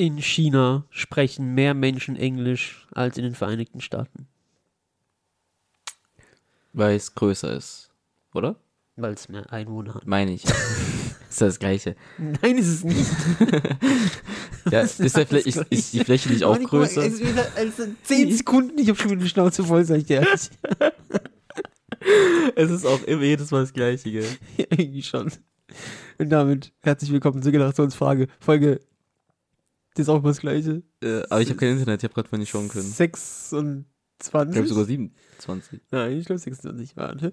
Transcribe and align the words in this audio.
In 0.00 0.16
China 0.16 0.86
sprechen 0.88 1.54
mehr 1.54 1.74
Menschen 1.74 2.16
Englisch 2.16 2.86
als 2.94 3.18
in 3.18 3.22
den 3.22 3.34
Vereinigten 3.34 3.82
Staaten. 3.82 4.28
Weil 6.72 6.96
es 6.96 7.14
größer 7.14 7.52
ist, 7.52 7.90
oder? 8.32 8.56
Weil 8.96 9.12
es 9.12 9.28
mehr 9.28 9.52
Einwohner 9.52 9.96
hat. 9.96 10.06
Meine 10.06 10.32
ich. 10.32 10.44
ist 11.28 11.42
das 11.42 11.58
gleiche. 11.58 11.96
Nein, 12.16 12.56
ist 12.56 12.68
es 12.68 12.84
nicht. 12.84 13.10
Ja, 14.70 14.80
ist, 14.80 15.00
ist, 15.00 15.14
gleich. 15.28 15.46
ist 15.46 15.92
die 15.92 16.00
Fläche 16.04 16.30
nicht 16.30 16.44
auch 16.44 16.56
Mann, 16.56 16.64
größer? 16.64 17.02
Es 17.02 17.14
ist 17.14 17.26
wieder, 17.26 17.46
also 17.54 17.84
10 18.04 18.32
Sekunden, 18.32 18.78
ich 18.78 18.88
hab 18.88 18.98
schon 18.98 19.10
wieder 19.10 19.22
die 19.22 19.28
Schnauze 19.28 19.64
voll, 19.64 19.84
sag 19.84 19.98
ich 19.98 20.04
dir 20.04 20.20
ehrlich. 20.20 20.50
Es 22.54 22.70
ist 22.70 22.86
auch 22.86 23.02
immer 23.04 23.22
jedes 23.22 23.50
Mal 23.50 23.62
das 23.62 23.72
Gleiche, 23.74 24.10
gell? 24.10 24.28
Irgendwie 24.56 25.02
schon. 25.02 25.30
Und 26.18 26.30
damit 26.30 26.72
herzlich 26.80 27.10
willkommen 27.10 27.42
zur 27.42 27.52
Generationsfrage. 27.52 28.28
Folge, 28.38 28.80
das 29.94 30.04
ist 30.04 30.08
auch 30.08 30.18
immer 30.18 30.28
das 30.28 30.40
Gleiche. 30.40 30.82
Äh, 31.02 31.22
aber 31.30 31.40
ich 31.40 31.48
habe 31.48 31.58
kein 31.58 31.70
Internet, 31.78 32.00
ich 32.00 32.04
habe 32.04 32.14
gerade 32.14 32.28
vorhin 32.28 32.40
nicht 32.40 32.50
schauen 32.50 32.68
können. 32.68 32.84
26? 32.86 33.86
Ich 34.22 34.30
glaube 34.30 34.66
sogar 34.68 34.84
27. 34.84 35.80
Nein, 35.90 36.18
ich 36.18 36.26
glaube 36.26 36.38
26 36.38 36.96
waren. 36.96 37.32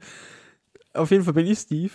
Auf 0.93 1.11
jeden 1.11 1.23
Fall 1.23 1.33
bin 1.33 1.45
ich 1.45 1.59
Steve. 1.59 1.91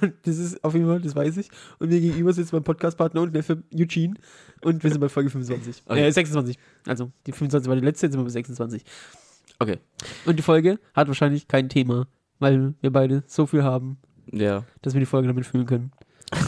und 0.00 0.12
das 0.22 0.38
ist 0.38 0.62
auf 0.62 0.74
jeden 0.74 0.86
Fall, 0.86 1.00
das 1.00 1.16
weiß 1.16 1.36
ich. 1.38 1.48
Und 1.78 1.88
mir 1.88 2.00
gegenüber 2.00 2.32
sitzt 2.32 2.52
mein 2.52 2.62
Podcastpartner 2.62 3.22
und 3.22 3.32
Neffe 3.32 3.62
Eugene. 3.74 4.14
Und 4.62 4.84
wir 4.84 4.90
sind 4.90 5.00
bei 5.00 5.08
Folge 5.08 5.30
25. 5.30 5.82
Okay. 5.86 6.06
Äh, 6.06 6.12
26. 6.12 6.58
Also, 6.86 7.10
die 7.26 7.32
25 7.32 7.68
war 7.68 7.76
die 7.76 7.84
letzte, 7.84 8.06
jetzt 8.06 8.12
sind 8.12 8.20
wir 8.20 8.24
bei 8.24 8.30
26. 8.30 8.84
Okay. 9.58 9.78
Und 10.26 10.38
die 10.38 10.42
Folge 10.42 10.78
hat 10.94 11.08
wahrscheinlich 11.08 11.48
kein 11.48 11.68
Thema, 11.68 12.06
weil 12.38 12.74
wir 12.80 12.92
beide 12.92 13.24
so 13.26 13.46
viel 13.46 13.64
haben, 13.64 13.98
Ja. 14.30 14.64
dass 14.82 14.92
wir 14.94 15.00
die 15.00 15.06
Folge 15.06 15.26
damit 15.28 15.46
füllen 15.46 15.66
können. 15.66 15.90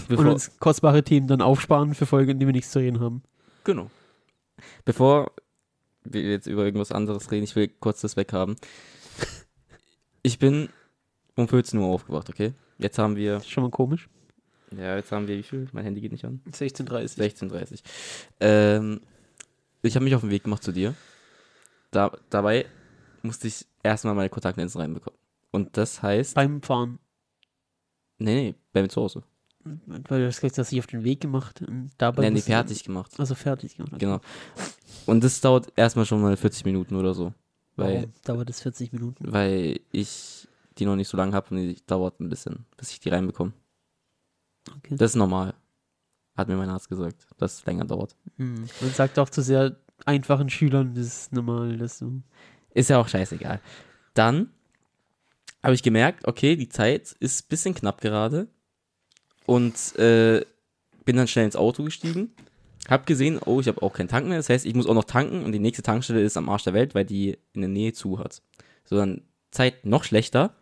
Und 0.09 0.16
Bevor, 0.16 0.33
uns 0.33 0.59
kostbare 0.59 1.02
Themen 1.02 1.27
dann 1.28 1.41
aufsparen 1.42 1.95
für 1.95 2.06
Folgen, 2.06 2.33
in 2.33 2.38
denen 2.38 2.48
wir 2.48 2.52
nichts 2.55 2.70
zu 2.70 2.78
reden 2.78 3.01
haben. 3.01 3.23
genau. 3.64 3.91
Bevor 4.87 5.33
wir 6.05 6.23
jetzt 6.23 6.47
über 6.47 6.64
irgendwas 6.64 6.91
anderes 6.92 7.31
reden, 7.31 7.44
ich 7.44 7.55
will 7.56 7.69
kurz 7.69 8.00
das 8.00 8.16
weghaben. 8.16 8.56
Ich 10.22 10.39
bin 10.41 10.70
um 11.36 11.47
14 11.47 11.78
Uhr 11.78 11.86
aufgewacht, 11.86 12.28
okay? 12.28 12.53
Jetzt 12.78 12.98
haben 12.98 13.14
wir, 13.14 13.34
Das 13.34 13.44
ist 13.44 13.50
schon 13.50 13.62
mal 13.62 13.70
komisch. 13.70 14.08
ja, 14.77 14.97
jetzt 14.97 15.12
haben 15.12 15.28
wir, 15.28 15.36
wie 15.39 15.42
viel? 15.44 15.69
Mein 15.72 15.84
Handy 15.84 16.00
geht 16.00 16.11
nicht 16.11 16.25
an. 16.25 16.41
16.30 16.50 17.16
16.30 17.16 17.81
Ähm, 18.41 19.00
ich 19.83 19.94
habe 19.94 20.05
mich 20.05 20.14
auf 20.16 20.22
den 20.22 20.31
Weg 20.31 20.42
gemacht 20.42 20.64
zu 20.64 20.72
dir. 20.72 20.94
Da, 21.92 22.11
dabei 22.28 22.66
musste 23.22 23.47
ich 23.47 23.66
erstmal 23.84 24.14
meine 24.14 24.28
Kontaktlinsen 24.28 24.81
reinbekommen. 24.81 25.19
Und 25.53 25.77
das 25.77 26.03
heißt, 26.03 26.34
Beim 26.34 26.61
Fahren. 26.61 26.98
nee, 28.19 28.34
nee, 28.34 28.55
bei 28.72 28.83
mir 28.83 28.88
zu 28.88 29.03
Hause. 29.03 29.22
Weil 29.86 30.20
du 30.20 30.27
hast 30.27 30.41
gesagt, 30.41 30.59
dass 30.59 30.72
ich 30.72 30.78
auf 30.78 30.86
den 30.86 31.05
Weg 31.05 31.20
gemacht 31.20 31.62
und 31.62 31.91
dabei. 31.98 32.22
Nee, 32.22 32.36
nee, 32.36 32.41
fertig 32.41 32.84
gemacht. 32.84 33.12
Also 33.19 33.34
fertig 33.34 33.77
gemacht. 33.77 33.98
Genau. 33.98 34.20
Und 35.06 35.22
das 35.22 35.41
dauert 35.41 35.72
erstmal 35.77 36.06
schon 36.06 36.20
mal 36.20 36.36
40 36.36 36.64
Minuten 36.64 36.97
oder 36.97 37.14
so. 37.14 37.33
Weil, 37.77 37.94
Warum 37.94 38.12
dauert 38.25 38.50
es 38.50 38.61
40 38.62 38.92
Minuten? 38.92 39.33
weil 39.33 39.81
ich 39.92 40.48
die 40.78 40.87
noch 40.87 40.97
nicht 40.97 41.09
so 41.09 41.17
lange 41.17 41.33
habe 41.33 41.50
und 41.50 41.56
die 41.56 41.77
dauert 41.87 42.20
ein 42.20 42.28
bisschen, 42.28 42.67
bis 42.77 42.91
ich 42.91 43.00
die 43.00 43.09
reinbekomme. 43.09 43.53
Okay. 44.78 44.97
Das 44.97 45.12
ist 45.12 45.17
normal. 45.17 45.55
Hat 46.37 46.48
mir 46.48 46.56
mein 46.56 46.69
Arzt 46.69 46.89
gesagt, 46.89 47.27
dass 47.39 47.55
es 47.55 47.67
länger 47.67 47.84
dauert. 47.84 48.17
Hm. 48.37 48.67
Man 48.81 48.91
sagt 48.91 49.19
auch 49.19 49.31
zu 49.31 49.42
sehr 49.42 49.77
einfachen 50.05 50.50
Schülern, 50.50 50.94
das 50.94 51.06
ist 51.06 51.33
normal, 51.33 51.78
dass 51.78 51.98
du. 51.98 52.22
Ist 52.75 52.91
ja 52.91 52.98
auch 52.98 53.09
scheißegal. 53.09 53.61
Dann 54.12 54.50
habe 55.62 55.75
ich 55.75 55.83
gemerkt, 55.83 56.27
okay, 56.28 56.56
die 56.56 56.69
Zeit 56.69 57.12
ist 57.12 57.44
ein 57.44 57.48
bisschen 57.48 57.75
knapp 57.75 58.00
gerade. 58.00 58.48
Und 59.47 59.97
äh, 59.97 60.44
bin 61.05 61.16
dann 61.16 61.28
schnell 61.28 61.44
ins 61.44 61.56
Auto 61.56 61.84
gestiegen. 61.84 62.33
Hab 62.89 63.06
gesehen, 63.06 63.41
oh, 63.44 63.61
ich 63.61 63.69
habe 63.69 63.83
auch 63.83 63.92
keinen 63.92 64.08
Tank 64.08 64.27
mehr. 64.27 64.36
Das 64.36 64.48
heißt, 64.48 64.66
ich 64.66 64.75
muss 64.75 64.86
auch 64.86 64.94
noch 64.94 65.05
tanken 65.05 65.44
und 65.44 65.53
die 65.53 65.58
nächste 65.58 65.83
Tankstelle 65.83 66.20
ist 66.20 66.36
am 66.36 66.48
Arsch 66.48 66.64
der 66.64 66.75
Welt, 66.75 66.94
weil 66.94 67.05
die 67.05 67.38
in 67.53 67.62
der 67.62 67.70
Nähe 67.70 67.92
zu 67.92 68.19
hat. 68.19 68.42
So, 68.84 68.97
dann 68.97 69.22
Zeit 69.50 69.84
noch 69.84 70.05
schlechter. 70.05 70.55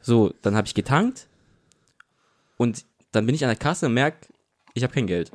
So, 0.00 0.34
dann 0.42 0.56
habe 0.56 0.66
ich 0.66 0.74
getankt 0.74 1.28
und 2.56 2.84
dann 3.12 3.26
bin 3.26 3.34
ich 3.34 3.44
an 3.44 3.48
der 3.48 3.58
Kasse 3.58 3.86
und 3.86 3.94
merke, 3.94 4.28
ich 4.74 4.82
habe 4.82 4.92
kein 4.92 5.06
Geld. 5.06 5.30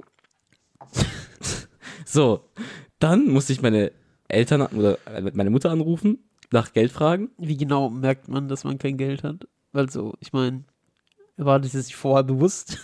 so, 2.05 2.43
dann 2.99 3.27
musste 3.27 3.53
ich 3.53 3.61
meine 3.61 3.91
Eltern 4.27 4.61
oder 4.61 4.99
äh, 5.07 5.21
meine 5.33 5.49
Mutter 5.49 5.71
anrufen, 5.71 6.19
nach 6.51 6.73
Geld 6.73 6.91
fragen. 6.91 7.31
Wie 7.37 7.57
genau 7.57 7.89
merkt 7.89 8.27
man, 8.27 8.47
dass 8.47 8.63
man 8.63 8.77
kein 8.77 8.97
Geld 8.97 9.23
hat? 9.23 9.47
Weil 9.71 9.89
so, 9.89 10.13
ich 10.19 10.33
meine, 10.33 10.63
war 11.45 11.59
das 11.59 11.71
sich 11.71 11.95
vorher 11.95 12.23
bewusst? 12.23 12.77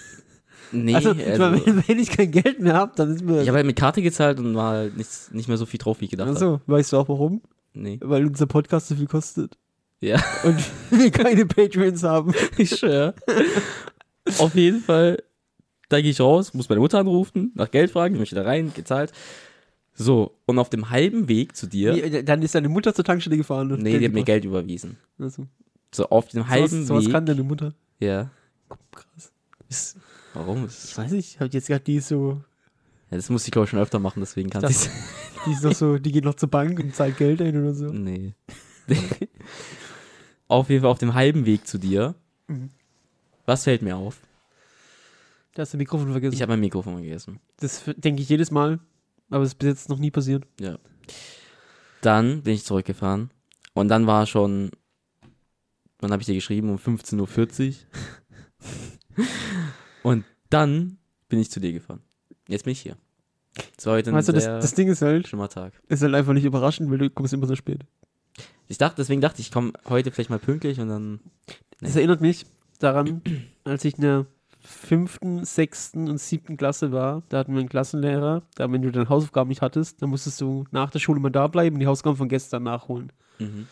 Nee, 0.72 0.96
also, 0.96 1.12
also, 1.12 1.54
ich 1.54 1.66
mein, 1.68 1.84
wenn, 1.88 2.00
ich 2.00 2.10
kein 2.10 2.32
Geld 2.32 2.60
mehr 2.60 2.74
habe, 2.74 2.92
dann 2.96 3.14
ist 3.14 3.24
mir. 3.24 3.42
ich 3.42 3.48
habe 3.48 3.58
halt 3.58 3.68
mit 3.68 3.76
Karte 3.78 4.02
gezahlt 4.02 4.40
und 4.40 4.56
war 4.56 4.72
halt 4.74 4.98
nicht, 4.98 5.32
nicht 5.32 5.48
mehr 5.48 5.58
so 5.58 5.66
viel 5.66 5.78
drauf, 5.78 6.02
wie 6.02 6.06
ich 6.06 6.12
gedacht 6.12 6.28
habe. 6.28 6.36
Achso, 6.38 6.62
weißt 6.66 6.92
du 6.94 6.98
auch 6.98 7.08
warum? 7.08 7.42
Nee. 7.74 8.00
Weil 8.02 8.26
unser 8.26 8.48
Podcast 8.48 8.88
so 8.88 8.96
viel 8.96 9.06
kostet. 9.08 9.58
Ja, 10.02 10.22
Und 10.44 10.58
wir 10.92 11.12
keine 11.12 11.46
Patreons 11.46 12.04
haben. 12.04 12.34
ich 12.58 12.72
schwör. 12.78 13.14
Auf 14.40 14.56
jeden 14.56 14.82
Fall, 14.82 15.22
da 15.90 16.02
gehe 16.02 16.12
ich 16.12 16.20
raus, 16.20 16.54
muss 16.54 16.68
meine 16.68 16.82
Mutter 16.82 17.00
anrufen, 17.00 17.52
nach 17.56 17.70
Geld 17.70 17.92
fragen, 17.92 18.16
ich 18.16 18.20
möchte 18.20 18.36
da 18.36 18.42
rein, 18.44 18.72
gezahlt. 18.74 19.12
So, 19.94 20.36
und 20.46 20.60
auf 20.60 20.70
dem 20.70 20.90
halben 20.90 21.30
Weg 21.30 21.56
zu 21.56 21.68
dir, 21.68 21.96
Wie, 21.96 22.24
dann 22.24 22.42
ist 22.42 22.56
deine 22.56 22.70
Mutter 22.70 22.94
zur 22.94 23.06
Tankstelle 23.06 23.38
gefahren. 23.38 23.72
und 23.72 23.82
nee, 23.84 23.98
die 24.00 24.06
hat 24.06 24.14
mir. 24.14 24.24
Geld 24.24 24.44
überwiesen. 24.46 24.98
Also, 25.20 25.46
So, 25.94 26.10
auf 26.10 26.28
dem 26.30 26.50
halben 26.50 26.86
sowas 26.86 27.06
Weg. 27.06 27.12
kann 27.14 27.26
deine 27.26 27.44
Mutter. 27.44 27.74
ja. 28.00 28.32
Krass. 28.92 29.32
Ist, 29.70 29.98
warum? 30.34 30.66
Ich 30.66 30.72
Ist, 30.72 30.98
weiß 30.98 31.12
nicht, 31.12 31.36
ich 31.36 31.40
habe 31.40 31.50
jetzt 31.52 31.68
gerade 31.68 31.84
die 31.84 32.00
so, 32.00 32.42
ja, 33.12 33.18
das 33.18 33.30
muss 33.30 33.46
ich, 33.46 33.52
glaube 33.52 33.66
ich, 33.66 33.70
schon 33.72 33.80
öfter 33.80 34.00
machen, 34.00 34.20
deswegen 34.22 34.50
kann 34.50 34.62
Das- 34.62 34.86
ich 34.86 34.92
die 35.46 35.52
ist 35.52 35.64
doch 35.64 35.74
so, 35.76 35.98
die 36.00 36.12
geht 36.12 36.24
noch 36.26 36.34
zur 36.36 36.50
Bank 36.50 36.80
und 36.80 36.96
zahlt 36.96 37.18
Geld 37.18 37.40
ein 37.42 37.62
oder 37.62 37.74
so. 37.76 37.86
Nee. 37.86 38.34
auf 40.48 40.70
jeden 40.70 40.82
Fall 40.82 40.92
auf 40.92 40.98
dem 41.00 41.14
halben 41.14 41.46
Weg 41.46 41.68
zu 41.68 41.78
dir. 41.78 42.16
Mhm. 42.48 42.70
Was 43.46 43.64
fällt 43.64 43.82
mir 43.82 43.96
auf? 43.96 44.20
Da 45.54 45.62
hast 45.62 45.74
du 45.74 45.78
Mikrofon 45.78 46.12
vergessen. 46.12 46.34
Ich 46.34 46.42
habe 46.42 46.52
mein 46.54 46.60
Mikrofon 46.60 46.96
vergessen. 46.96 47.40
das 47.58 47.84
denke 47.96 48.22
ich 48.22 48.30
jedes 48.30 48.52
Mal, 48.52 48.80
aber 49.30 49.44
es 49.44 49.50
ist 49.52 49.56
bis 49.60 49.68
jetzt 49.68 49.90
noch 49.90 50.00
nie 50.00 50.12
passiert. 50.12 50.46
Ja. 50.60 50.78
Dann 52.02 52.44
bin 52.44 52.54
ich 52.56 52.66
zurückgefahren. 52.66 53.30
Und 53.74 53.88
dann 53.90 54.08
war 54.08 54.26
schon, 54.26 54.72
wann 56.00 56.12
habe 56.12 56.22
ich 56.22 56.26
dir 56.28 56.36
geschrieben? 56.36 56.70
Um 56.70 56.78
15.40 56.78 57.68
Uhr. 57.70 57.74
Und 60.04 60.24
dann 60.50 60.98
bin 61.30 61.40
ich 61.40 61.50
zu 61.52 61.60
dir 61.60 61.74
gefahren. 61.74 62.02
Jetzt 62.48 62.64
bin 62.66 62.72
ich 62.72 62.82
hier. 62.82 62.98
Es 63.78 63.86
war 63.86 63.94
heute 63.94 64.12
ein 64.12 64.16
weißt 64.16 64.30
du, 64.30 64.34
das, 64.34 64.46
das 64.46 64.74
Ding 64.74 64.88
ist 64.90 65.02
halt, 65.02 65.28
schlimmer 65.28 65.50
Tag. 65.50 65.74
ist 65.88 66.02
halt 66.04 66.14
einfach 66.14 66.34
nicht 66.34 66.44
überraschend, 66.46 66.92
weil 66.92 66.98
du 66.98 67.10
kommst 67.10 67.34
immer 67.34 67.48
so 67.48 67.56
spät. 67.56 67.82
Ich 68.68 68.78
dachte, 68.78 68.96
deswegen 68.98 69.22
dachte 69.22 69.40
ich, 69.42 69.48
ich 69.48 69.52
komme 69.54 69.74
heute 69.88 70.12
vielleicht 70.12 70.30
mal 70.30 70.40
pünktlich 70.40 70.80
und 70.80 70.90
dann. 70.90 71.20
Das 71.80 71.94
Nee. 71.94 72.00
erinnert 72.02 72.22
mich 72.22 72.46
daran, 72.80 73.22
als 73.64 73.86
ich 73.86 73.96
in 73.96 74.02
der 74.02 74.26
fünften, 74.60 75.46
sechsten 75.46 76.10
und 76.10 76.18
siebten 76.20 76.58
Klasse 76.58 76.92
war, 76.92 77.22
da 77.30 77.38
hatten 77.38 77.54
wir 77.54 77.60
einen 77.60 77.70
Klassenlehrer, 77.70 78.42
da 78.56 78.72
wenn 78.72 78.82
du 78.82 78.92
deine 78.92 79.08
Hausaufgaben 79.10 79.50
nicht 79.50 79.62
hattest, 79.62 80.02
dann 80.02 80.10
musstest 80.10 80.42
du 80.42 80.66
nach 80.72 80.90
der 80.90 81.00
Schule 81.00 81.20
mal 81.20 81.30
da 81.30 81.48
bleiben 81.48 81.76
und 81.76 81.80
die 81.82 81.88
Hausaufgaben 81.88 82.18
von 82.18 82.30
gestern 82.30 82.64
nachholen. 82.64 83.12
Mhm. 83.40 83.68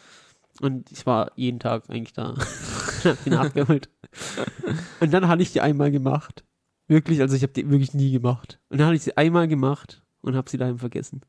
Und 0.62 0.92
ich 0.92 1.06
war 1.08 1.32
jeden 1.36 1.60
Tag 1.60 1.90
eigentlich 1.90 2.14
da. 2.14 2.36
hab 3.04 3.24
die 3.24 3.32
nachgeholt. 3.32 3.90
Und 5.00 5.14
dann 5.14 5.28
hatte 5.28 5.42
ich 5.42 5.52
die 5.52 5.62
einmal 5.62 5.92
gemacht. 5.92 6.44
Wirklich, 6.88 7.22
also 7.22 7.36
ich 7.36 7.44
habe 7.44 7.54
die 7.54 7.70
wirklich 7.70 7.94
nie 7.94 8.12
gemacht. 8.12 8.60
Und 8.70 8.78
dann 8.80 8.88
hatte 8.88 8.96
ich 8.98 9.04
sie 9.04 9.16
einmal 9.18 9.48
gemacht 9.48 10.04
und 10.22 10.36
habe 10.36 10.50
sie 10.50 10.58
daheim 10.58 10.78
vergessen. 10.80 11.22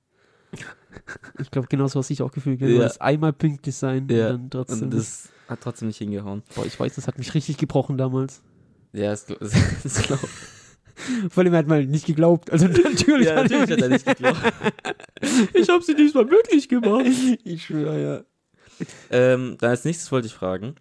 Ich 1.40 1.50
glaube, 1.50 1.68
genauso 1.68 1.98
hast 1.98 2.10
du 2.10 2.12
dich 2.14 2.22
auch 2.22 2.32
gefühlt. 2.32 2.58
Genau, 2.58 2.76
Ja. 2.78 2.82
das 2.84 3.00
einmal 3.00 3.32
pünktlich 3.32 3.74
sein 3.74 4.06
Ja, 4.08 4.30
und 4.30 4.34
dann 4.34 4.50
trotzdem. 4.50 4.82
Und 4.84 4.94
das 4.94 5.28
hat 5.48 5.60
trotzdem 5.60 5.88
nicht 5.88 5.98
hingehauen. 5.98 6.42
boah, 6.54 6.64
ich 6.66 6.78
weiß, 6.78 6.94
das 6.94 7.06
hat 7.06 7.18
mich 7.18 7.34
richtig 7.34 7.56
gebrochen 7.56 7.96
damals. 7.98 8.42
Ja, 8.92 9.10
das, 9.10 9.26
das, 9.82 10.02
glaube 10.02 10.28
Vor 11.30 11.42
allem 11.42 11.52
er 11.54 11.58
hat 11.58 11.66
mal 11.66 11.84
nicht 11.86 12.06
geglaubt. 12.06 12.50
Also 12.50 12.66
natürlich, 12.68 13.26
Ja, 13.26 13.36
hat 13.36 13.50
er 13.50 13.60
natürlich 13.60 13.70
hat 13.70 13.82
er 13.82 13.88
nicht 13.88 14.06
nicht 14.06 14.16
geglaubt. 14.18 14.42
Ich 15.54 15.68
habe 15.68 15.82
sie 15.82 15.94
diesmal 15.94 16.30
wirklich 16.30 16.68
gemacht. 16.68 17.06
Ich 17.44 17.64
schwöre, 17.64 18.24
ja. 18.80 18.86
ähm, 19.10 19.56
dann 19.58 19.70
als 19.70 19.84
nächstes 19.84 20.10
wollte 20.12 20.26
ich 20.28 20.34
fragen: 20.34 20.74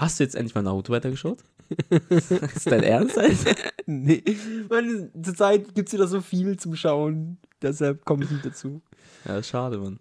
Hast 0.00 0.18
du 0.18 0.24
jetzt 0.24 0.34
endlich 0.34 0.54
mal 0.54 0.62
Naruto 0.62 0.94
weitergeschaut? 0.94 1.44
ist 2.00 2.66
dein 2.66 2.82
Ernst? 2.82 3.18
Alter? 3.18 3.54
Nee. 3.86 4.22
Weil 4.68 5.10
zur 5.20 5.34
Zeit 5.34 5.74
gibt 5.74 5.88
es 5.88 5.94
wieder 5.94 6.06
so 6.06 6.20
viel 6.20 6.56
zum 6.58 6.76
Schauen. 6.76 7.38
Deshalb 7.60 8.04
komme 8.04 8.24
ich 8.24 8.30
nicht 8.30 8.46
dazu. 8.46 8.82
Ja, 9.26 9.42
schade, 9.42 9.78
Mann. 9.78 9.98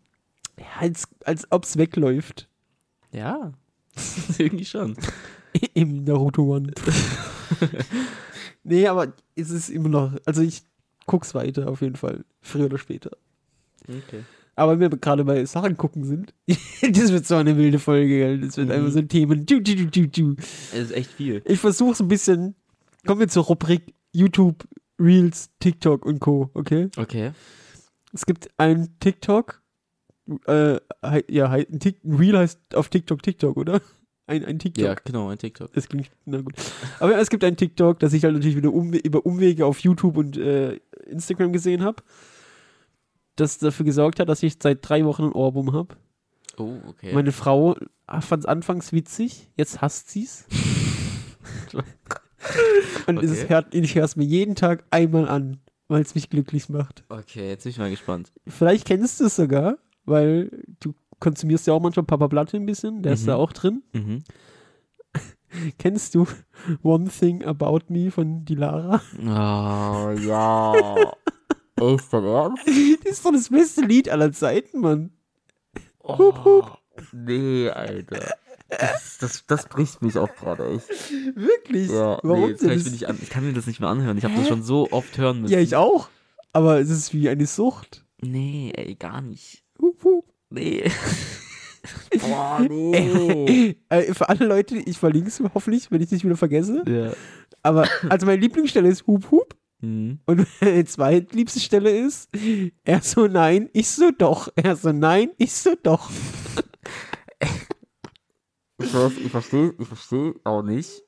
Ja, 0.60 0.68
als, 0.80 1.07
als 1.25 1.51
ob 1.51 1.63
es 1.63 1.75
wegläuft. 1.75 2.48
Ja, 3.12 3.51
irgendwie 4.38 4.66
schon. 4.66 4.96
Im 5.74 6.04
Naruto 6.04 6.44
One. 6.44 6.72
nee, 8.63 8.88
aber 8.88 9.13
es 9.36 9.50
ist 9.50 9.69
immer 9.69 9.90
noch. 9.90 10.13
Also 10.25 10.44
ich 10.44 10.62
guck's 11.07 11.34
weiter 11.34 11.68
auf 11.68 11.81
jeden 11.81 11.96
Fall. 11.96 12.24
Früher 12.42 12.66
oder 12.66 12.78
später. 12.78 13.12
Okay. 13.88 14.24
Aber 14.59 14.79
wenn 14.79 14.91
wir 14.91 14.97
gerade 14.97 15.23
bei 15.25 15.44
Sachen 15.45 15.77
gucken 15.77 16.03
sind, 16.03 16.33
das 16.47 17.11
wird 17.11 17.25
so 17.25 17.35
eine 17.35 17.57
wilde 17.57 17.79
Folge? 17.79 18.38
Das 18.39 18.57
wird 18.57 18.67
Mhm. 18.67 18.73
einfach 18.73 18.91
so 18.91 19.01
Themen. 19.01 19.45
Du, 19.45 19.59
du, 19.61 19.75
du, 19.88 20.07
du. 20.07 20.35
Es 20.73 20.73
ist 20.73 20.91
echt 20.91 21.11
viel. 21.11 21.41
Ich 21.45 21.59
versuche 21.59 21.95
so 21.95 22.03
ein 22.03 22.07
bisschen. 22.07 22.56
Kommen 23.07 23.21
wir 23.21 23.27
zur 23.29 23.44
Rubrik 23.45 23.94
YouTube 24.11 24.67
Reels, 25.00 25.50
TikTok 25.59 26.06
und 26.06 26.19
Co., 26.19 26.50
okay? 26.53 26.89
Okay. 26.97 27.31
Es 28.11 28.25
gibt 28.25 28.50
ein 28.57 28.89
TikTok, 29.00 29.61
äh, 30.47 30.77
ja, 31.29 31.50
ein, 31.50 31.79
Tik- 31.79 32.03
ein 32.03 32.15
Reel 32.15 32.38
heißt 32.38 32.75
auf 32.75 32.89
TikTok 32.89 33.23
TikTok, 33.23 33.55
oder? 33.55 33.81
Ein, 34.27 34.44
ein 34.45 34.59
TikTok. 34.59 34.83
Ja, 34.83 34.95
genau, 35.05 35.29
ein 35.29 35.38
TikTok. 35.38 35.71
Das 35.73 35.88
klingt, 35.88 36.12
na 36.25 36.41
gut. 36.41 36.53
Aber 37.00 37.13
ja, 37.13 37.19
es 37.19 37.29
gibt 37.29 37.44
ein 37.44 37.55
TikTok, 37.55 38.00
das 38.00 38.13
ich 38.13 38.23
halt 38.25 38.33
natürlich 38.33 38.57
wieder 38.57 38.73
umwe 38.73 38.97
über 38.97 39.25
Umwege 39.25 39.65
auf 39.65 39.79
YouTube 39.79 40.17
und 40.17 40.38
äh, 40.38 40.79
Instagram 41.07 41.53
gesehen 41.53 41.81
habe, 41.83 42.03
das 43.39 43.57
dafür 43.57 43.86
gesorgt 43.86 44.19
hat, 44.19 44.30
dass 44.30 44.44
ich 44.44 44.57
seit 44.62 44.88
drei 44.88 45.06
Wochen 45.06 45.24
ein 45.25 45.31
Ohrwurm 45.33 45.74
habe. 45.74 45.95
Oh, 46.57 46.77
okay. 46.88 47.13
Meine 47.13 47.31
Frau 47.31 47.75
fand 48.21 48.44
es 48.44 48.45
anfangs 48.45 48.91
witzig, 48.94 49.50
jetzt 49.56 49.81
hasst 49.81 50.09
sie's. 50.09 50.45
und 53.07 53.24
es 53.24 53.31
Okay. 53.44 53.50
hört, 53.50 53.75
ich 53.75 53.95
höre 53.95 54.03
es 54.06 54.15
mir 54.15 54.25
jeden 54.25 54.56
Tag 54.56 54.83
einmal 54.91 55.27
an, 55.27 55.59
weil 55.88 56.01
es 56.01 56.15
mich 56.15 56.30
glücklich 56.30 56.69
macht. 56.69 57.03
okay, 57.09 57.50
jetzt 57.50 57.63
bin 57.63 57.71
ich 57.71 57.77
mal 57.77 57.89
gespannt. 57.89 58.31
Vielleicht 58.47 58.86
kennst 58.86 59.19
du 59.19 59.25
es 59.25 59.36
sogar, 59.36 59.77
weil 60.06 60.63
du 60.80 60.94
konsumierst 61.19 61.68
ja 61.68 61.74
auch 61.74 61.81
manchmal 61.81 62.06
Papa 62.06 62.27
Platte 62.27 62.57
ein 62.57 62.65
bisschen, 62.65 63.01
der 63.03 63.13
ist 63.13 63.24
Mhm. 63.24 63.27
da 63.27 63.36
auch 63.36 63.51
drin. 63.53 63.83
Mhm. 63.94 64.24
Kennst 65.80 66.13
du 66.13 66.27
One 66.83 67.09
Thing 67.09 67.44
About 67.44 67.81
Me 67.89 68.12
von 68.12 68.45
Dilara? 68.45 69.01
Oh, 69.18 70.12
ja. 70.21 70.74
Ist 71.81 72.13
das 73.03 73.11
ist 73.11 73.25
doch 73.25 73.31
das 73.31 73.49
beste 73.49 73.81
Lied 73.81 74.09
aller 74.09 74.31
Zeiten, 74.31 74.79
Mann. 74.79 75.11
Oh, 76.01 76.63
nee, 77.11 77.69
Alter. 77.69 78.33
Das, 78.69 79.17
das, 79.19 79.45
das 79.47 79.65
bricht 79.67 80.01
mich 80.01 80.17
auch 80.17 80.33
gerade 80.35 80.67
echt. 80.75 80.89
Wirklich? 81.35 81.89
Ja, 81.89 82.19
Warum 82.21 82.51
nee, 82.51 82.53
denn? 82.53 82.79
ich, 82.79 82.91
nicht 82.91 83.07
an, 83.07 83.17
ich 83.21 83.29
kann 83.29 83.45
mir 83.45 83.53
das 83.53 83.65
nicht 83.65 83.79
mehr 83.79 83.89
anhören. 83.89 84.17
Ich 84.17 84.23
habe 84.23 84.35
das 84.35 84.47
schon 84.47 84.63
so 84.63 84.91
oft 84.91 85.17
hören 85.17 85.41
müssen. 85.41 85.53
ja, 85.53 85.59
ich 85.59 85.75
auch. 85.75 86.09
Aber 86.53 86.79
es 86.79 86.89
ist 86.89 87.13
wie 87.13 87.29
eine 87.29 87.45
Sucht. 87.45 88.05
Nee, 88.21 88.71
ey, 88.75 88.95
gar 88.95 89.21
nicht. 89.21 89.63
Hup, 89.81 90.03
hup. 90.03 90.25
Nee. 90.49 90.83
Boah, 92.19 92.59
nee. 92.67 93.75
Äh, 93.89 94.13
für 94.13 94.29
alle 94.29 94.45
Leute, 94.45 94.77
ich 94.77 94.97
verlinke 94.97 95.29
es 95.29 95.41
hoffentlich, 95.53 95.89
wenn 95.91 96.01
ich 96.01 96.09
dich 96.09 96.23
wieder 96.23 96.37
vergesse. 96.37 96.83
ja. 96.87 97.13
Aber, 97.61 97.89
also 98.07 98.25
meine 98.25 98.39
Lieblingsstelle 98.41 98.87
ist 98.87 99.05
Hup 99.05 99.31
Hup. 99.31 99.55
Mhm. 99.81 100.19
Und 100.25 100.47
meine 100.61 100.85
zweitliebste 100.85 101.59
Stelle 101.59 101.91
ist, 101.91 102.29
er 102.83 103.01
so 103.01 103.27
nein, 103.27 103.69
ich 103.73 103.89
so 103.89 104.11
doch. 104.11 104.49
Er 104.55 104.75
so 104.75 104.91
nein, 104.91 105.31
ich 105.37 105.53
so 105.53 105.75
doch. 105.81 106.09
Ich, 108.81 108.93
weiß, 108.93 109.17
ich 109.17 109.29
verstehe 109.29 109.73
ich 109.77 109.87
versteh 109.89 110.33
auch 110.45 110.61
nicht. 110.61 111.03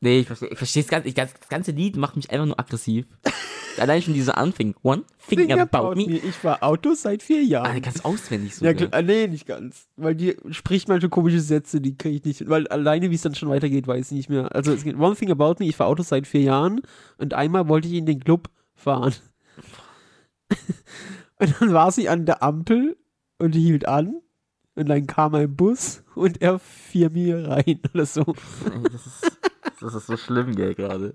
Nee, 0.00 0.20
ich 0.20 0.26
verstehe 0.26 0.48
ich 0.50 0.58
versteh 0.58 0.80
das, 0.82 0.88
ganze, 0.90 1.08
ich, 1.08 1.14
das 1.14 1.32
ganze 1.48 1.72
Lied 1.72 1.96
macht 1.96 2.14
mich 2.16 2.30
einfach 2.30 2.46
nur 2.46 2.58
aggressiv. 2.58 3.06
Allein 3.78 4.02
schon 4.02 4.14
dieser 4.14 4.36
Anfang. 4.38 4.74
One 4.82 5.02
thing 5.28 5.52
about 5.52 5.78
about 5.78 5.94
me. 5.96 6.06
me. 6.06 6.16
Ich 6.18 6.42
war 6.42 6.62
Auto 6.64 6.94
seit 6.94 7.22
vier 7.22 7.38
Ah, 7.38 7.42
Jahren. 7.42 7.72
der 7.72 7.80
kannst 7.82 8.04
auswendig 8.04 8.56
so. 8.56 8.64
Ja, 8.64 8.74
klar, 8.74 8.92
äh, 8.92 9.02
nee, 9.02 9.26
nicht 9.28 9.46
ganz. 9.46 9.88
Weil 9.96 10.14
die 10.16 10.36
spricht 10.50 10.88
manche 10.88 11.08
komische 11.08 11.40
Sätze, 11.40 11.80
die 11.80 11.96
kriege 11.96 12.16
ich 12.16 12.24
nicht. 12.24 12.48
Weil 12.48 12.66
alleine, 12.68 13.10
wie 13.10 13.14
es 13.14 13.22
dann 13.22 13.34
schon 13.36 13.48
weitergeht, 13.48 13.86
weiß 13.86 14.10
ich 14.10 14.16
nicht 14.16 14.30
mehr. 14.30 14.54
Also, 14.54 14.72
es 14.72 14.82
geht 14.84 14.96
One 14.98 15.14
Thing 15.14 15.30
About 15.30 15.56
Me, 15.60 15.66
ich 15.68 15.76
fahre 15.76 15.90
Autos 15.90 16.08
seit 16.08 16.26
vier 16.26 16.42
Jahren 16.42 16.80
und 17.18 17.34
einmal 17.34 17.68
wollte 17.68 17.86
ich 17.88 17.94
in 17.94 18.06
den 18.06 18.18
Club 18.20 18.50
fahren. 18.74 19.14
und 21.38 21.54
dann 21.60 21.72
war 21.72 21.92
sie 21.92 22.08
an 22.08 22.26
der 22.26 22.42
Ampel 22.42 22.96
und 23.38 23.54
die 23.54 23.60
hielt 23.62 23.86
an 23.86 24.20
und 24.74 24.88
dann 24.88 25.06
kam 25.06 25.34
ein 25.34 25.54
Bus 25.54 26.02
und 26.14 26.40
er 26.42 26.58
fiel 26.58 27.10
mir 27.10 27.48
rein 27.48 27.80
oder 27.94 28.06
so. 28.06 28.24
Das 28.92 29.06
ist, 29.06 29.27
das 29.80 29.94
ist 29.94 30.06
so 30.06 30.16
schlimm, 30.16 30.54
gell, 30.54 30.74
gerade. 30.74 31.14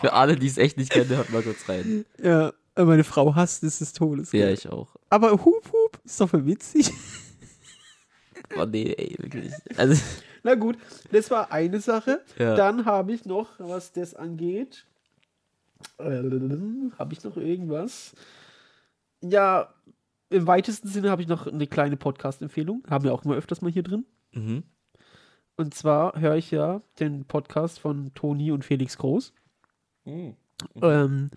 Für 0.00 0.12
alle, 0.12 0.36
die 0.36 0.46
es 0.46 0.58
echt 0.58 0.76
nicht 0.76 0.90
kennen, 0.90 1.10
hört 1.10 1.30
mal 1.30 1.42
kurz 1.42 1.68
rein. 1.68 2.04
Ja, 2.22 2.52
meine 2.76 3.04
Frau 3.04 3.34
hasst 3.34 3.64
es 3.64 3.80
des 3.80 3.92
Todes. 3.92 4.32
Ja, 4.32 4.46
gell. 4.46 4.54
ich 4.54 4.68
auch. 4.68 4.94
Aber 5.08 5.32
Hup 5.32 5.72
Hup 5.72 6.00
ist 6.04 6.20
doch 6.20 6.30
voll 6.30 6.46
witzig. 6.46 6.92
Oh 8.56 8.64
nee, 8.64 8.92
ey, 8.96 9.16
wirklich. 9.18 9.52
Also, 9.76 10.02
Na 10.42 10.54
gut, 10.54 10.76
das 11.12 11.30
war 11.30 11.52
eine 11.52 11.80
Sache. 11.80 12.20
Ja. 12.38 12.54
Dann 12.56 12.84
habe 12.84 13.12
ich 13.12 13.24
noch, 13.24 13.48
was 13.58 13.92
das 13.92 14.14
angeht, 14.14 14.86
äh, 15.98 16.22
habe 16.98 17.12
ich 17.12 17.22
noch 17.22 17.36
irgendwas? 17.36 18.12
Ja, 19.22 19.72
im 20.30 20.46
weitesten 20.46 20.88
Sinne 20.88 21.10
habe 21.10 21.22
ich 21.22 21.28
noch 21.28 21.46
eine 21.46 21.66
kleine 21.66 21.96
Podcast-Empfehlung. 21.96 22.82
Haben 22.88 23.04
wir 23.04 23.12
auch 23.12 23.24
immer 23.24 23.34
öfters 23.36 23.62
mal 23.62 23.70
hier 23.70 23.82
drin. 23.82 24.04
mhm. 24.32 24.64
Und 25.60 25.74
zwar 25.74 26.18
höre 26.18 26.36
ich 26.36 26.50
ja 26.50 26.80
den 27.00 27.26
Podcast 27.26 27.80
von 27.80 28.14
Toni 28.14 28.50
und 28.50 28.64
Felix 28.64 28.96
Groß. 28.96 29.34
Ähm, 30.06 31.30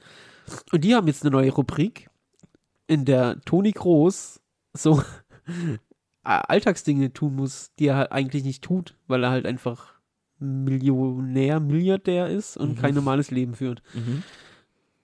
und 0.72 0.82
die 0.84 0.96
haben 0.96 1.08
jetzt 1.08 1.24
eine 1.24 1.32
neue 1.32 1.52
Rubrik, 1.52 2.10
in 2.88 3.04
der 3.04 3.42
Toni 3.42 3.72
Groß 3.74 4.40
so 4.72 5.04
Alltagsdinge 6.24 7.12
tun 7.12 7.36
muss, 7.36 7.74
die 7.80 7.88
er 7.88 7.98
halt 7.98 8.12
eigentlich 8.14 8.46
nicht 8.46 8.64
tut, 8.64 8.96
weil 9.08 9.26
er 9.26 9.30
halt 9.32 9.46
einfach 9.46 9.94
Millionär, 10.40 11.60
Milliardär 11.60 12.30
ist 12.30 12.56
und 12.56 12.78
Mhm. 12.78 12.82
kein 12.82 12.96
normales 12.96 13.30
Leben 13.30 13.56
führt. 13.56 13.82
Mhm. 13.94 14.24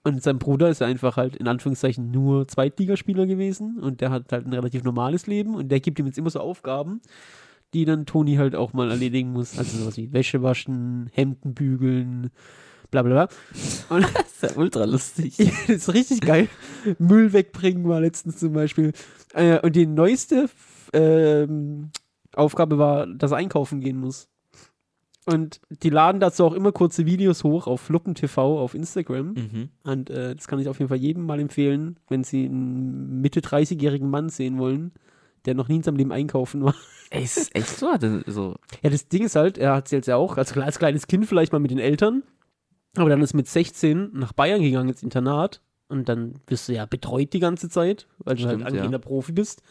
Und 0.05 0.23
sein 0.23 0.39
Bruder 0.39 0.69
ist 0.69 0.81
einfach 0.81 1.17
halt 1.17 1.35
in 1.35 1.49
Anführungszeichen 1.49 2.09
nur 2.09 2.47
Zweitligaspieler 2.47 3.25
gewesen 3.25 3.79
und 3.81 3.99
der 3.99 4.11
hat 4.11 4.31
halt 4.31 4.45
ein 4.47 4.53
relativ 4.53 4.85
normales 4.85 5.27
Leben 5.27 5.55
und 5.55 5.67
der 5.67 5.81
gibt 5.81 5.99
ihm 5.99 6.05
jetzt 6.05 6.17
immer 6.17 6.29
so 6.29 6.39
Aufgaben, 6.39 7.01
die 7.73 7.85
dann 7.85 8.05
Toni 8.05 8.35
halt 8.35 8.55
auch 8.55 8.73
mal 8.73 8.89
erledigen 8.89 9.31
muss. 9.31 9.57
Also 9.57 9.77
sowas 9.77 9.97
wie 9.97 10.11
Wäsche 10.13 10.41
waschen, 10.41 11.09
Hemden 11.13 11.53
bügeln, 11.53 12.31
bla 12.91 13.03
bla 13.03 13.27
bla. 13.27 13.95
Und 13.95 14.05
Das 14.41 14.49
ist 14.49 14.55
ja 14.55 14.61
ultra 14.61 14.85
lustig. 14.85 15.37
das 15.67 15.69
ist 15.69 15.93
richtig 15.93 16.21
geil. 16.21 16.47
Müll 16.97 17.33
wegbringen 17.33 17.87
war 17.87 17.99
letztens 17.99 18.37
zum 18.37 18.53
Beispiel. 18.53 18.93
Äh, 19.33 19.59
und 19.59 19.75
die 19.75 19.85
neueste 19.85 20.49
ähm, 20.93 21.91
Aufgabe 22.33 22.77
war, 22.77 23.07
dass 23.07 23.31
er 23.31 23.37
einkaufen 23.37 23.81
gehen 23.81 23.97
muss. 23.97 24.29
Und 25.25 25.61
die 25.83 25.89
laden 25.89 26.19
dazu 26.19 26.45
auch 26.45 26.53
immer 26.53 26.71
kurze 26.71 27.05
Videos 27.05 27.43
hoch 27.43 27.67
auf 27.67 27.81
Fluppen 27.81 28.15
TV 28.15 28.59
auf 28.59 28.73
Instagram. 28.73 29.33
Mhm. 29.33 29.69
Und 29.83 30.09
äh, 30.09 30.35
das 30.35 30.47
kann 30.47 30.59
ich 30.59 30.67
auf 30.67 30.79
jeden 30.79 30.89
Fall 30.89 30.97
jedem 30.97 31.25
mal 31.25 31.39
empfehlen, 31.39 31.99
wenn 32.07 32.23
sie 32.23 32.45
einen 32.45 33.21
Mitte 33.21 33.41
30-jährigen 33.41 34.09
Mann 34.09 34.29
sehen 34.29 34.57
wollen, 34.57 34.91
der 35.45 35.55
noch 35.55 35.67
nie 35.67 35.77
in 35.77 35.83
seinem 35.83 35.97
Leben 35.97 36.11
einkaufen 36.11 36.63
war. 36.63 36.75
Ey, 37.09 37.23
ist 37.23 37.37
es 37.37 37.49
echt 37.53 37.67
so? 37.67 37.95
So. 38.27 38.55
Ja, 38.83 38.89
das 38.89 39.07
Ding 39.07 39.23
ist 39.23 39.35
halt, 39.35 39.57
er 39.57 39.75
hat 39.75 39.85
es 39.85 39.91
jetzt 39.91 40.07
ja 40.07 40.15
auch, 40.15 40.37
also 40.37 40.61
als 40.61 40.77
kleines 40.77 41.07
Kind 41.07 41.25
vielleicht 41.25 41.51
mal 41.51 41.59
mit 41.59 41.71
den 41.71 41.79
Eltern, 41.79 42.23
aber 42.95 43.09
dann 43.09 43.21
ist 43.21 43.33
mit 43.33 43.47
16 43.47 44.11
nach 44.13 44.33
Bayern 44.33 44.61
gegangen 44.61 44.89
ins 44.89 45.01
Internat 45.01 45.61
und 45.87 46.07
dann 46.07 46.35
bist 46.45 46.69
du 46.69 46.73
ja 46.73 46.85
betreut 46.85 47.33
die 47.33 47.39
ganze 47.39 47.67
Zeit, 47.69 48.07
weil 48.19 48.35
du 48.35 48.43
halt 48.43 48.59
Stimmt, 48.59 48.67
angehender 48.67 48.99
ja. 48.99 49.03
Profi 49.03 49.31
bist. 49.31 49.63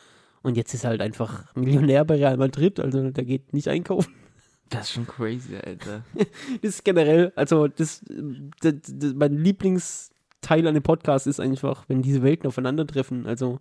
Und 0.42 0.56
jetzt 0.56 0.72
ist 0.74 0.84
er 0.84 0.90
halt 0.90 1.00
einfach 1.00 1.54
Millionär 1.54 2.04
bei 2.04 2.16
Real 2.16 2.36
Madrid, 2.36 2.80
also 2.80 3.10
der 3.10 3.24
geht 3.24 3.52
nicht 3.52 3.68
einkaufen. 3.68 4.12
Das 4.70 4.82
ist 4.82 4.92
schon 4.92 5.06
crazy, 5.06 5.56
Alter. 5.56 6.04
Das 6.60 6.74
ist 6.74 6.84
generell, 6.84 7.32
also 7.36 7.68
das, 7.68 8.04
das, 8.60 8.74
das 8.86 9.14
mein 9.14 9.32
Lieblingsteil 9.32 10.66
an 10.66 10.74
dem 10.74 10.82
Podcast 10.82 11.26
ist 11.26 11.40
einfach, 11.40 11.84
wenn 11.88 12.02
diese 12.02 12.22
Welten 12.22 12.46
aufeinandertreffen. 12.46 13.24
Also 13.24 13.60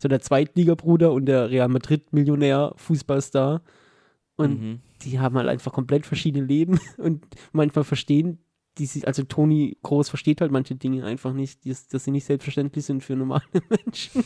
so 0.00 0.08
der 0.08 0.20
Zweitligabruder 0.20 1.12
und 1.12 1.26
der 1.26 1.50
Real 1.50 1.68
Madrid-Millionär, 1.68 2.72
Fußballstar. 2.76 3.62
Und 4.36 4.60
mhm. 4.60 4.80
die 5.02 5.20
haben 5.20 5.36
halt 5.36 5.48
einfach 5.48 5.72
komplett 5.72 6.06
verschiedene 6.06 6.44
Leben 6.44 6.80
und 6.96 7.24
manchmal 7.52 7.84
verstehen 7.84 8.38
die 8.80 8.86
sich, 8.86 9.06
also 9.06 9.22
Toni 9.22 9.76
Groß 9.82 10.08
versteht 10.08 10.40
halt 10.40 10.50
manche 10.50 10.74
Dinge 10.74 11.04
einfach 11.04 11.32
nicht, 11.32 11.64
die, 11.64 11.76
dass 11.92 12.02
sie 12.04 12.10
nicht 12.10 12.24
selbstverständlich 12.24 12.84
sind 12.84 13.04
für 13.04 13.14
normale 13.14 13.42
Menschen. 13.68 14.24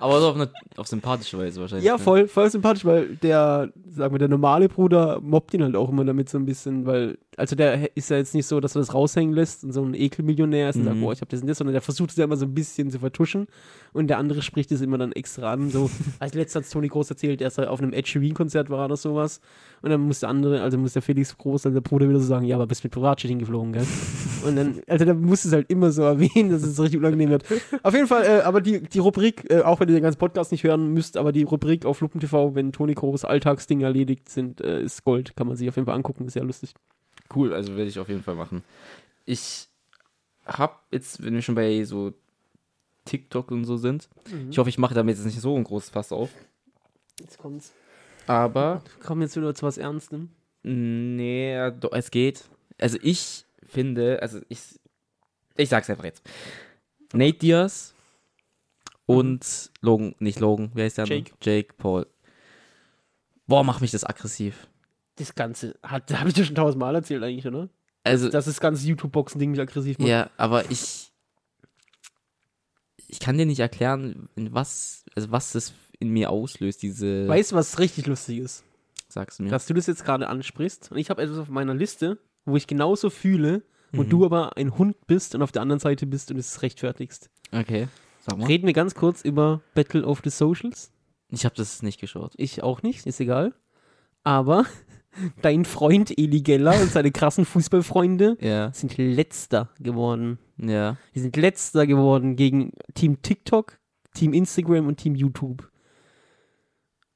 Aber 0.00 0.20
so 0.20 0.30
auf, 0.30 0.34
eine, 0.34 0.50
auf 0.76 0.88
sympathische 0.88 1.38
Weise 1.38 1.60
wahrscheinlich. 1.60 1.86
Ja, 1.86 1.92
ne? 1.92 1.98
voll, 2.00 2.26
voll 2.26 2.50
sympathisch, 2.50 2.84
weil 2.84 3.16
der, 3.16 3.70
sagen 3.88 4.12
wir, 4.14 4.18
der 4.18 4.28
normale 4.28 4.68
Bruder 4.68 5.20
mobbt 5.20 5.54
ihn 5.54 5.62
halt 5.62 5.76
auch 5.76 5.88
immer 5.90 6.04
damit 6.04 6.28
so 6.28 6.38
ein 6.38 6.46
bisschen, 6.46 6.84
weil, 6.86 7.18
also 7.36 7.54
der 7.54 7.94
ist 7.96 8.10
ja 8.10 8.16
jetzt 8.16 8.34
nicht 8.34 8.46
so, 8.46 8.58
dass 8.60 8.74
er 8.74 8.80
das 8.80 8.92
raushängen 8.94 9.34
lässt 9.34 9.62
und 9.62 9.72
so 9.72 9.84
ein 9.84 9.94
Ekelmillionär 9.94 10.70
ist 10.70 10.76
und 10.76 10.84
sagt, 10.84 10.96
Mhm. 10.96 11.00
boah, 11.02 11.12
ich 11.12 11.20
hab 11.20 11.28
das 11.28 11.42
und 11.42 11.46
das, 11.48 11.58
sondern 11.58 11.74
der 11.74 11.82
versucht 11.82 12.10
es 12.10 12.16
ja 12.16 12.24
immer 12.24 12.36
so 12.36 12.46
ein 12.46 12.54
bisschen 12.54 12.90
zu 12.90 12.98
vertuschen 12.98 13.46
und 13.92 14.08
der 14.08 14.18
andere 14.18 14.42
spricht 14.42 14.72
es 14.72 14.80
immer 14.80 14.98
dann 14.98 15.12
extra 15.12 15.52
an, 15.52 15.70
so, 15.70 15.88
als 16.18 16.34
letzter 16.34 16.60
hat 16.60 16.70
Toni 16.70 16.88
Groß 16.88 17.10
erzählt, 17.10 17.40
er 17.40 17.48
ist 17.48 17.60
auf 17.60 17.80
einem 17.80 17.92
Ed 17.92 18.08
Sheeran-Konzert 18.08 18.70
war 18.70 18.86
oder 18.86 18.96
sowas 18.96 19.40
und 19.82 19.90
dann 19.90 20.00
muss 20.00 20.20
der 20.20 20.30
andere, 20.30 20.62
also 20.62 20.76
muss 20.78 20.94
der 20.94 21.02
Felix 21.02 21.36
Groß, 21.36 21.66
also 21.66 21.74
der 21.74 21.82
Bruder 21.82 22.08
wieder 22.08 22.18
so 22.18 22.26
sagen, 22.26 22.46
ja, 22.46 22.56
aber 22.56 22.66
bist 22.66 22.82
mit 22.82 22.92
Privatjet 22.92 23.28
hingeflogen, 23.28 23.73
gell? 23.74 23.86
Und 24.46 24.56
dann, 24.56 24.82
also 24.86 25.04
der 25.04 25.14
muss 25.14 25.44
es 25.44 25.52
halt 25.52 25.70
immer 25.70 25.90
so 25.92 26.02
erwähnen, 26.02 26.50
dass 26.50 26.62
es 26.62 26.78
richtig 26.80 26.98
unangenehm 26.98 27.30
wird. 27.30 27.44
Auf 27.82 27.94
jeden 27.94 28.06
Fall, 28.06 28.24
äh, 28.24 28.40
aber 28.42 28.60
die, 28.60 28.80
die 28.82 28.98
Rubrik, 28.98 29.50
äh, 29.50 29.60
auch 29.62 29.80
wenn 29.80 29.88
ihr 29.88 29.94
den 29.94 30.02
ganzen 30.02 30.18
Podcast 30.18 30.52
nicht 30.52 30.64
hören 30.64 30.92
müsst, 30.92 31.16
aber 31.16 31.32
die 31.32 31.42
Rubrik 31.44 31.84
auf 31.86 32.00
Lupen 32.00 32.20
TV, 32.20 32.54
wenn 32.54 32.72
Toni 32.72 32.94
Groß 32.94 33.24
Alltagsdinge 33.24 33.84
erledigt 33.84 34.28
sind, 34.28 34.60
äh, 34.60 34.82
ist 34.82 35.04
Gold. 35.04 35.34
Kann 35.36 35.46
man 35.46 35.56
sich 35.56 35.68
auf 35.68 35.76
jeden 35.76 35.86
Fall 35.86 35.94
angucken, 35.94 36.26
ist 36.26 36.34
sehr 36.34 36.44
lustig. 36.44 36.74
Cool, 37.34 37.54
also 37.54 37.74
werde 37.76 37.88
ich 37.88 37.98
auf 37.98 38.08
jeden 38.08 38.22
Fall 38.22 38.34
machen. 38.34 38.62
Ich 39.24 39.68
habe 40.46 40.74
jetzt, 40.90 41.24
wenn 41.24 41.32
wir 41.34 41.40
schon 41.42 41.54
bei 41.54 41.82
so 41.84 42.12
TikTok 43.06 43.50
und 43.50 43.64
so 43.64 43.76
sind, 43.78 44.08
ich 44.50 44.58
hoffe, 44.58 44.68
ich 44.68 44.78
mache 44.78 44.94
damit 44.94 45.16
jetzt 45.16 45.24
nicht 45.24 45.40
so 45.40 45.56
ein 45.56 45.64
großes 45.64 45.90
Fass 45.90 46.12
auf, 46.12 46.30
Jetzt 47.20 47.38
kommt's. 47.38 47.72
aber 48.26 48.82
Kommen 49.02 49.22
jetzt 49.22 49.36
wieder 49.36 49.54
zu 49.54 49.64
was 49.64 49.78
Ernstem. 49.78 50.30
nee, 50.62 51.70
doch, 51.80 51.92
es 51.92 52.10
geht. 52.10 52.44
Also 52.78 52.98
ich 53.02 53.44
finde, 53.74 54.20
also 54.22 54.40
ich 54.48 54.60
Ich 55.56 55.68
sag's 55.68 55.90
einfach 55.90 56.04
jetzt. 56.04 56.22
Nate 57.12 57.38
Diaz 57.38 57.94
und 59.06 59.70
Logan, 59.82 60.14
nicht 60.18 60.40
Logan, 60.40 60.70
wer 60.74 60.86
ist 60.86 60.98
der? 60.98 61.04
Jake. 61.04 61.32
Jake 61.42 61.74
Paul. 61.76 62.06
Boah, 63.46 63.62
macht 63.62 63.82
mich 63.82 63.90
das 63.90 64.04
aggressiv. 64.04 64.68
Das 65.16 65.34
Ganze, 65.34 65.78
hat, 65.82 66.10
habe 66.18 66.28
ich 66.28 66.34
dir 66.34 66.44
schon 66.44 66.54
tausendmal 66.56 66.94
erzählt 66.94 67.22
eigentlich, 67.22 67.46
oder? 67.46 67.68
Also, 68.02 68.28
Dass 68.30 68.46
das 68.46 68.60
ganze 68.60 68.86
YouTube-Boxen-Ding 68.86 69.50
mich 69.50 69.60
aggressiv 69.60 69.98
macht. 69.98 70.08
ja, 70.08 70.30
aber 70.36 70.70
ich. 70.70 71.10
Ich 73.08 73.20
kann 73.20 73.38
dir 73.38 73.46
nicht 73.46 73.60
erklären, 73.60 74.28
was, 74.34 75.04
also 75.14 75.30
was 75.30 75.52
das 75.52 75.72
in 76.00 76.08
mir 76.08 76.30
auslöst, 76.30 76.82
diese. 76.82 77.28
Weißt 77.28 77.52
du, 77.52 77.56
was 77.56 77.78
richtig 77.78 78.06
lustig 78.06 78.38
ist? 78.38 78.64
sagst 79.08 79.38
du 79.38 79.44
mir. 79.44 79.50
Dass 79.50 79.66
du 79.66 79.74
das 79.74 79.86
jetzt 79.86 80.04
gerade 80.04 80.28
ansprichst. 80.28 80.90
Und 80.90 80.98
ich 80.98 81.10
habe 81.10 81.22
etwas 81.22 81.38
auf 81.38 81.48
meiner 81.48 81.74
Liste, 81.74 82.18
wo 82.44 82.56
ich 82.56 82.66
genauso 82.66 83.10
fühle 83.10 83.62
und 83.92 84.06
Mhm. 84.06 84.10
du 84.10 84.24
aber 84.24 84.56
ein 84.56 84.76
Hund 84.76 84.96
bist 85.06 85.34
und 85.34 85.42
auf 85.42 85.52
der 85.52 85.62
anderen 85.62 85.80
Seite 85.80 86.06
bist 86.06 86.30
und 86.30 86.36
es 86.38 86.62
rechtfertigst. 86.62 87.30
Okay. 87.52 87.88
Sag 88.20 88.38
mal. 88.38 88.46
Reden 88.46 88.66
wir 88.66 88.72
ganz 88.72 88.94
kurz 88.94 89.22
über 89.22 89.60
Battle 89.74 90.04
of 90.04 90.20
the 90.24 90.30
Socials. 90.30 90.90
Ich 91.28 91.44
habe 91.44 91.54
das 91.54 91.82
nicht 91.82 92.00
geschaut. 92.00 92.32
Ich 92.36 92.62
auch 92.62 92.82
nicht, 92.82 93.06
ist 93.06 93.20
egal. 93.20 93.54
Aber 94.22 94.64
dein 95.42 95.64
Freund 95.64 96.16
Eli 96.18 96.40
Geller 96.42 96.80
und 96.80 96.90
seine 96.90 97.12
krassen 97.12 97.44
Fußballfreunde 97.44 98.36
Ja. 98.40 98.72
sind 98.72 98.96
letzter 98.96 99.70
geworden. 99.80 100.38
Ja. 100.56 100.96
Die 101.14 101.20
sind 101.20 101.36
letzter 101.36 101.86
geworden 101.86 102.36
gegen 102.36 102.72
Team 102.94 103.20
TikTok, 103.22 103.78
Team 104.14 104.32
Instagram 104.32 104.86
und 104.86 104.96
Team 104.96 105.14
YouTube. 105.14 105.70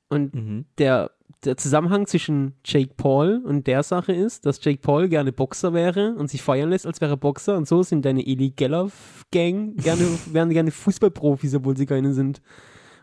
Und 0.08 0.34
Mhm. 0.34 0.64
der, 0.78 1.10
der 1.44 1.56
Zusammenhang 1.56 2.06
zwischen 2.06 2.54
Jake 2.64 2.94
Paul 2.96 3.42
und 3.44 3.66
der 3.66 3.82
Sache 3.82 4.12
ist, 4.12 4.44
dass 4.46 4.62
Jake 4.64 4.80
Paul 4.80 5.08
gerne 5.08 5.32
Boxer 5.32 5.72
wäre 5.72 6.14
und 6.16 6.28
sich 6.28 6.42
feiern 6.42 6.70
lässt, 6.70 6.86
als 6.86 7.00
wäre 7.00 7.12
er 7.12 7.16
Boxer. 7.16 7.56
Und 7.56 7.68
so 7.68 7.82
sind 7.82 8.04
deine 8.04 8.26
Eli 8.26 8.50
Geller 8.50 8.90
Gang 9.30 9.76
gerne, 9.76 10.02
wären 10.32 10.50
gerne 10.50 10.70
Fußballprofis, 10.70 11.54
obwohl 11.54 11.76
sie 11.76 11.86
keine 11.86 12.12
sind. 12.12 12.42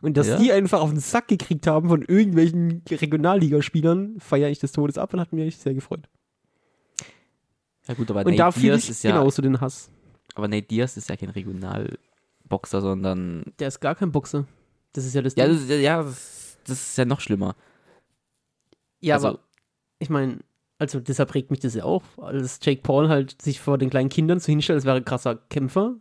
Und 0.01 0.17
dass 0.17 0.27
Ja. 0.27 0.37
die 0.37 0.51
einfach 0.51 0.81
auf 0.81 0.89
den 0.91 0.99
Sack 0.99 1.29
gekriegt 1.29 1.65
haben 1.65 1.87
von 1.89 2.01
irgendwelchen 2.03 2.83
Regionalligaspielern, 2.89 4.15
feiere 4.19 4.49
ich 4.49 4.59
des 4.59 4.71
Todes 4.73 4.97
ab 4.97 5.13
und 5.13 5.19
hat 5.21 5.31
mich 5.33 5.57
sehr 5.57 5.73
gefreut. 5.73 6.07
Ja 7.87 7.93
gut, 7.93 8.09
aber 8.09 8.19
Und 8.21 8.25
Nate 8.27 8.37
da 8.37 8.51
fühle 8.51 8.75
ich 8.77 8.89
ist 8.89 9.03
ja, 9.03 9.11
genauso 9.11 9.41
den 9.41 9.61
Hass. 9.61 9.89
aber 10.35 10.47
Nate 10.47 10.63
Diaz 10.67 10.97
ist 10.97 11.07
ja 11.09 11.15
kein 11.15 11.29
Regionalboxer, 11.29 12.81
sondern 12.81 13.45
Der 13.59 13.67
ist 13.69 13.79
gar 13.79 13.95
kein 13.95 14.11
Boxer. 14.11 14.45
Das 14.93 15.05
ist 15.05 15.13
ja 15.13 15.21
das 15.21 15.35
ja, 15.35 15.47
Ding. 15.47 15.55
das, 15.67 15.79
ja, 15.79 16.03
das, 16.03 16.57
das 16.65 16.89
ist 16.89 16.97
ja 16.97 17.05
noch 17.05 17.19
schlimmer. 17.19 17.55
Ja, 19.05 19.15
Also- 19.15 19.27
aber 19.29 19.39
ich 19.99 20.09
meine, 20.09 20.39
also 20.77 20.99
deshalb 20.99 21.33
regt 21.35 21.51
mich 21.51 21.61
das 21.61 21.73
ja 21.75 21.83
auch, 21.85 22.03
als 22.17 22.59
Jake 22.61 22.81
Paul 22.81 23.07
halt 23.07 23.41
sich 23.41 23.59
vor 23.61 23.77
den 23.77 23.89
kleinen 23.89 24.09
Kindern 24.09 24.39
so 24.39 24.47
hinstellt, 24.47 24.75
als 24.77 24.85
wäre 24.85 24.97
ein 24.97 25.05
krasser 25.05 25.35
Kämpfer. 25.49 25.95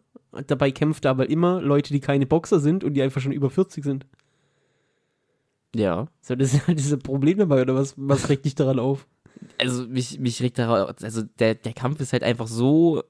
Dabei 0.49 0.73
kämpft 0.73 1.05
er 1.05 1.13
aber 1.13 1.31
immer 1.31 1.61
Leute, 1.61 1.93
die 1.93 2.01
keine 2.01 2.27
Boxer 2.27 2.59
sind 2.59 2.83
und 2.83 2.95
die 2.95 3.03
einfach 3.03 3.21
schon 3.21 3.31
über 3.33 3.51
40 3.51 3.85
sind. 3.85 4.05
Ja. 5.75 6.09
So, 6.21 6.35
das 6.35 6.55
ist 6.55 6.67
halt 6.67 6.79
dieses 6.79 6.99
Problem 6.99 7.39
dabei, 7.39 7.63
oder 7.63 7.75
was, 7.75 7.95
was 7.97 8.29
regt 8.29 8.45
dich 8.45 8.55
daran 8.55 8.79
auf? 8.79 9.07
Also 9.61 9.87
mich, 9.87 10.19
mich 10.19 10.41
regt 10.43 10.59
darauf, 10.59 10.95
also 11.03 11.23
der, 11.39 11.55
der 11.55 11.73
Kampf 11.73 12.01
ist 12.01 12.13
halt 12.13 12.23
einfach 12.23 12.47
so. 12.47 13.03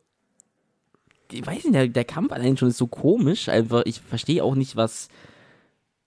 Ich 1.30 1.46
weiß 1.46 1.64
nicht, 1.64 1.74
der, 1.74 1.88
der 1.88 2.04
Kampf 2.04 2.32
allein 2.32 2.56
schon 2.56 2.68
ist 2.68 2.78
so 2.78 2.86
komisch. 2.86 3.48
Einfach, 3.48 3.82
ich 3.86 4.00
verstehe 4.00 4.42
auch 4.44 4.54
nicht, 4.54 4.76
was. 4.76 5.08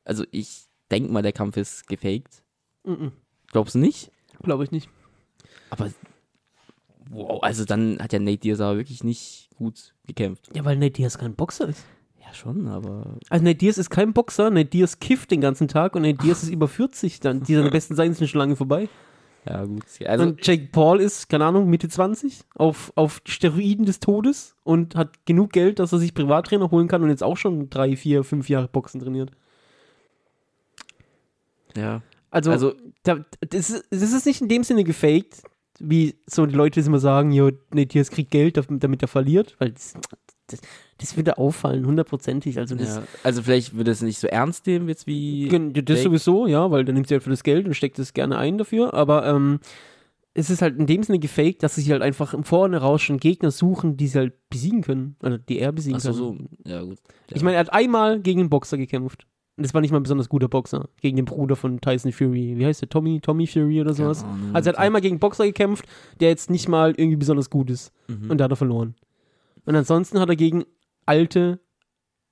Also 0.04 0.24
ich 0.32 0.66
denke 0.92 1.12
mal, 1.12 1.22
der 1.24 1.34
Kampf 1.34 1.58
ist 1.58 1.88
gefaked. 1.88 2.44
Mhm. 2.84 3.12
Glaubst 3.52 3.76
du 3.76 3.80
nicht? 3.80 4.12
Glaube 4.42 4.64
ich 4.64 4.72
nicht. 4.72 4.90
Aber 5.70 5.90
wow, 7.10 7.42
also 7.42 7.66
dann 7.66 8.00
hat 8.00 8.14
ja 8.14 8.20
Nate 8.20 8.38
Diaz 8.38 8.60
aber 8.60 8.78
wirklich 8.78 9.04
nicht 9.04 9.50
gut 9.58 9.94
gekämpft. 10.06 10.50
Ja, 10.56 10.66
weil 10.66 10.78
Nate 10.78 10.92
Diaz 10.92 11.18
kein 11.18 11.36
Boxer 11.36 11.70
ist. 11.70 11.84
Ja, 12.22 12.34
schon, 12.34 12.68
aber. 12.68 13.18
Also 13.30 13.44
Nate 13.44 13.58
Diaz 13.58 13.78
ist 13.78 13.90
kein 13.90 14.14
Boxer, 14.14 14.50
Nate 14.50 14.70
Diaz 14.70 15.00
kifft 15.00 15.32
den 15.32 15.42
ganzen 15.42 15.68
Tag 15.68 15.96
und 15.96 16.04
Nate 16.04 16.18
Diaz 16.18 16.44
ist 16.44 16.50
über 16.50 16.68
40, 16.68 17.20
dann 17.20 17.44
die 17.44 17.56
seine 17.56 17.72
besten 17.72 17.96
Seiten 17.96 18.14
sind 18.14 18.28
schon 18.28 18.40
lange 18.40 18.56
vorbei. 18.56 18.90
Ja, 19.48 19.64
gut. 19.64 19.84
Also, 20.06 20.26
und 20.26 20.46
Jake 20.46 20.68
Paul 20.74 21.00
ist, 21.00 21.30
keine 21.30 21.46
Ahnung, 21.46 21.70
Mitte 21.70 21.88
20, 21.88 22.42
auf, 22.56 22.92
auf 22.96 23.22
Steroiden 23.26 23.86
des 23.86 24.02
Todes 24.02 24.56
und 24.64 24.96
hat 24.96 25.26
genug 25.26 25.54
Geld, 25.54 25.80
dass 25.80 25.94
er 25.94 26.00
sich 26.00 26.14
Privattrainer 26.14 26.70
holen 26.70 26.90
kann 26.90 27.02
und 27.02 27.10
jetzt 27.10 27.24
auch 27.24 27.38
schon 27.38 27.70
drei, 27.70 27.96
vier, 27.96 28.26
fünf 28.26 28.50
Jahre 28.50 28.68
Boxen 28.68 29.00
trainiert. 29.00 29.32
ja. 31.78 32.02
Also, 32.30 32.52
Also, 32.52 32.74
da, 33.04 33.26
das, 33.42 33.70
ist, 33.70 33.86
das 33.90 34.14
ist 34.14 34.26
nicht 34.26 34.42
in 34.42 34.50
dem 34.50 34.64
Sinne 34.64 34.84
gefaked, 34.84 35.44
wie 35.80 36.16
so 36.26 36.46
die 36.46 36.56
Leute 36.56 36.80
immer 36.80 37.00
sagen, 37.00 37.32
jo, 37.32 37.52
Nate 37.72 37.88
Diaz 37.88 38.10
kriegt 38.10 38.32
Geld, 38.32 38.62
damit 38.70 39.02
er 39.02 39.08
verliert, 39.08 39.56
weil 39.60 39.72
das, 39.72 39.94
das, 40.48 40.62
das 40.98 41.16
würde 41.16 41.38
auffallen, 41.38 41.86
hundertprozentig. 41.86 42.58
Also 42.58 42.76
das, 42.76 42.98
ja. 42.98 43.04
also 43.24 43.44
vielleicht 43.44 43.76
würde 43.76 43.92
es 43.92 44.02
nicht 44.02 44.20
so 44.20 44.28
ernst 44.28 44.66
nehmen, 44.66 44.90
jetzt 44.90 45.08
wie. 45.08 45.48
Das 45.84 46.04
sowieso, 46.04 46.48
ja, 46.48 46.72
weil 46.72 46.86
dann 46.86 46.96
nimmt 46.96 47.08
sie 47.08 47.16
halt 47.16 47.24
für 47.24 47.30
das 47.30 47.44
Geld 47.44 47.68
und 47.68 47.76
steckt 47.76 48.00
es 48.00 48.14
gerne 48.14 48.38
ein 48.38 48.58
dafür, 48.58 48.94
aber 48.94 49.26
ähm, 49.28 49.60
es 50.34 50.52
ist 50.52 50.62
halt 50.62 50.78
in 50.78 50.86
dem 50.86 51.02
Sinne 51.02 51.20
gefaked, 51.20 51.64
dass 51.64 51.76
sie 51.76 51.82
sich 51.82 51.92
halt 51.92 52.04
einfach 52.04 52.34
im 52.34 52.44
Vorhinein 52.44 53.00
schon 53.00 53.18
Gegner 53.18 53.50
suchen, 53.50 53.98
die 53.98 54.08
sie 54.08 54.20
halt 54.20 54.50
besiegen 54.50 54.82
können, 54.82 55.16
also 55.22 55.38
die 55.38 55.60
er 55.60 55.72
besiegen 55.72 55.98
Achso, 55.98 56.10
kann. 56.10 56.18
so. 56.64 56.70
Ja, 56.70 56.82
gut. 56.82 57.00
Ja. 57.30 57.36
Ich 57.36 57.42
meine, 57.44 57.58
er 57.58 57.62
hat 57.62 57.74
einmal 57.74 58.20
gegen 58.20 58.42
einen 58.42 58.50
Boxer 58.50 58.78
gekämpft. 58.78 59.26
Und 59.58 59.66
das 59.66 59.74
war 59.74 59.82
nicht 59.82 59.92
mal 59.92 59.98
ein 60.00 60.04
besonders 60.04 60.30
guter 60.30 60.48
Boxer. 60.48 60.88
Gegen 61.02 61.16
den 61.16 61.26
Bruder 61.26 61.56
von 61.56 61.82
Tyson 61.82 62.12
Fury. 62.12 62.54
Wie 62.58 62.66
heißt 62.66 62.82
der? 62.82 62.90
Tommy? 62.90 63.20
Tommy 63.20 63.48
Fury 63.48 63.82
oder 63.82 63.94
sowas? 63.94 64.22
Keine 64.22 64.34
Ahnung. 64.34 64.56
Also 64.56 64.70
er 64.70 64.74
hat 64.74 64.80
einmal 64.80 65.02
gegen 65.02 65.14
einen 65.14 65.20
Boxer 65.20 65.46
gekämpft, 65.46 65.86
der 66.20 66.30
jetzt 66.30 66.50
nicht 66.52 66.68
mal 66.68 66.94
irgendwie 66.96 67.18
besonders 67.18 67.50
gut 67.50 67.72
ist. 67.72 67.92
Mhm. 68.08 68.30
Und 68.30 68.38
da 68.38 68.46
hat 68.46 68.52
er 68.52 68.56
verloren. 68.56 68.96
Und 69.66 69.76
ansonsten 69.76 70.20
hat 70.20 70.30
er 70.30 70.36
gegen 70.36 70.64
alte 71.08 71.60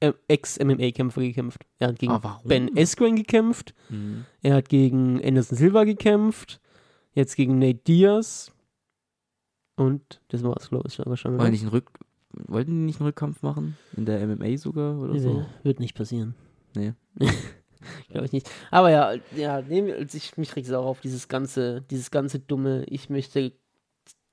äh, 0.02 0.14
Ex-MMA-Kämpfer 0.28 1.22
gekämpft. 1.22 1.66
Er 1.80 1.88
hat 1.90 2.00
gegen 2.00 2.12
Aber 2.12 2.24
warum? 2.24 2.48
Ben 2.48 2.78
Askren 2.78 3.16
gekämpft. 3.16 3.74
Mhm. 3.90 4.26
Er 4.44 4.56
hat 4.56 4.70
gegen 4.70 5.20
Anderson 5.24 5.58
Silva 5.58 5.84
gekämpft. 5.84 6.62
Jetzt 7.14 7.36
gegen 7.36 7.58
Nate 7.58 7.80
Diaz. 7.88 8.52
Und 9.78 10.22
das 10.28 10.44
war's, 10.44 10.70
glaube 10.70 10.88
ich, 10.88 11.00
einen 11.02 11.68
Rück 11.70 11.92
Wollten 12.48 12.72
die 12.72 12.86
nicht 12.86 13.00
einen 13.00 13.08
Rückkampf 13.08 13.42
machen? 13.42 13.78
In 13.96 14.06
der 14.06 14.26
MMA 14.28 14.58
sogar 14.58 15.00
oder 15.00 15.18
so? 15.20 15.40
Nee, 15.40 15.46
Wird 15.64 15.80
nicht 15.80 15.96
passieren. 15.96 16.36
Nee. 16.76 16.94
Glaube 18.10 18.26
ich 18.26 18.32
nicht. 18.32 18.50
Aber 18.72 18.90
ja, 18.90 19.14
ja, 19.36 19.62
nehmen 19.62 20.08
ich, 20.12 20.38
mich 20.38 20.56
regt 20.56 20.68
es 20.68 20.74
auch 20.74 20.86
auf 20.86 21.02
dieses 21.02 21.28
ganze, 21.28 21.82
dieses 21.84 22.12
ganze 22.12 22.40
dumme, 22.40 22.84
ich 22.86 23.10
möchte 23.10 23.54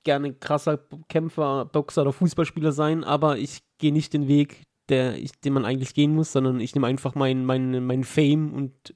gerne 0.03 0.33
krasser 0.33 0.79
Kämpfer, 1.07 1.65
Boxer 1.65 2.01
oder 2.01 2.13
Fußballspieler 2.13 2.71
sein, 2.71 3.03
aber 3.03 3.37
ich 3.37 3.63
gehe 3.77 3.93
nicht 3.93 4.13
den 4.13 4.27
Weg, 4.27 4.63
der 4.89 5.17
ich, 5.17 5.31
den 5.39 5.53
man 5.53 5.65
eigentlich 5.65 5.93
gehen 5.93 6.13
muss, 6.13 6.31
sondern 6.31 6.59
ich 6.59 6.75
nehme 6.75 6.87
einfach 6.87 7.15
meinen 7.15 7.45
mein, 7.45 7.85
mein 7.85 8.03
Fame 8.03 8.53
und 8.53 8.95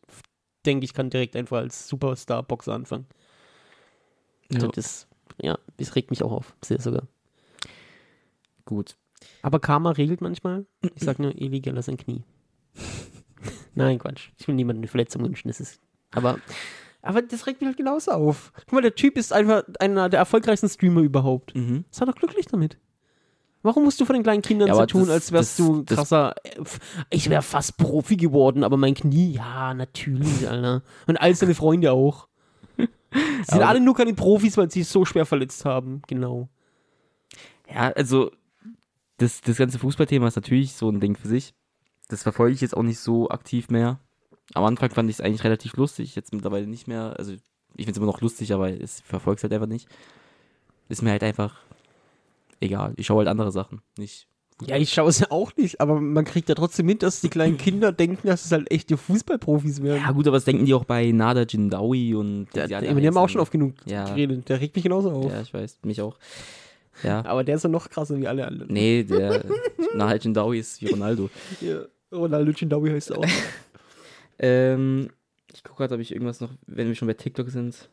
denke, 0.65 0.85
ich 0.85 0.93
kann 0.93 1.09
direkt 1.09 1.35
einfach 1.35 1.57
als 1.57 1.87
Superstar-Boxer 1.87 2.73
anfangen. 2.73 3.07
Ja. 4.51 4.67
Das, 4.67 5.07
ja, 5.41 5.57
das 5.77 5.95
regt 5.95 6.09
mich 6.09 6.23
auch 6.23 6.31
auf, 6.31 6.55
sehr 6.63 6.81
sogar. 6.81 7.07
Gut. 8.65 8.97
Aber 9.41 9.59
Karma 9.59 9.91
regelt 9.91 10.21
manchmal. 10.21 10.65
Ich 10.95 11.03
sag 11.03 11.19
nur, 11.19 11.35
Eli 11.35 11.61
Geller 11.61 11.81
sein 11.81 11.97
Knie. 11.97 12.23
Nein, 13.77 13.99
Quatsch. 13.99 14.29
Ich 14.37 14.47
will 14.47 14.55
niemandem 14.55 14.81
eine 14.81 14.87
Verletzung 14.87 15.23
wünschen. 15.23 15.47
Das 15.47 15.59
ist. 15.59 15.79
Aber, 16.11 16.37
aber 17.01 17.21
das 17.21 17.45
regt 17.47 17.61
mich 17.61 17.67
halt 17.67 17.77
genauso 17.77 18.11
auf. 18.11 18.51
Guck 18.61 18.73
mal, 18.73 18.81
der 18.81 18.95
Typ 18.95 19.17
ist 19.17 19.33
einfach 19.33 19.63
einer 19.79 20.09
der 20.09 20.19
erfolgreichsten 20.19 20.69
Streamer 20.69 21.01
überhaupt. 21.01 21.55
Mhm. 21.55 21.85
Sei 21.91 22.05
doch 22.05 22.15
glücklich 22.15 22.45
damit. 22.47 22.77
Warum 23.63 23.83
musst 23.83 23.99
du 23.99 24.05
von 24.05 24.13
den 24.13 24.23
kleinen 24.23 24.41
Kindern 24.43 24.67
Ja, 24.69 24.75
so 24.75 24.85
tun, 24.85 25.01
das- 25.01 25.09
als 25.09 25.31
wärst 25.31 25.59
das- 25.59 25.65
du 25.65 25.83
krasser. 25.83 26.35
äh, 26.43 26.63
Ich 27.09 27.29
wäre 27.29 27.41
fast 27.41 27.77
Profi 27.77 28.15
geworden, 28.15 28.63
aber 28.63 28.77
mein 28.77 28.93
Knie, 28.93 29.31
ja, 29.33 29.73
natürlich, 29.73 30.47
Alter. 30.47 30.83
Und 31.07 31.17
all 31.17 31.33
seine 31.35 31.55
Freunde 31.55 31.91
auch. 31.91 32.27
Sie 32.77 32.87
sind 33.51 33.63
alle 33.63 33.79
nur 33.81 33.95
keine 33.95 34.13
Profis, 34.13 34.55
weil 34.57 34.69
sie 34.71 34.83
sich 34.83 34.91
so 34.91 35.03
schwer 35.05 35.25
verletzt 35.25 35.65
haben. 35.65 36.01
Genau. 36.07 36.49
Ja, 37.73 37.91
also 37.91 38.31
das, 39.17 39.41
das 39.41 39.57
ganze 39.57 39.79
Fußballthema 39.79 40.27
ist 40.27 40.35
natürlich 40.35 40.73
so 40.73 40.89
ein 40.89 40.99
Ding 40.99 41.15
für 41.17 41.27
sich. 41.27 41.53
Das 42.09 42.23
verfolge 42.23 42.53
ich 42.53 42.61
jetzt 42.61 42.75
auch 42.75 42.83
nicht 42.83 42.99
so 42.99 43.29
aktiv 43.29 43.69
mehr. 43.69 43.99
Am 44.53 44.63
Anfang 44.63 44.89
fand 44.91 45.09
ich 45.09 45.17
es 45.17 45.21
eigentlich 45.21 45.43
relativ 45.43 45.75
lustig, 45.75 46.15
jetzt 46.15 46.33
mittlerweile 46.33 46.67
nicht 46.67 46.87
mehr. 46.87 47.15
Also 47.17 47.33
ich 47.33 47.41
finde 47.85 47.91
es 47.91 47.97
immer 47.97 48.05
noch 48.05 48.21
lustig, 48.21 48.53
aber 48.53 48.69
es 48.69 49.01
verfolgt 49.01 49.43
halt 49.43 49.51
einfach 49.53 49.67
nicht. 49.67 49.87
Ist 50.89 51.01
mir 51.01 51.11
halt 51.11 51.23
einfach 51.23 51.59
egal. 52.61 52.93
Ich 52.95 53.05
schaue 53.07 53.19
halt 53.19 53.27
andere 53.27 53.51
Sachen, 53.51 53.81
nicht. 53.97 54.27
Ja, 54.65 54.75
ich 54.77 54.91
schaue 54.91 55.09
es 55.09 55.19
ja 55.19 55.27
auch 55.31 55.55
nicht, 55.57 55.81
aber 55.81 55.99
man 55.99 56.23
kriegt 56.25 56.49
ja 56.49 56.55
trotzdem 56.55 56.85
mit, 56.87 57.03
dass 57.03 57.21
die 57.21 57.29
kleinen 57.29 57.57
Kinder 57.57 57.91
denken, 57.91 58.27
dass 58.27 58.45
es 58.45 58.51
halt 58.51 58.71
echte 58.71 58.97
Fußballprofis 58.97 59.83
werden. 59.83 60.01
Ja 60.01 60.11
gut, 60.11 60.27
aber 60.27 60.37
das 60.37 60.45
denken 60.45 60.65
die 60.65 60.73
auch 60.73 60.85
bei 60.85 61.11
Nada 61.11 61.43
Jindawi 61.43 62.15
und 62.15 62.47
der, 62.55 62.63
die 62.63 62.69
der, 62.69 62.77
anderen 62.79 62.97
die 63.01 63.07
haben 63.07 63.17
auch 63.17 63.29
schon 63.29 63.41
oft 63.41 63.51
genug 63.51 63.75
Ja. 63.85 64.05
geredet. 64.05 64.47
Der 64.49 64.59
regt 64.61 64.75
mich 64.75 64.83
genauso 64.83 65.11
auf. 65.11 65.31
Ja, 65.31 65.41
ich 65.41 65.53
weiß, 65.53 65.79
mich 65.83 66.01
auch. 66.01 66.17
Ja. 67.03 67.23
Aber 67.25 67.43
der 67.43 67.57
ist 67.57 67.63
ja 67.63 67.69
noch 67.69 67.89
krasser 67.89 68.17
wie 68.19 68.27
alle 68.27 68.47
anderen. 68.47 68.73
Nee, 68.73 69.03
der 69.03 69.43
Nada 69.95 70.15
Jindawi 70.15 70.57
ist 70.59 70.81
wie 70.81 70.87
Ronaldo. 70.87 71.29
Ja. 71.61 71.81
Ronaldo 72.11 72.51
Chindawi 72.53 72.89
heißt 72.91 73.11
er 73.11 73.19
auch. 73.19 73.25
Ähm, 74.39 75.09
ich 75.51 75.63
gucke 75.63 75.77
gerade, 75.77 75.95
ob 75.95 75.99
ich 76.01 76.11
irgendwas 76.11 76.41
noch, 76.41 76.51
wenn 76.67 76.87
wir 76.87 76.93
schon 76.93 77.07
bei 77.07 77.15
TikTok 77.15 77.49
sind. 77.49 77.89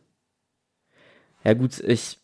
Ja 1.42 1.54
gut, 1.54 1.78
ich, 1.80 2.18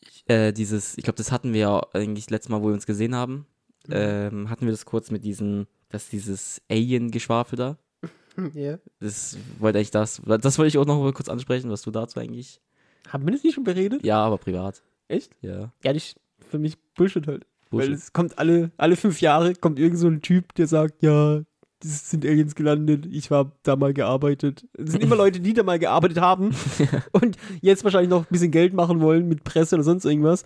ich 0.00 0.24
äh, 0.30 0.52
dieses, 0.52 0.96
ich 0.96 1.04
glaube, 1.04 1.18
das 1.18 1.30
hatten 1.30 1.52
wir 1.52 1.60
ja 1.60 1.80
eigentlich 1.92 2.30
letztes 2.30 2.48
Mal, 2.48 2.62
wo 2.62 2.68
wir 2.68 2.72
uns 2.72 2.86
gesehen 2.86 3.14
haben, 3.14 3.44
Mhm. 3.88 3.92
ähm, 3.94 4.50
hatten 4.50 4.64
wir 4.64 4.70
das 4.72 4.86
kurz 4.86 5.10
mit 5.10 5.22
diesen, 5.24 5.66
dass 5.90 6.08
dieses 6.08 6.62
Alien-Geschwafel 6.70 7.56
da, 7.58 7.78
Ja. 8.54 8.78
das 9.00 9.36
wollte 9.58 9.78
eigentlich 9.78 9.90
das, 9.90 10.22
das 10.24 10.56
wollte 10.58 10.68
ich 10.68 10.78
auch 10.78 10.86
noch 10.86 10.98
mal 11.02 11.12
kurz 11.12 11.28
ansprechen, 11.28 11.70
was 11.70 11.82
du 11.82 11.90
dazu 11.90 12.20
eigentlich, 12.20 12.60
Haben 13.08 13.26
wir 13.26 13.32
das 13.32 13.42
nicht 13.44 13.54
schon 13.54 13.64
beredet? 13.64 14.02
ja, 14.02 14.24
aber 14.24 14.38
privat, 14.38 14.82
Echt? 15.08 15.30
ja. 15.42 15.72
Ja, 15.84 15.92
das 15.92 15.96
ist 16.04 16.16
für 16.48 16.58
mich 16.58 16.78
Bullshit 16.94 17.26
halt. 17.26 17.46
Weil 17.70 17.86
Bullshit. 17.88 18.04
es 18.04 18.12
kommt 18.12 18.38
alle, 18.38 18.72
alle 18.76 18.96
fünf 18.96 19.20
Jahre 19.20 19.54
kommt 19.54 19.78
irgend 19.78 19.98
so 19.98 20.08
ein 20.08 20.22
Typ, 20.22 20.54
der 20.54 20.66
sagt, 20.66 21.02
ja, 21.02 21.40
das 21.82 22.10
sind 22.10 22.26
Aliens 22.26 22.54
gelandet, 22.54 23.06
ich 23.06 23.30
war 23.30 23.52
da 23.62 23.76
mal 23.76 23.94
gearbeitet. 23.94 24.66
Es 24.76 24.92
sind 24.92 25.02
immer 25.02 25.16
Leute, 25.16 25.40
die 25.40 25.54
da 25.54 25.62
mal 25.62 25.78
gearbeitet 25.78 26.20
haben 26.20 26.54
und 27.12 27.36
jetzt 27.62 27.84
wahrscheinlich 27.84 28.10
noch 28.10 28.22
ein 28.22 28.30
bisschen 28.30 28.50
Geld 28.50 28.74
machen 28.74 29.00
wollen 29.00 29.28
mit 29.28 29.44
Presse 29.44 29.76
oder 29.76 29.84
sonst 29.84 30.04
irgendwas. 30.04 30.44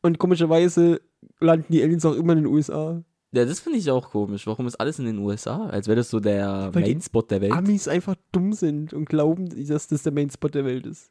Und 0.00 0.18
komischerweise 0.18 1.00
landen 1.40 1.66
die 1.70 1.82
Aliens 1.82 2.04
auch 2.04 2.14
immer 2.14 2.32
in 2.32 2.40
den 2.44 2.46
USA. 2.46 3.02
Ja, 3.34 3.44
das 3.44 3.60
finde 3.60 3.78
ich 3.78 3.90
auch 3.90 4.10
komisch. 4.10 4.46
Warum 4.46 4.66
ist 4.66 4.76
alles 4.76 4.98
in 4.98 5.06
den 5.06 5.18
USA? 5.18 5.66
Als 5.66 5.88
wäre 5.88 5.96
das 5.96 6.10
so 6.10 6.20
der 6.20 6.70
Weil 6.72 6.82
Mainspot 6.82 7.30
der 7.30 7.40
Welt. 7.40 7.52
Amis 7.52 7.88
einfach 7.88 8.14
dumm 8.30 8.52
sind 8.52 8.92
und 8.92 9.08
glauben, 9.08 9.48
dass 9.66 9.88
das 9.88 10.02
der 10.02 10.12
Mainspot 10.12 10.54
der 10.54 10.64
Welt 10.64 10.86
ist. 10.86 11.10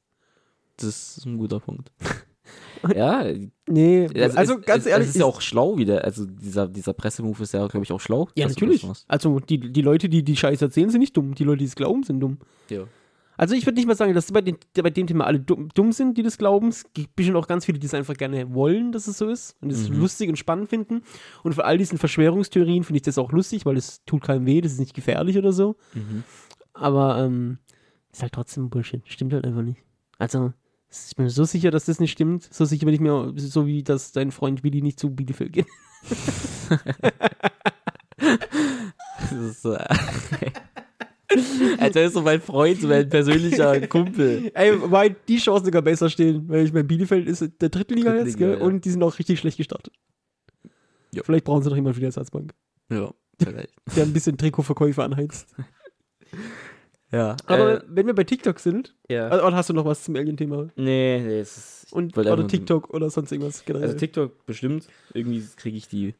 Das 0.77 1.17
ist 1.17 1.25
ein 1.25 1.37
guter 1.37 1.59
Punkt. 1.59 1.91
ja, 2.95 3.25
Nee, 3.67 4.07
also, 4.15 4.37
also 4.37 4.59
es, 4.59 4.65
ganz 4.65 4.85
es, 4.85 4.91
ehrlich. 4.91 5.07
Es 5.09 5.15
ist 5.15 5.19
ja 5.19 5.25
auch 5.25 5.39
schlau 5.41 5.77
wieder. 5.77 6.03
Also 6.03 6.25
dieser, 6.25 6.67
dieser 6.67 6.93
Pressemove 6.93 7.41
ist 7.43 7.53
ja, 7.53 7.65
glaube 7.67 7.83
ich, 7.85 7.91
auch 7.91 8.01
schlau. 8.01 8.27
ja, 8.35 8.47
natürlich. 8.47 8.81
das. 8.81 9.05
Also 9.07 9.39
die, 9.39 9.71
die 9.71 9.81
Leute, 9.81 10.09
die 10.09 10.23
die 10.23 10.35
Scheiße 10.35 10.65
erzählen, 10.65 10.89
sind 10.89 10.99
nicht 10.99 11.15
dumm. 11.15 11.33
Die 11.35 11.43
Leute, 11.43 11.59
die 11.59 11.65
es 11.65 11.75
glauben, 11.75 12.03
sind 12.03 12.19
dumm. 12.19 12.39
Ja. 12.69 12.83
Also 13.37 13.55
ich 13.55 13.65
würde 13.65 13.77
nicht 13.77 13.87
mal 13.87 13.95
sagen, 13.95 14.13
dass 14.13 14.31
bei, 14.31 14.41
den, 14.41 14.57
bei 14.75 14.89
dem 14.89 15.07
Thema 15.07 15.25
alle 15.25 15.39
dumm, 15.39 15.69
dumm 15.73 15.91
sind, 15.93 16.17
die 16.17 16.21
das 16.21 16.37
glauben. 16.37 16.67
Es 16.67 16.85
gibt 16.93 17.15
bestimmt 17.15 17.37
auch 17.37 17.47
ganz 17.47 17.65
viele, 17.65 17.79
die 17.79 17.87
es 17.87 17.93
einfach 17.93 18.15
gerne 18.15 18.53
wollen, 18.53 18.91
dass 18.91 19.07
es 19.07 19.17
so 19.17 19.29
ist 19.29 19.55
und 19.61 19.71
es 19.71 19.89
Mhm. 19.89 19.99
lustig 19.99 20.29
und 20.29 20.35
spannend 20.35 20.69
finden. 20.69 21.01
Und 21.43 21.53
für 21.55 21.65
all 21.65 21.77
diesen 21.77 21.97
Verschwörungstheorien 21.97 22.83
finde 22.83 22.97
ich 22.97 23.03
das 23.03 23.17
auch 23.17 23.31
lustig, 23.31 23.65
weil 23.65 23.77
es 23.77 24.03
tut 24.05 24.21
keinem 24.23 24.45
weh, 24.45 24.61
das 24.61 24.73
ist 24.73 24.79
nicht 24.79 24.93
gefährlich 24.93 25.37
oder 25.37 25.53
so. 25.53 25.75
Mhm. 25.93 26.23
Aber 26.73 27.19
ähm, 27.19 27.57
ist 28.11 28.21
halt 28.21 28.33
trotzdem 28.33 28.69
Bullshit. 28.69 29.01
Stimmt 29.05 29.33
halt 29.33 29.45
einfach 29.45 29.63
nicht. 29.63 29.79
Also 30.19 30.53
ich 30.91 31.15
bin 31.15 31.25
mir 31.25 31.31
so 31.31 31.45
sicher, 31.45 31.71
dass 31.71 31.85
das 31.85 31.99
nicht 31.99 32.11
stimmt. 32.11 32.47
So 32.53 32.65
sicher 32.65 32.85
bin 32.85 32.93
ich 32.93 32.99
mir, 32.99 33.33
so 33.37 33.65
wie 33.65 33.83
dass 33.83 34.11
dein 34.11 34.31
Freund 34.31 34.63
Willi 34.63 34.81
nicht 34.81 34.99
zu 34.99 35.09
Bielefeld 35.09 35.53
geht. 35.53 35.67
Das 39.19 39.31
ist 39.31 39.61
so. 39.61 39.75
Alter, 41.79 42.03
ist 42.03 42.13
so 42.13 42.21
mein 42.21 42.41
Freund, 42.41 42.81
so 42.81 42.87
mein 42.87 43.07
persönlicher 43.07 43.87
Kumpel. 43.87 44.51
Ey, 44.53 44.73
weil 44.91 45.15
die 45.27 45.37
Chancen 45.37 45.65
sogar 45.65 45.81
besser 45.81 46.09
stehen, 46.09 46.47
weil 46.49 46.65
ich 46.65 46.73
meine, 46.73 46.83
Bielefeld 46.83 47.27
ist 47.27 47.41
der 47.61 47.69
dritte 47.69 47.93
Liga 47.93 48.13
jetzt, 48.15 48.33
Drittliga, 48.33 48.47
gell? 48.51 48.59
ja. 48.59 48.65
Und 48.65 48.83
die 48.83 48.89
sind 48.89 49.01
auch 49.03 49.17
richtig 49.17 49.39
schlecht 49.39 49.57
gestartet. 49.57 49.93
Ja. 51.13 51.23
Vielleicht 51.23 51.45
brauchen 51.45 51.63
sie 51.63 51.69
noch 51.69 51.75
jemand 51.77 51.95
für 51.95 52.01
die 52.01 52.05
Ersatzbank, 52.07 52.53
Ja, 52.91 53.13
vielleicht. 53.41 53.73
der 53.95 54.03
ein 54.03 54.13
bisschen 54.13 54.37
Trikotverkäufe 54.37 55.03
anheizt. 55.03 55.47
Ja. 57.11 57.35
Aber 57.45 57.81
äh, 57.81 57.85
wenn 57.87 58.07
wir 58.07 58.13
bei 58.15 58.23
TikTok 58.23 58.59
sind, 58.59 58.95
ja. 59.09 59.27
also, 59.27 59.45
oder 59.45 59.55
hast 59.55 59.69
du 59.69 59.73
noch 59.73 59.85
was 59.85 60.03
zum 60.03 60.15
Alien-Thema? 60.15 60.69
nee, 60.75 61.19
nee, 61.21 61.39
es 61.39 61.57
ist. 61.57 61.93
Und 61.93 62.17
oder 62.17 62.47
TikTok 62.47 62.89
oder 62.93 63.09
sonst 63.09 63.31
irgendwas 63.33 63.65
generell? 63.65 63.87
Also 63.87 63.97
TikTok 63.97 64.45
bestimmt. 64.45 64.87
Irgendwie 65.13 65.43
kriege 65.57 65.75
ich 65.77 65.87
die, 65.89 66.15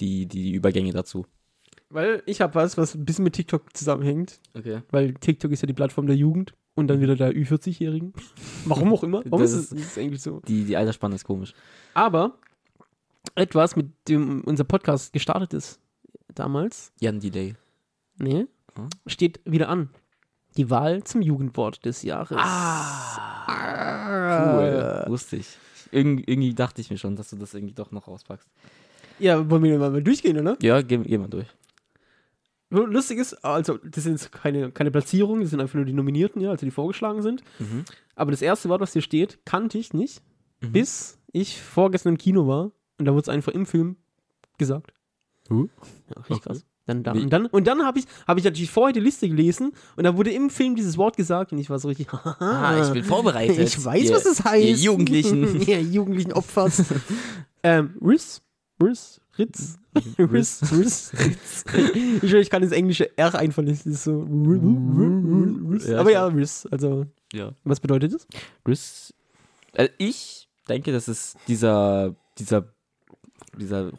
die, 0.00 0.26
die 0.26 0.52
Übergänge 0.54 0.92
dazu. 0.92 1.24
weil 1.88 2.22
ich 2.26 2.40
habe 2.40 2.54
was, 2.56 2.76
was 2.76 2.94
ein 2.96 3.04
bisschen 3.04 3.22
mit 3.24 3.34
TikTok 3.34 3.76
zusammenhängt, 3.76 4.40
Okay. 4.58 4.82
weil 4.90 5.14
TikTok 5.14 5.52
ist 5.52 5.62
ja 5.62 5.66
die 5.66 5.72
Plattform 5.72 6.06
der 6.08 6.16
Jugend 6.16 6.54
und 6.74 6.88
dann 6.88 7.00
wieder 7.00 7.14
der 7.14 7.32
Ü40-Jährigen. 7.32 8.12
Warum 8.64 8.92
auch 8.92 9.04
immer. 9.04 9.22
Warum 9.24 9.40
Das 9.40 9.52
ist 9.52 9.70
es 9.72 9.80
ist 9.80 9.98
eigentlich 9.98 10.20
so? 10.22 10.40
Die, 10.48 10.64
die 10.64 10.76
Altersspanne 10.76 11.14
ist 11.14 11.24
komisch. 11.24 11.54
Aber 11.94 12.36
etwas, 13.36 13.76
mit 13.76 13.86
dem 14.08 14.42
unser 14.44 14.64
Podcast 14.64 15.12
gestartet 15.12 15.54
ist 15.54 15.78
damals, 16.34 16.92
Jan 17.00 17.20
Delay. 17.20 17.54
Nee. 18.18 18.46
Steht 19.06 19.40
wieder 19.44 19.68
an. 19.68 19.90
Die 20.56 20.70
Wahl 20.70 21.02
zum 21.04 21.20
Jugendwort 21.22 21.84
des 21.84 22.02
Jahres. 22.02 22.38
Cool. 23.48 25.04
Wusste 25.08 25.36
ich. 25.36 25.58
Irgend, 25.92 26.28
irgendwie 26.28 26.54
dachte 26.54 26.80
ich 26.80 26.90
mir 26.90 26.98
schon, 26.98 27.16
dass 27.16 27.30
du 27.30 27.36
das 27.36 27.54
irgendwie 27.54 27.74
doch 27.74 27.90
noch 27.92 28.08
rauspackst. 28.08 28.48
Ja, 29.18 29.48
wollen 29.48 29.62
wir 29.62 29.78
mal 29.78 30.02
durchgehen, 30.02 30.38
oder? 30.38 30.56
Ja, 30.60 30.82
geh, 30.82 30.98
geh 30.98 31.18
mal 31.18 31.28
durch. 31.28 31.46
Lustig 32.70 33.18
ist, 33.18 33.34
also, 33.44 33.78
das 33.78 34.02
sind 34.04 34.32
keine, 34.32 34.72
keine 34.72 34.90
Platzierungen, 34.90 35.42
das 35.42 35.50
sind 35.50 35.60
einfach 35.60 35.76
nur 35.76 35.84
die 35.84 35.92
Nominierten, 35.92 36.42
ja, 36.42 36.50
also 36.50 36.66
die 36.66 36.72
vorgeschlagen 36.72 37.22
sind. 37.22 37.42
Mhm. 37.60 37.84
Aber 38.16 38.32
das 38.32 38.42
erste 38.42 38.68
Wort, 38.68 38.80
was 38.80 38.92
hier 38.92 39.02
steht, 39.02 39.38
kannte 39.44 39.78
ich 39.78 39.92
nicht, 39.94 40.20
Mhm. 40.60 40.72
bis 40.72 41.18
ich 41.32 41.62
vorgestern 41.62 42.14
im 42.14 42.18
Kino 42.18 42.46
war 42.48 42.72
und 42.98 43.04
da 43.04 43.12
wurde 43.12 43.22
es 43.22 43.28
einfach 43.28 43.52
im 43.52 43.66
Film 43.66 43.96
gesagt. 44.58 44.92
Huh? 45.48 45.68
Ja, 46.08 46.16
richtig 46.22 46.36
Okay. 46.38 46.40
krass. 46.48 46.64
Dann, 46.86 47.02
dann, 47.02 47.18
und 47.20 47.30
dann, 47.32 47.46
und 47.46 47.66
dann 47.66 47.82
habe 47.84 47.98
ich, 47.98 48.06
hab 48.28 48.38
ich 48.38 48.44
natürlich 48.44 48.70
vorher 48.70 48.92
die 48.92 49.00
Liste 49.00 49.28
gelesen 49.28 49.72
und 49.96 50.04
da 50.04 50.16
wurde 50.16 50.30
im 50.30 50.50
Film 50.50 50.76
dieses 50.76 50.96
Wort 50.96 51.16
gesagt 51.16 51.50
und 51.52 51.58
ich 51.58 51.68
war 51.68 51.78
so 51.80 51.88
richtig, 51.88 52.08
Ah, 52.38 52.80
ich 52.80 52.92
bin 52.92 53.02
vorbereitet. 53.04 53.58
Ich 53.58 53.84
weiß, 53.84 54.04
Ihr- 54.04 54.14
was 54.14 54.24
es 54.24 54.44
heißt. 54.44 54.64
Ihr 54.64 54.74
Jugendlichen. 54.76 55.60
ihr 55.66 55.82
Jugendlichen 55.82 56.32
Opfers. 56.32 56.84
ähm, 57.64 57.94
Riss? 58.00 58.40
Riss? 58.80 59.20
Ritz? 59.38 59.78
Riss? 60.18 60.62
Riss? 60.72 61.12
Ritz? 61.18 61.64
Ich, 62.22 62.32
ich 62.32 62.50
kann 62.50 62.62
das 62.62 62.72
englische 62.72 63.16
R 63.18 63.34
einfach 63.34 63.62
nicht. 63.62 63.80
Das 63.84 63.92
ist 63.92 64.04
so. 64.04 64.24
Ja, 65.86 66.00
Aber 66.00 66.10
ja, 66.12 66.26
Riss. 66.26 66.66
Also, 66.70 67.06
Ja. 67.32 67.52
was 67.64 67.80
bedeutet 67.80 68.14
das? 68.14 68.26
Riss. 68.66 69.12
Also 69.74 69.92
ich 69.98 70.48
denke, 70.68 70.92
das 70.92 71.08
ist 71.08 71.36
dieser, 71.48 72.14
dieser, 72.38 72.72
dieser, 73.58 73.90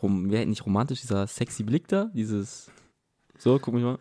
nicht 0.45 0.65
romantisch, 0.65 1.01
dieser 1.01 1.27
sexy 1.27 1.63
Blick 1.63 1.87
da, 1.87 2.09
dieses, 2.13 2.67
so, 3.37 3.59
guck 3.59 3.73
mich 3.73 3.83
mal. 3.83 3.97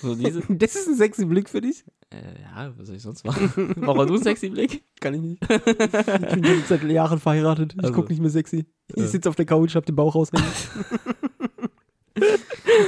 So 0.00 0.14
diese, 0.14 0.40
Das 0.48 0.74
ist 0.74 0.88
ein 0.88 0.96
sexy 0.96 1.24
Blick 1.24 1.48
für 1.48 1.60
dich? 1.60 1.84
äh, 2.10 2.42
ja, 2.42 2.72
was 2.76 2.86
soll 2.88 2.96
ich 2.96 3.02
sonst 3.02 3.24
machen? 3.24 3.72
Warum 3.76 4.06
du 4.06 4.14
einen 4.14 4.22
sexy 4.22 4.48
Blick? 4.50 4.82
Kann 5.00 5.14
ich 5.14 5.20
nicht. 5.20 5.42
Ich 5.50 6.34
bin 6.34 6.44
schon 6.44 6.62
seit 6.68 6.82
Jahren 6.84 7.18
verheiratet. 7.20 7.74
Ich 7.74 7.80
Also. 7.82 7.92
gucke 7.94 8.08
nicht 8.12 8.20
mehr 8.20 8.30
sexy. 8.30 8.66
Ich 8.88 8.96
Ja. 8.96 9.06
sitze 9.06 9.28
auf 9.28 9.36
der 9.36 9.46
Couch, 9.46 9.74
hab 9.74 9.86
den 9.86 9.96
Bauch 9.96 10.14
raushängen. 10.14 10.44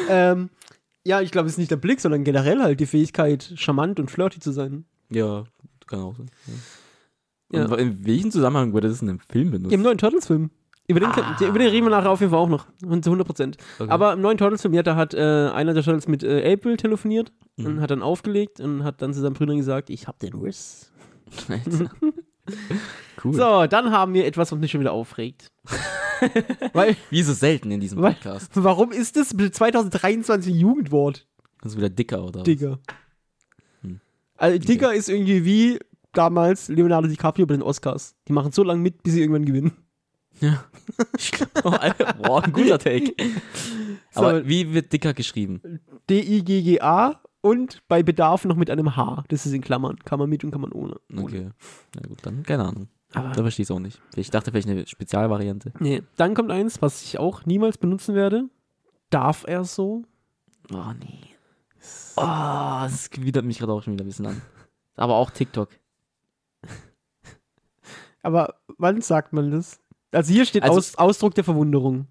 ähm, 0.08 0.50
ja, 1.06 1.20
ich 1.20 1.30
glaube, 1.30 1.46
es 1.46 1.54
ist 1.54 1.58
nicht 1.58 1.70
der 1.70 1.76
Blick, 1.76 2.00
sondern 2.00 2.24
generell 2.24 2.60
halt 2.62 2.80
die 2.80 2.86
Fähigkeit, 2.86 3.52
charmant 3.56 4.00
und 4.00 4.10
flirty 4.10 4.40
zu 4.40 4.52
sein. 4.52 4.84
Ja, 5.10 5.44
kann 5.86 6.00
auch 6.00 6.16
sein. 6.16 6.30
Ja. 7.52 7.66
Ja. 7.68 7.74
In 7.76 8.04
welchem 8.06 8.30
Zusammenhang 8.30 8.72
wurde 8.72 8.88
das 8.88 9.02
in 9.02 9.08
einem 9.08 9.20
Film 9.20 9.50
benutzt? 9.52 9.72
Im 9.72 9.82
neuen 9.82 9.98
Turtles-Film. 9.98 10.50
Über 10.86 11.00
den, 11.00 11.08
Ah. 11.10 11.36
über 11.40 11.58
den 11.58 11.68
reden 11.68 11.86
wir 11.86 11.90
nachher 11.90 12.10
auf 12.10 12.20
jeden 12.20 12.30
Fall 12.30 12.40
auch 12.40 12.48
noch. 12.48 12.66
Und 12.84 13.02
zu 13.04 13.10
100 13.10 13.26
Prozent. 13.26 13.56
Okay. 13.78 13.90
Aber 13.90 14.12
im 14.12 14.20
neuen 14.20 14.36
Turtles-Film, 14.36 14.74
ja, 14.74 14.82
da 14.82 14.96
hat 14.96 15.14
äh, 15.14 15.18
einer 15.48 15.72
der 15.72 15.82
Turtles 15.82 16.06
mit 16.08 16.22
äh, 16.22 16.52
April 16.52 16.76
telefoniert 16.76 17.32
Mhm. 17.56 17.66
und 17.66 17.80
hat 17.80 17.90
dann 17.90 18.02
aufgelegt 18.02 18.60
und 18.60 18.84
hat 18.84 19.00
dann 19.00 19.14
zu 19.14 19.20
seinen 19.20 19.32
Brüdern 19.34 19.56
gesagt, 19.56 19.88
ich 19.88 20.06
hab 20.08 20.18
den 20.18 20.34
Riss. 20.34 20.92
cool. 23.24 23.32
So, 23.34 23.66
dann 23.66 23.90
haben 23.90 24.12
wir 24.14 24.26
etwas, 24.26 24.52
was 24.52 24.58
mich 24.58 24.70
schon 24.70 24.80
wieder 24.80 24.92
aufregt. 24.92 25.50
Weil, 26.72 26.96
Wie 27.10 27.22
so 27.22 27.32
selten 27.32 27.70
in 27.70 27.80
diesem 27.80 28.00
Weil- 28.02 28.14
Podcast. 28.14 28.50
warum 28.54 28.92
ist 28.92 29.16
das 29.16 29.28
2023 29.30 30.52
ein 30.54 30.58
Jugendwort? 30.58 31.26
Das 31.62 31.72
ist 31.72 31.78
wieder 31.78 31.88
dicker, 31.90 32.24
oder? 32.24 32.42
Digger. 32.42 32.78
Hm. 33.82 34.00
Also, 34.36 34.58
Digger 34.58 34.92
ist 34.94 35.08
irgendwie 35.08 35.44
wie 35.44 35.78
damals 36.12 36.68
Leonardo 36.68 37.08
DiCaprio 37.08 37.46
bei 37.46 37.54
den 37.54 37.62
Oscars. 37.62 38.14
Die 38.28 38.32
machen 38.32 38.52
so 38.52 38.62
lange 38.62 38.80
mit, 38.80 39.02
bis 39.02 39.14
sie 39.14 39.20
irgendwann 39.22 39.44
gewinnen. 39.44 39.72
Ja. 40.40 40.64
oh, 41.64 41.70
boah, 42.22 42.42
ein 42.44 42.52
guter 42.52 42.78
Take. 42.78 43.14
So. 44.10 44.20
Aber 44.20 44.46
wie 44.46 44.72
wird 44.72 44.92
dicker 44.92 45.12
geschrieben? 45.12 45.80
D-I-G-G-A 46.08 47.20
und 47.40 47.82
bei 47.88 48.04
Bedarf 48.04 48.44
noch 48.44 48.54
mit 48.54 48.70
einem 48.70 48.94
H. 48.94 49.24
Das 49.26 49.44
ist 49.44 49.52
in 49.52 49.60
Klammern. 49.60 49.96
Kann 50.04 50.20
man 50.20 50.30
mit 50.30 50.44
und 50.44 50.52
kann 50.52 50.60
man 50.60 50.70
ohne. 50.70 51.00
ohne. 51.10 51.22
Okay. 51.22 51.50
Na 51.96 52.02
gut, 52.08 52.18
dann 52.22 52.44
keine 52.44 52.64
Ahnung. 52.64 52.86
Aber 53.12 53.30
Da 53.30 53.42
verstehe 53.42 53.64
ich 53.64 53.70
es 53.70 53.74
auch 53.74 53.80
nicht. 53.80 54.00
Ich 54.14 54.30
dachte 54.30 54.52
vielleicht 54.52 54.68
eine 54.68 54.86
Spezialvariante. 54.86 55.72
nee. 55.80 56.02
Dann 56.16 56.34
kommt 56.34 56.52
eins, 56.52 56.80
was 56.80 57.02
ich 57.02 57.18
auch 57.18 57.44
niemals 57.44 57.76
benutzen 57.76 58.14
werde. 58.14 58.44
Darf 59.10 59.44
er 59.48 59.64
so? 59.64 60.04
Oh 60.72 60.92
nee. 61.00 61.34
Oh, 62.16 62.22
das 62.22 63.10
widert 63.18 63.44
mich 63.44 63.58
gerade 63.58 63.72
auch 63.72 63.82
schon 63.82 63.94
wieder 63.94 64.04
ein 64.04 64.08
bisschen 64.08 64.26
an. 64.26 64.42
Aber 64.94 65.16
auch 65.16 65.30
TikTok. 65.30 65.70
Aber 68.22 68.54
wann 68.78 69.00
sagt 69.00 69.32
man 69.32 69.50
das? 69.50 69.80
Also 70.14 70.32
hier 70.32 70.44
steht 70.46 70.62
Also- 70.62 70.78
Aus, 70.78 70.94
Ausdruck 70.96 71.34
der 71.34 71.44
Verwunderung. 71.44 72.06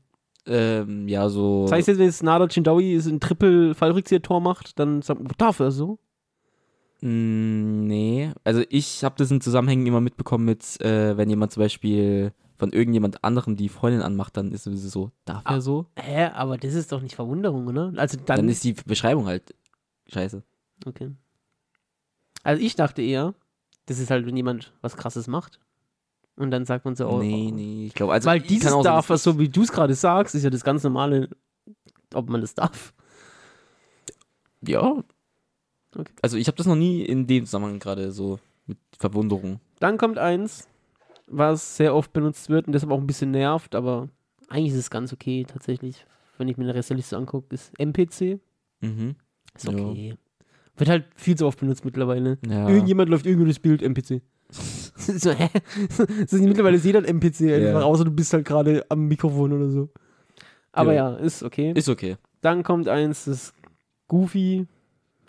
Ähm, 0.46 1.08
ja, 1.08 1.30
so. 1.30 1.64
Das 1.64 1.72
heißt 1.72 1.88
jetzt, 1.88 1.98
wenn 2.00 2.06
jetzt 2.08 2.22
Nada 2.24 2.48
Chindawi 2.48 2.96
ein 2.98 3.20
Triple-Fallrückzieher-Tor 3.22 4.42
macht, 4.42 4.78
dann 4.78 5.02
sagt 5.02 5.22
man, 5.22 5.32
darf 5.38 5.60
er 5.60 5.72
so? 5.72 6.00
Mm, 7.02 7.88
nee. 7.88 8.32
Also 8.44 8.62
ich 8.70 9.04
habe 9.04 9.16
das 9.18 9.32
in 9.32 9.42
Zusammenhängen 9.42 9.86
immer 9.86 10.02
mitbekommen 10.02 10.46
mit, 10.46 10.80
äh, 10.82 11.16
wenn 11.18 11.30
jemand 11.30 11.52
zum 11.54 11.62
Beispiel 11.64 12.34
von 12.58 12.72
irgendjemand 12.72 13.24
anderem 13.24 13.56
die 13.56 13.68
Freundin 13.70 14.02
anmacht, 14.02 14.38
dann 14.38 14.52
ist 14.52 14.68
es 14.68 14.82
so, 14.92 15.12
darf 15.26 15.42
Ah. 15.46 15.56
er 15.56 15.62
so? 15.62 15.86
Hä, 15.98 16.26
aber 16.34 16.58
das 16.58 16.74
ist 16.74 16.92
doch 16.92 17.02
nicht 17.02 17.16
Verwunderung, 17.16 17.68
oder? 17.68 17.92
Also 17.98 18.18
dann, 18.18 18.38
Dann, 18.38 18.50
ist 18.50 18.64
die 18.64 18.74
Beschreibung 18.74 19.26
halt 19.28 19.54
scheiße. 20.08 20.44
Okay. 20.86 21.12
Also 22.44 22.62
ich 22.62 22.76
dachte 22.76 23.02
eher, 23.02 23.34
das 23.86 24.00
ist 24.00 24.12
halt, 24.12 24.26
wenn 24.26 24.38
jemand 24.38 24.74
was 24.82 24.96
krasses 24.98 25.28
macht. 25.28 25.60
Und 26.36 26.52
dann 26.52 26.66
sagt 26.66 26.86
man 26.86 26.96
so, 26.96 27.08
oh, 27.08 27.22
nee, 27.22 27.50
oh. 27.52 27.56
nee, 27.56 27.86
ich 27.88 27.94
glaube, 27.94 28.14
also 28.14 28.28
Weil 28.28 28.42
ich 28.42 28.48
dieses 28.48 28.72
auch 28.72 28.84
darf, 28.84 29.10
was 29.10 29.24
so 29.24 29.38
wie 29.38 29.50
du 29.50 29.62
es 29.62 29.72
gerade 29.72 29.94
sagst, 29.94 30.34
ist 30.34 30.44
ja 30.44 30.50
das 30.50 30.64
ganz 30.64 30.84
normale, 30.84 31.30
ob 32.14 32.30
man 32.30 32.42
das 32.42 32.56
darf. 32.56 32.94
Ja. 34.62 35.04
Okay. 35.96 36.12
Also 36.22 36.38
ich 36.38 36.48
habe 36.48 36.58
das 36.58 36.66
noch 36.66 36.76
nie 36.76 37.04
in 37.04 37.28
dem 37.28 37.46
Zusammenhang 37.46 37.80
gerade 37.80 38.12
so 38.12 38.40
mit 38.66 38.78
Verwunderung. 38.98 39.60
Dann 39.80 39.98
kommt 39.98 40.18
eins, 40.18 40.68
was 41.28 41.78
sehr 41.78 41.94
oft 41.94 42.14
benutzt 42.14 42.50
wird 42.50 42.66
und 42.66 42.74
deshalb 42.74 42.92
auch 42.92 43.00
ein 43.00 43.08
bisschen 43.08 43.32
nervt, 43.32 43.76
aber 43.76 44.10
eigentlich 44.50 44.74
ist 44.74 44.80
es 44.80 44.90
ganz 44.90 45.14
okay 45.14 45.46
tatsächlich, 45.48 46.06
wenn 46.38 46.48
ich 46.48 46.58
mir 46.58 46.64
eine 46.64 46.74
Restliste 46.74 47.18
angucke, 47.18 47.54
ist 47.54 47.78
MPC. 47.78 48.40
Mhm. 48.82 49.16
Ist 49.56 49.66
Ja. 49.66 49.72
okay. 49.72 50.16
Wird 50.78 50.90
halt 50.90 51.06
viel 51.16 51.38
zu 51.38 51.46
oft 51.46 51.60
benutzt 51.60 51.86
mittlerweile. 51.86 52.40
Ja. 52.48 52.68
Irgendjemand 52.68 53.10
läuft 53.10 53.28
irgendwo 53.28 53.46
das 53.46 53.60
Bild 53.60 53.84
MPC. 53.84 54.22
so, 54.96 55.32
hä? 55.32 55.50
Das 55.98 56.34
ist 56.34 56.42
mittlerweile 56.42 56.78
ist 56.78 56.86
jeder 56.86 57.00
ein 57.00 57.06
MPC 57.06 57.42
einfach, 57.42 57.62
Ja. 57.62 57.82
außer 57.82 58.06
du 58.06 58.12
bist 58.12 58.34
halt 58.34 58.46
gerade 58.46 58.86
am 58.90 59.08
Mikrofon 59.08 59.54
oder 59.54 59.70
so. 59.70 59.90
Aber 60.72 60.94
Ja. 60.94 61.12
ja, 61.12 61.16
ist 61.18 61.44
okay. 61.44 61.74
Ist 61.76 61.90
okay. 61.90 62.18
Dann 62.42 62.64
kommt 62.64 62.88
eins, 62.88 63.26
das 63.26 63.54
Goofy. 64.08 64.68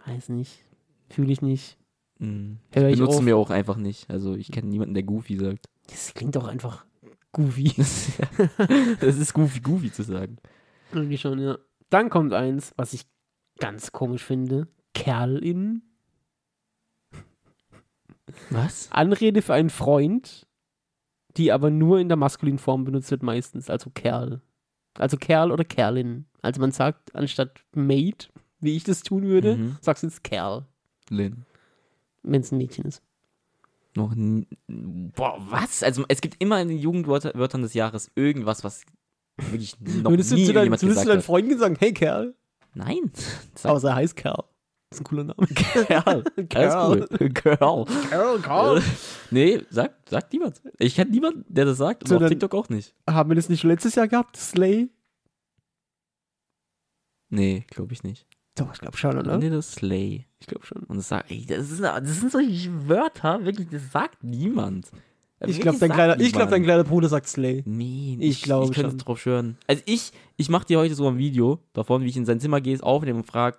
Weiß 0.07 0.29
nicht. 0.31 0.65
Fühle 1.11 1.33
ich 1.33 1.43
nicht. 1.43 1.79
Mhm. 2.19 2.59
Ich 2.71 2.75
Benutzen 2.81 3.19
auf. 3.21 3.27
wir 3.27 3.37
auch 3.37 3.51
einfach 3.51 3.77
nicht. 3.77 4.09
Also 4.11 4.35
ich 4.35 4.51
kenne 4.53 4.69
niemanden, 4.69 4.95
der 4.95 5.03
Goofy 5.03 5.37
sagt. 5.37 5.67
Das 5.89 6.15
klingt 6.15 6.37
doch 6.37 6.47
einfach 6.49 6.85
Goofy. 7.33 7.73
Das 9.01 9.17
ist 9.19 9.33
Goofy 9.35 9.61
Goofy 9.61 9.93
zu 9.93 10.03
sagen. 10.03 10.37
Irgendwie 10.93 11.19
schon, 11.19 11.39
ja. 11.41 11.59
Dann 11.91 12.09
kommt 12.11 12.33
eins, 12.33 12.73
was 12.77 12.93
ich 12.93 13.03
ganz 13.59 13.93
komisch 13.93 14.23
finde. 14.25 14.69
Kerlin. 14.95 15.83
Was? 18.51 18.89
Anrede 18.91 19.43
für 19.43 19.55
einen 19.55 19.71
Freund, 19.71 20.47
die 21.37 21.53
aber 21.53 21.71
nur 21.71 21.99
in 22.01 22.09
der 22.09 22.17
maskulinen 22.17 22.59
Form 22.59 22.85
benutzt 22.85 23.11
wird 23.11 23.23
meistens, 23.23 23.69
also 23.71 23.91
Kerl. 23.91 24.41
Also 24.97 25.17
Kerl 25.17 25.51
oder 25.51 25.65
Kerlin. 25.65 26.27
Also 26.43 26.61
man 26.61 26.71
sagt 26.73 27.15
anstatt 27.15 27.65
Mate, 27.75 28.29
wie 28.61 28.77
ich 28.77 28.85
das 28.85 29.03
tun 29.03 29.25
würde, 29.25 29.57
Mhm. 29.57 29.77
sagst 29.81 30.03
du 30.03 30.07
jetzt 30.07 30.23
Kerl, 30.25 30.65
Lin. 31.11 31.45
wenn 32.23 32.41
es 32.41 32.53
ein 32.53 32.59
Mädchen 32.59 32.85
ist. 32.85 33.03
Noch. 33.97 34.15
Boah, 34.67 35.37
was? 35.51 35.83
Also 35.83 36.05
es 36.09 36.21
gibt 36.21 36.37
immer 36.41 36.61
in 36.61 36.69
den 36.69 36.79
Jugendwörtern 36.79 37.63
des 37.63 37.75
Jahres 37.75 38.11
irgendwas, 38.17 38.65
was 38.65 38.85
wirklich 39.37 39.77
noch 39.81 40.11
würdest 40.11 40.31
du 40.33 40.37
nie 40.37 40.47
zu, 40.47 40.53
dein, 40.53 40.65
jemand 40.65 40.83
würdest 40.83 40.99
du 40.99 41.01
gesagt 41.03 41.09
deinen. 41.09 41.23
Freunden 41.23 41.59
sagen, 41.59 41.77
hey 41.79 41.93
Kerl? 41.93 42.35
Nein. 42.75 43.13
Außer 43.63 43.91
er 43.91 43.95
heißt 43.97 44.17
Kerl. 44.17 44.45
Ist 44.95 45.01
ein 45.01 45.05
cooler 45.05 45.25
Name. 45.25 45.47
Kerl. 45.49 46.25
Alles 46.55 46.75
cool. 46.75 47.29
Girl. 47.31 47.85
Kerl, 48.09 48.41
Kerl. 48.41 48.83
Nee, 49.31 49.61
sagt, 49.71 50.09
sagt 50.09 50.33
niemand. 50.33 50.61
Ich 50.79 50.95
kenne 50.95 51.11
niemanden, 51.11 51.45
der 51.49 51.65
das 51.65 51.79
sagt. 51.79 52.03
Und 52.05 52.09
So, 52.09 52.15
auf 52.17 52.21
dann- 52.21 52.31
TikTok 52.31 52.55
auch 52.55 52.69
nicht. 52.69 52.95
Haben 53.09 53.31
wir 53.31 53.35
das 53.37 53.49
nicht 53.49 53.61
schon 53.61 53.71
letztes 53.71 53.95
Jahr 53.97 54.07
gehabt? 54.09 54.37
Slay? 54.37 54.89
Nee, 57.31 57.65
glaube 57.71 57.93
ich 57.93 58.03
nicht. 58.05 58.27
Doch, 58.57 58.73
ich 58.73 58.79
glaube 58.81 58.97
schon, 58.97 59.19
oder? 59.19 59.37
Nee, 59.39 59.51
das 59.51 59.69
ist 59.71 59.75
Slay. 59.77 60.27
Ich 60.39 60.47
glaube 60.47 60.65
schon. 60.65 60.83
Und 60.85 60.99
das 60.99 61.09
sagt, 61.09 61.31
ey, 61.31 61.45
das, 61.45 61.71
ist, 61.71 61.83
das 61.83 62.21
sind 62.21 62.31
solche 62.31 62.89
Wörter, 62.89 63.45
wirklich, 63.45 63.69
das 63.69 63.91
sagt 63.91 64.23
niemand. 64.23 64.91
Ich 65.47 65.61
glaube, 65.61 65.79
dein, 65.79 65.91
kleiner, 65.91 66.19
ich 66.21 66.33
glaub, 66.33 66.49
dein 66.49 66.63
kleiner 66.63 66.85
Bruder 66.85 67.09
sagt 67.09 67.27
Slay. 67.27 67.63
Nee, 67.67 68.17
Ich 68.21 68.43
glaube 68.43 68.67
Ich 68.67 68.73
könnte 68.73 68.97
drauf 68.97 69.21
schwören. 69.21 69.59
Also 69.67 69.83
ich, 69.85 70.13
ich 70.37 70.49
mache 70.49 70.67
dir 70.67 70.79
heute 70.79 70.95
so 70.95 71.09
ein 71.09 71.19
Video 71.19 71.59
davon, 71.73 72.03
wie 72.03 72.07
ich 72.09 72.17
in 72.17 72.25
sein 72.25 72.39
Zimmer 72.41 72.61
gehe, 72.61 72.81
aufnehme 72.83 73.19
und 73.19 73.27
frage, 73.27 73.59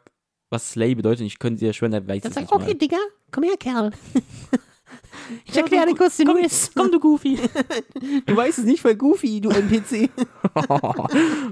was 0.49 0.71
Slay 0.71 0.95
bedeutet. 0.95 1.25
Ich 1.25 1.39
könnte 1.39 1.59
dir 1.59 1.73
schwören, 1.73 1.93
er 1.93 2.07
weiß 2.07 2.23
Dann 2.23 2.31
es 2.31 2.35
sag 2.35 2.41
nicht 2.41 2.51
ich, 2.51 2.55
okay, 2.55 2.73
mal. 2.73 2.75
Digga, 2.75 2.97
komm 3.31 3.43
her, 3.43 3.57
Kerl. 3.57 3.91
Ich 5.45 5.57
erkläre 5.57 5.87
dir 5.87 5.95
kurz 5.95 6.17
den 6.17 6.27
komm, 6.27 6.37
Riss. 6.37 6.71
Komm, 6.75 6.91
du 6.91 6.99
Goofy. 6.99 7.39
Du 8.25 8.35
weißt 8.35 8.59
es 8.59 8.65
nicht, 8.65 8.83
weil 8.83 8.95
Goofy, 8.95 9.41
du 9.41 9.49
NPC. 9.49 10.09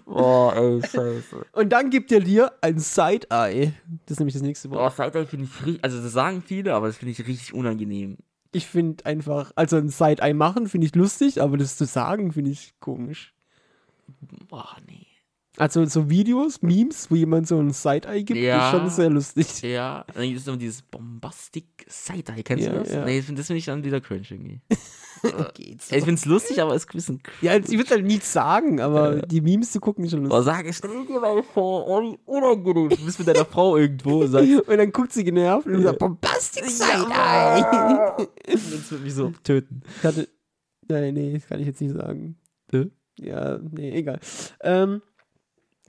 Boah, 0.06 0.56
ey, 0.56 0.82
scheiße. 0.82 1.46
Und 1.54 1.70
dann 1.70 1.90
gibt 1.90 2.12
er 2.12 2.20
dir 2.20 2.52
ein 2.62 2.78
Side-Eye. 2.80 3.74
Das 4.06 4.12
ist 4.12 4.20
nämlich 4.20 4.34
das 4.34 4.44
nächste 4.44 4.70
Boah, 4.70 4.80
Wort. 4.82 4.96
Side-Eye 4.96 5.26
finde 5.26 5.46
ich 5.46 5.66
richtig, 5.66 5.84
also 5.84 6.02
das 6.02 6.12
sagen 6.12 6.44
viele, 6.46 6.74
aber 6.76 6.88
das 6.88 6.98
finde 6.98 7.12
ich 7.14 7.28
richtig 7.28 7.54
unangenehm. 7.54 8.18
Ich 8.52 8.68
finde 8.68 9.06
einfach, 9.06 9.52
also 9.56 9.78
ein 9.78 9.90
Side-Eye 9.90 10.34
machen 10.34 10.68
finde 10.68 10.86
ich 10.88 10.96
lustig, 10.96 11.42
aber 11.42 11.58
das 11.58 11.78
zu 11.78 11.86
sagen 11.86 12.32
finde 12.32 12.52
ich 12.52 12.76
komisch. 12.80 13.34
Boah, 14.48 14.78
nee. 14.88 15.08
Also 15.58 15.86
so 15.86 16.10
Videos, 16.10 16.62
Memes, 16.64 17.12
wo 17.12 17.16
jemand 17.16 17.48
so 17.48 17.60
ein 17.60 17.72
Side-Eye 17.72 18.24
gibt, 18.24 18.40
Ja. 18.40 18.72
ist 18.72 18.78
schon 18.80 18.90
sehr 18.90 19.10
lustig. 19.12 19.62
Ja, 19.62 20.04
dann 20.14 20.24
gibt 20.24 20.40
es 20.40 20.48
immer 20.48 20.58
dieses 20.58 20.82
Bombastic 20.82 21.66
Side-Eye, 21.88 22.42
kennst 22.44 22.66
Ja, 22.66 22.72
du 22.74 22.80
das? 22.80 22.92
ja. 22.92 23.06
Nee, 23.06 23.20
das 23.22 23.26
finde 23.48 23.58
ich 23.60 23.66
dann 23.66 23.84
wieder 23.84 24.02
cringe 24.02 24.24
irgendwie. 24.30 24.62
Geht's. 25.54 25.90
Ey, 25.92 26.00
ich 26.00 26.04
finde 26.06 26.20
es 26.20 26.26
lustig, 26.26 26.62
aber 26.62 26.74
es 26.76 26.84
ist 26.84 26.90
ein 26.90 26.98
bisschen 26.98 27.24
cringe. 27.24 27.38
Ja, 27.54 27.56
ich 27.58 27.70
würde 27.78 27.90
halt 27.92 28.04
nichts 28.06 28.34
sagen, 28.34 28.82
aber 28.82 29.22
die 29.22 29.40
Memes 29.42 29.72
zu 29.72 29.80
gucken 29.80 30.04
ist 30.04 30.12
schon 30.12 30.22
lustig. 30.24 30.36
Boah, 30.38 30.44
sag, 30.44 30.74
stell 30.74 30.90
dir 31.06 31.20
mal 31.20 31.44
vor, 31.44 31.88
oh, 31.88 32.18
unangenehm. 32.26 32.90
Du 32.90 33.06
bist 33.06 33.20
mit 33.20 33.28
deiner 33.28 33.46
Frau 33.46 33.78
irgendwo 33.78 34.22
und 34.22 34.30
sagst, 34.32 34.50
Und 34.68 34.78
dann 34.78 34.92
guckt 34.92 35.14
sie 35.14 35.24
genervt 35.24 35.68
und 35.68 35.82
sagt, 35.84 36.00
Bombastic 36.00 36.66
Side-Eye. 36.66 38.28
das 38.52 38.92
wird 38.92 39.04
mich 39.04 39.14
so 39.14 39.32
töten. 39.44 39.82
Ich 40.00 40.04
hatte, 40.04 40.28
nein, 40.90 41.14
nee, 41.14 41.34
das 41.34 41.48
kann 41.48 41.60
ich 41.60 41.68
jetzt 41.68 41.80
nicht 41.80 41.94
sagen. 41.94 42.38
Hä? 42.72 42.88
Ja, 43.20 43.60
nee, 43.72 43.92
egal. 43.92 44.20
Ähm, 44.62 45.02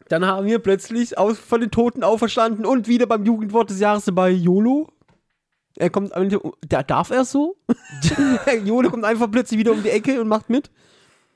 dann 0.08 0.24
haben 0.26 0.46
wir 0.46 0.58
plötzlich 0.58 1.16
aus, 1.18 1.38
von 1.38 1.60
den 1.60 1.70
Toten 1.70 2.02
auferstanden 2.04 2.66
und 2.66 2.88
wieder 2.88 3.06
beim 3.06 3.24
Jugendwort 3.24 3.70
des 3.70 3.80
Jahres 3.80 4.04
dabei 4.04 4.30
YOLO. 4.30 4.88
Er 5.76 5.90
kommt, 5.90 6.12
da 6.68 6.82
darf 6.82 7.10
er 7.10 7.24
so? 7.24 7.56
YOLO 8.64 8.90
kommt 8.90 9.04
einfach 9.04 9.30
plötzlich 9.30 9.58
wieder 9.58 9.72
um 9.72 9.82
die 9.82 9.90
Ecke 9.90 10.20
und 10.20 10.28
macht 10.28 10.48
mit. 10.50 10.70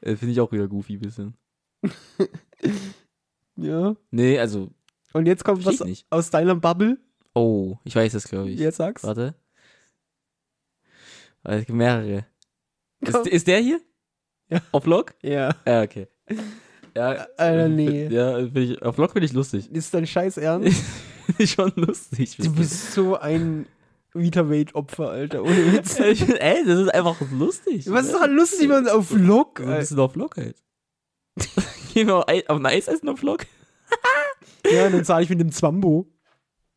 Äh, 0.01 0.15
finde 0.17 0.33
ich 0.33 0.41
auch 0.41 0.53
wieder 0.53 0.69
goofy 0.69 0.95
ein 0.95 1.01
bisschen. 1.01 1.35
Ja. 3.61 3.97
Nee, 4.13 4.39
also, 4.39 4.71
Und 5.13 5.27
jetzt 5.27 5.45
kommt 5.45 5.67
was 5.67 5.81
nicht. 5.81 6.07
aus 6.11 6.31
deiner 6.31 6.55
Bubble. 6.55 6.97
oh, 7.35 7.77
ich 7.83 7.97
weiß 7.97 8.15
es, 8.15 8.29
glaube 8.29 8.51
ich. 8.51 8.61
Jetzt 8.61 8.77
sag's. 8.77 9.03
Warte. 9.03 9.35
Es 11.43 11.67
gibt 11.67 11.77
mehrere. 11.77 12.25
Ist, 13.01 13.27
ist 13.27 13.47
der 13.49 13.59
hier? 13.59 13.81
Ja. 14.49 14.61
Auf 14.71 14.87
Log? 14.87 15.15
Ja. 15.23 15.57
Ja, 15.67 15.83
okay. 15.83 16.07
Ja, 16.99 17.27
Alter, 17.37 17.65
äh, 17.67 17.69
nee. 17.69 18.09
Ja, 18.09 18.39
ich, 18.39 18.83
auf 18.83 18.97
Log 18.97 19.15
bin 19.15 19.23
ich 19.23 19.33
lustig. 19.33 19.71
Ist 19.73 19.95
dein 19.95 20.07
Scheiß 20.07 20.37
ernst? 20.39 20.83
Schon 21.45 21.73
lustig. 21.77 22.37
Du 22.39 22.53
bist 22.53 22.93
so 22.93 23.17
ein 23.19 23.67
Vita-Rage-Opfer, 24.15 25.11
Alter. 25.11 25.43
Ohne 25.45 25.73
Witz. 25.73 25.99
Ey, 26.01 26.65
das 26.67 26.81
ist 26.81 26.95
einfach 26.95 27.17
lustig. 27.31 27.89
Was 27.91 28.07
ist 28.07 28.15
daran 28.15 28.35
lustig, 28.35 28.69
wenn 28.69 28.85
man 28.85 28.89
auf 28.89 29.11
Look? 29.13 29.61
Ein 29.61 29.79
bisschen 29.79 29.99
auf 30.01 30.13
Vlog 30.15 30.37
halt. 30.37 30.57
Gehen 31.95 32.09
wir 32.09 32.17
auf 32.17 32.29
Ei- 32.29 32.49
auf 32.49 32.59
ein 32.59 32.67
Eis 32.67 32.89
essen 32.89 33.09
auf 33.09 33.21
Vlog? 33.21 33.47
Ja, 34.71 34.91
dann 34.91 35.05
zahle 35.05 35.23
ich 35.23 35.31
mit 35.31 35.41
dem 35.41 35.53
Zwambo. 35.53 36.07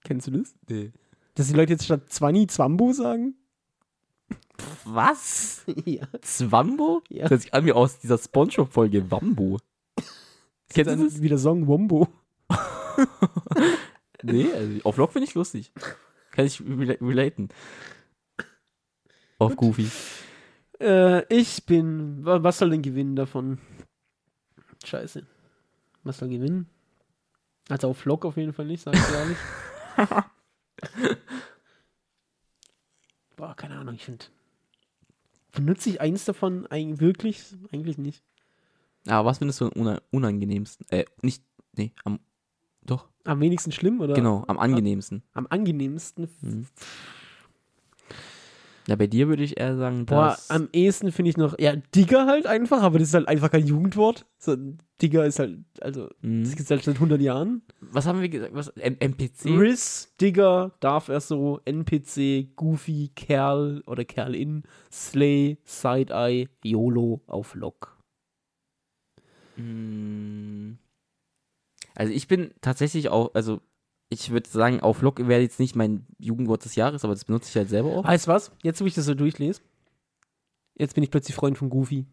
Kennst 0.03 0.27
du 0.27 0.31
das? 0.31 0.53
Nee. 0.69 0.91
Dass 1.35 1.47
die 1.47 1.53
Leute 1.53 1.71
jetzt 1.73 1.85
statt 1.85 2.01
Zwanni 2.09 2.45
Zwambo 2.47 2.93
sagen? 2.93 3.35
Was? 4.85 5.63
Ja. 5.85 6.03
Zwambo? 6.21 7.01
Ja. 7.09 7.23
Das 7.23 7.31
hört 7.31 7.41
sich 7.41 7.53
an 7.53 7.65
wie 7.65 7.71
aus 7.73 7.97
dieser 7.99 8.17
Spongebob-Folge 8.17 9.09
Wambo. 9.09 9.57
Kennst 10.73 10.89
Dann 10.91 11.03
das? 11.03 11.21
wieder 11.21 11.37
Song 11.37 11.67
Wombo. 11.67 12.07
Nee, 14.23 14.51
also 14.53 14.79
auf 14.83 14.95
Vlog 14.95 15.13
finde 15.13 15.27
ich 15.27 15.33
lustig. 15.33 15.71
Kann 16.29 16.45
ich 16.45 16.61
rela 16.61 16.93
relaten. 17.01 17.49
Auf 19.39 19.55
Goofy. 19.55 19.89
Äh, 20.79 21.25
ich 21.35 21.65
bin. 21.65 22.23
wa- 22.23 22.43
Was 22.43 22.59
soll 22.59 22.69
denn 22.69 22.83
gewinnen 22.83 23.15
davon? 23.15 23.57
Scheiße. 24.85 25.25
Was 26.03 26.19
soll 26.19 26.29
gewinnen? 26.29 26.69
Also 27.69 27.87
auf 27.89 27.97
Vlog 27.97 28.25
auf 28.25 28.37
jeden 28.37 28.53
Fall 28.53 28.65
nicht, 28.65 28.83
sag 28.83 28.93
ich 28.93 29.11
ehrlich. 29.11 29.37
Boah, 33.35 33.55
keine 33.55 33.77
Ahnung, 33.77 33.95
ich 33.95 34.05
finde. 34.05 34.25
Benutze 35.51 35.89
ich 35.89 35.99
eins 36.01 36.25
davon 36.25 36.67
eigentlich 36.67 36.99
wirklich? 36.99 37.43
Eigentlich 37.71 37.97
nicht. 37.97 38.23
Aber 39.07 39.29
was 39.29 39.39
findest 39.39 39.61
du 39.61 39.65
am 39.65 39.71
una 39.73 40.01
unangenehmsten? 40.11 40.85
Äh, 40.89 41.05
nicht, 41.21 41.43
nee, 41.75 41.91
am, 42.03 42.19
doch, 42.85 43.07
Am 43.25 43.39
wenigsten 43.39 43.71
schlimm 43.71 43.99
oder? 44.01 44.13
genau, 44.13 44.43
am 44.47 44.57
angenehmsten. 44.59 45.23
Am 45.33 45.47
angenehmsten. 45.49 46.27
Mhm. 46.41 46.65
Ja, 48.87 48.95
bei 48.95 49.05
dir 49.05 49.27
würde 49.27 49.43
ich 49.43 49.59
eher 49.59 49.77
sagen, 49.77 50.07
Boah, 50.07 50.29
dass, 50.29 50.49
am 50.49 50.67
ehesten 50.73 51.11
finde 51.11 51.29
ich 51.29 51.37
noch, 51.37 51.57
ja, 51.59 51.75
Digger 51.95 52.25
halt 52.25 52.47
einfach, 52.47 52.81
aber 52.81 52.97
das 52.97 53.09
ist 53.09 53.13
halt 53.13 53.27
einfach 53.27 53.51
kein 53.51 53.65
Jugendwort. 53.67 54.25
So, 54.39 54.57
Digger 55.01 55.23
ist 55.25 55.37
halt, 55.37 55.59
also, 55.81 56.09
Mhm. 56.21 56.41
das 56.43 56.49
gibt 56.51 56.61
es 56.61 56.71
halt 56.71 56.83
seit 56.83 56.99
100 56.99 57.21
Jahren. 57.21 57.61
was 57.79 58.07
haben 58.07 58.21
wir 58.21 58.29
gesagt? 58.29 58.55
Was, 58.55 58.69
M 58.69 58.97
MPC? 58.99 59.49
Riz, 59.59 60.11
Digger, 60.19 60.71
darf 60.79 61.09
er 61.09 61.21
so, 61.21 61.61
NPC, 61.63 62.49
Goofy, 62.55 63.11
Kerl 63.15 63.83
oder 63.85 64.03
Kerlin, 64.03 64.63
Slay, 64.91 65.59
Side-Eye, 65.63 66.49
YOLO 66.63 67.21
auf 67.27 67.53
Lock. 67.53 67.95
Mm. 69.61 70.77
Also 71.95 72.13
ich 72.13 72.27
bin 72.27 72.51
tatsächlich 72.61 73.09
auch, 73.09 73.33
also 73.33 73.61
ich 74.09 74.31
würde 74.31 74.49
sagen, 74.49 74.81
auf 74.81 74.97
Vlog 74.97 75.25
wäre 75.27 75.41
jetzt 75.41 75.59
nicht 75.59 75.75
mein 75.75 76.05
Jugendwort 76.19 76.65
des 76.65 76.75
Jahres, 76.75 77.03
aber 77.03 77.13
das 77.13 77.25
benutze 77.25 77.49
ich 77.49 77.55
halt 77.55 77.69
selber 77.69 77.89
auch. 77.95 78.03
Weißt 78.03 78.27
du 78.27 78.31
was? 78.31 78.51
Jetzt, 78.63 78.81
wo 78.81 78.85
ich 78.85 78.93
das 78.93 79.05
so 79.05 79.13
durchlese, 79.13 79.61
Jetzt 80.75 80.95
bin 80.95 81.03
ich 81.03 81.11
plötzlich 81.11 81.35
Freund 81.35 81.57
von 81.57 81.69
Goofy. 81.69 82.05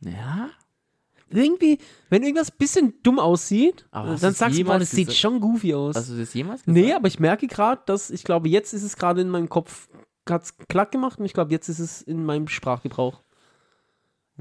Ja. 0.00 0.50
Irgendwie, 1.30 1.78
wenn 2.10 2.22
irgendwas 2.22 2.50
bisschen 2.50 2.94
dumm 3.02 3.18
aussieht, 3.18 3.86
Aber 3.90 4.16
dann 4.16 4.34
sagst 4.34 4.40
du, 4.40 4.46
boah, 4.46 4.72
jemals 4.74 4.80
das 4.82 4.90
sieht 4.90 5.14
schon 5.14 5.40
goofy 5.40 5.72
aus. 5.72 5.96
Hast 5.96 6.10
du 6.10 6.18
das 6.18 6.34
jemals 6.34 6.64
gesagt? 6.64 6.76
nee, 6.76 6.92
aber 6.92 7.08
ich 7.08 7.20
merke 7.20 7.46
gerade, 7.46 7.80
dass 7.86 8.10
ich 8.10 8.24
glaube, 8.24 8.48
jetzt 8.48 8.74
ist 8.74 8.82
es 8.82 8.96
gerade 8.96 9.22
in 9.22 9.28
meinem 9.28 9.48
Kopf, 9.48 9.88
hat's 10.28 10.58
klack 10.68 10.92
gemacht 10.92 11.18
und 11.18 11.24
ich 11.24 11.32
glaube, 11.32 11.50
jetzt 11.50 11.68
ist 11.68 11.78
es 11.78 12.02
in 12.02 12.24
meinem 12.24 12.48
Sprachgebrauch. 12.48 13.22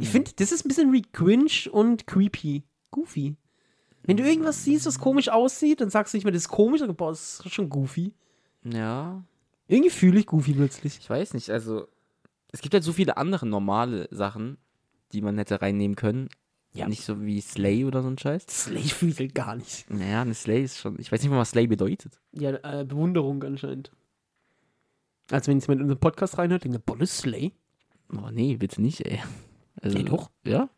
Ich 0.01 0.09
finde, 0.09 0.31
das 0.35 0.51
ist 0.51 0.65
ein 0.65 0.67
bisschen 0.67 0.91
wie 0.93 1.03
cringe 1.03 1.71
und 1.71 2.07
creepy. 2.07 2.63
Goofy. 2.91 3.35
Wenn 4.03 4.17
du 4.17 4.23
irgendwas 4.23 4.63
siehst, 4.63 4.85
was 4.85 4.99
komisch 4.99 5.29
aussieht, 5.29 5.79
dann 5.81 5.89
sagst 5.89 6.13
du 6.13 6.17
nicht 6.17 6.25
mehr, 6.25 6.33
das 6.33 6.43
ist 6.43 6.49
komisch, 6.49 6.81
aber 6.81 6.93
boah, 6.93 7.11
das 7.11 7.41
ist 7.45 7.53
schon 7.53 7.69
goofy. 7.69 8.13
Ja. 8.63 9.23
Irgendwie 9.67 9.91
fühle 9.91 10.19
ich 10.19 10.25
goofy 10.25 10.53
plötzlich. 10.53 10.97
Ich 10.99 11.09
weiß 11.09 11.33
nicht, 11.33 11.49
also 11.49 11.87
es 12.51 12.61
gibt 12.61 12.73
halt 12.73 12.83
so 12.83 12.93
viele 12.93 13.17
andere 13.17 13.45
normale 13.45 14.07
Sachen, 14.11 14.57
die 15.13 15.21
man 15.21 15.37
hätte 15.37 15.61
reinnehmen 15.61 15.95
können. 15.95 16.29
Ja. 16.73 16.87
Nicht 16.87 17.03
so 17.03 17.21
wie 17.21 17.41
Slay 17.41 17.85
oder 17.85 18.01
so 18.01 18.07
ein 18.09 18.17
Scheiß. 18.17 18.45
Slay 18.47 18.81
fühle 18.81 19.11
ich 19.11 19.19
halt 19.19 19.35
gar 19.35 19.55
nicht. 19.55 19.89
Naja, 19.89 20.21
eine 20.21 20.33
Slay 20.33 20.63
ist 20.63 20.77
schon. 20.77 20.97
Ich 20.99 21.11
weiß 21.11 21.21
nicht 21.21 21.29
mal, 21.29 21.37
was 21.37 21.51
Slay 21.51 21.67
bedeutet. 21.67 22.19
Ja, 22.31 22.51
äh, 22.63 22.85
Bewunderung 22.85 23.43
anscheinend. 23.43 23.91
Als 25.29 25.47
wenn 25.47 25.57
jetzt 25.57 25.67
jemand 25.67 25.81
in 25.81 25.83
unseren 25.83 25.99
Podcast 25.99 26.37
reinhört, 26.37 26.63
denkt 26.63 26.77
er, 26.77 26.79
boah, 26.79 27.05
Slay. 27.05 27.51
Oh 28.13 28.29
nee, 28.31 28.55
bitte 28.55 28.81
nicht, 28.81 29.05
ey. 29.05 29.19
Also, 29.82 29.98
Nee, 29.98 30.04
doch. 30.04 30.30
Ja? 30.46 30.70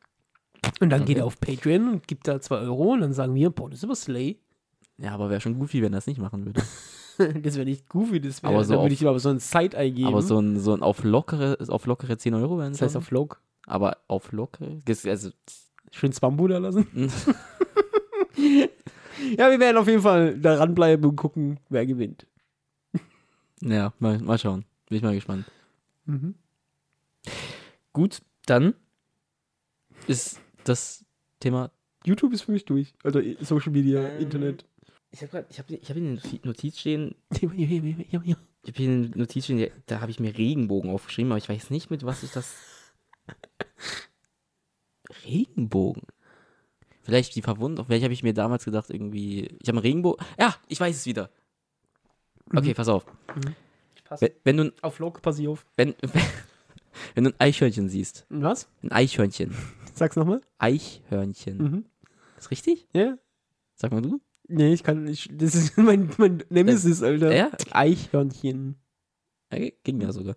Und 0.80 0.89
dann 0.89 1.02
Okay. 1.02 1.08
geht 1.13 1.18
er 1.18 1.26
auf 1.26 1.39
Patreon 1.39 1.89
und 1.89 2.08
gibt 2.08 2.28
da 2.28 2.39
2 2.39 2.58
Euro 2.60 2.94
und 2.94 3.02
dann 3.02 3.13
sagen 3.13 3.36
wir, 3.36 3.50
boah, 3.50 3.70
das 3.70 3.80
ist 3.80 3.84
aber 3.84 3.96
Slay. 3.96 4.39
Ja, 4.98 5.13
aber 5.13 5.30
wäre 5.30 5.42
schon 5.42 5.60
goofy, 5.60 5.82
wenn 5.82 5.94
er 5.94 5.98
das 5.98 6.08
nicht 6.08 6.20
machen 6.20 6.46
würde. 6.46 6.62
das 7.42 7.56
wäre 7.56 7.66
nicht 7.66 7.89
goofy, 7.89 8.22
das 8.22 8.42
wäre, 8.44 8.54
Aber 8.54 8.63
so 8.63 8.74
dann 8.74 8.84
würde 8.84 8.94
ich 8.94 9.02
ihm 9.02 9.08
aber 9.08 9.20
so 9.20 9.30
ein 9.30 9.39
Side-Eye 9.39 9.92
geben. 9.92 10.08
Aber 10.08 10.22
so 10.22 10.39
ein, 10.39 10.60
so 10.60 10.74
ein 10.74 10.82
auf 10.82 11.04
lockere, 11.04 11.58
auf 11.68 11.86
lockere 11.86 12.18
10 12.18 12.34
Euro 12.36 12.58
wären 12.58 12.72
das 12.72 12.82
heißt 12.82 12.96
auf 12.96 13.12
Log. 13.12 13.42
Aber 13.66 13.98
auf 14.08 14.32
lockere? 14.32 14.80
Also, 15.06 15.32
Schön 15.92 16.12
Bambu 16.20 16.48
da 16.48 16.58
lassen. 16.58 16.88
ja, 19.38 19.50
wir 19.52 19.60
werden 19.60 19.78
auf 19.78 19.88
jeden 19.88 20.02
Fall 20.02 20.38
da 20.39 20.56
ranbleiben 20.56 21.06
und 21.06 21.16
gucken, 21.16 21.60
wer 21.70 21.86
gewinnt. 21.86 22.26
ja, 23.62 23.94
mal, 24.00 24.20
mal 24.20 24.38
schauen. 24.38 24.66
Bin 24.89 24.98
ich 24.98 25.04
mal 25.04 25.13
gespannt. 25.13 25.46
Mhm. 26.06 26.36
Gut, 27.94 28.22
dann 28.46 28.74
ist 30.08 30.39
das 30.63 31.06
Thema. 31.39 31.72
YouTube 32.06 32.34
ist 32.34 32.42
für 32.44 32.52
mich 32.52 32.66
durch. 32.66 32.94
Also 33.04 33.22
Social 33.42 33.72
Media, 33.72 34.08
Ähm. 34.08 34.22
Internet. 34.22 34.66
Ich 35.12 35.22
habe 35.22 35.30
gerade, 35.32 35.48
ich 35.50 35.60
habe 35.60 35.76
ich 35.76 35.89
hab 35.89 35.96
in 35.98 36.16
der 36.16 36.24
Notiz 36.44 36.80
stehen, 36.80 37.16
ich 37.30 37.44
habe 37.44 37.54
hier 37.54 38.89
eine 38.89 39.10
Notiz 39.10 39.44
stehen, 39.44 39.70
da 39.86 40.02
habe 40.02 40.10
ich 40.10 40.20
mir 40.20 40.36
Regenbogen 40.38 40.89
aufgeschrieben, 40.89 41.32
aber 41.32 41.38
ich 41.38 41.48
weiß 41.50 41.70
nicht, 41.70 41.92
mit 41.92 42.04
was 42.04 42.24
ich 42.24 42.32
das. 42.32 42.56
Regenbogen? 45.26 46.04
Vielleicht 47.04 47.36
die 47.36 47.42
Verwundung, 47.42 47.86
vielleicht 47.86 48.04
habe 48.04 48.13
ich 48.13 48.24
mir 48.24 48.34
damals 48.34 48.66
gedacht, 48.66 48.89
irgendwie. 48.89 49.42
Ich 49.62 49.68
habe 49.68 49.78
einen 49.78 49.80
Regenbogen. 49.86 50.26
Ja, 50.39 50.56
ich 50.68 50.80
weiß 50.80 50.96
es 50.96 51.06
wieder. 51.06 51.30
Okay, 52.56 52.74
pass 52.74 52.88
auf. 52.88 53.06
Ich 53.96 54.04
passe. 54.04 54.32
Wenn, 54.44 54.58
wenn, 54.58 54.58
du, 54.70 54.74
Auf 54.82 55.00
Log, 55.00 55.22
pass 55.22 55.38
ich 55.39 55.48
auf. 55.48 55.66
wenn, 55.76 55.96
wenn 57.16 57.24
du 57.26 57.32
ein 57.32 57.39
Eichhörnchen 57.39 57.89
siehst, 57.89 58.26
Was? 58.30 58.68
ein 58.82 58.92
Eichhörnchen, 58.92 59.54
Sag's 59.93 60.15
nochmal. 60.15 60.41
Eichhörnchen, 60.58 61.58
Mhm. 61.58 61.86
ist 62.38 62.51
richtig? 62.51 62.88
Ja? 62.93 63.17
Sag 63.75 63.91
mal 63.91 64.01
du. 64.01 64.19
Nee, 64.47 64.73
ich 64.73 64.84
kann 64.84 65.03
nicht. 65.06 65.29
Das 65.41 65.56
ist 65.56 65.77
mein, 65.77 66.10
mein 66.17 66.43
Nemesis, 66.49 67.01
Alter. 67.01 67.34
Ja? 67.34 67.51
Eichhörnchen. 67.71 68.75
Ja, 69.51 69.69
ging 69.84 70.01
ja 70.01 70.12
sogar. 70.12 70.36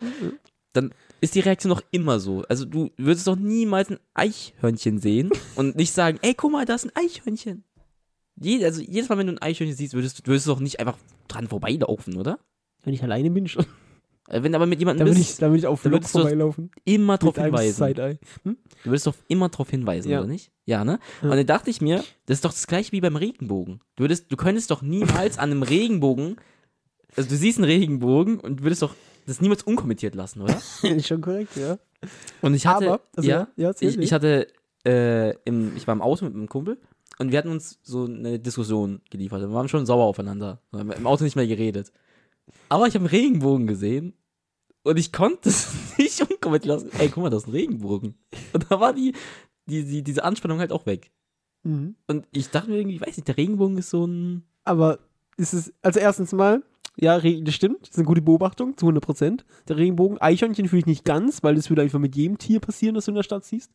Dann 0.72 0.92
ist 1.20 1.34
die 1.34 1.40
Reaktion 1.40 1.70
noch 1.70 1.82
immer 1.90 2.20
so. 2.20 2.42
Also 2.48 2.64
du 2.66 2.90
würdest 2.98 3.26
doch 3.26 3.36
niemals 3.36 3.90
ein 3.90 3.98
Eichhörnchen 4.14 4.98
sehen 4.98 5.30
und 5.56 5.74
nicht 5.76 5.92
sagen, 5.92 6.18
ey, 6.22 6.34
guck 6.34 6.52
mal, 6.52 6.66
da 6.66 6.74
ist 6.74 6.84
ein 6.84 6.92
Eichhörnchen. 6.94 7.64
Je, 8.38 8.62
also 8.64 8.82
jedes 8.82 9.08
Mal, 9.08 9.16
wenn 9.18 9.26
du 9.28 9.32
ein 9.32 9.42
Eichhörnchen 9.42 9.76
siehst, 9.76 9.94
würdest, 9.94 10.26
würdest 10.26 10.46
du 10.46 10.50
doch 10.50 10.60
nicht 10.60 10.78
einfach 10.80 10.98
dran 11.28 11.48
vorbeilaufen, 11.48 12.16
oder? 12.16 12.38
Wenn 12.84 12.92
ich 12.92 13.02
alleine 13.02 13.30
bin, 13.30 13.48
schon. 13.48 13.64
Äh, 14.28 14.42
Wenn 14.42 14.54
aber 14.54 14.66
mit 14.66 14.78
Da 14.78 14.80
jemandem 14.80 15.06
ich, 15.08 15.14
bist, 15.14 15.42
da 15.42 15.48
würd 15.50 15.58
ich 15.58 15.66
auf 15.66 15.82
da 15.82 15.90
du- 15.90 16.00
vorbeilaufen. 16.02 16.70
immer 16.84 17.16
drauf 17.18 17.36
hinweisen. 17.36 18.18
Hm? 18.42 18.56
Du 18.84 18.90
würdest 18.90 19.06
doch 19.06 19.14
immer 19.28 19.48
drauf 19.48 19.70
hinweisen, 19.70 20.10
Ja. 20.10 20.18
oder 20.20 20.28
nicht? 20.28 20.50
Ja, 20.64 20.84
ne? 20.84 20.98
Ja. 21.22 21.30
Und 21.30 21.36
dann 21.36 21.46
dachte 21.46 21.70
ich 21.70 21.80
mir, 21.80 21.98
das 22.26 22.38
ist 22.38 22.44
doch 22.44 22.50
das 22.52 22.66
gleiche 22.66 22.92
wie 22.92 23.00
beim 23.00 23.16
Regenbogen. 23.16 23.80
Du 23.96 24.04
würdest, 24.04 24.30
du 24.32 24.36
könntest 24.36 24.70
doch 24.70 24.82
niemals 24.82 25.38
an 25.38 25.50
einem 25.52 25.62
Regenbogen, 25.62 26.36
also 27.16 27.28
du 27.28 27.36
siehst 27.36 27.58
einen 27.58 27.66
Regenbogen 27.66 28.40
und 28.40 28.62
würdest 28.62 28.82
doch 28.82 28.94
das 29.26 29.40
niemals 29.40 29.62
unkommentiert 29.62 30.14
lassen, 30.14 30.40
oder? 30.42 30.60
schon 31.02 31.20
korrekt, 31.20 31.56
ja. 31.56 31.78
Und 32.42 32.54
ich 32.54 32.66
hatte, 32.66 32.86
Aber, 32.94 33.00
also, 33.16 33.28
ja, 33.28 33.48
ja, 33.56 33.72
ich, 33.80 33.96
ich 33.98 34.12
hatte, 34.12 34.48
äh, 34.84 35.34
im, 35.44 35.76
ich 35.76 35.86
war 35.86 35.94
im 35.94 36.02
Auto 36.02 36.24
mit 36.24 36.34
einem 36.34 36.48
Kumpel 36.48 36.78
und 37.18 37.30
wir 37.32 37.38
hatten 37.38 37.48
uns 37.50 37.78
so 37.82 38.04
eine 38.04 38.38
Diskussion 38.38 39.00
geliefert. 39.10 39.40
Wir 39.40 39.52
waren 39.52 39.68
schon 39.68 39.86
sauer 39.86 40.04
aufeinander. 40.04 40.60
Wir 40.70 40.80
haben 40.80 40.92
im 40.92 41.06
Auto 41.06 41.24
nicht 41.24 41.34
mehr 41.36 41.46
geredet. 41.46 41.92
Aber 42.68 42.86
ich 42.86 42.94
habe 42.94 43.04
einen 43.04 43.14
Regenbogen 43.14 43.66
gesehen 43.66 44.14
und 44.82 44.98
ich 44.98 45.12
konnte 45.12 45.48
es 45.48 45.68
nicht 45.98 46.20
unkommentiert 46.20 46.66
lassen. 46.66 46.90
Ey, 46.98 47.08
guck 47.08 47.22
mal, 47.22 47.30
das 47.30 47.42
ist 47.44 47.48
ein 47.48 47.52
Regenbogen. 47.52 48.14
Und 48.52 48.66
da 48.70 48.80
war 48.80 48.92
die, 48.92 49.12
die, 49.66 49.84
die, 49.84 50.02
diese 50.02 50.24
Anspannung 50.24 50.58
halt 50.58 50.72
auch 50.72 50.86
weg. 50.86 51.10
Mhm. 51.64 51.96
Und 52.06 52.26
ich 52.32 52.50
dachte 52.50 52.70
mir 52.70 52.78
irgendwie, 52.78 52.96
ich 52.96 53.00
weiß 53.02 53.16
nicht, 53.16 53.28
der 53.28 53.36
Regenbogen 53.36 53.78
ist 53.78 53.90
so 53.90 54.06
ein. 54.06 54.44
Aber 54.64 54.98
ist 55.36 55.52
es, 55.52 55.72
also 55.82 56.00
erstens 56.00 56.32
mal, 56.32 56.62
ja, 56.96 57.20
das 57.20 57.54
stimmt, 57.54 57.82
das 57.82 57.90
ist 57.90 57.98
eine 57.98 58.06
gute 58.06 58.22
Beobachtung, 58.22 58.76
zu 58.76 58.86
100 58.86 59.04
Prozent. 59.04 59.44
Der 59.68 59.76
Regenbogen, 59.76 60.18
Eichhörnchen 60.18 60.68
fühle 60.68 60.80
ich 60.80 60.86
nicht 60.86 61.04
ganz, 61.04 61.42
weil 61.42 61.54
das 61.56 61.68
würde 61.68 61.82
einfach 61.82 61.98
mit 61.98 62.16
jedem 62.16 62.38
Tier 62.38 62.60
passieren, 62.60 62.94
das 62.94 63.04
du 63.04 63.10
in 63.10 63.16
der 63.16 63.22
Stadt 63.22 63.44
siehst. 63.44 63.70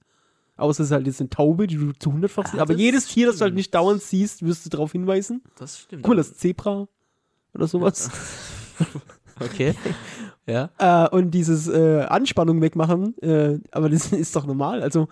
Außer 0.57 0.83
es 0.83 0.89
ist 0.89 0.91
halt 0.91 1.07
jetzt 1.07 1.19
eine 1.19 1.29
Taube, 1.29 1.67
die 1.67 1.77
du 1.77 1.91
zu 1.93 2.09
100 2.09 2.31
siehst. 2.31 2.55
Ah, 2.55 2.61
Aber 2.61 2.73
jedes 2.73 3.07
Tier, 3.07 3.27
das 3.27 3.37
du 3.37 3.41
halt 3.41 3.49
stimmt. 3.49 3.57
nicht 3.57 3.73
dauernd 3.75 4.01
siehst, 4.01 4.43
wirst 4.45 4.65
du 4.65 4.69
darauf 4.69 4.91
hinweisen. 4.91 5.41
Das 5.57 5.79
stimmt. 5.79 6.03
Guck 6.03 6.09
mal, 6.09 6.15
das 6.17 6.35
Zebra 6.35 6.87
oder 7.53 7.67
sowas. 7.67 8.09
Okay. 9.39 9.73
ja. 10.45 10.69
äh, 10.77 11.09
und 11.09 11.31
dieses 11.31 11.67
äh, 11.67 12.01
Anspannung 12.03 12.61
wegmachen, 12.61 13.17
äh, 13.23 13.59
aber 13.71 13.89
das 13.89 14.11
ist 14.13 14.35
doch 14.35 14.45
normal. 14.45 14.83
Also, 14.83 15.07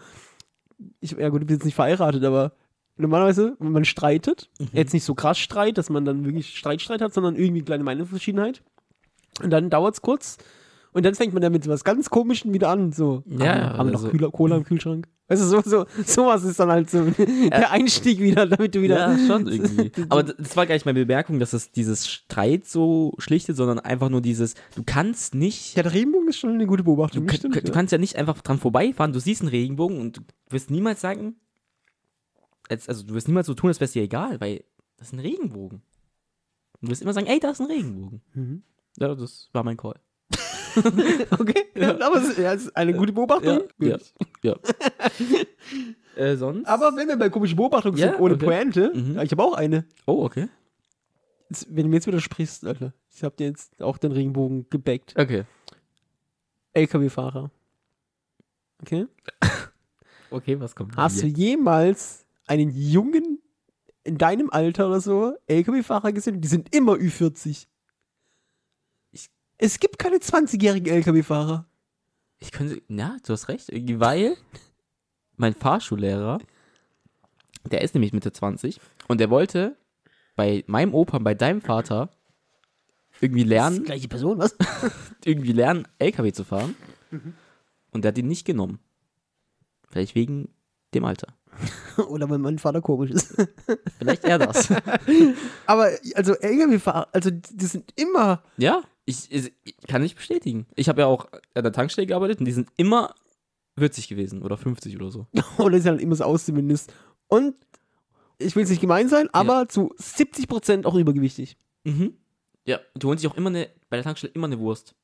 ich, 1.00 1.12
ja 1.12 1.30
gut, 1.30 1.42
ich 1.42 1.48
bin 1.48 1.56
jetzt 1.56 1.66
nicht 1.66 1.74
verheiratet, 1.76 2.24
aber 2.24 2.52
normalerweise, 2.98 3.56
wenn 3.60 3.72
man 3.72 3.86
streitet, 3.86 4.50
Mhm. 4.60 4.68
jetzt 4.74 4.94
nicht 4.94 5.04
so 5.04 5.16
krass 5.16 5.40
Streit, 5.40 5.78
dass 5.80 5.90
man 5.90 6.06
dann 6.06 6.26
wirklich 6.26 6.58
Streitstreit 6.58 7.02
hat, 7.02 7.14
sondern 7.14 7.36
irgendwie 7.36 7.60
eine 7.62 7.66
kleine 7.66 7.84
Meinungsverschiedenheit. 7.84 8.62
Und 9.42 9.50
dann 9.50 9.70
dauert 9.70 9.96
es 9.96 10.02
kurz. 10.02 10.38
Und 10.92 11.06
dann 11.06 11.14
fängt 11.16 11.34
man 11.34 11.42
damit 11.42 11.68
was 11.68 11.84
ganz 11.84 12.10
Komischen 12.10 12.52
wieder 12.54 12.70
an. 12.70 12.92
So, 12.92 13.24
Ja, 13.28 13.38
haben, 13.70 13.78
haben 13.78 13.88
wir 13.88 13.94
noch 13.94 14.00
also- 14.00 14.10
Kühler, 14.10 14.32
Cola 14.32 14.58
im 14.58 14.64
Kühlschrank? 14.64 15.08
Also 15.28 15.46
so, 15.46 15.62
so, 15.70 15.86
sowas 16.08 16.44
ist 16.44 16.60
dann 16.60 16.70
halt 16.72 16.90
so 16.90 17.04
der 17.50 17.70
Einstieg 17.70 18.20
wieder, 18.20 18.48
damit 18.48 18.74
du 18.74 18.82
wieder. 18.82 19.12
Ja, 19.16 19.28
schon 19.28 19.48
irgendwie. 19.48 19.92
Aber 20.10 20.24
das 20.24 20.58
war 20.58 20.66
gar 20.66 20.74
nicht 20.74 20.88
meine 20.88 21.02
Bemerkung, 21.06 21.38
dass 21.40 21.54
es 21.54 21.72
dieses 21.72 22.08
Streit 22.08 22.66
so 22.66 23.14
schlichtet, 23.20 23.56
sondern 23.56 23.78
einfach 23.80 24.10
nur 24.10 24.22
dieses, 24.22 24.56
du 24.74 24.82
kannst 24.84 25.36
nicht, 25.36 25.76
Ja, 25.78 25.84
der 25.84 25.94
Regenbogen 25.94 26.30
ist 26.30 26.38
schon 26.40 26.50
eine 26.56 26.66
gute 26.66 26.82
Beobachtung. 26.84 27.28
du, 27.28 27.34
stimmt, 27.36 27.56
du 27.56 27.60
ja. 27.60 27.72
kannst 27.72 27.92
ja 27.92 28.00
nicht 28.00 28.16
einfach 28.16 28.42
dran 28.42 28.58
vorbeifahren, 28.58 29.14
du 29.14 29.20
siehst 29.20 29.42
einen 29.42 29.50
Regenbogen 29.52 30.02
und 30.02 30.18
du 30.18 30.22
wirst 30.50 30.72
niemals 30.72 31.00
sagen, 31.02 31.36
als, 32.68 32.90
also 32.90 33.04
du 33.04 33.14
wirst 33.14 33.28
niemals 33.28 33.46
so 33.46 33.54
tun, 33.54 33.68
als 33.68 33.80
wäre 33.80 33.86
es 33.86 33.92
dir 33.94 34.02
egal, 34.02 34.42
weil 34.42 34.64
das 34.98 35.10
ist 35.10 35.14
ein 35.14 35.20
Regenbogen. 35.20 35.84
Du 36.82 36.90
wirst 36.90 37.04
immer 37.04 37.14
sagen, 37.14 37.28
ey, 37.28 37.40
da 37.40 37.52
ist 37.52 37.60
ein 37.62 37.68
Regenbogen. 37.68 38.22
Mhm. 38.34 38.64
Ja, 38.98 39.14
das 39.14 39.50
war 39.54 39.64
mein 39.64 39.78
Call. 39.78 40.00
Okay, 41.40 41.66
ja. 41.76 42.00
aber 42.00 42.18
es 42.22 42.38
ja, 42.38 42.54
ist 42.54 42.76
eine 42.76 42.94
gute 42.94 43.14
Beobachtung. 43.14 43.64
Ja, 43.80 43.98
ja. 44.42 44.56
äh, 46.16 46.36
sonst? 46.36 46.66
Aber 46.68 46.96
wenn 46.96 47.08
wir 47.08 47.18
bei 47.18 47.30
komischen 47.30 47.56
Beobachtungen 47.58 47.98
sind, 47.98 48.20
ohne 48.20 48.36
okay. 48.36 48.46
Pointe, 48.46 48.92
Mhm. 48.94 49.20
ich 49.20 49.32
habe 49.32 49.44
auch 49.44 49.54
eine. 49.54 49.86
Oh, 50.06 50.24
okay. 50.24 50.48
Jetzt, 51.50 51.68
wenn 51.70 51.84
du 51.84 51.90
mir 51.90 51.96
jetzt 51.96 52.08
widersprichst, 52.08 52.66
Alter, 52.66 52.94
ich 53.14 53.24
habe 53.24 53.36
dir 53.36 53.48
jetzt 53.48 53.82
auch 53.82 53.98
den 53.98 54.12
Regenbogen 54.12 54.68
gebackt. 54.70 55.16
Okay. 55.18 55.46
LKW-Fahrer. 56.74 57.52
Okay? 58.82 59.08
Okay, 60.32 60.60
was 60.60 60.76
kommt? 60.76 60.96
Hast 60.96 61.24
du 61.24 61.26
jemals 61.26 62.24
einen 62.46 62.70
Jungen 62.70 63.40
in 64.04 64.20
deinem 64.20 64.52
Alter 64.52 64.86
oder 64.86 65.02
so, 65.02 65.34
LKW-Fahrer 65.48 66.12
gesehen? 66.12 66.40
Die 66.40 66.48
sind 66.48 66.76
immer 66.76 66.94
Ü40. 66.94 67.66
Es 69.62 69.80
gibt 69.80 70.00
keine 70.00 70.18
20-jährigen 70.18 70.92
LKW-Fahrer. 70.92 71.66
Ich 72.40 72.54
könnte, 72.54 72.82
ja, 72.88 73.18
du 73.26 73.34
hast 73.34 73.50
recht, 73.50 73.68
irgendwie, 73.68 74.00
weil 74.00 74.38
mein 75.36 75.54
Fahrschullehrer, 75.54 76.40
der 77.70 77.82
ist 77.82 77.94
nämlich 77.94 78.14
Mitte 78.14 78.32
20 78.32 78.80
und 79.10 79.20
der 79.20 79.30
wollte 79.30 79.76
bei 80.38 80.64
meinem 80.68 80.94
Opa, 80.94 81.20
bei 81.20 81.36
deinem 81.36 81.60
Vater 81.60 82.10
irgendwie 83.20 83.44
Das 83.44 83.48
ist 83.48 83.50
die 83.50 83.50
lernen, 83.50 83.84
gleiche 83.84 84.08
Person, 84.08 84.38
was? 84.38 84.56
irgendwie 85.26 85.52
lernen, 85.52 85.86
LKW 85.98 86.32
zu 86.32 86.46
fahren. 86.46 86.76
Und 87.92 88.06
der 88.06 88.10
hat 88.10 88.18
ihn 88.18 88.28
nicht 88.28 88.46
genommen. 88.46 88.80
Vielleicht 89.90 90.16
wegen 90.16 90.48
dem 90.94 91.04
Alter. 91.04 91.28
oder 92.08 92.30
weil 92.30 92.38
mein 92.38 92.60
Vater 92.60 92.82
komisch 92.82 93.12
ist. 93.12 93.36
Vielleicht 93.98 94.24
eher 94.24 94.38
das. 94.38 94.72
Aber, 95.66 95.90
also 96.16 96.34
LKW-Fahrer, 96.36 97.10
also 97.12 97.30
die 97.30 97.66
sind 97.66 97.92
immer 97.98 98.42
ja? 98.56 98.84
Ich, 99.10 99.32
ich, 99.32 99.52
ich 99.64 99.78
kann 99.88 100.04
nicht 100.04 100.16
bestätigen. 100.16 100.68
Ich 100.76 100.88
habe 100.88 101.02
ja 101.02 101.08
auch 101.08 101.28
an 101.56 101.64
der 101.64 101.72
Tankstelle 101.72 102.06
gearbeitet 102.06 102.40
und 102.40 102.46
die 102.46 102.52
sind 102.52 102.70
immer 102.78 103.16
würzig 103.76 104.08
gewesen 104.08 104.44
oder 104.44 104.56
50 104.56 104.96
oder 104.98 105.10
so. 105.10 105.26
Oder 105.58 105.78
ist 105.78 105.86
halt 105.86 106.02
immer 106.02 106.16
so 106.16 106.26
aus 106.26 106.46
zumindest. 106.46 106.94
Und 107.28 107.56
ich 108.38 108.56
will 108.56 108.64
es 108.64 108.70
nicht 108.70 108.82
gemein 108.82 109.10
sein, 109.10 109.30
aber 109.34 109.68
zu 109.68 109.94
70% 109.96 110.86
auch 110.86 110.96
übergewichtig. 110.96 111.58
Mhm. 111.86 112.14
Ja, 112.66 112.80
du 112.96 113.10
holst 113.10 113.24
dich 113.24 113.32
auch 113.32 113.38
immer 113.38 113.50
eine, 113.50 113.70
bei 113.90 113.98
der 113.98 114.04
Tankstelle 114.04 114.34
immer 114.34 114.48
eine 114.48 114.60
Wurst. 114.60 114.96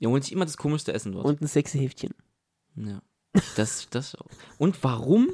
Die 0.00 0.06
holen 0.06 0.22
sich 0.22 0.32
immer 0.32 0.44
das 0.44 0.56
komischste 0.56 0.92
Essen 0.92 1.12
dort. 1.12 1.26
Und 1.26 1.40
ein 1.40 1.46
sexy 1.48 1.78
Heftchen. 1.78 2.14
ja. 2.76 3.02
Das, 3.56 3.88
das. 3.90 4.16
Und 4.58 4.82
warum? 4.82 5.30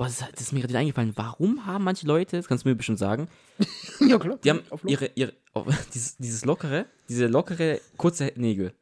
Boah, 0.00 0.06
das, 0.06 0.20
das 0.32 0.40
ist 0.40 0.52
mir 0.54 0.60
gerade 0.62 0.78
eingefallen. 0.78 1.12
Warum 1.14 1.66
haben 1.66 1.84
manche 1.84 2.06
Leute, 2.06 2.38
das 2.38 2.48
kannst 2.48 2.64
du 2.64 2.70
mir 2.70 2.74
bestimmt 2.74 2.98
sagen, 2.98 3.28
ja, 4.00 4.18
klar. 4.18 4.38
die 4.42 4.48
haben 4.48 4.62
ihre, 4.86 5.10
ihre 5.14 5.34
oh, 5.52 5.66
dieses, 5.94 6.16
dieses 6.16 6.46
lockere, 6.46 6.86
diese 7.10 7.26
lockere, 7.26 7.82
kurze 7.98 8.32
Nägel. 8.36 8.72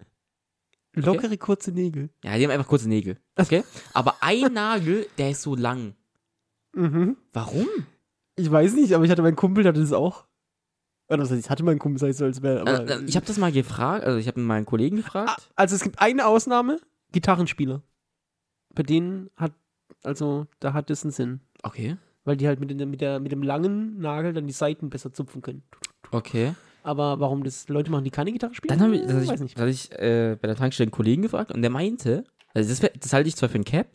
Lockere, 0.94 1.36
kurze 1.36 1.72
Nägel. 1.72 2.10
Ja, 2.22 2.38
die 2.38 2.44
haben 2.44 2.52
einfach 2.52 2.68
kurze 2.68 2.88
Nägel. 2.88 3.18
Okay? 3.34 3.64
Aber 3.94 4.16
ein 4.20 4.52
Nagel, 4.52 5.08
der 5.18 5.30
ist 5.30 5.42
so 5.42 5.56
lang. 5.56 5.94
Mhm. 6.72 7.16
Warum? 7.32 7.66
Ich 8.36 8.48
weiß 8.48 8.74
nicht, 8.74 8.92
aber 8.94 9.04
ich 9.04 9.10
hatte 9.10 9.22
meinen 9.22 9.34
Kumpel, 9.34 9.64
der 9.64 9.72
hatte 9.72 9.80
das 9.80 9.92
auch. 9.92 10.24
Oder 11.08 11.18
das 11.18 11.32
heißt, 11.32 11.40
ich 11.44 11.50
hatte 11.50 11.64
meinen 11.64 11.80
Kumpel, 11.80 12.08
ich 12.08 12.16
so, 12.16 12.26
als 12.26 12.42
wäre. 12.42 12.60
aber- 12.60 12.88
Äh, 12.88 12.94
äh, 13.00 13.04
ich 13.06 13.16
habe 13.16 13.26
das 13.26 13.38
mal 13.38 13.50
gefragt, 13.50 14.04
also 14.04 14.18
ich 14.18 14.28
habe 14.28 14.38
meinen 14.40 14.66
Kollegen 14.66 14.98
Ah, 14.98 15.00
gefragt. 15.02 15.50
Also 15.56 15.74
es 15.74 15.82
gibt 15.82 15.98
eine 16.00 16.26
Ausnahme, 16.26 16.80
Gitarrenspieler. 17.10 17.82
Bei 18.74 18.84
denen 18.84 19.30
hat, 19.36 19.52
also 20.02 20.46
da 20.60 20.72
hat 20.72 20.90
das 20.90 21.04
einen 21.04 21.12
Sinn. 21.12 21.40
Okay. 21.62 21.96
Weil 22.24 22.36
die 22.36 22.46
halt 22.46 22.60
mit, 22.60 22.70
den, 22.70 22.90
mit, 22.90 23.00
der, 23.00 23.20
mit 23.20 23.32
dem 23.32 23.42
langen 23.42 23.98
Nagel 24.00 24.32
dann 24.32 24.46
die 24.46 24.52
Seiten 24.52 24.90
besser 24.90 25.12
zupfen 25.12 25.40
können. 25.42 25.62
Okay. 26.10 26.54
Aber 26.82 27.20
warum 27.20 27.42
das 27.44 27.68
Leute 27.68 27.90
machen, 27.90 28.04
die 28.04 28.10
keine 28.10 28.32
Gitarre 28.32 28.54
spielen? 28.54 28.68
Dann 28.78 28.80
habe 28.86 28.96
ich, 28.96 29.02
das 29.02 29.14
weiß 29.14 29.30
ich, 29.34 29.40
nicht. 29.40 29.58
das 29.58 29.70
ich 29.70 29.92
äh, 29.92 30.36
bei 30.40 30.46
der 30.48 30.56
Tankstelle 30.56 30.86
einen 30.86 30.92
Kollegen 30.92 31.22
gefragt 31.22 31.50
und 31.52 31.62
der 31.62 31.70
meinte, 31.70 32.24
also 32.54 32.68
das, 32.68 32.80
das 33.00 33.12
halte 33.12 33.28
ich 33.28 33.36
zwar 33.36 33.48
für 33.48 33.58
ein 33.58 33.64
Cap, 33.64 33.88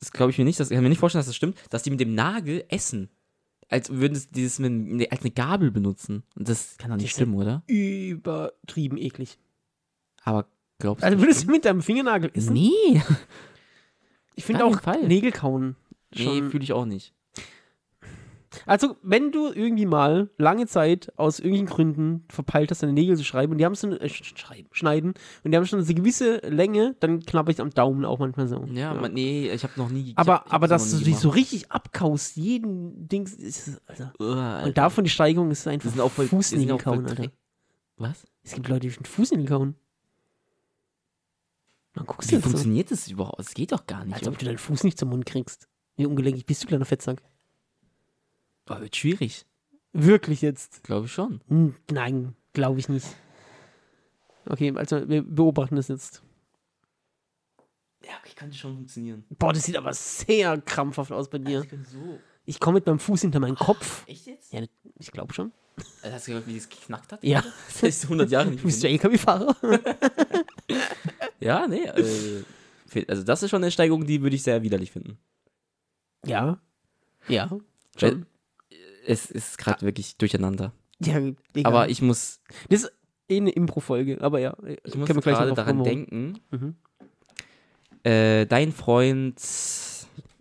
das 0.00 0.10
glaube 0.12 0.30
ich 0.30 0.38
mir 0.38 0.44
nicht, 0.44 0.58
das 0.58 0.70
ich 0.70 0.74
kann 0.74 0.82
mir 0.82 0.88
nicht 0.88 0.98
vorstellen, 0.98 1.20
dass 1.20 1.26
das 1.26 1.36
stimmt, 1.36 1.56
dass 1.70 1.82
die 1.82 1.90
mit 1.90 2.00
dem 2.00 2.14
Nagel 2.14 2.64
essen. 2.68 3.08
Als 3.68 3.88
würden 3.90 4.14
sie 4.16 4.28
dieses 4.30 4.58
mit, 4.58 4.72
ne- 4.72 5.08
als 5.10 5.20
eine 5.22 5.30
Gabel 5.30 5.70
benutzen. 5.70 6.24
Und 6.36 6.48
das 6.48 6.76
kann 6.76 6.90
doch 6.90 6.96
nicht 6.98 7.12
stimmen, 7.12 7.34
oder? 7.34 7.62
Übertrieben 7.68 8.98
eklig. 8.98 9.38
Aber 10.24 10.46
glaubst 10.78 11.04
Also 11.04 11.16
du? 11.16 11.22
würdest 11.22 11.44
du 11.44 11.50
mit 11.50 11.64
deinem 11.64 11.82
Fingernagel 11.82 12.30
essen? 12.34 12.52
Nee. 12.54 13.00
Ich 14.34 14.44
finde 14.44 14.64
auch 14.64 14.80
Fall. 14.80 15.06
Nägel 15.06 15.32
kauen. 15.32 15.76
Nee, 16.14 16.24
Schon. 16.24 16.50
fühle 16.50 16.64
ich 16.64 16.72
auch 16.72 16.84
nicht. 16.84 17.14
Also, 18.66 18.96
wenn 19.02 19.32
du 19.32 19.50
irgendwie 19.50 19.86
mal 19.86 20.28
lange 20.36 20.66
Zeit 20.66 21.10
aus 21.16 21.38
irgendwelchen 21.38 21.68
Gründen 21.74 22.24
verpeilt 22.28 22.70
hast, 22.70 22.82
deine 22.82 22.92
Nägel 22.92 23.16
zu 23.16 23.24
schreiben 23.24 23.52
und 23.52 23.58
die 23.58 23.64
haben 23.64 23.74
so 23.74 23.86
eine, 23.86 23.98
äh, 23.98 24.10
schneiden 24.72 25.14
und 25.42 25.50
die 25.50 25.56
haben 25.56 25.64
schon 25.64 25.78
eine 25.82 25.94
gewisse 25.94 26.36
Länge, 26.46 26.94
dann 27.00 27.20
knabber 27.24 27.50
ich 27.50 27.60
am 27.62 27.70
Daumen 27.70 28.04
auch 28.04 28.18
manchmal 28.18 28.48
so. 28.48 28.66
Ja, 28.74 28.92
Man, 28.92 29.14
nee, 29.14 29.48
ich 29.50 29.62
habe 29.62 29.72
noch 29.76 29.88
nie. 29.88 30.12
aber 30.16 30.34
hab, 30.34 30.52
aber 30.52 30.68
dass 30.68 30.90
du 30.90 31.02
dich 31.02 31.16
so 31.16 31.30
richtig 31.30 31.72
abkaust, 31.72 32.36
jeden 32.36 33.08
Dings, 33.08 33.32
ist, 33.32 33.80
Alter. 33.86 34.12
Uah, 34.20 34.64
Und 34.64 34.76
davon 34.76 35.04
die 35.04 35.10
Steigerung 35.10 35.50
ist 35.50 35.66
einfach 35.66 35.88
sind 35.88 36.00
auch 36.02 36.12
voll- 36.12 36.26
Fußnägel 36.28 36.76
kauen, 36.76 37.06
Alter. 37.06 37.28
Was? 37.96 38.26
Es 38.42 38.52
gibt 38.54 38.68
Leute, 38.68 38.80
die 38.80 38.88
mit 38.88 39.08
Fußnägel 39.08 39.46
kauen. 39.46 39.76
Dann 41.94 42.06
guckst 42.06 42.30
du 42.30 42.36
Wie 42.36 42.40
so, 42.40 42.48
funktioniert 42.48 42.90
das 42.90 43.08
überhaupt? 43.08 43.38
Das 43.38 43.54
geht 43.54 43.72
doch 43.72 43.86
gar 43.86 44.04
nicht. 44.04 44.14
als 44.14 44.28
ob 44.28 44.38
du 44.38 44.44
deinen 44.44 44.58
Fuß 44.58 44.84
nicht 44.84 44.98
zum 44.98 45.10
Mund 45.10 45.26
kriegst. 45.26 45.68
Wie 45.96 46.06
ungelenkig 46.06 46.46
bist 46.46 46.62
du, 46.62 46.68
kleiner 46.68 46.84
Fettsack. 46.84 47.22
Aber 48.66 48.80
wird 48.80 48.96
schwierig. 48.96 49.44
Wirklich 49.92 50.40
jetzt. 50.40 50.82
Glaube 50.84 51.06
ich 51.06 51.12
schon. 51.12 51.42
Hm, 51.48 51.74
nein, 51.90 52.34
glaube 52.54 52.78
ich 52.78 52.88
nicht. 52.88 53.06
Okay, 54.46 54.72
also 54.74 55.08
wir 55.08 55.22
beobachten 55.22 55.76
das 55.76 55.88
jetzt. 55.88 56.22
Ja, 58.04 58.12
okay, 58.20 58.32
kann 58.34 58.52
schon 58.52 58.74
funktionieren. 58.74 59.24
Boah, 59.38 59.52
das 59.52 59.64
sieht 59.64 59.76
aber 59.76 59.92
sehr 59.92 60.60
krampfhaft 60.60 61.12
aus 61.12 61.28
bei 61.28 61.38
dir. 61.38 61.60
bin 61.62 61.84
so. 61.84 62.18
Ich 62.44 62.58
komme 62.58 62.76
mit 62.76 62.86
meinem 62.86 62.98
Fuß 62.98 63.20
hinter 63.20 63.38
meinen 63.38 63.54
Kopf. 63.54 64.04
Echt 64.08 64.26
jetzt? 64.26 64.52
Ja, 64.52 64.62
ich 64.98 65.12
glaube 65.12 65.32
schon. 65.32 65.52
Also 66.02 66.14
hast 66.14 66.26
du 66.26 66.32
gehört, 66.32 66.46
wie 66.48 66.56
das 66.56 66.68
geknackt 66.68 67.12
hat? 67.12 67.22
Ja. 67.22 67.44
Das 67.68 67.82
heißt 67.82 68.04
100 68.04 68.30
Jahre 68.30 68.50
nicht. 68.50 68.62
Du 68.62 68.66
bist 68.66 68.82
ja 68.82 68.88
mehr. 68.88 68.94
LKW-Fahrer. 68.94 69.56
Ja, 71.42 71.66
nee. 71.66 71.84
Äh, 71.84 72.44
also 73.08 73.22
das 73.22 73.42
ist 73.42 73.50
schon 73.50 73.62
eine 73.62 73.70
Steigerung, 73.70 74.06
die 74.06 74.22
würde 74.22 74.36
ich 74.36 74.42
sehr 74.42 74.62
widerlich 74.62 74.90
finden. 74.92 75.18
ja. 76.26 76.58
Ja. 77.28 77.48
Schon. 77.96 78.26
es 79.06 79.30
ist 79.30 79.58
gerade 79.58 79.82
wirklich 79.86 80.16
durcheinander. 80.16 80.72
Ja, 80.98 81.18
egal. 81.18 81.36
Aber 81.64 81.88
ich 81.88 82.02
muss, 82.02 82.40
Das 82.68 82.82
ist 82.84 82.92
eh 83.28 83.36
eine 83.36 83.50
Impro-Folge, 83.50 84.20
aber 84.20 84.40
ja. 84.40 84.56
ich 84.84 84.94
muss 84.96 85.08
gerade 85.08 85.54
daran 85.54 85.76
kommen, 85.78 85.84
denken. 85.84 86.38
Mhm. 86.50 86.76
Äh, 88.02 88.46
dein 88.46 88.72
Freund. 88.72 89.40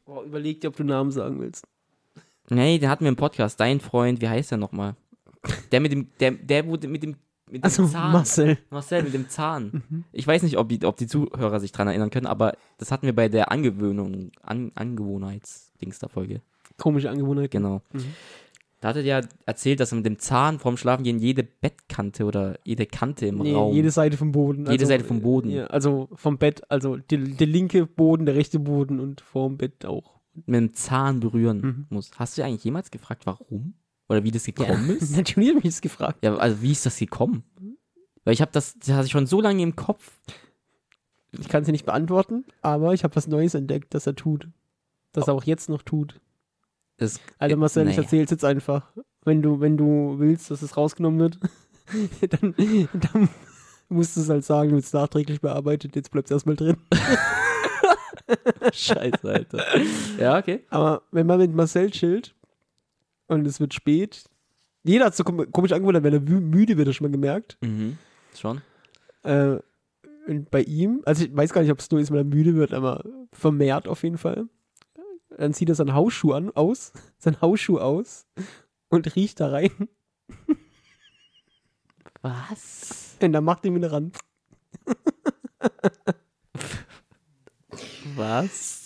Boah, 0.06 0.24
überleg 0.24 0.62
dir, 0.62 0.70
ob 0.70 0.76
du 0.76 0.84
Namen 0.84 1.12
sagen 1.12 1.40
willst. 1.40 1.68
Nee, 2.50 2.80
der 2.80 2.90
hatten 2.90 3.04
wir 3.06 3.10
im 3.10 3.16
Podcast. 3.16 3.60
Dein 3.60 3.80
Freund, 3.80 4.22
wie 4.22 4.28
heißt 4.30 4.52
der 4.52 4.58
nochmal? 4.58 4.96
Der 5.72 5.80
mit 5.80 5.92
dem, 5.92 6.10
der, 6.20 6.32
der 6.32 6.66
wurde 6.68 6.88
mit 6.88 7.04
dem, 7.04 7.16
mit 7.52 7.62
dem 7.62 7.66
Also 7.66 7.86
Zahn. 7.88 8.12
Marcel. 8.14 8.58
Marcel 8.70 9.04
mit 9.04 9.14
dem 9.14 9.30
Zahn. 9.30 9.84
Mhm. 9.90 10.04
Ich 10.12 10.26
weiß 10.26 10.44
nicht, 10.44 10.58
ob 10.58 10.70
die, 10.70 10.84
ob 10.86 10.96
die 10.98 11.08
Zuhörer 11.08 11.60
sich 11.60 11.72
dran 11.72 11.88
erinnern 11.88 12.10
können, 12.10 12.26
aber 12.28 12.54
das 12.78 12.92
hatten 12.92 13.06
wir 13.06 13.16
bei 13.16 13.30
der 13.30 13.52
Angewöhnung, 13.52 14.32
An, 14.42 14.72
Angewohnheitsdings 14.76 16.00
der 16.00 16.10
Folge. 16.10 16.42
Komische 16.78 17.10
Angewohnheit. 17.10 17.52
Genau. 17.52 17.82
Mhm. 17.94 18.06
Da 18.80 18.88
hat 18.90 18.96
er 18.96 19.04
ja 19.04 19.22
erzählt, 19.46 19.80
dass 19.80 19.92
er 19.92 19.98
mit 19.98 20.08
dem 20.08 20.18
Zahn 20.18 20.58
vorm 20.58 20.76
Schlafengehen 20.76 21.20
jede 21.20 21.44
Bettkante 21.44 22.26
oder 22.26 22.58
jede 22.64 22.88
Kante 22.88 23.28
im 23.28 23.38
Nee, 23.38 23.54
Raum. 23.54 23.76
jede 23.76 23.92
Seite 23.92 24.18
vom 24.18 24.32
Boden. 24.32 24.66
Jede 24.72 24.88
Seite 24.88 25.04
vom 25.04 25.22
Boden. 25.22 25.52
Ja, 25.52 25.66
also 25.68 26.10
vom 26.16 26.40
Bett, 26.40 26.64
also 26.72 26.96
die, 26.98 27.36
der 27.36 27.46
linke 27.46 27.86
Boden, 27.86 28.26
der 28.26 28.34
rechte 28.34 28.58
Boden 28.58 29.00
und 29.00 29.22
vorm 29.22 29.58
Bett 29.58 29.86
auch. 29.86 30.20
mit 30.48 30.56
dem 30.56 30.74
Zahn 30.74 31.20
berühren 31.20 31.60
Mhm. 31.62 31.86
muss. 31.90 32.10
Hast 32.18 32.38
du 32.38 32.44
eigentlich 32.44 32.64
jemals 32.64 32.90
gefragt, 32.90 33.26
warum? 33.26 33.74
Oder 34.12 34.26
wie 34.26 34.32
das 34.32 34.44
gekommen 34.44 34.90
ist? 34.90 35.12
Natürlich 35.16 35.52
habe 35.52 35.60
ich 35.60 35.74
das 35.74 35.80
gefragt. 35.80 36.18
Ja, 36.22 36.36
also 36.36 36.62
wie 36.62 36.74
ist 36.74 36.86
das 36.86 36.98
gekommen? 36.98 37.46
Weil 38.26 38.34
ich 38.34 38.42
habe 38.42 38.52
das, 38.52 38.78
das 38.78 38.90
hatte 38.90 39.06
ich 39.06 39.12
schon 39.14 39.26
so 39.26 39.40
lange 39.40 39.64
im 39.64 39.78
Kopf. 39.78 40.20
Ich 41.40 41.48
kann 41.48 41.64
sie 41.64 41.72
nicht 41.72 41.86
beantworten, 41.86 42.44
aber 42.62 42.94
ich 42.94 43.06
habe 43.06 43.16
was 43.16 43.28
Neues 43.28 43.54
entdeckt, 43.54 43.94
das 43.94 44.08
er 44.08 44.16
tut. 44.16 44.50
Das 45.14 45.30
er 45.30 45.34
auch 45.34 45.46
jetzt 45.46 45.70
noch 45.70 45.82
tut. 45.82 46.20
Das, 46.98 47.22
Alter 47.40 47.56
Marcel, 47.56 47.88
ich 47.88 47.96
nee. 47.96 48.04
erzähl's 48.04 48.32
jetzt 48.32 48.44
einfach. 48.44 48.92
Wenn 49.24 49.42
du, 49.42 49.62
wenn 49.62 49.78
du 49.78 50.16
willst, 50.20 50.52
dass 50.52 50.62
es 50.62 50.76
rausgenommen 50.76 51.20
wird, 51.22 51.40
dann, 52.32 52.54
dann 53.14 53.30
musst 53.88 54.18
du 54.18 54.22
es 54.22 54.30
halt 54.30 54.44
sagen, 54.44 54.72
wird 54.72 54.84
es 54.84 54.92
nachträglich 54.92 55.40
bearbeitet, 55.40 55.96
jetzt 55.96 56.12
bleibt 56.12 56.28
es 56.28 56.32
erstmal 56.32 56.58
drin. 56.58 56.76
Scheiße, 58.74 59.24
Alter. 59.24 59.64
ja, 60.20 60.38
okay. 60.38 60.66
Aber 60.70 61.04
wenn 61.12 61.28
man 61.28 61.40
mit 61.40 61.56
Marcel 61.56 61.92
chillt 61.92 62.36
und 63.32 63.46
es 63.48 63.60
wird 63.60 63.74
spät, 63.74 64.24
jeder 64.84 65.06
hat 65.06 65.16
so 65.16 65.24
kom 65.24 65.52
komisch 65.52 65.72
angewundert, 65.72 66.04
wenn 66.04 66.14
er 66.14 66.22
mü- 66.22 66.42
müde 66.42 66.78
wird, 66.78 66.88
du 66.88 66.94
schon 66.94 67.06
mal 67.08 67.12
gemerkt. 67.12 67.58
Mhm. 67.62 67.98
Schon. 68.36 68.62
Äh, 69.24 69.58
und 70.28 70.50
bei 70.52 70.62
ihm, 70.64 71.02
also 71.06 71.26
ich 71.26 71.36
weiß 71.36 71.54
gar 71.54 71.62
nicht, 71.62 71.72
ob 71.72 71.80
es 71.80 71.90
nur 71.92 72.00
ist, 72.00 72.12
wenn 72.12 72.18
er 72.18 72.24
müde 72.24 72.56
wird, 72.56 72.74
aber 72.74 73.04
vermehrt 73.34 73.88
auf 73.88 74.04
jeden 74.04 74.18
Fall. 74.18 74.48
Dann 75.38 75.54
zieht 75.54 75.70
er 75.70 75.76
seinen 75.76 75.94
Hausschuh 75.94 76.34
an, 76.34 76.52
aus, 76.52 76.94
seinen 77.18 77.40
Hausschuh 77.42 77.80
aus 77.80 78.26
und 78.90 79.16
riecht 79.16 79.40
da 79.40 79.50
rein. 79.50 79.72
Was? 82.22 83.18
Und 83.22 83.34
dann 83.34 83.44
macht 83.44 83.66
er 83.66 83.72
ihn 83.72 83.76
wieder 83.76 83.92
ran. 83.92 84.12
Was? 88.16 88.81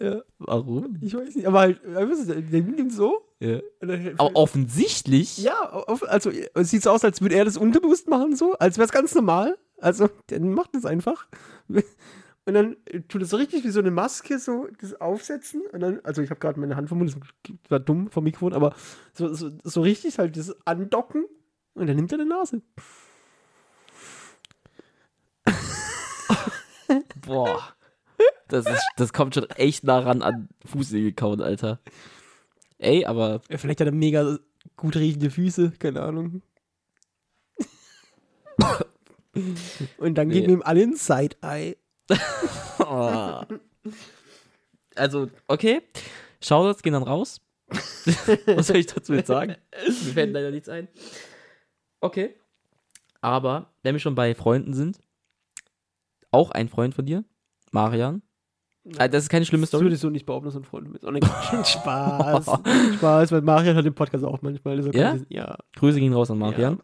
Ja, 0.00 0.22
Warum? 0.38 0.96
ich 1.02 1.14
weiß 1.14 1.34
nicht, 1.34 1.46
aber 1.46 1.60
halt, 1.60 1.80
der 1.84 2.62
nimmt 2.62 2.78
ihn 2.78 2.90
so. 2.90 3.22
Ja. 3.38 3.60
Aber 4.16 4.34
offensichtlich. 4.34 5.38
ja, 5.38 5.60
also 6.08 6.30
es 6.54 6.70
sieht 6.70 6.82
so 6.82 6.90
aus, 6.90 7.04
als 7.04 7.20
würde 7.20 7.34
er 7.34 7.44
das 7.44 7.58
unterbewusst 7.58 8.08
machen, 8.08 8.34
so, 8.34 8.54
als 8.54 8.78
wäre 8.78 8.86
es 8.86 8.92
ganz 8.92 9.14
normal. 9.14 9.58
Also, 9.78 10.08
der 10.30 10.40
macht 10.40 10.74
das 10.74 10.86
einfach. 10.86 11.26
Und 12.46 12.54
dann 12.54 12.76
tut 13.08 13.22
es 13.22 13.30
so 13.30 13.36
richtig 13.36 13.64
wie 13.64 13.70
so 13.70 13.80
eine 13.80 13.90
Maske, 13.90 14.38
so 14.38 14.66
das 14.80 14.98
aufsetzen. 15.00 15.62
Und 15.72 15.80
dann, 15.80 16.00
also 16.02 16.22
ich 16.22 16.30
habe 16.30 16.40
gerade 16.40 16.58
meine 16.58 16.76
Hand 16.76 16.88
vom 16.88 16.98
Mund, 16.98 17.14
das 17.14 17.54
war 17.68 17.78
dumm 17.78 18.10
vom 18.10 18.24
Mikrofon, 18.24 18.54
aber 18.54 18.74
so, 19.12 19.32
so, 19.34 19.50
so 19.62 19.82
richtig 19.82 20.18
halt 20.18 20.36
das 20.36 20.56
andocken. 20.66 21.26
Und 21.74 21.86
dann 21.86 21.96
nimmt 21.96 22.10
er 22.10 22.18
eine 22.18 22.28
Nase. 22.28 22.62
Boah. 27.24 27.74
Das, 28.50 28.66
ist, 28.66 28.84
das 28.96 29.12
kommt 29.12 29.34
schon 29.34 29.48
echt 29.50 29.84
nah 29.84 30.00
ran 30.00 30.22
an 30.22 30.48
Fußnägel 30.66 31.12
kauen, 31.12 31.40
Alter. 31.40 31.80
Ey, 32.78 33.04
aber 33.04 33.40
vielleicht 33.50 33.80
hat 33.80 33.86
er 33.88 33.92
mega 33.92 34.38
gut 34.76 34.96
riechende 34.96 35.30
Füße, 35.30 35.72
keine 35.78 36.02
Ahnung. 36.02 36.42
Und 39.98 40.14
dann 40.16 40.28
Nee. 40.28 40.40
geben 40.40 40.52
ihm 40.54 40.62
alle 40.62 40.82
ein 40.82 40.96
Side-Eye. 40.96 41.76
Oh. 42.82 43.42
Also, 44.96 45.30
okay. 45.46 45.82
Shoutouts 46.42 46.82
gehen 46.82 46.94
dann 46.94 47.02
raus. 47.04 47.40
Was 48.46 48.66
soll 48.66 48.78
ich 48.78 48.86
dazu 48.86 49.12
jetzt 49.14 49.28
sagen? 49.28 49.54
Mir 49.86 49.92
fällt 49.92 50.32
leider 50.32 50.50
nichts 50.50 50.68
ein. 50.68 50.88
Okay. 52.00 52.34
Aber 53.20 53.72
wenn 53.82 53.94
wir 53.94 54.00
schon 54.00 54.14
bei 54.16 54.34
Freunden 54.34 54.74
sind, 54.74 54.98
auch 56.32 56.50
ein 56.50 56.68
Freund 56.68 56.94
von 56.94 57.06
dir, 57.06 57.24
Marian. 57.70 58.22
Ah, 58.98 59.08
Das 59.08 59.24
ist 59.24 59.28
keine 59.28 59.44
schlimme 59.44 59.62
Das 59.62 59.68
Story. 59.70 59.84
würde 59.84 59.94
ich 59.94 60.00
so 60.00 60.10
nicht 60.10 60.26
behaupten, 60.26 60.46
dass 60.46 60.56
ein 60.56 60.64
Freund 60.64 60.90
mit. 60.92 61.04
Oh, 61.04 61.10
ne, 61.10 61.20
Spaß. 61.64 62.44
Spaß, 62.96 63.32
weil 63.32 63.42
Marian 63.42 63.76
hat 63.76 63.84
den 63.84 63.94
Podcast 63.94 64.24
auch 64.24 64.40
manchmal. 64.42 64.76
Also 64.76 64.90
Ja? 64.92 65.16
Ja. 65.28 65.56
Grüße 65.76 65.98
gehen 66.00 66.12
raus 66.12 66.30
an 66.30 66.38
Marian. 66.38 66.80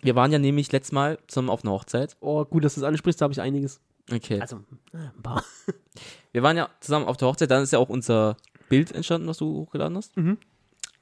Wir 0.00 0.16
waren 0.16 0.32
ja 0.32 0.38
nämlich 0.38 0.70
letztes 0.72 0.92
Mal 0.92 1.18
zusammen 1.28 1.48
auf 1.50 1.62
einer 1.64 1.72
Hochzeit. 1.72 2.16
Oh, 2.20 2.44
gut, 2.44 2.64
dass 2.64 2.74
du 2.74 2.80
es 2.80 2.84
ansprichst, 2.84 3.20
da 3.20 3.24
habe 3.24 3.32
ich 3.32 3.40
einiges. 3.40 3.80
Okay. 4.12 4.40
Also, 4.40 4.56
äh, 4.92 4.96
ein 5.16 5.22
paar. 5.22 5.44
Wir 6.32 6.42
waren 6.42 6.56
ja 6.56 6.68
zusammen 6.80 7.06
auf 7.06 7.16
der 7.18 7.28
Hochzeit, 7.28 7.50
dann 7.52 7.62
ist 7.62 7.72
ja 7.72 7.78
auch 7.78 7.88
unser 7.88 8.36
Bild 8.68 8.90
entstanden, 8.92 9.28
was 9.28 9.36
du 9.38 9.46
hochgeladen 9.60 9.96
hast. 9.96 10.16
Mhm. 10.16 10.38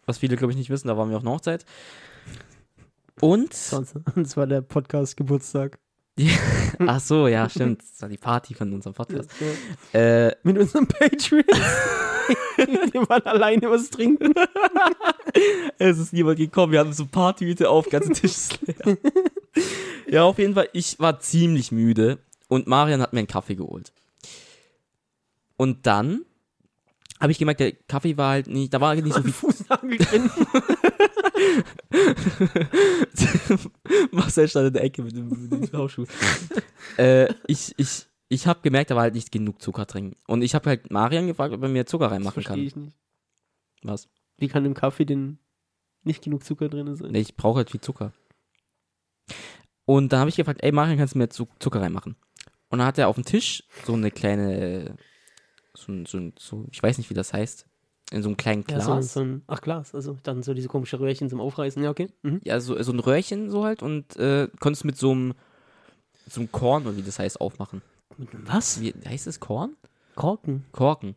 Was 0.05 0.19
viele, 0.19 0.37
glaube 0.37 0.53
ich, 0.53 0.59
nicht 0.59 0.69
wissen, 0.71 0.89
da 0.89 0.97
waren 0.99 1.09
wir 1.09 1.17
auf 1.17 1.23
einer 1.23 1.33
Hochzeit. 1.33 1.65
Und, 3.21 3.55
Sonst, 3.55 3.95
das 4.17 4.37
war 4.37 4.47
der 4.47 4.61
Podcast-Geburtstag. 4.63 5.79
ach 6.79 7.01
so, 7.01 7.29
ja, 7.29 7.49
stimmt, 7.51 7.83
das 7.83 8.03
war 8.03 8.09
die 8.09 8.16
Party 8.16 8.55
von 8.55 8.73
unserem 8.73 8.95
Podcast. 8.95 9.31
Äh, 9.93 10.33
Mit 10.43 10.59
unserem 10.59 10.87
Patreon. 10.87 11.45
Wir 12.93 13.09
waren 13.09 13.23
alleine 13.23 13.71
was 13.71 13.91
trinken. 13.91 14.33
es 15.79 15.99
ist 15.99 16.12
niemand 16.12 16.39
gekommen, 16.39 16.73
wir 16.73 16.81
haben 16.81 16.93
so 16.93 17.07
Partyhüte 17.07 17.68
auf, 17.68 17.89
ganze 17.89 18.12
Tisch 18.12 18.31
ist 18.33 18.59
leer. 18.62 18.99
ja, 20.09 20.23
auf 20.25 20.39
jeden 20.39 20.55
Fall, 20.55 20.68
ich 20.73 21.01
war 21.01 21.18
ziemlich 21.18 21.73
müde 21.73 22.18
und 22.49 22.66
Marian 22.66 23.01
hat 23.01 23.12
mir 23.12 23.21
einen 23.21 23.29
Kaffee 23.29 23.57
geholt. 23.57 23.93
Und 25.57 25.87
dann 25.87 26.25
habe 27.21 27.33
ich 27.33 27.39
gemerkt, 27.39 27.61
der 27.61 27.73
Kaffee 27.73 28.16
war 28.16 28.31
halt 28.31 28.47
nicht, 28.47 28.73
da 28.73 28.81
war 28.81 28.95
nicht 28.95 29.12
so 29.14 29.23
viel 29.23 29.33
Fußnagel 29.33 29.99
drin. 29.99 30.31
Marcel 34.12 34.49
stand 34.49 34.68
in 34.68 34.73
der 34.75 34.85
Ecke 34.85 35.03
mit 35.03 35.16
dem, 35.16 35.29
mit 35.29 35.73
dem 35.73 36.07
äh, 36.99 37.33
ich 37.47 37.75
ich, 37.77 38.07
ich 38.29 38.47
habe 38.47 38.61
gemerkt, 38.62 38.91
da 38.91 38.95
war 38.97 39.03
halt 39.03 39.14
nicht 39.14 39.33
genug 39.33 39.61
Zucker 39.61 39.85
drin. 39.87 40.14
Und 40.27 40.43
ich 40.43 40.55
habe 40.55 40.68
halt 40.71 40.91
Marian 40.91 41.27
gefragt, 41.27 41.53
ob 41.55 41.62
er 41.62 41.68
mir 41.68 41.87
Zucker 41.87 42.11
reinmachen 42.11 42.43
Verstehe 42.43 42.57
kann. 42.57 42.66
ich 42.66 42.77
nicht. 42.77 42.97
Was? 43.83 44.09
Wie 44.39 44.49
kann 44.49 44.64
im 44.64 44.75
Kaffee 44.75 45.05
denn 45.05 45.39
nicht 46.03 46.23
genug 46.23 46.45
Zucker 46.45 46.68
drin 46.68 46.95
sein? 46.97 47.12
Nee, 47.12 47.21
ich 47.21 47.37
brauche 47.37 47.59
halt 47.59 47.71
viel 47.71 47.81
Zucker. 47.81 48.12
Und 49.85 50.12
dann 50.12 50.21
habe 50.21 50.31
ich 50.31 50.37
gefragt, 50.37 50.61
ey 50.62 50.73
Marian, 50.73 50.99
kannst 50.99 51.14
du 51.14 51.18
mir 51.18 51.29
Zu- 51.29 51.49
Zucker 51.59 51.81
reinmachen? 51.81 52.16
Und 52.68 52.79
dann 52.79 52.87
hat 52.87 52.99
er 52.99 53.09
auf 53.09 53.16
dem 53.16 53.25
Tisch 53.25 53.64
so 53.85 53.95
eine 53.95 54.11
kleine, 54.11 54.97
so, 55.75 55.93
ein- 55.93 56.07
so, 56.07 56.18
ein- 56.18 56.33
so, 56.39 56.64
ich 56.71 56.83
weiß 56.83 56.99
nicht, 56.99 57.11
wie 57.11 57.14
das 57.14 57.33
heißt, 57.33 57.66
in 58.12 58.23
so 58.23 58.29
einem 58.29 58.37
kleinen 58.37 58.64
Ja, 58.68 58.77
Glas. 58.79 58.85
so, 58.87 59.01
so 59.03 59.21
ein, 59.21 59.43
ach 59.47 59.61
Glas, 59.61 59.95
also 59.95 60.16
dann 60.23 60.43
so 60.43 60.53
diese 60.55 60.68
komische 60.68 60.99
Röhrchen 60.99 61.29
zum 61.29 61.41
Aufreißen, 61.41 61.83
ja, 61.83 61.91
okay. 61.91 62.09
Mhm. 62.23 62.41
ja, 62.45 62.59
so, 62.61 62.81
so 62.83 62.93
ein 62.93 62.99
Röhrchen 62.99 63.51
so 63.51 63.64
halt 63.64 63.83
und 63.83 64.16
äh, 64.16 64.49
konntest 64.59 64.85
mit 64.85 64.97
so 64.97 65.12
einem, 65.12 65.35
so 66.27 66.41
einem 66.41 66.51
Korn, 66.53 66.87
oder 66.87 66.97
wie 66.97 67.03
das 67.03 67.18
heißt, 67.18 67.41
aufmachen. 67.41 67.83
Mit 68.18 68.35
einem 68.35 68.49
was? 68.49 68.81
Wie 68.81 68.93
heißt 69.07 69.27
das 69.27 69.39
Korn? 69.41 69.77
Korken. 70.16 70.64
Korken. 70.73 71.14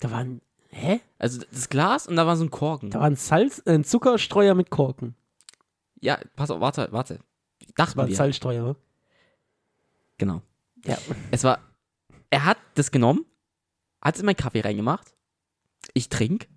Da 0.00 0.10
waren, 0.10 0.40
hä? 0.68 1.00
Also 1.18 1.40
das 1.50 1.68
Glas 1.68 2.06
und 2.06 2.16
da 2.16 2.26
war 2.26 2.36
so 2.36 2.44
ein 2.44 2.50
Korken. 2.50 2.90
Da 2.90 3.00
war 3.00 3.06
ein 3.06 3.16
Salz, 3.16 3.62
äh, 3.64 3.72
ein 3.72 3.84
Zuckerstreuer 3.84 4.54
mit 4.54 4.70
Korken. 4.70 5.14
Ja, 6.00 6.18
pass 6.36 6.50
auf, 6.50 6.60
warte, 6.60 6.88
warte. 6.92 7.18
Das 7.60 7.74
Dachten 7.86 7.96
war 7.98 8.04
ein 8.04 8.08
wir. 8.10 8.16
Salzstreuer, 8.16 8.64
wa? 8.66 8.76
Genau. 10.18 10.42
Ja. 10.84 10.98
Es 11.30 11.44
war, 11.44 11.60
er 12.30 12.44
hat 12.44 12.58
das 12.74 12.90
genommen, 12.90 13.24
hat 14.02 14.14
es 14.14 14.20
in 14.20 14.26
meinen 14.26 14.36
Kaffee 14.36 14.60
reingemacht. 14.60 15.14
Ich 15.94 16.08
trink 16.08 16.48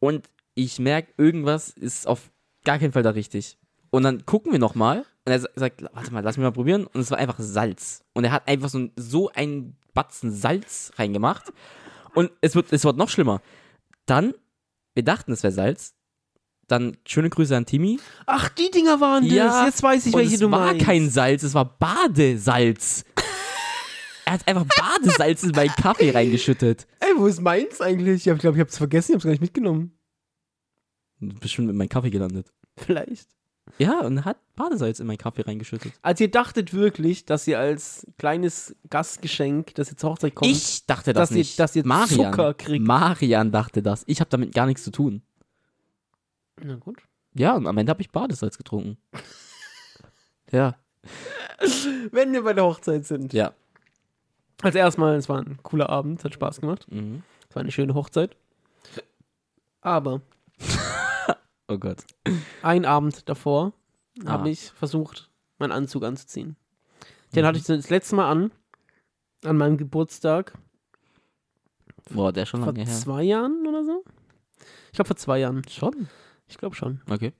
und 0.00 0.28
ich 0.54 0.78
merke, 0.78 1.12
irgendwas 1.16 1.70
ist 1.70 2.06
auf 2.06 2.30
gar 2.64 2.78
keinen 2.78 2.92
Fall 2.92 3.02
da 3.02 3.10
richtig. 3.10 3.58
Und 3.90 4.02
dann 4.04 4.24
gucken 4.26 4.52
wir 4.52 4.58
nochmal 4.58 4.98
und 5.24 5.32
er 5.32 5.40
sa- 5.40 5.48
sagt, 5.56 5.82
warte 5.92 6.12
mal, 6.12 6.22
lass 6.22 6.36
mich 6.36 6.44
mal 6.44 6.52
probieren. 6.52 6.86
Und 6.86 7.00
es 7.00 7.10
war 7.10 7.18
einfach 7.18 7.36
Salz. 7.38 8.02
Und 8.12 8.24
er 8.24 8.32
hat 8.32 8.46
einfach 8.48 8.68
so, 8.68 8.78
ein, 8.78 8.92
so 8.96 9.30
einen 9.32 9.76
Batzen 9.94 10.30
Salz 10.32 10.92
reingemacht. 10.96 11.52
Und 12.14 12.30
es 12.40 12.54
wird, 12.54 12.72
es 12.72 12.84
wird 12.84 12.96
noch 12.96 13.08
schlimmer. 13.08 13.40
Dann, 14.06 14.34
wir 14.94 15.04
dachten, 15.04 15.32
es 15.32 15.42
wäre 15.42 15.52
Salz. 15.52 15.94
Dann 16.68 16.96
schöne 17.06 17.30
Grüße 17.30 17.56
an 17.56 17.66
Timmy. 17.66 17.98
Ach, 18.26 18.48
die 18.50 18.70
Dinger 18.70 19.00
waren 19.00 19.24
das. 19.24 19.32
Ja, 19.34 19.66
Jetzt 19.66 19.82
weiß 19.82 20.06
ich, 20.06 20.14
welche 20.14 20.34
es 20.34 20.40
du 20.40 20.50
war 20.50 20.66
meinst. 20.66 20.84
kein 20.86 21.10
Salz, 21.10 21.42
es 21.42 21.54
war 21.54 21.64
Badesalz. 21.64 23.04
Er 24.30 24.34
hat 24.34 24.46
einfach 24.48 24.64
Badesalz 24.76 25.42
in 25.42 25.50
meinen 25.50 25.70
Kaffee 25.70 26.10
reingeschüttet. 26.10 26.86
Ey, 27.00 27.08
wo 27.16 27.26
ist 27.26 27.40
meins 27.40 27.80
eigentlich? 27.80 28.26
Ich 28.26 28.38
glaube, 28.38 28.56
ich 28.56 28.60
habe 28.60 28.70
es 28.70 28.78
vergessen, 28.78 29.12
ich 29.12 29.14
habe 29.14 29.18
es 29.18 29.24
gar 29.24 29.30
nicht 29.32 29.40
mitgenommen. 29.40 29.98
Bestimmt 31.18 31.66
mit 31.66 31.76
meinem 31.76 31.88
Kaffee 31.88 32.10
gelandet. 32.10 32.52
Vielleicht. 32.76 33.28
Ja, 33.78 34.00
und 34.00 34.24
hat 34.24 34.38
Badesalz 34.56 35.00
in 35.00 35.06
meinen 35.06 35.18
Kaffee 35.18 35.42
reingeschüttet. 35.42 35.92
Also 36.02 36.24
ihr 36.24 36.30
dachtet 36.30 36.72
wirklich, 36.74 37.24
dass 37.24 37.46
ihr 37.46 37.58
als 37.58 38.06
kleines 38.18 38.74
Gastgeschenk, 38.88 39.74
das 39.74 39.90
ihr 39.90 39.96
zur 39.96 40.10
Hochzeit 40.10 40.34
kommt, 40.34 40.50
Ich 40.50 40.86
dachte 40.86 41.12
das 41.12 41.28
dass 41.28 41.30
ihr- 41.32 41.36
nicht. 41.38 41.58
dass 41.58 41.76
ihr 41.76 41.86
Marian. 41.86 42.32
Zucker 42.32 42.54
kriegt. 42.54 42.86
Marian 42.86 43.50
dachte 43.52 43.82
das. 43.82 44.04
Ich 44.06 44.20
habe 44.20 44.30
damit 44.30 44.54
gar 44.54 44.66
nichts 44.66 44.82
zu 44.84 44.90
tun. 44.90 45.22
Na 46.62 46.76
gut. 46.76 46.98
Ja, 47.34 47.54
und 47.56 47.66
am 47.66 47.76
Ende 47.78 47.90
habe 47.90 48.00
ich 48.02 48.10
Badesalz 48.10 48.56
getrunken. 48.58 48.96
ja. 50.52 50.76
Wenn 52.12 52.32
wir 52.32 52.42
bei 52.42 52.52
der 52.54 52.64
Hochzeit 52.64 53.06
sind. 53.06 53.32
Ja. 53.32 53.52
Also 54.62 54.78
erstmal, 54.78 55.16
es 55.16 55.28
war 55.28 55.38
ein 55.40 55.58
cooler 55.62 55.88
Abend, 55.88 56.22
hat 56.24 56.34
Spaß 56.34 56.60
gemacht. 56.60 56.86
Mhm. 56.90 57.22
Es 57.48 57.54
war 57.56 57.60
eine 57.62 57.72
schöne 57.72 57.94
Hochzeit. 57.94 58.36
Aber 59.80 60.20
Oh 61.68 61.78
Gott. 61.78 62.04
ein 62.62 62.84
Abend 62.84 63.28
davor 63.28 63.72
Ah. 64.26 64.32
habe 64.32 64.50
ich 64.50 64.70
versucht, 64.72 65.30
meinen 65.58 65.72
Anzug 65.72 66.04
anzuziehen. 66.04 66.56
Den 67.34 67.46
hatte 67.46 67.58
ich 67.58 67.64
das 67.64 67.88
letzte 67.90 68.16
Mal 68.16 68.28
an, 68.30 68.50
an 69.44 69.56
meinem 69.56 69.76
Geburtstag, 69.78 70.52
Boah, 72.10 72.32
der 72.32 72.42
ist 72.42 72.48
schon 72.50 72.60
vor 72.64 72.72
lange 72.74 72.84
her. 72.84 72.92
zwei 72.94 73.22
Jahren 73.22 73.64
oder 73.66 73.84
so. 73.84 74.04
Ich 74.86 74.92
glaube 74.96 75.06
vor 75.08 75.16
zwei 75.16 75.38
Jahren. 75.38 75.62
Schon? 75.68 76.08
Ich 76.48 76.58
glaube 76.58 76.74
schon. 76.74 77.00
Okay. 77.08 77.32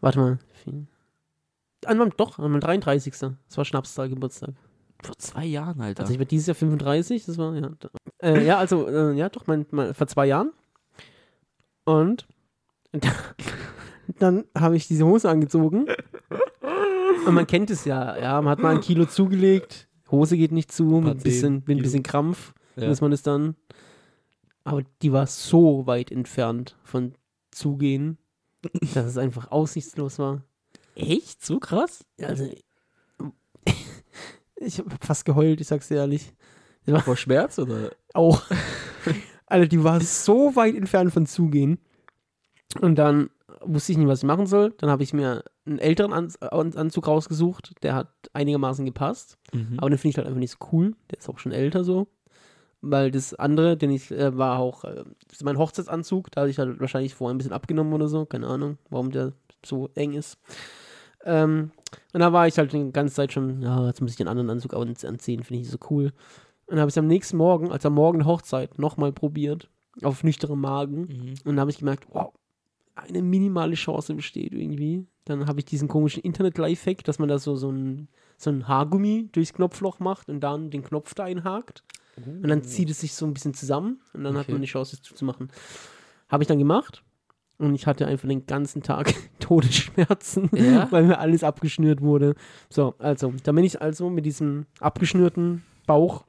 Warte 0.00 0.18
mal. 0.18 0.38
An 1.84 1.98
meinem, 1.98 2.16
doch, 2.16 2.38
an 2.38 2.50
meinem 2.50 2.60
33. 2.60 3.12
Das 3.12 3.56
war 3.58 3.64
Schnapstag 3.66 4.08
Geburtstag. 4.08 4.54
Vor 5.02 5.16
zwei 5.18 5.44
Jahren, 5.44 5.80
Alter. 5.80 6.02
Also 6.02 6.12
ich 6.12 6.18
war 6.18 6.26
dieses 6.26 6.46
Jahr 6.48 6.54
35, 6.56 7.26
das 7.26 7.38
war, 7.38 7.54
ja. 7.54 7.70
Äh, 8.20 8.44
ja, 8.44 8.58
also, 8.58 8.88
äh, 8.88 9.14
ja, 9.14 9.28
doch, 9.28 9.46
mein, 9.46 9.64
mein, 9.70 9.94
vor 9.94 10.06
zwei 10.08 10.26
Jahren. 10.26 10.52
Und 11.84 12.26
dann 14.18 14.44
habe 14.56 14.76
ich 14.76 14.88
diese 14.88 15.06
Hose 15.06 15.28
angezogen. 15.28 15.86
Und 17.26 17.34
man 17.34 17.46
kennt 17.46 17.70
es 17.70 17.84
ja, 17.84 18.16
ja, 18.18 18.40
man 18.42 18.50
hat 18.50 18.58
mal 18.58 18.74
ein 18.74 18.80
Kilo 18.80 19.04
zugelegt, 19.06 19.88
Hose 20.10 20.36
geht 20.36 20.52
nicht 20.52 20.72
zu, 20.72 20.84
mit 20.84 21.18
ein 21.18 21.22
bisschen, 21.22 21.62
mit 21.66 21.78
ein 21.78 21.82
bisschen 21.82 22.02
Krampf, 22.02 22.54
Ja. 22.76 22.88
muss 22.88 23.00
man 23.00 23.12
es 23.12 23.22
dann. 23.22 23.56
Aber 24.64 24.82
die 25.02 25.12
war 25.12 25.26
so 25.26 25.86
weit 25.86 26.10
entfernt 26.10 26.76
von 26.82 27.14
zugehen, 27.50 28.18
dass 28.94 29.06
es 29.06 29.18
einfach 29.18 29.50
aussichtslos 29.50 30.18
war. 30.18 30.42
Echt? 30.94 31.44
So 31.44 31.58
krass? 31.58 32.04
Also, 32.20 32.50
ich 34.60 34.78
habe 34.78 34.90
fast 35.00 35.24
geheult, 35.24 35.60
ich 35.60 35.66
sag's 35.66 35.88
dir 35.88 35.96
ehrlich. 35.96 36.32
Vor 37.04 37.16
Schmerz 37.16 37.58
oder? 37.58 37.90
Auch. 38.14 38.42
Alter, 39.46 39.66
die 39.66 39.84
war 39.84 40.00
so 40.00 40.56
weit 40.56 40.74
entfernt 40.74 41.12
von 41.12 41.26
zugehen. 41.26 41.78
Und 42.80 42.96
dann 42.96 43.30
wusste 43.60 43.92
ich 43.92 43.98
nicht, 43.98 44.08
was 44.08 44.20
ich 44.20 44.26
machen 44.26 44.46
soll. 44.46 44.74
Dann 44.78 44.90
habe 44.90 45.02
ich 45.02 45.12
mir 45.12 45.42
einen 45.66 45.78
älteren 45.78 46.12
An 46.12 46.32
An 46.40 46.74
Anzug 46.74 47.06
rausgesucht. 47.06 47.72
Der 47.82 47.94
hat 47.94 48.08
einigermaßen 48.32 48.84
gepasst. 48.84 49.38
Mhm. 49.52 49.74
Aber 49.78 49.90
den 49.90 49.98
finde 49.98 50.10
ich 50.10 50.16
halt 50.16 50.26
einfach 50.26 50.38
nicht 50.38 50.52
so 50.58 50.68
cool. 50.72 50.94
Der 51.10 51.18
ist 51.18 51.28
auch 51.28 51.38
schon 51.38 51.52
älter 51.52 51.84
so. 51.84 52.08
Weil 52.80 53.10
das 53.10 53.34
andere, 53.34 53.76
den 53.76 53.90
ich, 53.90 54.10
äh, 54.10 54.36
war 54.36 54.58
auch 54.58 54.84
äh, 54.84 55.04
das 55.28 55.38
ist 55.38 55.44
mein 55.44 55.58
Hochzeitsanzug. 55.58 56.30
Da 56.30 56.42
hatte 56.42 56.50
ich 56.50 56.58
halt 56.58 56.80
wahrscheinlich 56.80 57.14
vorher 57.14 57.34
ein 57.34 57.38
bisschen 57.38 57.52
abgenommen 57.52 57.92
oder 57.92 58.08
so. 58.08 58.24
Keine 58.24 58.46
Ahnung, 58.46 58.78
warum 58.90 59.10
der 59.10 59.32
so 59.64 59.90
eng 59.94 60.12
ist. 60.12 60.38
Ähm, 61.24 61.72
und 62.12 62.20
da 62.20 62.32
war 62.32 62.46
ich 62.46 62.58
halt 62.58 62.72
die 62.72 62.90
ganze 62.92 63.14
Zeit 63.14 63.32
schon, 63.32 63.62
ja, 63.62 63.86
jetzt 63.86 64.00
muss 64.00 64.10
ich 64.12 64.16
den 64.16 64.28
anderen 64.28 64.50
Anzug 64.50 64.74
an- 64.74 64.94
anziehen, 65.04 65.42
finde 65.42 65.62
ich 65.62 65.70
so 65.70 65.78
cool. 65.90 66.04
Und 66.66 66.72
dann 66.72 66.80
habe 66.80 66.88
ich 66.88 66.94
es 66.94 66.98
am 66.98 67.06
nächsten 67.06 67.36
Morgen, 67.38 67.70
als 67.70 67.86
am 67.86 67.94
Morgen 67.94 68.18
der 68.18 68.26
Hochzeit, 68.26 68.78
nochmal 68.78 69.12
probiert. 69.12 69.68
Auf 70.02 70.22
nüchternem 70.22 70.60
Magen. 70.60 71.00
Mhm. 71.00 71.28
Und 71.30 71.46
dann 71.46 71.60
habe 71.60 71.70
ich 71.70 71.78
gemerkt, 71.78 72.06
wow, 72.12 72.32
eine 72.94 73.22
minimale 73.22 73.74
Chance 73.74 74.14
besteht 74.14 74.52
irgendwie. 74.52 75.06
Dann 75.24 75.46
habe 75.46 75.60
ich 75.60 75.64
diesen 75.64 75.88
komischen 75.88 76.22
Internet-Lifehack, 76.22 77.02
dass 77.04 77.18
man 77.18 77.28
da 77.28 77.38
so, 77.38 77.56
so, 77.56 77.70
ein, 77.70 78.08
so 78.36 78.50
ein 78.50 78.68
Haargummi 78.68 79.28
durchs 79.32 79.54
Knopfloch 79.54 79.98
macht 79.98 80.28
und 80.28 80.40
dann 80.40 80.70
den 80.70 80.82
Knopf 80.84 81.14
da 81.14 81.24
einhakt. 81.24 81.82
Und 82.26 82.48
dann 82.48 82.62
zieht 82.64 82.90
es 82.90 83.00
sich 83.00 83.14
so 83.14 83.26
ein 83.26 83.32
bisschen 83.34 83.54
zusammen 83.54 84.00
und 84.12 84.24
dann 84.24 84.34
hat 84.34 84.44
Okay. 84.44 84.52
man 84.52 84.60
die 84.60 84.66
Chance, 84.68 84.96
es 84.96 85.02
zuzumachen. 85.02 85.50
Habe 86.28 86.42
ich 86.42 86.48
dann 86.48 86.58
gemacht 86.58 87.02
und 87.58 87.74
ich 87.74 87.86
hatte 87.86 88.06
einfach 88.06 88.28
den 88.28 88.46
ganzen 88.46 88.82
Tag 88.82 89.14
Todesschmerzen, 89.40 90.48
Ja? 90.54 90.90
weil 90.90 91.04
mir 91.04 91.18
alles 91.18 91.42
abgeschnürt 91.44 92.00
wurde. 92.00 92.34
So, 92.70 92.94
also, 92.98 93.32
dann 93.42 93.54
bin 93.54 93.64
ich 93.64 93.82
also 93.82 94.08
mit 94.10 94.24
diesem 94.24 94.66
abgeschnürten 94.80 95.64
Bauch 95.86 96.24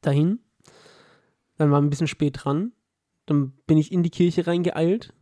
dahin. 0.00 0.40
Dann 1.58 1.70
war 1.70 1.80
ein 1.80 1.90
bisschen 1.90 2.06
spät 2.08 2.44
dran. 2.44 2.72
Dann 3.26 3.52
bin 3.66 3.78
ich 3.78 3.90
in 3.92 4.02
die 4.02 4.10
Kirche 4.10 4.46
reingeeilt 4.46 5.12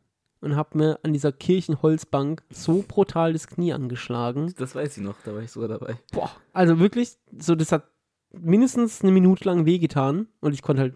und 0.41 0.57
habe 0.57 0.77
mir 0.77 0.99
an 1.03 1.13
dieser 1.13 1.33
Kirchenholzbank 1.33 2.43
so 2.51 2.85
brutal 2.87 3.33
das 3.33 3.47
Knie 3.47 3.73
angeschlagen. 3.73 4.53
Das 4.59 4.75
weiß 4.75 4.99
ich 4.99 5.03
noch, 5.03 5.17
da 5.25 5.33
war 5.35 5.41
ich 5.43 5.51
sogar 5.51 5.69
dabei. 5.69 5.97
Boah, 6.13 6.31
also 6.53 6.79
wirklich, 6.79 7.17
so 7.39 7.55
das 7.55 7.73
hat 7.73 7.89
mindestens 8.33 9.03
eine 9.03 9.13
Minute 9.13 9.45
lang 9.45 9.65
wehgetan 9.65 10.27
und 10.41 10.53
ich 10.53 10.61
konnte 10.63 10.83
halt 10.83 10.95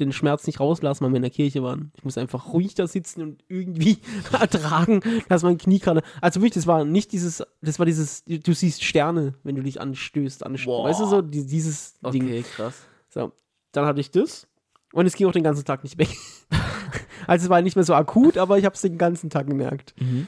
den 0.00 0.12
Schmerz 0.12 0.46
nicht 0.46 0.60
rauslassen, 0.60 1.04
weil 1.04 1.12
wir 1.12 1.16
in 1.16 1.22
der 1.22 1.30
Kirche 1.30 1.62
waren. 1.62 1.92
Ich 1.96 2.04
muss 2.04 2.18
einfach 2.18 2.52
ruhig 2.52 2.74
da 2.74 2.86
sitzen 2.86 3.22
und 3.22 3.44
irgendwie 3.48 3.98
ertragen, 4.32 5.00
dass 5.28 5.42
mein 5.42 5.58
Knie 5.58 5.78
gerade. 5.78 6.02
Also 6.20 6.40
wirklich, 6.40 6.54
das 6.54 6.66
war 6.66 6.84
nicht 6.84 7.12
dieses, 7.12 7.42
das 7.60 7.78
war 7.78 7.86
dieses, 7.86 8.24
du 8.24 8.52
siehst 8.52 8.82
Sterne, 8.82 9.34
wenn 9.42 9.56
du 9.56 9.62
dich 9.62 9.80
anstößt, 9.80 10.44
anstößt. 10.44 10.68
Weißt 10.68 11.00
du 11.00 11.06
so, 11.06 11.22
die, 11.22 11.46
dieses 11.46 11.98
Ding. 12.12 12.24
Okay, 12.24 12.42
krass. 12.42 12.86
So, 13.08 13.32
dann 13.72 13.86
hatte 13.86 14.00
ich 14.00 14.10
das 14.10 14.48
und 14.92 15.06
es 15.06 15.14
ging 15.14 15.26
auch 15.26 15.32
den 15.32 15.44
ganzen 15.44 15.64
Tag 15.64 15.82
nicht 15.82 15.98
weg. 15.98 16.08
also 17.26 17.44
es 17.44 17.50
war 17.50 17.60
nicht 17.62 17.76
mehr 17.76 17.84
so 17.84 17.94
akut, 17.94 18.38
aber 18.38 18.58
ich 18.58 18.64
habe 18.64 18.74
es 18.74 18.82
den 18.82 18.98
ganzen 18.98 19.30
Tag 19.30 19.46
gemerkt. 19.46 19.94
Mhm. 20.00 20.26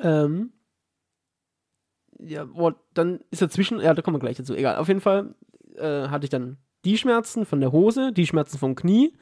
Ähm, 0.00 0.52
ja, 2.18 2.44
boah, 2.44 2.74
dann 2.94 3.20
ist 3.30 3.42
dazwischen, 3.42 3.80
ja, 3.80 3.94
da 3.94 4.02
kommen 4.02 4.16
wir 4.16 4.20
gleich 4.20 4.36
dazu. 4.36 4.54
Egal, 4.54 4.76
auf 4.76 4.88
jeden 4.88 5.00
Fall 5.00 5.34
äh, 5.76 6.08
hatte 6.08 6.24
ich 6.24 6.30
dann 6.30 6.58
die 6.84 6.98
Schmerzen 6.98 7.46
von 7.46 7.60
der 7.60 7.72
Hose, 7.72 8.12
die 8.12 8.26
Schmerzen 8.26 8.58
vom 8.58 8.74
Knie 8.74 9.12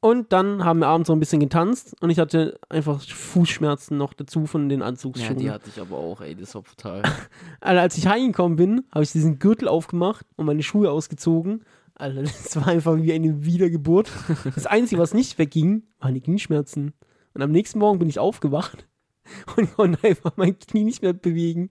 und 0.00 0.32
dann 0.32 0.64
haben 0.64 0.78
wir 0.78 0.86
abends 0.86 1.08
so 1.08 1.12
ein 1.12 1.18
bisschen 1.20 1.40
getanzt 1.40 1.94
und 2.00 2.10
ich 2.10 2.18
hatte 2.18 2.58
einfach 2.68 3.02
Fußschmerzen 3.02 3.96
noch 3.98 4.12
dazu 4.14 4.46
von 4.46 4.68
den 4.68 4.80
Ja, 4.80 4.86
Anzugsschuhen. 4.86 5.38
die 5.38 5.50
hatte 5.50 5.70
ich 5.74 5.80
aber 5.80 5.96
auch, 5.96 6.20
ey, 6.20 6.36
das 6.36 6.54
war 6.54 6.62
brutal. 6.62 7.02
Alter, 7.60 7.80
als 7.80 7.98
ich 7.98 8.06
heimgekommen 8.06 8.56
bin, 8.56 8.84
habe 8.92 9.02
ich 9.02 9.10
diesen 9.12 9.38
Gürtel 9.40 9.66
aufgemacht 9.68 10.24
und 10.36 10.46
meine 10.46 10.62
Schuhe 10.62 10.90
ausgezogen. 10.90 11.64
Alter, 11.94 12.22
das 12.22 12.54
war 12.54 12.68
einfach 12.68 12.96
wie 12.96 13.12
eine 13.12 13.44
Wiedergeburt. 13.44 14.08
Das 14.54 14.66
Einzige, 14.66 15.00
was 15.00 15.14
nicht 15.14 15.36
wegging, 15.36 15.82
waren 15.98 16.14
die 16.14 16.20
Knieschmerzen. 16.20 16.92
Und 17.34 17.42
am 17.42 17.50
nächsten 17.50 17.80
Morgen 17.80 17.98
bin 17.98 18.08
ich 18.08 18.20
aufgewacht 18.20 18.86
und 19.56 19.74
konnte 19.74 20.06
einfach 20.06 20.32
mein 20.36 20.56
Knie 20.60 20.84
nicht 20.84 21.02
mehr 21.02 21.12
bewegen. 21.12 21.70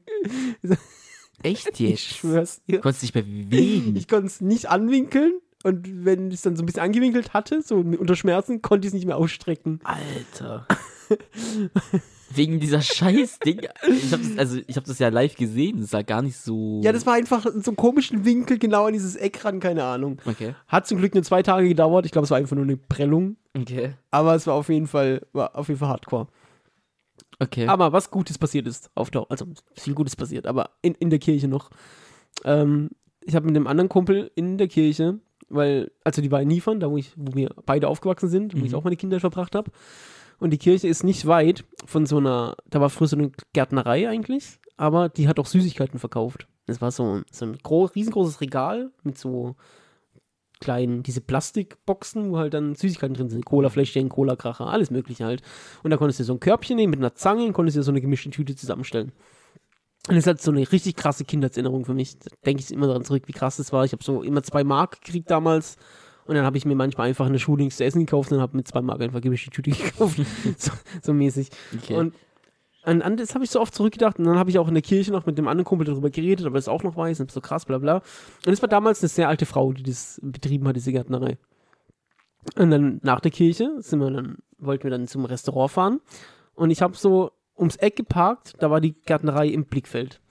Echt 1.43 1.67
Ich 1.79 2.03
schwör's 2.03 2.63
dir. 2.63 2.79
Konntest 2.79 3.03
dich 3.03 3.13
mehr 3.13 3.23
bewegen. 3.23 3.95
Ich 3.95 4.07
konnte 4.07 4.27
es 4.27 4.41
nicht 4.41 4.69
anwinkeln 4.69 5.39
und 5.63 6.05
wenn 6.05 6.29
ich 6.29 6.35
es 6.35 6.41
dann 6.41 6.55
so 6.55 6.63
ein 6.63 6.65
bisschen 6.65 6.83
angewinkelt 6.83 7.33
hatte, 7.33 7.61
so 7.61 7.77
unter 7.77 8.15
Schmerzen, 8.15 8.61
konnte 8.61 8.87
ich 8.87 8.89
es 8.89 8.93
nicht 8.93 9.05
mehr 9.05 9.17
ausstrecken. 9.17 9.79
Alter. 9.83 10.67
Wegen 12.29 12.59
dieser 12.59 12.81
Scheiß-Ding. 12.81 13.61
Ich 13.87 14.11
hab 14.11 14.21
das, 14.21 14.37
also, 14.37 14.59
ich 14.67 14.75
habe 14.75 14.85
das 14.85 14.99
ja 14.99 15.07
live 15.07 15.35
gesehen. 15.35 15.79
Das 15.79 15.91
sah 15.91 16.01
gar 16.01 16.21
nicht 16.21 16.37
so. 16.37 16.81
Ja, 16.83 16.91
das 16.91 17.05
war 17.05 17.13
einfach 17.13 17.45
in 17.45 17.61
so 17.61 17.71
einem 17.71 17.77
komischen 17.77 18.25
Winkel 18.25 18.59
genau 18.59 18.85
an 18.85 18.93
dieses 18.93 19.15
Eck 19.15 19.43
ran, 19.45 19.59
keine 19.59 19.83
Ahnung. 19.85 20.19
Okay. 20.25 20.53
Hat 20.67 20.87
zum 20.87 20.97
Glück 20.97 21.13
nur 21.13 21.23
zwei 21.23 21.41
Tage 21.41 21.67
gedauert. 21.67 22.05
Ich 22.05 22.11
glaube, 22.11 22.25
es 22.25 22.31
war 22.31 22.37
einfach 22.37 22.55
nur 22.55 22.65
eine 22.65 22.77
Prellung. 22.77 23.37
Okay. 23.57 23.95
Aber 24.11 24.35
es 24.35 24.45
war 24.45 24.55
auf 24.55 24.69
jeden 24.69 24.87
Fall, 24.87 25.25
war 25.31 25.55
auf 25.55 25.69
jeden 25.69 25.79
Fall 25.79 25.89
hardcore. 25.89 26.27
Okay. 27.39 27.67
Aber 27.67 27.91
was 27.93 28.09
Gutes 28.11 28.37
passiert 28.37 28.67
ist, 28.67 28.89
auf 28.95 29.11
der, 29.11 29.25
also 29.29 29.45
viel 29.73 29.93
Gutes 29.93 30.15
passiert, 30.15 30.47
aber 30.47 30.71
in, 30.81 30.95
in 30.95 31.09
der 31.09 31.19
Kirche 31.19 31.47
noch. 31.47 31.69
Ähm, 32.43 32.89
ich 33.21 33.35
habe 33.35 33.45
mit 33.45 33.55
dem 33.55 33.67
anderen 33.67 33.89
Kumpel 33.89 34.31
in 34.35 34.57
der 34.57 34.67
Kirche, 34.67 35.19
weil, 35.49 35.91
also 36.03 36.21
die 36.21 36.31
war 36.31 36.41
in 36.41 36.47
Niefern, 36.47 36.79
da 36.79 36.89
wo, 36.89 36.97
ich, 36.97 37.11
wo 37.15 37.35
wir 37.35 37.51
beide 37.65 37.87
aufgewachsen 37.87 38.29
sind, 38.29 38.53
wo 38.53 38.59
Mhm. 38.59 38.65
ich 38.65 38.75
auch 38.75 38.83
meine 38.83 38.95
Kinder 38.97 39.19
verbracht 39.19 39.53
habe. 39.55 39.71
Und 40.39 40.51
die 40.51 40.57
Kirche 40.57 40.87
ist 40.87 41.03
nicht 41.03 41.25
weit 41.25 41.63
von 41.85 42.05
so 42.05 42.17
einer, 42.17 42.55
da 42.69 42.79
war 42.79 42.89
früher 42.89 43.07
so 43.07 43.17
eine 43.17 43.31
Gärtnerei 43.53 44.07
eigentlich, 44.07 44.59
aber 44.77 45.09
die 45.09 45.27
hat 45.27 45.39
auch 45.39 45.47
Süßigkeiten 45.47 45.99
verkauft. 45.99 46.47
Das 46.67 46.81
war 46.81 46.91
so, 46.91 47.21
so 47.31 47.45
ein 47.45 47.57
gro 47.63 47.85
riesengroßes 47.85 48.41
Regal 48.41 48.91
mit 49.03 49.17
so 49.17 49.55
kleinen, 50.59 51.03
diese 51.03 51.21
Plastikboxen, 51.21 52.31
wo 52.31 52.37
halt 52.37 52.53
dann 52.53 52.75
Süßigkeiten 52.75 53.15
drin 53.15 53.29
sind. 53.29 53.45
Cola-Fläschchen, 53.45 54.09
Cola-Kracher, 54.09 54.67
alles 54.67 54.91
mögliche 54.91 55.25
halt. 55.25 55.41
Und 55.83 55.91
da 55.91 55.97
konntest 55.97 56.19
du 56.19 56.23
so 56.23 56.33
ein 56.33 56.39
Körbchen 56.39 56.75
nehmen 56.75 56.91
mit 56.91 56.99
einer 56.99 57.15
Zange 57.15 57.45
und 57.45 57.53
konntest 57.53 57.77
dir 57.77 57.83
so 57.83 57.91
eine 57.91 58.01
gemischte 58.01 58.29
Tüte 58.29 58.55
zusammenstellen. 58.55 59.11
Und 60.07 60.15
das 60.15 60.19
ist 60.19 60.27
halt 60.27 60.41
so 60.41 60.51
eine 60.51 60.71
richtig 60.71 60.95
krasse 60.95 61.25
Kindheitserinnerung 61.25 61.83
für 61.83 61.93
mich. 61.93 62.17
Da 62.17 62.29
denke 62.45 62.63
ich 62.63 62.71
immer 62.71 62.87
daran 62.87 63.03
zurück, 63.03 63.23
wie 63.25 63.33
krass 63.33 63.57
das 63.57 63.73
war. 63.73 63.83
Ich 63.83 63.91
habe 63.91 64.03
so 64.03 64.23
immer 64.23 64.41
zwei 64.41 64.63
Mark 64.63 65.01
gekriegt 65.03 65.29
damals. 65.29 65.77
Und 66.25 66.35
dann 66.35 66.45
habe 66.45 66.57
ich 66.57 66.65
mir 66.65 66.75
manchmal 66.75 67.07
einfach 67.07 67.25
in 67.25 67.33
der 67.33 67.39
Schule 67.39 67.63
nichts 67.63 67.77
zu 67.77 67.85
essen 67.85 67.99
gekauft 67.99 68.31
und 68.31 68.41
habe 68.41 68.55
mit 68.55 68.67
zwei 68.67 68.81
Mark 68.81 69.01
einfach 69.01 69.21
gemischte 69.21 69.49
Tüte 69.49 69.71
gekauft. 69.71 70.19
so, 70.57 70.71
so 71.01 71.13
mäßig. 71.13 71.49
okay. 71.75 71.95
Und 71.95 72.13
an, 72.87 73.01
an 73.01 73.17
das 73.17 73.35
habe 73.35 73.43
ich 73.43 73.51
so 73.51 73.59
oft 73.59 73.75
zurückgedacht. 73.75 74.17
Und 74.17 74.25
dann 74.25 74.39
habe 74.39 74.49
ich 74.49 74.57
auch 74.57 74.67
in 74.67 74.73
der 74.73 74.81
Kirche 74.81 75.11
noch 75.11 75.25
mit 75.25 75.37
dem 75.37 75.47
anderen 75.47 75.65
Kumpel 75.65 75.85
darüber 75.85 76.09
geredet, 76.09 76.45
aber 76.45 76.55
das 76.55 76.69
auch 76.69 76.83
noch 76.83 76.95
weiß 76.95 77.19
und 77.19 77.31
so 77.31 77.41
krass, 77.41 77.65
bla 77.65 77.77
bla. 77.77 78.01
Und 78.45 78.53
es 78.53 78.61
war 78.61 78.69
damals 78.69 79.01
eine 79.01 79.09
sehr 79.09 79.27
alte 79.27 79.45
Frau, 79.45 79.73
die 79.73 79.83
das 79.83 80.19
betrieben 80.23 80.67
hat, 80.67 80.77
diese 80.77 80.93
Gärtnerei. 80.93 81.37
Und 82.55 82.71
dann 82.71 82.99
nach 83.03 83.19
der 83.19 83.31
Kirche 83.31 83.75
sind 83.79 83.99
wir 83.99 84.09
dann, 84.09 84.37
wollten 84.57 84.83
wir 84.83 84.91
dann 84.91 85.07
zum 85.07 85.25
Restaurant 85.25 85.71
fahren. 85.71 85.99
Und 86.55 86.71
ich 86.71 86.81
habe 86.81 86.95
so 86.95 87.31
ums 87.57 87.75
Eck 87.75 87.97
geparkt, 87.97 88.55
da 88.59 88.71
war 88.71 88.79
die 88.79 88.93
Gärtnerei 88.93 89.47
im 89.47 89.65
Blickfeld. 89.65 90.21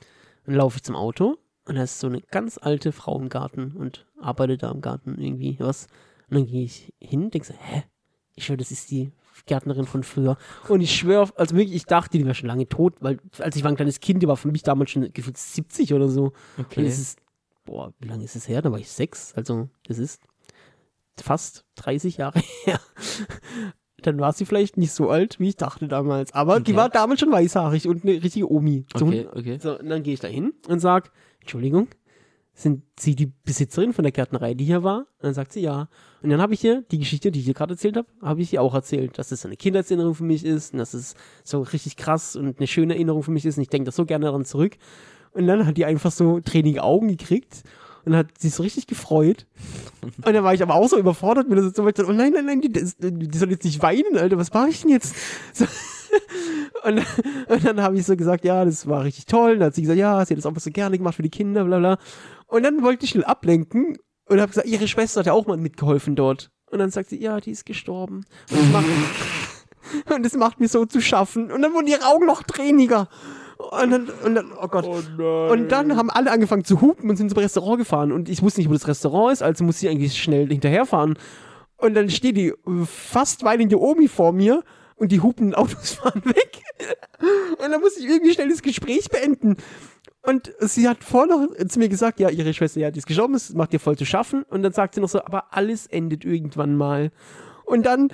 Dann 0.46 0.54
laufe 0.54 0.76
ich 0.76 0.82
zum 0.82 0.96
Auto 0.96 1.36
und 1.66 1.74
da 1.74 1.82
ist 1.82 2.00
so 2.00 2.06
eine 2.06 2.22
ganz 2.22 2.58
alte 2.58 2.92
Frau 2.92 3.18
im 3.18 3.28
Garten 3.28 3.72
und 3.72 4.06
arbeitet 4.18 4.62
da 4.62 4.70
im 4.70 4.80
Garten 4.80 5.20
irgendwie 5.20 5.56
was. 5.58 5.88
Und 6.30 6.38
dann 6.38 6.46
gehe 6.46 6.64
ich 6.64 6.94
hin, 7.00 7.30
denke 7.30 7.46
so, 7.46 7.54
hä? 7.54 7.82
Ich 8.34 8.46
schwöre, 8.46 8.58
das 8.58 8.70
ist 8.70 8.90
die 8.90 9.12
Gärtnerin 9.44 9.84
von 9.84 10.02
früher. 10.02 10.36
Und 10.68 10.80
ich 10.80 10.94
schwöre, 10.96 11.30
also 11.36 11.54
wirklich, 11.56 11.74
ich 11.76 11.84
dachte, 11.86 12.16
die 12.16 12.24
wäre 12.24 12.34
schon 12.34 12.48
lange 12.48 12.66
tot, 12.68 12.94
weil 13.00 13.18
als 13.38 13.56
ich 13.56 13.62
war 13.64 13.70
ein 13.70 13.76
kleines 13.76 14.00
Kind, 14.00 14.22
die 14.22 14.28
war 14.28 14.36
für 14.36 14.48
mich 14.48 14.62
damals 14.62 14.90
schon 14.90 15.12
gefühlt 15.12 15.36
70 15.36 15.92
oder 15.92 16.08
so. 16.08 16.32
Und 16.56 16.66
okay. 16.66 16.86
es 16.86 16.98
ist, 16.98 17.18
boah, 17.64 17.92
wie 18.00 18.08
lange 18.08 18.24
ist 18.24 18.36
es 18.36 18.48
her? 18.48 18.62
Da 18.62 18.72
war 18.72 18.78
ich 18.78 18.88
sechs, 18.90 19.34
also 19.34 19.68
das 19.86 19.98
ist 19.98 20.22
fast 21.20 21.64
30 21.76 22.16
Jahre 22.18 22.40
her. 22.64 22.80
Dann 24.02 24.20
war 24.20 24.32
sie 24.32 24.44
vielleicht 24.44 24.76
nicht 24.76 24.92
so 24.92 25.08
alt, 25.10 25.40
wie 25.40 25.48
ich 25.48 25.56
dachte 25.56 25.88
damals. 25.88 26.32
Aber 26.32 26.60
die 26.60 26.72
Okay. 26.72 26.76
war 26.76 26.88
damals 26.90 27.20
schon 27.20 27.32
weißhaarig 27.32 27.88
und 27.88 28.04
eine 28.04 28.22
richtige 28.22 28.50
Omi. 28.50 28.84
So, 28.94 29.06
Okay, 29.06 29.26
okay. 29.34 29.58
so, 29.60 29.78
und 29.78 29.88
dann 29.88 30.02
gehe 30.02 30.14
ich 30.14 30.20
da 30.20 30.28
hin 30.28 30.52
und 30.68 30.80
sag, 30.80 31.10
Entschuldigung, 31.40 31.88
sind 32.58 32.82
Sie 32.98 33.14
die 33.14 33.26
Besitzerin 33.44 33.92
von 33.92 34.02
der 34.02 34.12
Gärtnerei, 34.12 34.54
die 34.54 34.64
hier 34.64 34.82
war? 34.82 35.00
Und 35.00 35.24
dann 35.24 35.34
sagt 35.34 35.52
sie 35.52 35.60
ja. 35.60 35.88
Und 36.22 36.30
dann 36.30 36.40
habe 36.40 36.54
ich 36.54 36.64
ihr 36.64 36.82
die 36.90 36.98
Geschichte, 36.98 37.30
die 37.30 37.40
ich 37.40 37.46
ihr 37.48 37.52
gerade 37.54 37.74
erzählt 37.74 37.96
habe, 37.98 38.08
habe 38.22 38.40
ich 38.40 38.50
ihr 38.54 38.62
auch 38.62 38.74
erzählt, 38.74 39.18
dass 39.18 39.30
es 39.30 39.42
so 39.42 39.48
eine 39.48 39.56
Kindheitserinnerung 39.58 40.14
für 40.14 40.24
mich 40.24 40.42
ist 40.44 40.72
und 40.72 40.78
dass 40.78 40.94
es 40.94 41.14
so 41.44 41.60
richtig 41.60 41.96
krass 41.96 42.34
und 42.34 42.56
eine 42.58 42.66
schöne 42.66 42.94
Erinnerung 42.94 43.22
für 43.22 43.30
mich 43.30 43.44
ist 43.44 43.58
und 43.58 43.62
ich 43.62 43.68
denke 43.68 43.84
da 43.84 43.92
so 43.92 44.06
gerne 44.06 44.24
daran 44.24 44.46
zurück. 44.46 44.76
Und 45.32 45.46
dann 45.46 45.66
hat 45.66 45.76
die 45.76 45.84
einfach 45.84 46.10
so 46.10 46.40
tränige 46.40 46.82
Augen 46.82 47.08
gekriegt 47.08 47.62
und 48.06 48.16
hat 48.16 48.38
sich 48.38 48.54
so 48.54 48.62
richtig 48.62 48.86
gefreut. 48.86 49.46
Und 50.24 50.34
dann 50.34 50.42
war 50.42 50.54
ich 50.54 50.62
aber 50.62 50.76
auch 50.76 50.88
so 50.88 50.98
überfordert 50.98 51.50
mit 51.50 51.58
das 51.58 51.74
so, 51.74 51.82
weil 51.82 51.90
ich 51.90 51.94
dachte, 51.96 52.08
oh 52.08 52.14
nein, 52.14 52.32
nein, 52.32 52.46
nein, 52.46 52.60
die, 52.62 52.72
das- 52.72 52.96
die 52.98 53.36
soll 53.38 53.50
jetzt 53.50 53.64
nicht 53.64 53.82
weinen, 53.82 54.16
Alter, 54.16 54.38
was 54.38 54.50
mache 54.54 54.70
ich 54.70 54.80
denn 54.80 54.90
jetzt? 54.92 55.14
So. 55.52 55.66
Und, 56.84 57.02
und 57.48 57.64
dann 57.64 57.82
habe 57.82 57.96
ich 57.98 58.06
so 58.06 58.16
gesagt, 58.16 58.44
ja, 58.44 58.64
das 58.64 58.86
war 58.86 59.04
richtig 59.04 59.26
toll. 59.26 59.52
Und 59.52 59.58
dann 59.58 59.66
hat 59.66 59.74
sie 59.74 59.82
gesagt, 59.82 59.98
ja, 59.98 60.24
sie 60.24 60.34
hat 60.34 60.38
das 60.38 60.46
auch 60.46 60.56
so 60.58 60.70
gerne 60.70 60.96
gemacht 60.96 61.16
für 61.16 61.22
die 61.22 61.30
Kinder, 61.30 61.64
bla 61.64 61.78
bla. 61.78 61.98
Und 62.46 62.62
dann 62.62 62.82
wollte 62.82 63.04
ich 63.04 63.10
schnell 63.10 63.24
ablenken 63.24 63.98
und 64.28 64.40
habe 64.40 64.48
gesagt, 64.48 64.66
ihre 64.66 64.88
Schwester 64.88 65.20
hat 65.20 65.26
ja 65.26 65.32
auch 65.32 65.46
mal 65.46 65.56
mitgeholfen 65.56 66.16
dort. 66.16 66.50
Und 66.70 66.78
dann 66.78 66.90
sagt 66.90 67.10
sie, 67.10 67.20
ja, 67.20 67.40
die 67.40 67.52
ist 67.52 67.64
gestorben. 67.64 68.24
Und 68.50 68.58
das 68.58 68.72
macht, 68.72 68.86
und 70.14 70.22
das 70.24 70.34
macht 70.34 70.60
mir 70.60 70.68
so 70.68 70.84
zu 70.84 71.00
schaffen. 71.00 71.50
Und 71.50 71.62
dann 71.62 71.72
wurden 71.74 71.86
ihre 71.86 72.06
Augen 72.06 72.26
noch 72.26 72.42
träniger. 72.42 73.08
Und 73.58 73.90
dann, 73.90 74.08
und 74.24 74.34
dann, 74.34 74.52
oh 74.52 74.68
Gott. 74.68 74.86
Und 74.86 75.68
dann 75.68 75.96
haben 75.96 76.10
alle 76.10 76.30
angefangen 76.30 76.64
zu 76.64 76.80
hupen 76.80 77.08
und 77.08 77.16
sind 77.16 77.30
zum 77.30 77.38
Restaurant 77.38 77.78
gefahren. 77.78 78.12
Und 78.12 78.28
ich 78.28 78.42
wusste 78.42 78.60
nicht, 78.60 78.68
wo 78.68 78.74
das 78.74 78.86
Restaurant 78.86 79.32
ist, 79.32 79.42
also 79.42 79.64
musste 79.64 79.86
ich 79.86 79.92
eigentlich 79.92 80.20
schnell 80.20 80.48
hinterherfahren. 80.48 81.18
Und 81.78 81.94
dann 81.94 82.10
steht 82.10 82.36
die 82.36 82.52
fast 82.84 83.44
weinende 83.44 83.80
Omi 83.80 84.08
vor 84.08 84.32
mir 84.32 84.62
und 84.96 85.12
die 85.12 85.20
hupenden 85.20 85.54
Autos 85.54 85.90
fahren 85.94 86.22
weg. 86.24 86.62
Und 87.62 87.70
dann 87.70 87.80
musste 87.80 88.00
ich 88.00 88.06
irgendwie 88.06 88.32
schnell 88.32 88.48
das 88.48 88.62
Gespräch 88.62 89.08
beenden. 89.08 89.56
Und 90.26 90.52
sie 90.58 90.88
hat 90.88 91.04
vorher 91.04 91.36
noch 91.36 91.68
zu 91.68 91.78
mir 91.78 91.88
gesagt, 91.88 92.18
ja, 92.18 92.28
ihre 92.28 92.52
Schwester, 92.52 92.80
ja, 92.80 92.90
die 92.90 92.98
ist 92.98 93.06
gestorben, 93.06 93.34
das 93.34 93.54
macht 93.54 93.72
ihr 93.72 93.78
voll 93.78 93.96
zu 93.96 94.04
schaffen. 94.04 94.42
Und 94.42 94.64
dann 94.64 94.72
sagt 94.72 94.96
sie 94.96 95.00
noch 95.00 95.08
so, 95.08 95.20
aber 95.24 95.54
alles 95.54 95.86
endet 95.86 96.24
irgendwann 96.24 96.74
mal. 96.74 97.12
Und 97.64 97.86
dann 97.86 98.08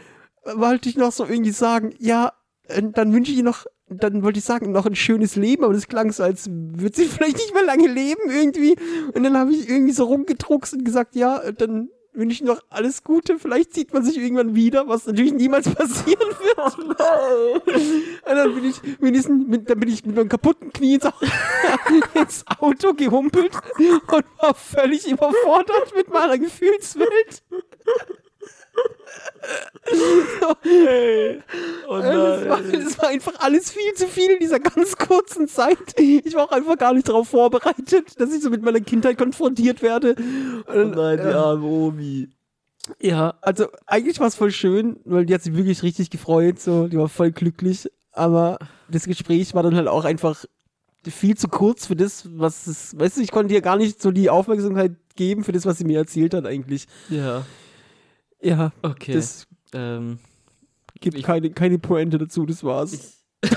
wollte 0.45 0.91
ich 0.91 0.97
noch 0.97 1.11
so 1.11 1.25
irgendwie 1.25 1.53
sagen, 1.53 1.95
ja, 1.99 2.33
dann 2.69 3.15
wünsche 3.15 3.33
ich 3.33 3.39
ihr 3.39 3.45
noch, 3.45 3.65
dann 3.89 4.23
wollte 4.23 4.41
ich 4.41 4.45
sagen, 4.45 4.73
noch 4.73 4.85
ein 4.85 4.95
schönes 4.95 5.37
Leben, 5.37 5.65
aber 5.65 5.73
das 5.73 5.89
klang 5.89 6.13
so, 6.13 6.23
als 6.23 6.51
würde 6.51 6.95
sie 6.95 7.05
vielleicht 7.07 7.39
nicht 7.39 7.55
mehr 7.55 7.65
lange 7.65 7.89
leben 7.89 8.31
irgendwie. 8.31 8.77
Und 9.15 9.23
dann 9.23 9.39
habe 9.39 9.53
ich 9.53 9.69
irgendwie 9.69 9.93
so 9.93 10.05
rumgedruckst 10.05 10.75
und 10.75 10.85
gesagt, 10.85 11.17
ja, 11.17 11.51
dann 11.53 11.89
wünsche 12.13 12.35
ich 12.35 12.43
noch 12.43 12.61
alles 12.71 13.03
Gute. 13.03 13.39
Vielleicht 13.39 13.75
sieht 13.75 13.93
man 13.93 14.05
sich 14.05 14.19
irgendwann 14.19 14.55
wieder, 14.55 14.89
was 14.89 15.07
natürlich 15.07 15.33
niemals 15.33 15.69
passieren 15.75 16.29
wird. 16.41 16.79
Und 16.79 16.99
dann 18.27 18.55
bin 18.55 18.65
ich, 18.65 18.83
ich, 18.83 19.29
mit, 19.29 19.71
dann 19.71 19.81
bin 19.81 19.89
ich 19.89 20.05
mit 20.05 20.17
meinem 20.17 20.29
kaputten 20.29 20.73
Knie 20.73 20.99
ins 22.15 22.45
Auto 22.59 22.95
gehumpelt 22.95 23.53
und 23.79 24.25
war 24.39 24.55
völlig 24.55 25.11
überfordert 25.11 25.95
mit 25.95 26.09
meiner 26.09 26.39
Gefühlswelt. 26.39 27.43
Oh 31.89 31.99
Das 31.99 32.49
war, 32.49 32.61
das 32.63 32.99
war 32.99 33.09
einfach 33.09 33.35
alles 33.41 33.71
viel 33.71 33.93
zu 33.95 34.07
viel 34.07 34.31
in 34.31 34.39
dieser 34.39 34.61
ganz 34.61 34.97
kurzen 34.97 35.49
Zeit. 35.49 35.99
Ich 35.99 36.35
war 36.35 36.45
auch 36.45 36.53
einfach 36.53 36.79
gar 36.79 36.95
nicht 36.95 37.09
darauf 37.09 37.29
vorbereitet, 37.29 38.19
dass 38.19 38.33
ich 38.33 38.43
so 38.43 38.51
mit 38.51 38.63
meiner 38.63 38.81
Kindheit 38.81 39.19
konfrontiert 39.19 39.83
werde. 39.83 40.15
Oh 40.69 40.85
nein, 40.85 41.19
die 41.19 41.35
arme 41.35 41.67
Omi. 41.67 42.29
Ja, 43.01 43.35
also 43.43 43.69
eigentlich 43.87 44.19
war 44.21 44.27
es 44.27 44.35
voll 44.35 44.51
schön, 44.51 44.97
weil 45.05 45.27
die 45.27 45.35
hat 45.35 45.43
sich 45.43 45.55
wirklich 45.55 45.83
richtig 45.83 46.11
gefreut, 46.11 46.61
so, 46.61 46.89
die 46.89 46.99
war 46.99 47.09
voll 47.09 47.31
glücklich, 47.31 47.89
aber 48.13 48.59
das 48.89 49.05
Gespräch 49.05 49.55
war 49.55 49.63
dann 49.63 49.77
halt 49.77 49.89
auch 49.89 50.05
einfach 50.05 50.45
viel 51.09 51.37
zu 51.37 51.49
kurz 51.49 51.87
für 51.87 51.97
das, 51.97 52.29
was 52.37 52.67
es, 52.67 52.99
weißt 52.99 53.19
du, 53.19 53.21
ich 53.23 53.31
konnte 53.31 53.55
ihr 53.55 53.61
gar 53.61 53.77
nicht 53.77 54.03
so 54.03 54.11
die 54.11 54.31
Aufmerksamkeit 54.31 54.93
geben 55.15 55.45
für 55.45 55.53
das, 55.53 55.67
was 55.67 55.79
sie 55.79 55.85
mir 55.85 55.99
erzählt 55.99 56.35
hat 56.35 56.47
eigentlich. 56.47 56.87
Ja. 57.09 57.45
Ja, 58.43 58.73
Okay. 58.83 59.13
das 59.15 59.47
ähm, 59.73 60.19
gibt 61.01 61.17
ich- 61.17 61.23
keine, 61.25 61.51
keine 61.51 61.79
Pointe 61.79 62.19
dazu, 62.19 62.45
das 62.47 62.63
war's. 62.65 62.93
ich 63.43 63.43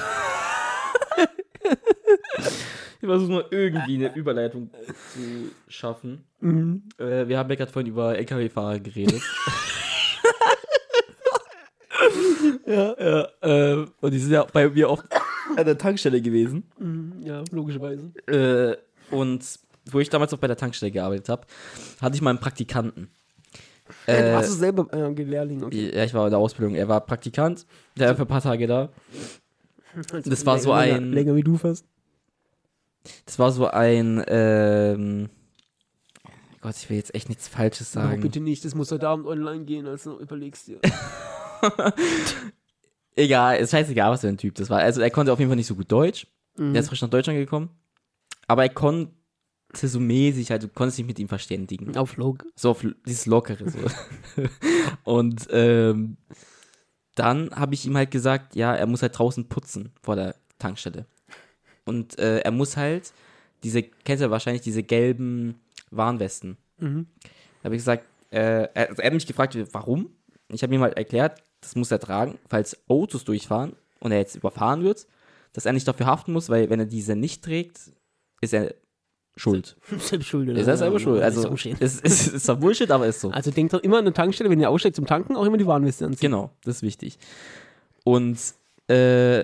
versuche 3.01 3.31
nur 3.31 3.51
irgendwie 3.51 3.95
eine 3.95 4.15
Überleitung 4.15 4.69
zu 5.13 5.51
schaffen. 5.67 6.23
Mhm. 6.39 6.83
Äh, 6.97 7.27
wir 7.27 7.37
haben 7.37 7.49
ja 7.49 7.55
gerade 7.55 7.71
vorhin 7.71 7.91
über 7.91 8.17
LKW-Fahrer 8.17 8.79
geredet. 8.79 9.21
ja, 12.65 12.95
ja. 12.99 13.27
Äh, 13.41 13.85
und 14.01 14.11
die 14.11 14.19
sind 14.19 14.31
ja 14.31 14.43
bei 14.45 14.69
mir 14.69 14.89
oft 14.89 15.05
an 15.55 15.65
der 15.65 15.77
Tankstelle 15.77 16.21
gewesen. 16.21 16.63
Mhm, 16.79 17.21
Ja, 17.23 17.43
logischerweise. 17.51 18.11
Äh, 18.27 18.77
und 19.13 19.43
wo 19.91 19.99
ich 19.99 20.09
damals 20.09 20.33
auch 20.33 20.39
bei 20.39 20.47
der 20.47 20.57
Tankstelle 20.57 20.91
gearbeitet 20.91 21.29
habe, 21.29 21.45
hatte 22.01 22.15
ich 22.15 22.21
mal 22.21 22.31
einen 22.31 22.39
Praktikanten. 22.39 23.09
Ja, 24.07 24.13
Äh, 24.13 24.21
du 24.23 24.33
warst 24.35 24.49
du 24.49 24.53
selber 24.55 24.87
äh, 24.93 25.23
Lehrling, 25.23 25.63
okay. 25.63 25.95
ja, 25.95 26.03
ich 26.03 26.13
war 26.13 26.25
in 26.25 26.31
der 26.31 26.39
Ausbildung. 26.39 26.75
Er 26.75 26.87
war 26.87 27.01
Praktikant, 27.01 27.65
der 27.95 28.09
war 28.09 28.15
für 28.15 28.21
ein 28.23 28.27
paar 28.27 28.41
Tage 28.41 28.67
da. 28.67 28.89
Also 30.11 30.29
das 30.29 30.45
war 30.45 30.59
so 30.59 30.71
ein- 30.73 31.11
Länger 31.13 31.35
wie 31.35 31.43
du 31.43 31.57
fast. 31.57 31.85
Das 33.25 33.37
war 33.37 33.51
so 33.51 33.67
ein, 33.67 34.23
ähm, 34.27 35.29
Gott, 36.61 36.75
ich 36.75 36.89
will 36.89 36.97
jetzt 36.97 37.13
echt 37.13 37.29
nichts 37.29 37.47
Falsches 37.47 37.91
sagen. 37.91 38.21
bitte 38.21 38.39
nicht, 38.39 38.65
das 38.65 38.73
muss 38.73 38.91
heute 38.91 39.07
Abend 39.07 39.27
online 39.27 39.65
gehen, 39.65 39.85
also 39.87 40.19
überlegst 40.19 40.67
dir. 40.67 40.79
Egal, 43.15 43.57
ist 43.59 43.71
scheißegal, 43.71 44.11
was 44.11 44.21
für 44.21 44.27
ein 44.27 44.37
Typ 44.37 44.55
das 44.55 44.69
war. 44.69 44.79
Also 44.79 45.01
er 45.01 45.09
konnte 45.11 45.31
auf 45.31 45.39
jeden 45.39 45.49
Fall 45.49 45.55
nicht 45.55 45.67
so 45.67 45.75
gut 45.75 45.91
Deutsch. 45.91 46.27
Mhm. 46.57 46.73
Der 46.73 46.81
ist 46.81 46.89
frisch 46.89 47.01
nach 47.01 47.09
Deutschland 47.09 47.39
gekommen. 47.39 47.69
Aber 48.47 48.63
er 48.63 48.69
konnte 48.69 49.13
so 49.77 49.99
mäßig, 49.99 50.51
halt, 50.51 50.63
du 50.63 50.67
konntest 50.67 50.97
dich 50.97 51.05
mit 51.05 51.19
ihm 51.19 51.27
verständigen. 51.27 51.95
Auf 51.97 52.17
Log. 52.17 52.45
So 52.55 52.71
auf 52.71 52.85
dieses 53.05 53.25
Lockere 53.25 53.69
so. 53.69 53.79
Und 55.03 55.47
ähm, 55.51 56.17
dann 57.15 57.51
habe 57.51 57.73
ich 57.73 57.85
ihm 57.85 57.95
halt 57.95 58.11
gesagt, 58.11 58.55
ja, 58.55 58.75
er 58.75 58.87
muss 58.87 59.01
halt 59.01 59.17
draußen 59.17 59.47
putzen 59.47 59.91
vor 60.01 60.15
der 60.15 60.35
Tankstelle. 60.59 61.05
Und 61.85 62.17
äh, 62.19 62.39
er 62.39 62.51
muss 62.51 62.77
halt 62.77 63.13
diese, 63.63 63.83
kennst 63.83 64.21
du 64.21 64.25
ja 64.25 64.31
wahrscheinlich 64.31 64.61
diese 64.61 64.83
gelben 64.83 65.59
Warnwesten. 65.91 66.57
Mhm. 66.77 67.07
Da 67.23 67.65
habe 67.65 67.75
ich 67.75 67.81
gesagt, 67.81 68.05
äh, 68.31 68.67
er, 68.73 68.89
also 68.89 69.01
er 69.01 69.07
hat 69.07 69.13
mich 69.13 69.27
gefragt, 69.27 69.57
warum. 69.71 70.09
Ich 70.49 70.61
habe 70.61 70.75
ihm 70.75 70.81
halt 70.81 70.97
erklärt, 70.97 71.41
das 71.61 71.75
muss 71.75 71.91
er 71.91 71.99
tragen, 71.99 72.37
falls 72.49 72.77
Autos 72.87 73.23
durchfahren 73.23 73.75
und 73.99 74.11
er 74.11 74.19
jetzt 74.19 74.35
überfahren 74.35 74.83
wird, 74.83 75.07
dass 75.53 75.65
er 75.65 75.73
nicht 75.73 75.87
dafür 75.87 76.05
haften 76.05 76.33
muss, 76.33 76.49
weil 76.49 76.69
wenn 76.69 76.79
er 76.79 76.85
diese 76.85 77.15
nicht 77.15 77.43
trägt, 77.43 77.91
ist 78.41 78.53
er 78.53 78.75
schuld. 79.35 79.77
Selbst 79.99 80.27
schuld. 80.27 80.49
oder? 80.49 80.59
Ist 80.59 80.67
er 80.67 80.77
selber 80.77 80.99
schuld. 80.99 81.21
Das 81.21 81.35
ist 81.35 81.45
Also 81.45 81.55
es 81.55 81.95
ist, 81.95 82.05
es 82.05 82.27
ist 82.27 82.45
zwar 82.45 82.55
Bullshit, 82.55 82.89
aber 82.91 83.07
ist 83.07 83.21
so. 83.21 83.31
Also 83.31 83.51
denkt 83.51 83.73
doch 83.73 83.81
immer 83.81 83.97
an 83.97 84.05
eine 84.05 84.13
Tankstelle, 84.13 84.49
wenn 84.49 84.59
ihr 84.59 84.69
aussteigt 84.69 84.95
zum 84.95 85.05
Tanken, 85.05 85.35
auch 85.35 85.45
immer 85.45 85.57
die 85.57 85.67
Warnweste 85.67 86.05
anziehen. 86.05 86.31
Genau, 86.31 86.51
das 86.63 86.77
ist 86.77 86.81
wichtig. 86.83 87.17
Und 88.03 88.39
äh, 88.87 89.43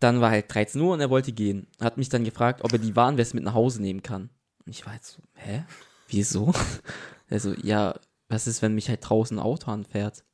dann 0.00 0.20
war 0.20 0.30
halt 0.30 0.52
13 0.52 0.80
Uhr 0.80 0.94
und 0.94 1.00
er 1.00 1.10
wollte 1.10 1.32
gehen. 1.32 1.66
Hat 1.80 1.98
mich 1.98 2.08
dann 2.08 2.24
gefragt, 2.24 2.62
ob 2.62 2.72
er 2.72 2.78
die 2.78 2.94
Warnweste 2.94 3.34
mit 3.36 3.44
nach 3.44 3.54
Hause 3.54 3.82
nehmen 3.82 4.02
kann. 4.02 4.30
Und 4.64 4.70
ich 4.70 4.86
war 4.86 4.94
jetzt 4.94 5.12
so, 5.12 5.22
hä? 5.34 5.64
Wieso? 6.08 6.52
Also, 7.30 7.52
ja, 7.62 7.94
was 8.30 8.46
ist, 8.46 8.62
wenn 8.62 8.74
mich 8.74 8.88
halt 8.88 9.00
draußen 9.06 9.38
ein 9.38 9.44
Auto 9.44 9.70
anfährt? 9.70 10.24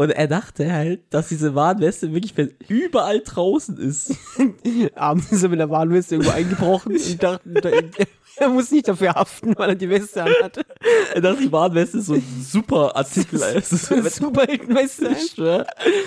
Und 0.00 0.10
er 0.10 0.28
dachte 0.28 0.72
halt, 0.72 1.00
dass 1.10 1.28
diese 1.28 1.54
Warnweste 1.56 2.12
wirklich 2.14 2.32
überall 2.68 3.20
draußen 3.20 3.76
ist. 3.78 4.14
Abends 4.94 5.32
ist 5.32 5.42
er 5.42 5.48
mit 5.48 5.58
der 5.58 5.70
Warnweste 5.70 6.14
irgendwo 6.14 6.32
eingebrochen 6.34 6.92
und 6.96 7.22
dachte, 7.22 7.48
da- 7.52 7.70
er 8.36 8.48
muss 8.48 8.70
nicht 8.70 8.86
dafür 8.86 9.14
haften, 9.14 9.54
weil 9.58 9.70
er 9.70 9.74
die 9.74 9.88
Weste 9.90 10.22
anhat. 10.22 10.64
Er 11.12 11.20
dachte, 11.20 11.42
die 11.42 11.50
Warnweste 11.50 11.98
ist 11.98 12.06
so 12.06 12.14
ein 12.14 12.22
super 12.40 12.94
Artikel. 12.94 13.42
Also, 13.42 13.76
So 13.76 13.94
eine 13.96 14.08
Superheldenweste. 14.08 15.66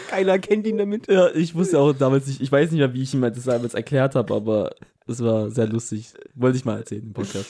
Keiner 0.10 0.40
kennt 0.40 0.66
ihn 0.68 0.78
damit. 0.78 1.08
Ja, 1.12 1.28
ich 1.36 1.54
wusste 1.54 1.78
auch 1.78 1.92
damals 1.92 2.28
nicht, 2.28 2.40
ich 2.40 2.50
weiß 2.52 2.72
nicht 2.72 2.80
mehr, 2.80 2.94
wie 2.94 3.02
ich 3.04 3.14
ihm 3.14 3.22
das 3.22 3.44
damals 3.44 3.74
erklärt 3.74 4.16
habe, 4.16 4.34
aber 4.34 4.70
es 5.06 5.22
war 5.22 5.50
sehr 5.52 5.68
lustig. 5.68 6.14
Wollte 6.36 6.58
ich 6.58 6.64
mal 6.64 6.78
erzählen 6.78 7.04
im 7.04 7.12
Podcast. 7.12 7.48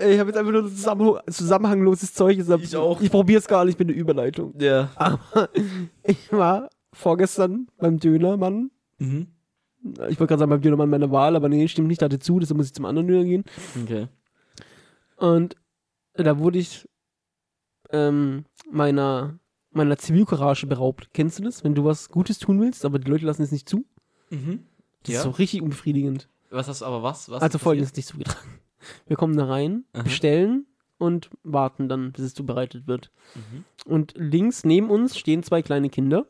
Ich 0.00 0.18
habe 0.18 0.30
jetzt 0.30 0.38
einfach 0.38 0.52
nur 0.52 0.68
zusammen, 0.68 1.18
zusammenhangloses 1.30 2.14
Zeug 2.14 2.36
gesagt. 2.36 2.62
Ich 2.64 2.76
auch. 2.76 3.00
Ich 3.00 3.10
probiere 3.10 3.38
es 3.38 3.46
gar 3.46 3.64
nicht 3.64 3.78
mit 3.78 3.88
der 3.88 3.96
Überleitung. 3.96 4.54
Ja. 4.58 4.90
Aber 4.96 5.48
ich 6.02 6.32
war 6.32 6.70
vorgestern 6.92 7.68
beim 7.78 7.98
Dönermann. 7.98 8.70
Mhm. 8.98 9.28
Ich 9.82 10.18
wollte 10.20 10.26
gerade 10.26 10.38
sagen, 10.40 10.50
beim 10.50 10.60
Dönermann 10.60 10.90
meiner 10.90 11.10
Wahl, 11.10 11.36
aber 11.36 11.48
nee, 11.48 11.66
stimmt 11.68 11.88
nicht, 11.88 12.02
da 12.02 12.06
hatte 12.06 12.18
zu, 12.18 12.38
deshalb 12.38 12.58
muss 12.58 12.66
ich 12.66 12.74
zum 12.74 12.84
anderen 12.84 13.08
Döner 13.08 13.24
gehen. 13.24 13.44
Okay. 13.82 14.08
Und 15.16 15.56
da 16.14 16.38
wurde 16.38 16.58
ich 16.58 16.88
ähm, 17.90 18.44
meiner, 18.70 19.38
meiner 19.70 19.96
Zivilcourage 19.96 20.66
beraubt. 20.66 21.08
Kennst 21.14 21.38
du 21.38 21.42
das? 21.42 21.64
Wenn 21.64 21.74
du 21.74 21.84
was 21.84 22.08
Gutes 22.08 22.38
tun 22.38 22.60
willst, 22.60 22.84
aber 22.84 22.98
die 22.98 23.10
Leute 23.10 23.26
lassen 23.26 23.42
es 23.42 23.52
nicht 23.52 23.68
zu? 23.68 23.84
Mhm. 24.30 24.64
Das 25.02 25.12
Ja. 25.14 25.18
ist 25.20 25.24
so 25.24 25.30
richtig 25.30 25.62
unbefriedigend. 25.62 26.28
Was 26.50 26.68
hast 26.68 26.80
du, 26.82 26.84
aber 26.86 27.02
was? 27.02 27.30
was 27.30 27.42
also 27.42 27.58
folgendes 27.58 27.94
nicht 27.94 28.08
zugetragen. 28.08 28.60
Wir 29.06 29.16
kommen 29.16 29.36
da 29.36 29.46
rein, 29.46 29.84
Aha. 29.92 30.02
bestellen 30.02 30.66
und 30.98 31.30
warten 31.42 31.88
dann, 31.88 32.12
bis 32.12 32.24
es 32.24 32.34
zubereitet 32.34 32.86
wird. 32.86 33.10
Mhm. 33.34 33.64
Und 33.84 34.14
links 34.16 34.64
neben 34.64 34.90
uns 34.90 35.18
stehen 35.18 35.42
zwei 35.42 35.62
kleine 35.62 35.88
Kinder 35.90 36.26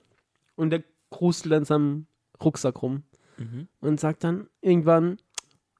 und 0.56 0.70
der 0.70 0.82
krustelt 1.10 1.54
an 1.54 1.64
seinem 1.64 2.06
Rucksack 2.42 2.82
rum 2.82 3.02
Mhm. 3.38 3.68
und 3.80 3.98
sagt 3.98 4.22
dann 4.24 4.48
irgendwann, 4.60 5.16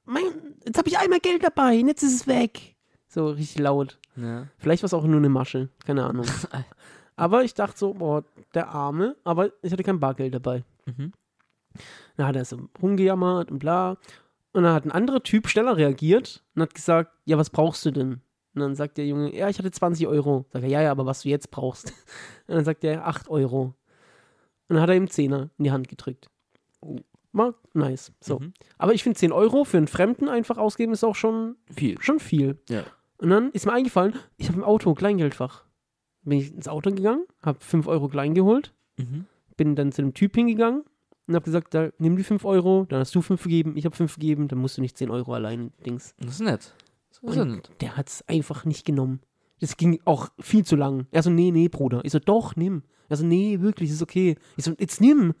mein, 0.05 0.23
jetzt 0.65 0.77
habe 0.79 0.89
ich 0.89 0.97
einmal 0.97 1.19
Geld 1.19 1.43
dabei, 1.43 1.79
und 1.79 1.87
jetzt 1.87 2.01
ist 2.03 2.15
es 2.15 2.27
weg. 2.27 2.75
So 3.07 3.27
richtig 3.29 3.59
laut. 3.59 3.99
Ja. 4.15 4.47
Vielleicht 4.57 4.81
war 4.83 4.87
es 4.87 4.93
auch 4.93 5.03
nur 5.05 5.17
eine 5.17 5.29
Masche, 5.29 5.69
keine 5.85 6.05
Ahnung. 6.05 6.25
aber 7.15 7.43
ich 7.43 7.53
dachte 7.53 7.77
so, 7.77 7.93
boah, 7.93 8.23
der 8.55 8.69
Arme, 8.69 9.15
aber 9.23 9.51
ich 9.61 9.71
hatte 9.71 9.83
kein 9.83 9.99
Bargeld 9.99 10.33
dabei. 10.33 10.63
Mhm. 10.85 11.11
Dann 12.17 12.27
hat 12.27 12.35
er 12.35 12.45
so 12.45 12.67
rumgejammert 12.81 13.51
und 13.51 13.59
bla. 13.59 13.97
Und 14.53 14.63
dann 14.63 14.73
hat 14.73 14.85
ein 14.85 14.91
anderer 14.91 15.23
Typ 15.23 15.47
schneller 15.47 15.77
reagiert 15.77 16.43
und 16.55 16.61
hat 16.63 16.73
gesagt, 16.73 17.11
ja, 17.25 17.37
was 17.37 17.49
brauchst 17.49 17.85
du 17.85 17.91
denn? 17.91 18.21
Und 18.53 18.59
dann 18.61 18.75
sagt 18.75 18.97
der 18.97 19.05
Junge, 19.07 19.33
ja, 19.33 19.47
ich 19.47 19.57
hatte 19.59 19.71
20 19.71 20.07
Euro. 20.07 20.45
Sagt 20.51 20.63
er, 20.65 20.69
ja, 20.69 20.81
ja, 20.81 20.91
aber 20.91 21.05
was 21.05 21.21
du 21.21 21.29
jetzt 21.29 21.51
brauchst. 21.51 21.93
Und 22.47 22.55
dann 22.55 22.65
sagt 22.65 22.83
er, 22.83 23.07
8 23.07 23.29
Euro. 23.29 23.73
Und 24.67 24.75
dann 24.75 24.81
hat 24.81 24.89
er 24.89 24.95
ihm 24.95 25.05
10er 25.05 25.49
in 25.57 25.63
die 25.63 25.71
Hand 25.71 25.87
gedrückt. 25.87 26.29
War 27.31 27.55
nice. 27.73 28.11
So. 28.19 28.39
Mhm. 28.39 28.53
Aber 28.77 28.93
ich 28.93 29.03
finde 29.03 29.17
10 29.17 29.31
Euro 29.31 29.63
für 29.63 29.77
einen 29.77 29.87
Fremden 29.87 30.27
einfach 30.27 30.57
ausgeben 30.57 30.91
ist 30.91 31.05
auch 31.05 31.15
schon 31.15 31.55
Viel. 31.73 32.01
schon 32.01 32.19
viel. 32.19 32.59
Ja. 32.67 32.83
Und 33.19 33.29
dann 33.29 33.51
ist 33.51 33.65
mir 33.65 33.71
eingefallen, 33.73 34.15
ich 34.35 34.49
habe 34.49 34.57
im 34.57 34.63
Auto 34.65 34.93
Kleingeldfach. 34.93 35.63
Bin 36.23 36.39
ich 36.39 36.53
ins 36.53 36.67
Auto 36.67 36.91
gegangen, 36.91 37.25
habe 37.41 37.59
5 37.61 37.87
Euro 37.87 38.09
Klein 38.09 38.33
geholt, 38.33 38.73
Mhm. 38.97 39.25
bin 39.55 39.75
dann 39.77 39.93
zu 39.93 40.01
dem 40.01 40.13
Typ 40.13 40.35
hingegangen 40.35 40.83
und 41.31 41.35
habe 41.35 41.45
gesagt, 41.45 41.73
da, 41.73 41.89
nimm 41.97 42.15
die 42.17 42.23
5 42.23 42.45
Euro, 42.45 42.85
dann 42.87 42.99
hast 42.99 43.13
du 43.15 43.21
5 43.21 43.41
gegeben, 43.43 43.73
ich 43.75 43.85
habe 43.85 43.95
5 43.95 44.15
gegeben, 44.15 44.47
dann 44.47 44.59
musst 44.59 44.77
du 44.77 44.81
nicht 44.81 44.97
10 44.97 45.09
Euro 45.09 45.33
allein 45.33 45.71
Dings. 45.85 46.13
Das 46.19 46.35
ist 46.35 46.41
nett. 46.41 46.73
Das 47.09 47.31
ist 47.31 47.35
ja 47.35 47.45
nett. 47.45 47.69
der 47.81 47.97
hat 47.97 48.07
es 48.09 48.23
einfach 48.27 48.65
nicht 48.65 48.85
genommen. 48.85 49.19
Das 49.59 49.77
ging 49.77 49.99
auch 50.05 50.29
viel 50.39 50.65
zu 50.65 50.75
lang. 50.75 51.07
Er 51.11 51.21
so, 51.23 51.29
nee, 51.29 51.51
nee, 51.51 51.67
Bruder. 51.67 52.01
Ich 52.03 52.11
so, 52.11 52.19
doch, 52.19 52.55
nimm. 52.55 52.83
Er 53.09 53.17
so, 53.17 53.25
nee, 53.25 53.59
wirklich, 53.61 53.91
ist 53.91 54.01
okay. 54.01 54.35
Ich 54.57 54.63
so, 54.65 54.73
jetzt 54.79 55.01
nimm. 55.01 55.33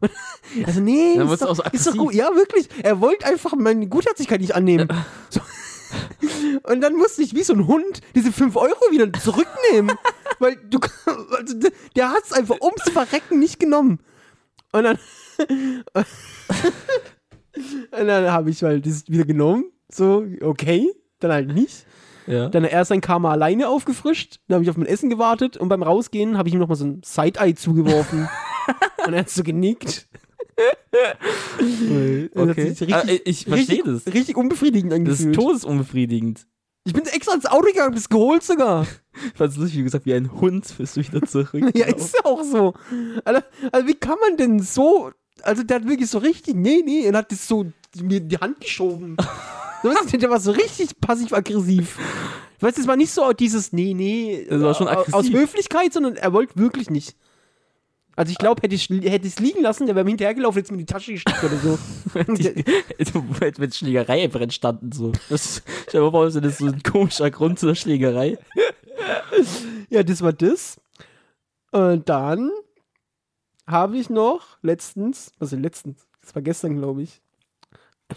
Und 0.00 0.10
er 0.66 0.72
so, 0.72 0.80
nee, 0.80 1.14
Dann 1.16 1.28
ist 1.28 1.42
doch, 1.42 1.54
so 1.54 1.62
ist 1.72 1.86
doch 1.86 1.96
gut. 1.96 2.14
Ja, 2.14 2.34
wirklich. 2.34 2.68
Er 2.82 3.00
wollte 3.00 3.26
einfach 3.26 3.54
meine 3.54 3.86
Gutherzigkeit 3.88 4.40
nicht 4.40 4.54
annehmen. 4.54 4.88
So. 5.30 5.40
Und 6.64 6.80
dann 6.80 6.96
musste 6.96 7.22
ich 7.22 7.34
wie 7.34 7.42
so 7.42 7.52
ein 7.52 7.66
Hund 7.66 8.00
diese 8.14 8.32
5 8.32 8.56
Euro 8.56 8.80
wieder 8.90 9.12
zurücknehmen. 9.12 9.96
weil 10.38 10.56
du, 10.68 10.78
also 11.36 11.58
der- 11.58 11.72
der 11.94 12.10
hat 12.10 12.24
es 12.24 12.32
einfach 12.32 12.60
ums 12.60 12.82
Verrecken 12.90 13.38
nicht 13.38 13.58
genommen. 13.60 14.00
Und 14.76 14.84
dann, 14.84 14.98
und 17.98 18.06
dann 18.06 18.30
habe 18.30 18.50
ich 18.50 18.62
halt 18.62 18.86
das 18.86 19.08
wieder 19.08 19.24
genommen. 19.24 19.64
So, 19.90 20.24
okay, 20.42 20.88
dann 21.20 21.32
halt 21.32 21.52
nicht. 21.52 21.86
Ja. 22.26 22.48
Dann 22.48 22.64
hat 22.64 22.72
er 22.72 22.84
sein 22.84 23.00
Karma 23.00 23.30
alleine 23.30 23.68
aufgefrischt. 23.68 24.40
Dann 24.48 24.56
habe 24.56 24.64
ich 24.64 24.70
auf 24.70 24.76
mein 24.76 24.86
Essen 24.86 25.08
gewartet 25.10 25.56
und 25.56 25.68
beim 25.68 25.82
Rausgehen 25.82 26.36
habe 26.36 26.48
ich 26.48 26.54
ihm 26.54 26.60
nochmal 26.60 26.76
so 26.76 26.84
ein 26.84 27.00
Side-Eye 27.04 27.54
zugeworfen. 27.54 28.28
und 29.06 29.12
er 29.12 29.20
hat 29.20 29.30
so 29.30 29.42
genickt. 29.42 30.08
Okay. 32.34 32.68
hat 32.70 32.76
sich 32.76 32.94
Ah, 32.94 32.98
richtig, 33.00 33.22
ich 33.26 33.44
verstehe 33.46 33.76
richtig, 33.84 34.04
das. 34.04 34.14
richtig 34.14 34.36
unbefriedigend 34.36 34.92
Das 34.92 34.98
ist 35.20 35.26
angefühlt. 35.26 35.34
todesunbefriedigend. 35.36 36.46
Ich 36.86 36.92
bin 36.92 37.04
extra 37.06 37.34
ins 37.34 37.46
Auto 37.46 37.66
gegangen, 37.66 37.94
das 37.94 38.08
geholt 38.08 38.42
sogar. 38.42 38.86
Ich 39.32 39.38
fand 39.38 39.50
es 39.50 39.56
lustig, 39.56 39.78
wie 39.78 39.84
gesagt, 39.84 40.04
wie 40.04 40.12
ein 40.12 40.30
Hund 40.30 40.74
bist 40.76 40.94
du 40.94 41.00
wieder 41.00 41.22
zurück. 41.22 41.64
ja, 41.74 41.86
ist 41.86 42.22
auch 42.22 42.44
so. 42.44 42.74
Also, 43.24 43.40
also 43.72 43.86
wie 43.86 43.94
kann 43.94 44.18
man 44.20 44.36
denn 44.36 44.60
so, 44.60 45.10
also 45.40 45.62
der 45.62 45.76
hat 45.76 45.88
wirklich 45.88 46.10
so 46.10 46.18
richtig, 46.18 46.54
nee, 46.54 46.82
nee, 46.84 47.00
er 47.00 47.14
hat 47.14 47.32
das 47.32 47.48
so 47.48 47.64
mir 47.98 48.18
in 48.18 48.28
die 48.28 48.36
Hand 48.36 48.60
geschoben. 48.60 49.16
so, 49.82 49.88
weißt 49.88 50.12
du, 50.12 50.18
der 50.18 50.28
war 50.28 50.38
so 50.38 50.50
richtig 50.50 51.00
passiv-aggressiv. 51.00 51.98
Ich 52.58 52.62
weiß, 52.62 52.74
das 52.74 52.86
war 52.86 52.96
nicht 52.96 53.10
so 53.10 53.32
dieses, 53.32 53.72
nee, 53.72 53.94
nee, 53.94 54.46
Das 54.50 54.60
war 54.60 54.74
schon 54.74 54.86
äh, 54.86 54.90
aus 54.90 55.08
aggressiv. 55.08 55.34
Höflichkeit, 55.34 55.94
sondern 55.94 56.16
er 56.16 56.34
wollte 56.34 56.56
wirklich 56.56 56.90
nicht. 56.90 57.16
Also 58.16 58.32
ich 58.32 58.38
glaube, 58.38 58.62
hätte 58.62 58.74
ich 58.74 58.88
hätte 58.88 59.26
es 59.28 59.38
liegen 59.38 59.60
lassen, 59.62 59.86
der 59.86 59.94
wäre 59.94 60.04
mir 60.04 60.10
hinterhergelaufen, 60.12 60.58
jetzt 60.58 60.70
mir 60.70 60.76
in 60.78 60.86
die 60.86 60.92
Tasche 60.92 61.12
gesteckt 61.12 61.44
oder 61.44 61.56
so. 61.56 61.78
Wenn 63.58 63.72
Schlägerei 63.72 64.24
einfach 64.24 64.40
entstanden 64.40 64.90
so. 64.92 65.12
Das, 65.28 65.62
stell 65.88 66.00
dir 66.00 66.10
vor, 66.10 66.24
das 66.24 66.34
ist 66.36 66.58
so 66.58 66.66
ein 66.66 66.82
komischer 66.82 67.30
Grund 67.30 67.58
zur 67.58 67.74
Schlägerei. 67.74 68.38
ja, 69.90 70.02
das 70.02 70.22
war 70.22 70.32
das. 70.32 70.80
Und 71.72 72.08
dann 72.08 72.50
habe 73.66 73.98
ich 73.98 74.08
noch 74.08 74.56
letztens, 74.62 75.32
also 75.38 75.56
letztens, 75.56 76.06
das 76.22 76.34
war 76.34 76.42
gestern, 76.42 76.76
glaube 76.76 77.02
ich. 77.02 77.20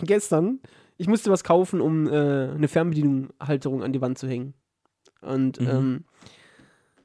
Gestern, 0.02 0.60
ich 0.98 1.08
musste 1.08 1.32
was 1.32 1.44
kaufen, 1.44 1.82
um 1.82 2.08
äh, 2.08 2.12
eine 2.52 2.68
Fernbedienungshalterung 2.68 3.84
an 3.84 3.92
die 3.92 4.02
Wand 4.02 4.18
zu 4.18 4.28
hängen. 4.28 4.54
Und 5.22 5.60
Mhm. 5.60 5.68
ähm, 5.68 6.04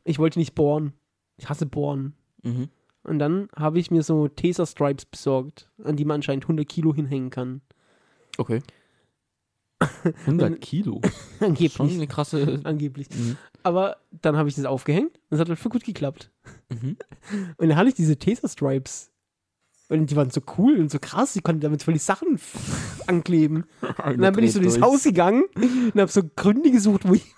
ich 0.04 0.18
wollte 0.18 0.38
nicht 0.38 0.54
bohren. 0.54 0.92
Ich 1.38 1.48
hasse 1.48 1.66
bohren. 1.66 2.14
Mhm. 2.42 2.68
Und 3.04 3.18
dann 3.18 3.48
habe 3.54 3.78
ich 3.78 3.90
mir 3.90 4.02
so 4.02 4.28
Taser-Stripes 4.28 5.04
besorgt, 5.06 5.70
an 5.82 5.96
die 5.96 6.04
man 6.04 6.16
anscheinend 6.16 6.44
100 6.44 6.66
Kilo 6.66 6.94
hinhängen 6.94 7.30
kann. 7.30 7.60
Okay. 8.38 8.62
100 10.26 10.60
Kilo. 10.60 11.00
Schon 11.38 11.48
Angeblich. 11.48 11.80
eine 11.80 12.06
krasse. 12.06 12.60
Angeblich. 12.64 13.08
Mhm. 13.10 13.36
Aber 13.62 13.98
dann 14.10 14.36
habe 14.36 14.48
ich 14.48 14.54
das 14.54 14.64
aufgehängt 14.64 15.18
und 15.30 15.36
es 15.36 15.40
hat 15.40 15.48
halt 15.48 15.58
voll 15.58 15.72
gut 15.72 15.84
geklappt. 15.84 16.30
Mhm. 16.70 16.96
Und 17.56 17.68
dann 17.68 17.76
hatte 17.76 17.88
ich 17.88 17.94
diese 17.94 18.18
Taser-Stripes. 18.18 19.10
Und 19.88 20.10
die 20.10 20.16
waren 20.16 20.30
so 20.30 20.40
cool 20.56 20.80
und 20.80 20.90
so 20.90 20.98
krass, 20.98 21.36
ich 21.36 21.42
konnte 21.42 21.60
damit 21.60 21.82
voll 21.82 21.92
die 21.92 22.00
Sachen 22.00 22.40
ankleben. 23.06 23.66
Und 24.02 24.22
dann 24.22 24.34
bin 24.34 24.44
ich 24.44 24.52
so 24.54 24.60
durchs 24.60 24.80
Haus 24.80 25.02
gegangen 25.02 25.44
und 25.54 26.00
habe 26.00 26.10
so 26.10 26.22
Gründe 26.36 26.70
gesucht, 26.70 27.06
wo 27.06 27.12
ich 27.12 27.34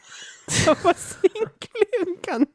was 0.84 1.18
hinkleben 1.22 2.22
kann. 2.22 2.46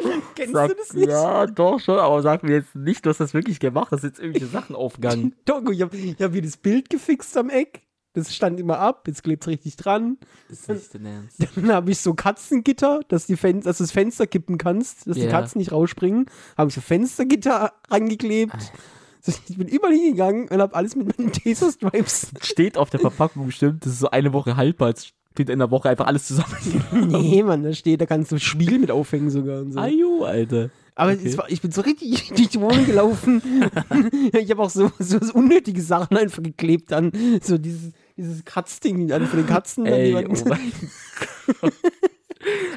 Kennst 0.34 0.54
du 0.54 0.74
das 0.74 0.92
nicht? 0.92 1.08
Ja, 1.08 1.46
doch 1.46 1.80
schon, 1.80 1.98
aber 1.98 2.22
sag 2.22 2.42
mir 2.42 2.56
jetzt 2.56 2.74
nicht, 2.74 3.04
du 3.04 3.10
hast 3.10 3.20
das 3.20 3.34
wirklich 3.34 3.60
gemacht, 3.60 3.92
hast 3.92 4.04
jetzt 4.04 4.18
irgendwelche 4.18 4.46
Sachen 4.46 4.76
aufgegangen. 4.76 5.34
Doch, 5.44 5.62
ich 5.70 5.82
habe 5.82 5.96
hab 5.96 6.32
hier 6.32 6.42
das 6.42 6.56
Bild 6.56 6.90
gefixt 6.90 7.36
am 7.36 7.50
Eck. 7.50 7.82
Das 8.14 8.34
stand 8.34 8.58
immer 8.58 8.78
ab, 8.78 9.06
jetzt 9.06 9.22
klebt 9.22 9.44
es 9.44 9.48
richtig 9.48 9.76
dran. 9.76 10.16
Das 10.48 10.60
ist 10.60 10.68
nicht 10.68 10.94
dein 10.94 11.04
Ernst. 11.06 11.46
Dann 11.56 11.72
habe 11.72 11.90
ich 11.90 11.98
so 11.98 12.14
Katzengitter, 12.14 13.00
dass, 13.08 13.26
die 13.26 13.36
Fen 13.36 13.60
dass 13.60 13.78
du 13.78 13.84
das 13.84 13.92
Fenster 13.92 14.26
kippen 14.26 14.58
kannst, 14.58 15.06
dass 15.06 15.16
die 15.16 15.24
Ja. 15.24 15.30
Katzen 15.30 15.58
nicht 15.58 15.72
rausspringen. 15.72 16.26
Habe 16.56 16.68
ich 16.68 16.74
so 16.74 16.80
Fenstergitter 16.80 17.72
rangeklebt. 17.90 18.54
Ah. 18.54 18.78
So, 19.20 19.32
ich 19.48 19.58
bin 19.58 19.68
überall 19.68 19.92
hingegangen 19.92 20.48
und 20.48 20.60
habe 20.60 20.74
alles 20.74 20.96
mit 20.96 21.18
meinen 21.18 21.32
Taser-Stripes. 21.32 22.28
Steht 22.40 22.78
auf 22.78 22.90
der 22.90 23.00
Verpackung 23.00 23.46
bestimmt, 23.46 23.84
das 23.84 23.94
ist 23.94 23.98
so 23.98 24.10
eine 24.10 24.32
Woche 24.32 24.56
haltbar, 24.56 24.90
es 24.90 25.12
steht 25.38 25.50
in 25.50 25.60
der 25.60 25.70
Woche 25.70 25.88
einfach 25.88 26.08
alles 26.08 26.26
zusammen. 26.26 26.56
nee, 26.92 27.44
Mann, 27.44 27.62
da 27.62 27.72
steht, 27.72 28.00
da 28.00 28.06
kannst 28.06 28.32
du 28.32 28.40
Spiegel 28.40 28.80
mit 28.80 28.90
aufhängen 28.90 29.30
sogar 29.30 29.60
und 29.60 29.72
so. 29.72 29.78
Ajo, 29.78 30.24
Alter. 30.24 30.70
Aber 30.96 31.12
okay. 31.12 31.28
es 31.28 31.38
war, 31.38 31.48
ich 31.48 31.62
bin 31.62 31.70
so 31.70 31.82
richtig 31.82 32.28
durch 32.36 32.48
die 32.48 32.60
Wohnung 32.60 32.84
gelaufen. 32.84 33.40
ich 34.32 34.50
habe 34.50 34.60
auch 34.60 34.70
so, 34.70 34.90
so 34.98 35.18
unnötige 35.34 35.80
Sachen 35.80 36.16
einfach 36.16 36.42
geklebt 36.42 36.92
an. 36.92 37.12
So 37.40 37.56
dieses, 37.56 37.92
dieses 38.16 38.44
Katzding 38.44 39.12
an 39.12 39.26
von 39.26 39.38
den 39.38 39.46
Katzen. 39.46 39.86
Ey, 39.86 40.12
oh 40.12 40.14
mein 40.14 40.26
Gott. 40.26 41.72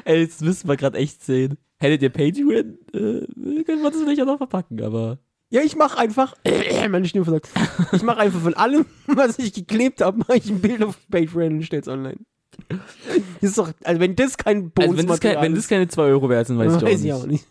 Ey, 0.04 0.24
das 0.24 0.40
müssen 0.40 0.68
wir 0.68 0.76
gerade 0.76 0.98
echt 0.98 1.24
sehen. 1.24 1.58
Hättet 1.80 2.02
ihr 2.02 2.10
Patreon, 2.10 2.78
äh, 2.92 3.64
können 3.64 3.82
wir 3.82 3.90
das 3.90 4.00
vielleicht 4.00 4.22
auch 4.22 4.26
noch 4.26 4.38
verpacken, 4.38 4.80
aber. 4.82 5.18
Ja, 5.50 5.62
ich 5.62 5.74
mache 5.74 5.98
einfach, 5.98 6.36
meine 6.90 7.08
Stimme 7.08 7.24
versagt. 7.24 7.50
Ich 7.92 8.04
mache 8.04 8.18
einfach 8.18 8.40
von 8.40 8.54
allem, 8.54 8.86
was 9.08 9.40
ich 9.40 9.52
geklebt 9.52 10.00
habe, 10.00 10.18
mache 10.18 10.36
ich 10.36 10.48
ein 10.48 10.60
Bild 10.60 10.84
auf 10.84 10.96
Patreon 11.10 11.54
und 11.54 11.62
stell's 11.64 11.88
online. 11.88 12.18
Ist 13.40 13.58
doch, 13.58 13.72
also 13.84 14.00
wenn 14.00 14.16
das 14.16 14.36
kein 14.36 14.72
Also 14.78 14.96
wenn 14.96 15.06
das, 15.06 15.20
kein, 15.20 15.34
Bonusmaterial 15.34 15.42
wenn 15.42 15.54
das 15.54 15.68
keine 15.68 15.88
2 15.88 16.02
Euro 16.02 16.28
wert 16.28 16.46
sind, 16.46 16.58
weiß, 16.58 16.72
ich, 16.72 16.78
auch 16.78 16.82
weiß 16.82 17.00
nicht. 17.00 17.06
ich 17.06 17.12
auch 17.12 17.26
nicht. 17.26 17.46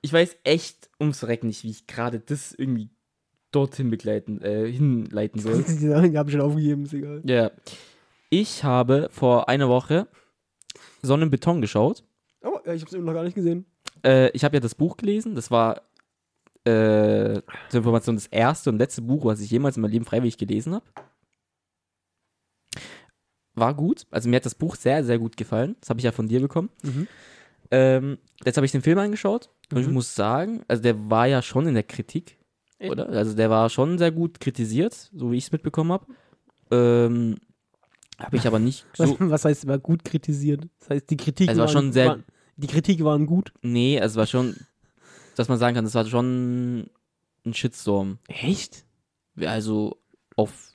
Ich 0.00 0.12
weiß 0.12 0.36
echt 0.44 0.90
ums 0.98 1.20
Verrecken 1.20 1.46
nicht, 1.46 1.62
wie 1.64 1.70
ich 1.70 1.86
gerade 1.86 2.20
das 2.20 2.52
irgendwie 2.52 2.90
dorthin 3.52 3.90
begleiten, 3.90 4.40
äh, 4.42 4.70
hinleiten 4.70 5.40
soll. 5.40 5.62
Die 5.68 5.94
habe 5.94 6.28
ich 6.28 6.32
schon 6.32 6.40
aufgegeben, 6.40 6.84
ist 6.84 6.94
egal. 6.94 7.22
Ja. 7.24 7.50
Ich 8.30 8.64
habe 8.64 9.08
vor 9.12 9.48
einer 9.48 9.68
Woche 9.68 10.08
Sonnenbeton 11.02 11.60
geschaut. 11.60 12.02
Oh, 12.42 12.58
ja, 12.64 12.72
ich 12.72 12.80
habe 12.80 12.88
es 12.88 12.94
immer 12.94 13.06
noch 13.06 13.14
gar 13.14 13.24
nicht 13.24 13.34
gesehen. 13.34 13.66
Äh, 14.04 14.30
ich 14.30 14.42
habe 14.42 14.56
ja 14.56 14.60
das 14.60 14.74
Buch 14.74 14.96
gelesen. 14.96 15.34
Das 15.34 15.50
war 15.50 15.82
äh, 16.64 17.42
zur 17.68 17.78
Information 17.78 18.16
das 18.16 18.26
erste 18.26 18.70
und 18.70 18.78
letzte 18.78 19.02
Buch, 19.02 19.24
was 19.24 19.40
ich 19.40 19.50
jemals 19.50 19.76
in 19.76 19.82
meinem 19.82 19.92
Leben 19.92 20.04
freiwillig 20.04 20.38
gelesen 20.38 20.74
habe. 20.74 20.84
War 23.54 23.74
gut. 23.74 24.06
Also 24.10 24.28
mir 24.28 24.36
hat 24.36 24.46
das 24.46 24.54
Buch 24.54 24.76
sehr, 24.76 25.04
sehr 25.04 25.18
gut 25.18 25.36
gefallen. 25.36 25.76
Das 25.80 25.90
habe 25.90 26.00
ich 26.00 26.04
ja 26.04 26.12
von 26.12 26.28
dir 26.28 26.40
bekommen. 26.40 26.70
Mhm. 26.82 27.06
Ähm, 27.70 28.18
jetzt 28.44 28.56
habe 28.56 28.64
ich 28.66 28.72
den 28.72 28.82
Film 28.82 28.98
angeschaut 28.98 29.50
und 29.72 29.80
ich 29.80 29.86
Mhm. 29.86 29.94
muss 29.94 30.14
sagen, 30.14 30.62
also 30.68 30.82
der 30.82 31.10
war 31.10 31.26
ja 31.26 31.40
schon 31.42 31.66
in 31.66 31.74
der 31.74 31.82
Kritik, 31.82 32.36
Echt? 32.78 32.90
oder? 32.90 33.08
Also 33.08 33.34
der 33.34 33.50
war 33.50 33.68
schon 33.70 33.98
sehr 33.98 34.10
gut 34.12 34.40
kritisiert, 34.40 35.10
so 35.14 35.30
wie 35.32 35.36
ich 35.36 35.44
es 35.44 35.52
mitbekommen 35.52 35.92
habe. 35.92 36.06
Ähm, 36.70 37.36
habe 38.18 38.36
ich 38.36 38.46
aber 38.46 38.58
nicht 38.58 38.84
Was, 38.98 39.08
so. 39.10 39.16
was 39.20 39.44
heißt 39.44 39.64
immer 39.64 39.78
gut 39.78 40.04
kritisiert? 40.04 40.66
Das 40.80 40.90
heißt, 40.90 41.10
die 41.10 41.16
Kritik 41.16 41.50
Es 41.50 41.58
war 41.58 41.68
schon 41.68 41.92
sehr- 41.92 42.08
Waren, 42.08 42.24
die 42.56 42.66
Kritik 42.66 43.02
waren 43.04 43.26
gut. 43.26 43.52
Nee, 43.62 43.98
es 43.98 44.16
war 44.16 44.26
schon, 44.26 44.54
dass 45.36 45.48
man 45.48 45.58
sagen 45.58 45.74
kann, 45.74 45.84
das 45.84 45.94
war 45.94 46.04
schon 46.06 46.88
ein 47.44 47.54
Shitstorm. 47.54 48.18
Echt? 48.28 48.84
Also 49.40 49.96
auf 50.36 50.71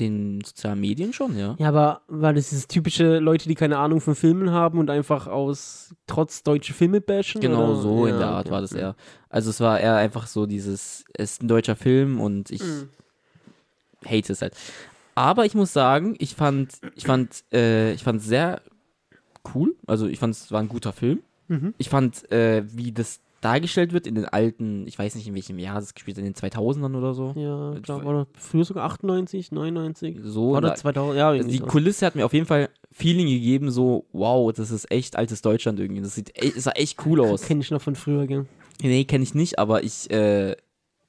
den 0.00 0.40
sozialen 0.44 0.80
Medien 0.80 1.12
schon, 1.12 1.36
ja. 1.38 1.54
Ja, 1.58 1.68
aber 1.68 2.00
war 2.08 2.32
das 2.32 2.48
dieses 2.48 2.66
typische 2.66 3.18
Leute, 3.18 3.48
die 3.48 3.54
keine 3.54 3.78
Ahnung 3.78 4.00
von 4.00 4.14
Filmen 4.14 4.50
haben 4.50 4.78
und 4.78 4.90
einfach 4.90 5.26
aus 5.26 5.94
trotz 6.06 6.42
deutsche 6.42 6.72
Filme 6.74 7.00
bashen? 7.00 7.40
Genau 7.40 7.72
oder? 7.72 7.82
so 7.82 8.06
in 8.06 8.14
Ja, 8.14 8.18
der 8.18 8.28
Art 8.28 8.46
okay. 8.46 8.52
war 8.54 8.60
das 8.62 8.72
eher. 8.72 8.96
Also 9.28 9.50
es 9.50 9.60
war 9.60 9.78
eher 9.78 9.96
einfach 9.96 10.26
so 10.26 10.46
dieses, 10.46 11.04
es 11.14 11.32
ist 11.32 11.42
ein 11.42 11.48
deutscher 11.48 11.76
Film 11.76 12.20
und 12.20 12.50
ich 12.50 12.62
Mhm. 12.62 12.88
hate 14.04 14.32
es 14.32 14.42
halt. 14.42 14.54
Aber 15.14 15.44
ich 15.44 15.54
muss 15.54 15.72
sagen, 15.72 16.14
ich 16.18 16.34
fand, 16.34 16.72
ich 16.96 17.04
fand, 17.04 17.44
äh, 17.52 17.92
ich 17.92 18.02
fand 18.04 18.22
sehr 18.22 18.62
cool. 19.54 19.74
Also 19.86 20.06
ich 20.06 20.18
fand 20.18 20.34
es 20.34 20.50
war 20.50 20.60
ein 20.60 20.68
guter 20.68 20.92
Film. 20.92 21.20
Mhm. 21.48 21.74
Ich 21.78 21.88
fand, 21.88 22.30
äh, 22.32 22.62
wie 22.74 22.92
das 22.92 23.20
dargestellt 23.40 23.92
wird 23.92 24.06
in 24.06 24.14
den 24.14 24.26
alten, 24.26 24.86
ich 24.86 24.98
weiß 24.98 25.14
nicht 25.14 25.26
in 25.26 25.34
welchem 25.34 25.58
Jahr 25.58 25.80
das 25.80 25.94
gespielt, 25.94 26.18
in 26.18 26.24
den 26.24 26.34
2000ern 26.34 26.94
oder 26.96 27.14
so. 27.14 27.32
Ja, 27.36 27.74
Ich 27.74 27.82
klar, 27.82 28.04
war- 28.04 28.26
früher 28.34 28.64
sogar 28.64 28.84
98, 28.84 29.50
99. 29.50 30.18
So, 30.22 30.50
Oder 30.56 30.68
da- 30.70 30.74
2000, 30.74 31.16
ja, 31.18 31.28
also 31.30 31.48
die. 31.48 31.58
Kulisse 31.60 32.04
hat 32.06 32.14
mir 32.16 32.26
auf 32.26 32.34
jeden 32.34 32.46
Fall 32.46 32.68
Feeling 32.92 33.26
gegeben, 33.28 33.70
so, 33.70 34.06
wow, 34.12 34.52
das 34.52 34.70
ist 34.70 34.90
echt 34.90 35.16
altes 35.16 35.40
Deutschland 35.42 35.80
irgendwie. 35.80 36.02
Das 36.02 36.14
sieht, 36.14 36.36
echt- 36.36 36.56
das 36.56 36.64
sah 36.64 36.72
echt 36.72 37.04
cool 37.06 37.20
aus. 37.20 37.42
Kenn 37.42 37.60
ich 37.60 37.70
noch 37.70 37.80
von 37.80 37.94
früher, 37.94 38.26
gell? 38.26 38.46
Nee, 38.82 39.04
kenne 39.04 39.24
ich 39.24 39.34
nicht, 39.34 39.58
aber 39.58 39.84
ich 39.84 40.10
äh, 40.10 40.56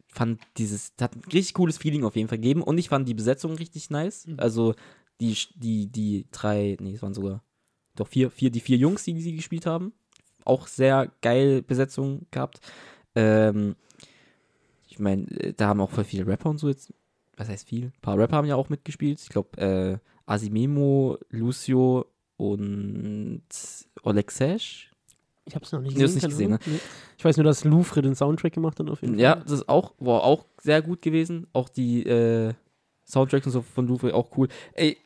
fand 0.08 0.40
dieses, 0.58 0.96
das 0.96 1.06
hat 1.06 1.16
ein 1.16 1.24
richtig 1.32 1.54
cooles 1.54 1.78
Feeling 1.78 2.04
auf 2.04 2.16
jeden 2.16 2.28
Fall 2.28 2.38
gegeben 2.38 2.62
und 2.64 2.78
ich 2.78 2.90
fand 2.90 3.08
die 3.08 3.14
Besetzung 3.14 3.54
richtig 3.56 3.90
nice. 3.90 4.28
Mhm. 4.28 4.36
Also 4.40 4.74
die, 5.20 5.36
die, 5.56 5.88
die 5.88 6.28
drei, 6.32 6.78
nee, 6.80 6.94
es 6.94 7.02
waren 7.02 7.14
sogar 7.14 7.44
doch 7.96 8.08
vier, 8.08 8.30
vier, 8.30 8.52
die 8.52 8.60
vier 8.62 8.78
Jungs, 8.78 9.04
die 9.04 9.20
sie 9.22 9.36
gespielt 9.36 9.66
haben. 9.66 9.94
Auch 10.46 10.68
sehr 10.68 11.12
geil 11.22 11.62
Besetzung 11.62 12.26
gehabt. 12.32 12.60
Ähm, 13.16 13.76
ich 14.88 15.00
meine, 15.00 15.24
äh, 15.32 15.54
da 15.54 15.68
haben 15.68 15.82
auch 15.82 15.89
voll 15.92 16.04
viele 16.04 16.28
Rapper 16.28 16.50
und 16.50 16.58
so 16.58 16.70
jetzt. 16.70 16.94
Was 17.38 17.50
heißt 17.50 17.68
viel? 17.68 17.86
Ein 17.86 18.02
paar 18.02 18.18
Rapper 18.18 18.38
haben 18.38 18.48
ja 18.48 18.56
auch 18.56 18.70
mitgespielt. 18.70 19.20
Ich 19.22 19.30
glaube, 19.30 19.58
äh, 19.58 19.98
Asimemo, 20.26 21.18
Lucio 21.30 22.06
und 22.38 23.44
Olexesh. 24.04 24.92
Ich 25.46 25.56
hab's 25.56 25.72
noch 25.72 25.82
nicht 25.82 25.96
gesehen. 25.96 26.16
nicht 26.16 26.30
gesehen, 26.30 26.54
Ahnung. 26.54 26.60
Nee. 26.66 26.80
Ich 27.18 27.26
weiß 27.26 27.38
nur, 27.38 27.44
dass 27.44 27.64
Louvre 27.64 28.02
den 28.02 28.16
Soundtrack 28.16 28.54
gemacht 28.54 28.80
hat 28.80 28.89
auf 28.89 29.02
jeden 29.02 29.16
Fall. 29.16 29.24
Ja, 29.24 29.36
das 29.36 29.52
ist 29.52 29.70
auch, 29.70 29.94
war 30.00 30.24
auch 30.24 30.46
sehr 30.62 30.82
gut 30.82 31.02
gewesen. 31.02 31.48
Auch 31.54 31.70
die 31.70 32.04
äh, 32.06 32.54
Soundtracks 33.06 33.46
und 33.48 33.52
so 33.52 33.62
von 33.62 33.88
Louvre 33.88 34.14
auch 34.14 34.38
cool. 34.38 34.48
Ey, 34.74 34.98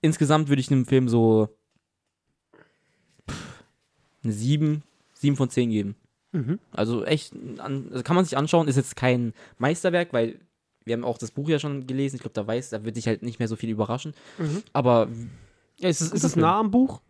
insgesamt 0.00 0.48
würde 0.48 0.60
ich 0.60 0.68
dem 0.68 0.86
Film 0.86 1.08
so 1.08 1.48
eine 4.24 4.32
7, 4.32 4.82
7 5.14 5.36
von 5.36 5.50
10 5.50 5.70
geben. 5.70 5.94
Mhm. 6.32 6.58
Also 6.70 7.04
echt, 7.04 7.34
also 7.58 8.02
kann 8.02 8.16
man 8.16 8.24
sich 8.24 8.36
anschauen, 8.36 8.68
ist 8.68 8.76
jetzt 8.76 8.96
kein 8.96 9.34
Meisterwerk, 9.58 10.12
weil 10.12 10.40
wir 10.84 10.94
haben 10.94 11.04
auch 11.04 11.18
das 11.18 11.30
Buch 11.30 11.48
ja 11.48 11.58
schon 11.58 11.86
gelesen. 11.86 12.16
Ich 12.16 12.22
glaube, 12.22 12.34
da 12.34 12.46
weiß, 12.46 12.70
da 12.70 12.84
wird 12.84 12.96
dich 12.96 13.06
halt 13.06 13.22
nicht 13.22 13.38
mehr 13.38 13.48
so 13.48 13.56
viel 13.56 13.70
überraschen. 13.70 14.14
Mhm. 14.38 14.62
Aber 14.72 15.08
Ja, 15.78 15.88
ist 15.88 16.00
es, 16.00 16.12
ist 16.12 16.24
es 16.24 16.36
nah 16.36 16.58
am 16.58 16.70
Buch? 16.70 17.00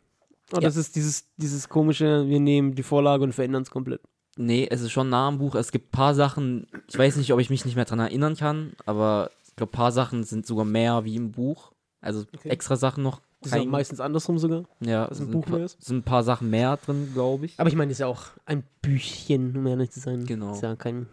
Oder 0.52 0.62
Ja. 0.62 0.68
ist 0.68 0.76
es 0.76 0.92
dieses, 0.92 1.26
dieses 1.36 1.68
komische, 1.68 2.28
wir 2.28 2.40
nehmen 2.40 2.74
die 2.74 2.82
Vorlage 2.82 3.22
und 3.24 3.32
verändern 3.32 3.62
es 3.62 3.70
komplett? 3.70 4.02
Nee, 4.36 4.66
es 4.70 4.80
ist 4.80 4.92
schon 4.92 5.08
nah 5.10 5.28
am 5.28 5.38
Buch. 5.38 5.54
Es 5.54 5.72
gibt 5.72 5.88
ein 5.88 5.90
paar 5.92 6.14
Sachen, 6.14 6.66
ich 6.88 6.98
weiß 6.98 7.16
nicht, 7.16 7.32
ob 7.32 7.40
ich 7.40 7.48
mich 7.50 7.64
nicht 7.64 7.76
mehr 7.76 7.84
dran 7.84 7.98
erinnern 8.00 8.36
kann, 8.36 8.72
aber 8.86 9.30
ich 9.46 9.56
glaube, 9.56 9.70
ein 9.70 9.76
paar 9.76 9.92
Sachen 9.92 10.24
sind 10.24 10.46
sogar 10.46 10.64
mehr 10.64 11.04
wie 11.04 11.16
im 11.16 11.32
Buch. 11.32 11.72
Also 12.00 12.24
Okay. 12.34 12.48
extra 12.48 12.76
Sachen 12.76 13.02
noch. 13.02 13.20
Das 13.42 13.52
ist 13.52 13.58
ja 13.58 13.64
meistens 13.64 14.00
andersrum 14.00 14.38
sogar. 14.38 14.64
ja, 14.80 15.06
dass 15.08 15.18
sind 15.18 15.30
Buch 15.30 15.44
ein 15.46 15.50
paar- 15.50 15.56
mehr 15.58 15.64
ist. 15.66 15.82
sind 15.82 15.96
ein 15.98 16.02
paar 16.02 16.22
Sachen 16.22 16.50
mehr 16.50 16.76
drin, 16.76 17.10
glaube 17.12 17.46
ich. 17.46 17.58
Aber 17.58 17.68
ich 17.68 17.76
meine, 17.76 17.88
das 17.88 17.96
ist 17.96 18.00
ja 18.00 18.06
auch 18.06 18.24
ein 18.46 18.62
Büchchen, 18.82 19.56
um 19.56 19.66
ehrlich 19.66 19.90
zu 19.90 20.00
sein. 20.00 20.24
Genau. 20.26 20.52
ist 20.52 20.62
ja 20.62 20.76
kein 20.76 21.06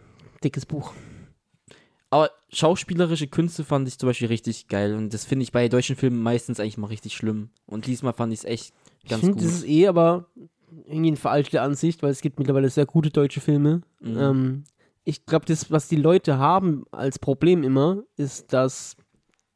dickes 0.43 0.65
Buch. 0.65 0.93
Aber 2.11 2.31
schauspielerische 2.51 3.27
Künste 3.27 3.63
fand 3.63 3.87
ich 3.87 3.99
zum 3.99 4.07
Beispiel 4.09 4.27
richtig 4.29 4.67
geil 4.67 4.95
und 4.95 5.13
das 5.13 5.25
finde 5.25 5.43
ich 5.43 5.51
bei 5.51 5.67
deutschen 5.69 5.95
Filmen 5.95 6.21
meistens 6.21 6.59
eigentlich 6.59 6.77
mal 6.79 6.87
richtig 6.87 7.13
schlimm. 7.15 7.49
Und 7.67 7.85
diesmal 7.85 8.13
fand 8.13 8.33
ich 8.33 8.39
es 8.39 8.45
echt 8.45 8.73
Ich 9.03 9.09
ganz 9.09 9.21
finde, 9.21 9.35
gut. 9.35 9.43
das 9.45 9.51
ist 9.53 9.67
eh 9.67 9.87
aber 9.87 10.25
irgendwie 10.85 11.09
eine 11.09 11.17
veraltete 11.17 11.61
Ansicht, 11.61 12.01
weil 12.01 12.09
es 12.11 12.21
gibt 12.21 12.39
mittlerweile 12.39 12.69
sehr 12.69 12.85
gute 12.87 13.11
deutsche 13.11 13.41
Filme. 13.41 13.81
Mhm. 13.99 14.17
Ähm, 14.17 14.63
ich 15.03 15.25
glaube, 15.25 15.45
das, 15.45 15.69
was 15.71 15.87
die 15.87 15.95
Leute 15.97 16.37
haben 16.39 16.85
als 16.91 17.19
Problem 17.19 17.63
immer, 17.63 18.03
ist, 18.17 18.53
dass 18.53 18.95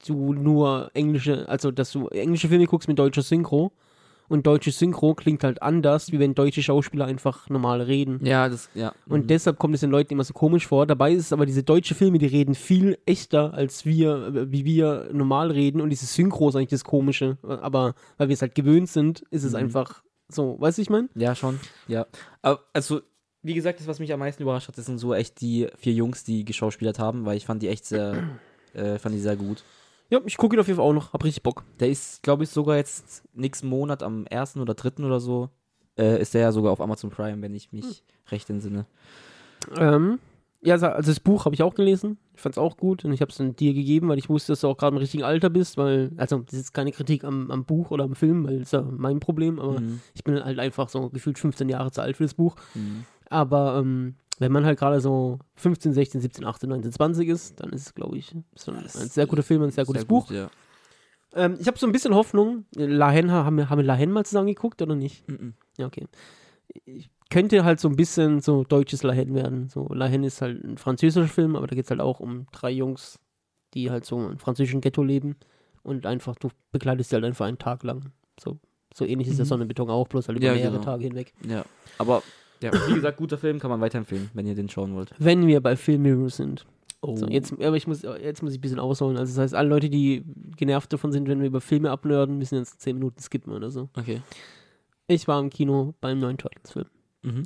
du 0.08 0.34
nur 0.34 0.92
englische, 0.94 1.48
also 1.50 1.72
dass 1.72 1.92
du 1.92 2.08
englische 2.08 2.48
Filme 2.48 2.66
guckst 2.66 2.88
mit 2.88 3.00
deutscher 3.00 3.22
Synchro 3.22 3.72
und 4.30 4.48
deutsche 4.48 4.72
Synchro 4.72 5.14
klingt 5.16 5.44
halt 5.44 5.62
anders, 5.62 6.12
wie 6.12 6.20
wenn 6.20 6.34
deutsche 6.34 6.64
Schauspieler 6.64 7.06
einfach 7.06 7.50
normal 7.50 7.82
reden. 7.82 8.20
ja, 8.26 8.48
das, 8.50 8.70
ja. 8.74 8.94
Und 9.08 9.24
mhm. 9.24 9.28
deshalb 9.28 9.60
kommt 9.60 9.76
es 9.76 9.82
den 9.82 9.92
Leuten 9.92 10.14
immer 10.14 10.24
so 10.24 10.34
komisch 10.34 10.66
vor. 10.66 10.88
Dabei 10.88 11.12
ist 11.12 11.26
es 11.26 11.34
aber 11.34 11.46
diese 11.46 11.62
deutsche 11.62 11.94
Filme, 11.94 12.18
die 12.18 12.26
reden 12.26 12.56
viel 12.56 12.98
echter, 13.06 13.54
als 13.54 13.86
wir, 13.86 14.50
wie 14.52 14.66
wir 14.66 15.10
normal 15.12 15.52
reden. 15.52 15.82
Und 15.82 15.90
diese 15.90 16.06
Synchro 16.06 16.50
ist 16.50 16.56
eigentlich 16.56 16.70
das 16.70 16.84
Komische. 16.86 17.38
Aber 17.44 17.96
weil 18.18 18.30
wir 18.30 18.34
es 18.34 18.42
halt 18.42 18.56
gewöhnt 18.56 18.90
sind, 18.90 19.24
ist 19.30 19.44
es 19.44 19.52
Mhm. 19.52 19.60
einfach 19.60 20.04
so. 20.30 20.56
Weißt 20.60 20.78
du, 20.78 20.82
ich 20.82 20.90
meine? 20.90 21.10
Ja, 21.16 21.36
schon. 21.36 21.60
Ja. 21.88 22.08
Aber, 22.42 22.62
also, 22.72 23.02
wie 23.44 23.54
gesagt, 23.54 23.82
das, 23.82 23.88
was 23.88 24.00
mich 24.00 24.14
am 24.14 24.20
meisten 24.20 24.42
überrascht 24.42 24.70
hat, 24.70 24.78
das 24.78 24.86
sind 24.86 24.98
so 25.00 25.14
echt 25.14 25.42
die 25.42 25.68
vier 25.78 25.94
Jungs, 25.94 26.24
die 26.24 26.46
geschauspielert 26.46 26.98
haben, 26.98 27.26
weil 27.26 27.36
ich 27.36 27.46
fand 27.46 27.62
die 27.62 27.68
echt 27.68 27.86
sehr, 27.86 28.24
äh, 28.74 28.98
fand 28.98 29.14
die 29.14 29.20
sehr 29.20 29.36
gut. 29.36 29.64
Ja, 30.14 30.20
ich 30.28 30.38
gucke 30.38 30.56
ihn 30.56 30.60
auf 30.60 30.68
jeden 30.68 30.78
Fall 30.78 30.86
auch 30.86 30.94
noch. 30.94 31.12
Hab 31.12 31.24
richtig 31.24 31.42
Bock. 31.42 31.64
Der 31.80 31.90
ist, 31.90 32.22
glaube 32.22 32.44
ich, 32.44 32.52
sogar 32.52 32.76
jetzt 32.78 33.24
nächsten 33.34 33.68
Monat 33.68 34.04
am 34.04 34.28
ersten 34.28 34.60
oder 34.60 34.76
dritten 34.76 35.06
oder 35.06 35.20
so, 35.20 35.50
äh, 35.98 36.22
ist 36.22 36.36
der 36.36 36.42
ja 36.42 36.52
sogar 36.52 36.72
auf 36.72 36.82
Amazon 36.82 37.10
Prime, 37.10 37.42
wenn 37.42 37.56
ich 37.56 37.72
mich 37.72 38.04
recht 38.30 38.48
entsinne. 38.52 38.86
Ähm, 39.76 40.20
ja, 40.62 40.76
also 40.76 40.88
das 41.10 41.20
Buch 41.20 41.46
habe 41.46 41.56
ich 41.56 41.64
auch 41.64 41.74
gelesen. 41.74 42.20
Ich 42.36 42.42
fand 42.42 42.54
es 42.54 42.60
auch 42.60 42.78
gut 42.78 43.04
und 43.04 43.12
ich 43.12 43.22
habe 43.22 43.32
es 43.32 43.38
dir 43.56 43.74
gegeben, 43.74 44.08
weil 44.08 44.20
ich 44.20 44.30
wusste, 44.30 44.52
dass 44.52 44.62
du 44.62 44.68
auch 44.68 44.78
gerade 44.78 44.96
im 44.96 45.00
richtigen 45.00 45.24
Alter 45.24 45.50
bist, 45.50 45.78
weil, 45.78 46.12
also 46.18 46.38
das 46.46 46.54
ist 46.60 46.74
keine 46.74 46.92
Kritik 46.92 47.24
am, 47.24 47.50
am 47.50 47.66
Buch 47.66 47.90
oder 47.90 48.04
am 48.04 48.14
Film, 48.14 48.46
weil 48.46 48.60
das 48.60 48.68
ist 48.68 48.74
ja 48.74 48.84
mein 48.84 49.20
Problem, 49.20 49.60
aber 49.60 49.80
Mhm. 49.80 50.00
ich 50.14 50.24
bin 50.24 50.44
halt 50.44 50.60
einfach 50.60 50.90
so 50.90 51.10
gefühlt 51.10 51.40
15 51.40 51.70
Jahre 51.70 51.90
zu 51.90 52.04
alt 52.04 52.18
für 52.18 52.24
das 52.24 52.36
Buch. 52.36 52.56
Mhm. 52.76 53.06
Aber 53.30 53.80
ähm, 53.80 54.14
wenn 54.40 54.52
man 54.52 54.66
halt 54.66 54.80
gerade 54.80 55.00
so 55.02 55.40
15, 55.56 55.94
16, 55.94 56.22
17, 56.22 56.46
18, 56.46 56.70
19, 56.70 56.92
20 56.92 57.30
ist, 57.30 57.60
dann 57.60 57.72
ist 57.72 57.88
es, 57.88 57.94
glaube 57.94 58.18
ich, 58.18 58.34
ein, 58.34 58.44
sehr 58.56 59.28
guter 59.28 59.44
Film, 59.44 59.64
ein 59.64 59.72
sehr 59.72 59.86
gutes 59.86 60.06
Buch. 60.06 60.28
Gut, 60.28 60.36
ja. 60.38 60.50
Ähm, 61.36 61.58
ich 61.60 61.68
habe 61.68 61.78
so 61.78 61.86
ein 61.86 61.92
bisschen 61.92 62.14
Hoffnung. 62.14 62.66
Lahen, 62.76 63.32
haben 63.32 63.58
wir, 63.58 63.70
haben 63.70 63.78
wir 63.80 63.86
Lahen 63.86 64.12
mal 64.12 64.26
zusammen 64.26 64.48
geguckt 64.48 64.82
oder 64.82 64.96
nicht? 64.96 65.28
Mhm. 65.30 65.54
Ja, 65.78 65.88
okay. 65.88 66.08
Ich 66.86 67.10
könnte 67.30 67.64
halt 67.64 67.80
so 67.80 67.88
ein 67.90 67.96
bisschen 67.96 68.40
so 68.42 68.64
deutsches 68.64 69.04
Lahen 69.04 69.34
werden. 69.34 69.70
So, 69.70 69.88
Lahen 69.88 70.24
ist 70.24 70.42
halt 70.42 70.64
ein 70.64 70.78
französischer 70.78 71.28
Film, 71.28 71.56
aber 71.56 71.68
da 71.68 71.76
geht 71.76 71.86
es 71.86 71.92
halt 71.92 72.02
auch 72.02 72.20
um 72.20 72.46
drei 72.52 72.72
Jungs, 72.72 73.20
die 73.74 73.90
halt 73.90 74.06
so 74.06 74.28
im 74.30 74.38
französischen 74.38 74.82
Ghetto 74.82 75.04
leben 75.04 75.36
und 75.82 76.06
einfach, 76.06 76.36
du 76.36 76.50
begleitest 76.72 77.10
sie 77.10 77.16
halt 77.16 77.26
einfach 77.26 77.46
einen 77.46 77.58
Tag 77.58 77.84
lang. 77.84 78.12
So, 78.40 78.60
so 78.94 79.06
ähnlich 79.06 79.28
ist 79.28 79.38
der 79.40 79.46
Mhm. 79.46 79.50
Sonnenbeton 79.50 79.90
auch, 79.90 80.08
bloß 80.08 80.28
halt 80.28 80.38
über 80.38 80.48
Ja, 80.48 80.54
mehrere 80.54 80.74
genau. 80.74 80.84
Tage 80.84 81.04
hinweg. 81.06 81.34
Ja. 81.48 81.66
Aber, 81.98 82.22
ja, 82.64 82.72
wie 82.88 82.94
gesagt, 82.96 83.18
guter 83.18 83.38
Film, 83.38 83.60
kann 83.60 83.70
man 83.70 83.82
weiterempfehlen, 83.82 84.30
wenn 84.34 84.48
ihr 84.48 84.56
den 84.56 84.70
schauen 84.70 84.96
wollt. 84.96 85.14
Wenn 85.20 85.46
wir 85.48 85.62
bei 85.62 85.76
Film 85.76 86.06
Heroes 86.06 86.38
sind. 86.38 86.66
Oh. 87.02 87.18
So, 87.18 87.28
jetzt, 87.28 87.52
aber 87.54 87.76
ich 87.76 87.86
muss, 87.86 88.02
jetzt 88.02 88.42
muss 88.42 88.54
ich 88.54 88.60
ein 88.60 88.62
bisschen 88.62 88.80
ausholen. 88.80 89.18
Also 89.18 89.34
das 89.36 89.44
heißt, 89.44 89.56
alle 89.56 89.68
Leute, 89.68 89.90
die 89.90 90.24
genervt 90.56 90.92
davon 90.94 91.12
sind, 91.12 91.28
wenn 91.28 91.42
wir 91.42 91.48
über 91.48 91.60
Filme 91.60 91.92
abnörden, 91.92 92.38
müssen 92.38 92.58
jetzt 92.58 92.82
10 92.82 92.96
Minuten 92.96 93.20
skippen 93.22 93.52
oder 93.52 93.70
so. 93.72 93.90
Okay. 93.98 94.22
Ich 95.08 95.28
war 95.28 95.40
im 95.42 95.50
Kino 95.50 95.94
beim 96.00 96.20
neuen 96.20 96.38
Turtles-Film. 96.38 96.88
Mhm. 97.24 97.44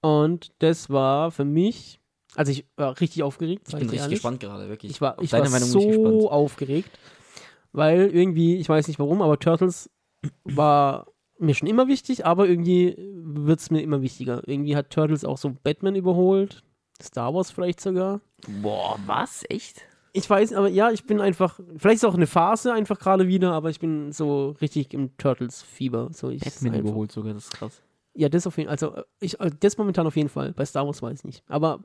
Und 0.00 0.52
das 0.58 0.90
war 0.90 1.30
für 1.30 1.44
mich, 1.44 2.00
also 2.34 2.50
ich 2.50 2.66
war 2.74 3.00
richtig 3.00 3.22
aufgeregt. 3.22 3.68
Ich 3.68 3.74
bin 3.74 3.82
richtig 3.82 4.00
ehrlich. 4.00 4.16
gespannt 4.16 4.40
gerade, 4.40 4.68
wirklich. 4.68 4.90
Ich 4.90 5.00
war, 5.00 5.18
Auf 5.18 5.24
ich 5.24 5.32
war 5.32 5.48
Meinung 5.48 5.68
so 5.68 6.28
aufgeregt, 6.28 6.90
weil 7.70 8.10
irgendwie, 8.12 8.56
ich 8.56 8.68
weiß 8.68 8.88
nicht 8.88 8.98
warum, 8.98 9.22
aber 9.22 9.38
Turtles 9.38 9.88
war 10.42 11.06
mir 11.42 11.54
schon 11.54 11.68
immer 11.68 11.88
wichtig, 11.88 12.26
aber 12.26 12.48
irgendwie 12.48 12.96
wird 12.98 13.60
es 13.60 13.70
mir 13.70 13.82
immer 13.82 14.02
wichtiger. 14.02 14.42
Irgendwie 14.46 14.76
hat 14.76 14.90
Turtles 14.90 15.24
auch 15.24 15.38
so 15.38 15.54
Batman 15.62 15.94
überholt, 15.94 16.62
Star 17.02 17.34
Wars 17.34 17.50
vielleicht 17.50 17.80
sogar. 17.80 18.20
Boah, 18.62 18.98
was? 19.06 19.44
Echt? 19.48 19.82
Ich 20.14 20.28
weiß, 20.28 20.52
aber 20.52 20.68
ja, 20.68 20.90
ich 20.90 21.04
bin 21.04 21.20
einfach, 21.20 21.58
vielleicht 21.76 21.96
ist 21.96 22.04
auch 22.04 22.14
eine 22.14 22.26
Phase 22.26 22.72
einfach 22.72 22.98
gerade 22.98 23.28
wieder, 23.28 23.52
aber 23.52 23.70
ich 23.70 23.80
bin 23.80 24.12
so 24.12 24.50
richtig 24.60 24.92
im 24.92 25.16
Turtles-Fieber. 25.16 26.10
So, 26.12 26.28
ich 26.28 26.42
Batman 26.42 26.74
überholt 26.74 27.12
sogar, 27.12 27.32
das 27.32 27.44
ist 27.44 27.52
krass. 27.52 27.82
Ja, 28.14 28.28
das 28.28 28.46
auf 28.46 28.58
jeden 28.58 28.68
Fall. 28.68 28.72
Also, 28.72 29.04
ich, 29.20 29.40
äh, 29.40 29.50
das 29.58 29.78
momentan 29.78 30.06
auf 30.06 30.16
jeden 30.16 30.28
Fall. 30.28 30.52
Bei 30.52 30.66
Star 30.66 30.86
Wars 30.86 31.00
weiß 31.00 31.20
ich 31.20 31.24
nicht. 31.24 31.44
Aber 31.48 31.80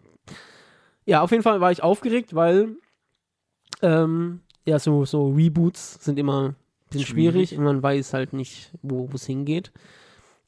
ja, 1.05 1.22
auf 1.22 1.32
jeden 1.32 1.43
Fall 1.43 1.62
war 1.62 1.72
ich 1.72 1.82
aufgeregt, 1.82 2.36
weil 2.36 2.76
ähm, 3.82 4.41
ja, 4.66 4.78
so, 4.78 5.05
so 5.05 5.30
Reboots 5.30 6.03
sind 6.03 6.20
immer 6.20 6.55
bisschen 6.89 7.05
schwierig, 7.05 7.49
Schwierig. 7.49 7.57
und 7.59 7.63
man 7.65 7.83
weiß 7.83 8.13
halt 8.13 8.33
nicht, 8.33 8.71
wo 8.81 9.09
es 9.13 9.25
hingeht. 9.25 9.71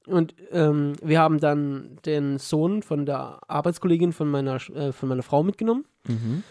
Und 0.08 0.34
ähm, 0.52 0.94
wir 1.04 1.20
haben 1.20 1.40
dann 1.40 1.98
den 2.06 2.38
Sohn 2.40 2.82
von 2.82 3.06
der 3.06 3.42
Arbeitskollegin 3.48 4.12
von 4.14 4.30
meiner, 4.30 4.56
äh, 4.76 4.92
von 4.92 5.08
meiner 5.10 5.22
Frau 5.24 5.44
mitgenommen, 5.44 5.86
Mhm. 6.08 6.42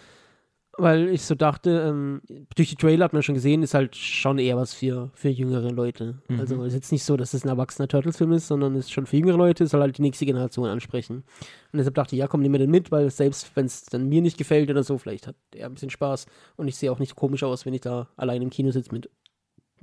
weil 0.76 1.08
ich 1.08 1.22
so 1.22 1.34
dachte, 1.34 1.70
ähm, 1.88 2.20
durch 2.54 2.68
die 2.68 2.76
Trailer 2.76 3.06
hat 3.06 3.12
man 3.12 3.24
schon 3.24 3.34
gesehen, 3.34 3.64
ist 3.64 3.74
halt 3.74 3.96
schon 3.96 4.38
eher 4.38 4.56
was 4.56 4.74
für, 4.74 5.10
für 5.14 5.28
jüngere 5.30 5.72
Leute. 5.72 6.18
Mhm. 6.28 6.38
Also 6.38 6.62
ist 6.62 6.74
jetzt 6.74 6.92
nicht 6.92 7.02
so, 7.02 7.16
dass 7.16 7.34
es 7.34 7.44
ein 7.44 7.48
erwachsener 7.48 7.88
Turtles-Film 7.88 8.30
ist, 8.32 8.46
sondern 8.46 8.76
ist 8.76 8.92
schon 8.92 9.06
für 9.06 9.16
jüngere 9.16 9.38
Leute, 9.38 9.66
soll 9.66 9.80
halt 9.80 9.98
die 9.98 10.02
nächste 10.02 10.24
Generation 10.26 10.68
ansprechen. 10.68 11.24
Und 11.72 11.78
deshalb 11.78 11.96
dachte 11.96 12.14
ich, 12.14 12.20
ja, 12.20 12.28
komm, 12.28 12.42
nimm 12.42 12.52
mir 12.52 12.58
den 12.58 12.70
mit, 12.70 12.92
weil 12.92 13.10
selbst 13.10 13.50
wenn 13.56 13.66
es 13.66 13.86
dann 13.86 14.08
mir 14.08 14.22
nicht 14.22 14.38
gefällt 14.38 14.70
oder 14.70 14.84
so, 14.84 14.98
vielleicht 14.98 15.26
hat 15.26 15.34
er 15.52 15.66
ein 15.66 15.74
bisschen 15.74 15.90
Spaß. 15.90 16.26
Und 16.56 16.68
ich 16.68 16.76
sehe 16.76 16.92
auch 16.92 17.00
nicht 17.00 17.16
komisch 17.16 17.42
aus, 17.42 17.66
wenn 17.66 17.74
ich 17.74 17.80
da 17.80 18.06
allein 18.16 18.42
im 18.42 18.50
Kino 18.50 18.70
sitze 18.70 18.92
mit 18.92 19.10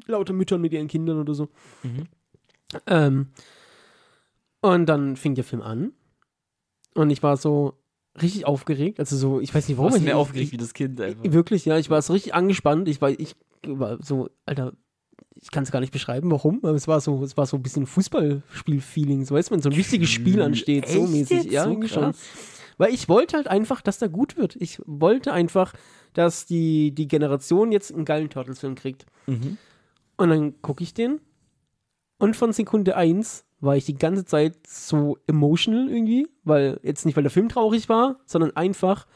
lauter 0.07 0.33
Müttern 0.33 0.61
mit 0.61 0.73
ihren 0.73 0.87
Kindern 0.87 1.19
oder 1.19 1.33
so. 1.33 1.49
Mhm. 1.83 2.03
Ähm, 2.87 3.27
und 4.61 4.85
dann 4.87 5.15
fing 5.15 5.35
der 5.35 5.43
Film 5.43 5.61
an. 5.61 5.91
Und 6.93 7.09
ich 7.09 7.21
war 7.23 7.37
so 7.37 7.73
richtig 8.21 8.45
aufgeregt. 8.47 8.99
Also 8.99 9.17
so, 9.17 9.39
ich 9.41 9.53
weiß 9.53 9.67
nicht, 9.67 9.77
warum. 9.77 9.91
Ist 9.91 9.97
ich- 9.97 10.03
mehr 10.03 10.13
ich- 10.13 10.19
aufgeregt 10.19 10.51
wie 10.51 10.57
das 10.57 10.73
Kind 10.73 10.99
einfach? 11.01 11.23
Wirklich, 11.23 11.65
ja, 11.65 11.77
ich 11.77 11.89
war 11.89 12.01
so 12.01 12.13
richtig 12.13 12.33
angespannt. 12.33 12.87
Ich 12.87 13.01
war, 13.01 13.09
ich 13.11 13.35
war 13.67 13.97
so, 14.01 14.29
Alter, 14.45 14.73
ich 15.35 15.51
kann 15.51 15.63
es 15.63 15.71
gar 15.71 15.81
nicht 15.81 15.91
beschreiben, 15.91 16.31
warum, 16.31 16.59
aber 16.63 16.73
es 16.75 16.87
war 16.87 17.01
so, 17.01 17.21
es 17.23 17.35
war 17.35 17.45
so 17.45 17.57
ein 17.57 17.63
bisschen 17.63 17.85
Fußballspiel-Feeling, 17.85 19.25
so 19.25 19.35
weißt 19.35 19.49
du, 19.49 19.53
wenn 19.55 19.61
so 19.61 19.69
ein 19.69 19.75
wichtiges 19.75 20.09
Spiel 20.09 20.41
ansteht, 20.41 20.87
so 20.87 21.05
mäßig. 21.05 21.43
jetzt? 21.43 21.51
Ja, 21.51 21.65
So 21.65 21.81
schon. 21.87 22.13
Weil 22.77 22.93
ich 22.93 23.07
wollte 23.09 23.37
halt 23.37 23.47
einfach, 23.47 23.81
dass 23.81 23.99
da 23.99 24.07
gut 24.07 24.37
wird. 24.37 24.55
Ich 24.57 24.81
wollte 24.85 25.31
einfach, 25.33 25.73
dass 26.13 26.45
die, 26.45 26.91
die 26.93 27.07
Generation 27.07 27.71
jetzt 27.71 27.93
einen 27.93 28.05
geilen 28.05 28.29
Turtles-Film 28.29 28.75
kriegt. 28.75 29.05
Mhm. 29.27 29.57
Und 30.17 30.29
dann 30.29 30.61
gucke 30.61 30.83
ich 30.83 30.93
den 30.93 31.19
und 32.17 32.35
von 32.35 32.53
Sekunde 32.53 32.95
1 32.95 33.45
war 33.59 33.75
ich 33.75 33.85
die 33.85 33.95
ganze 33.95 34.25
Zeit 34.25 34.55
so 34.67 35.17
emotional 35.27 35.89
irgendwie, 35.89 36.27
weil 36.43 36.79
jetzt 36.83 37.05
nicht, 37.05 37.15
weil 37.15 37.23
der 37.23 37.31
Film 37.31 37.49
traurig 37.49 37.89
war, 37.89 38.19
sondern 38.25 38.55
einfach, 38.55 39.07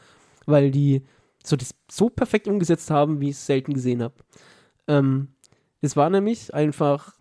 weil 0.46 0.70
die 0.70 1.02
so 1.44 1.56
das 1.56 1.74
so 1.90 2.10
perfekt 2.10 2.48
umgesetzt 2.48 2.90
haben, 2.90 3.20
wie 3.20 3.30
ich 3.30 3.36
es 3.36 3.46
selten 3.46 3.72
gesehen 3.72 4.02
habe. 4.02 4.14
Ähm, 4.88 5.28
es 5.80 5.96
war 5.96 6.10
nämlich 6.10 6.52
einfach 6.52 7.14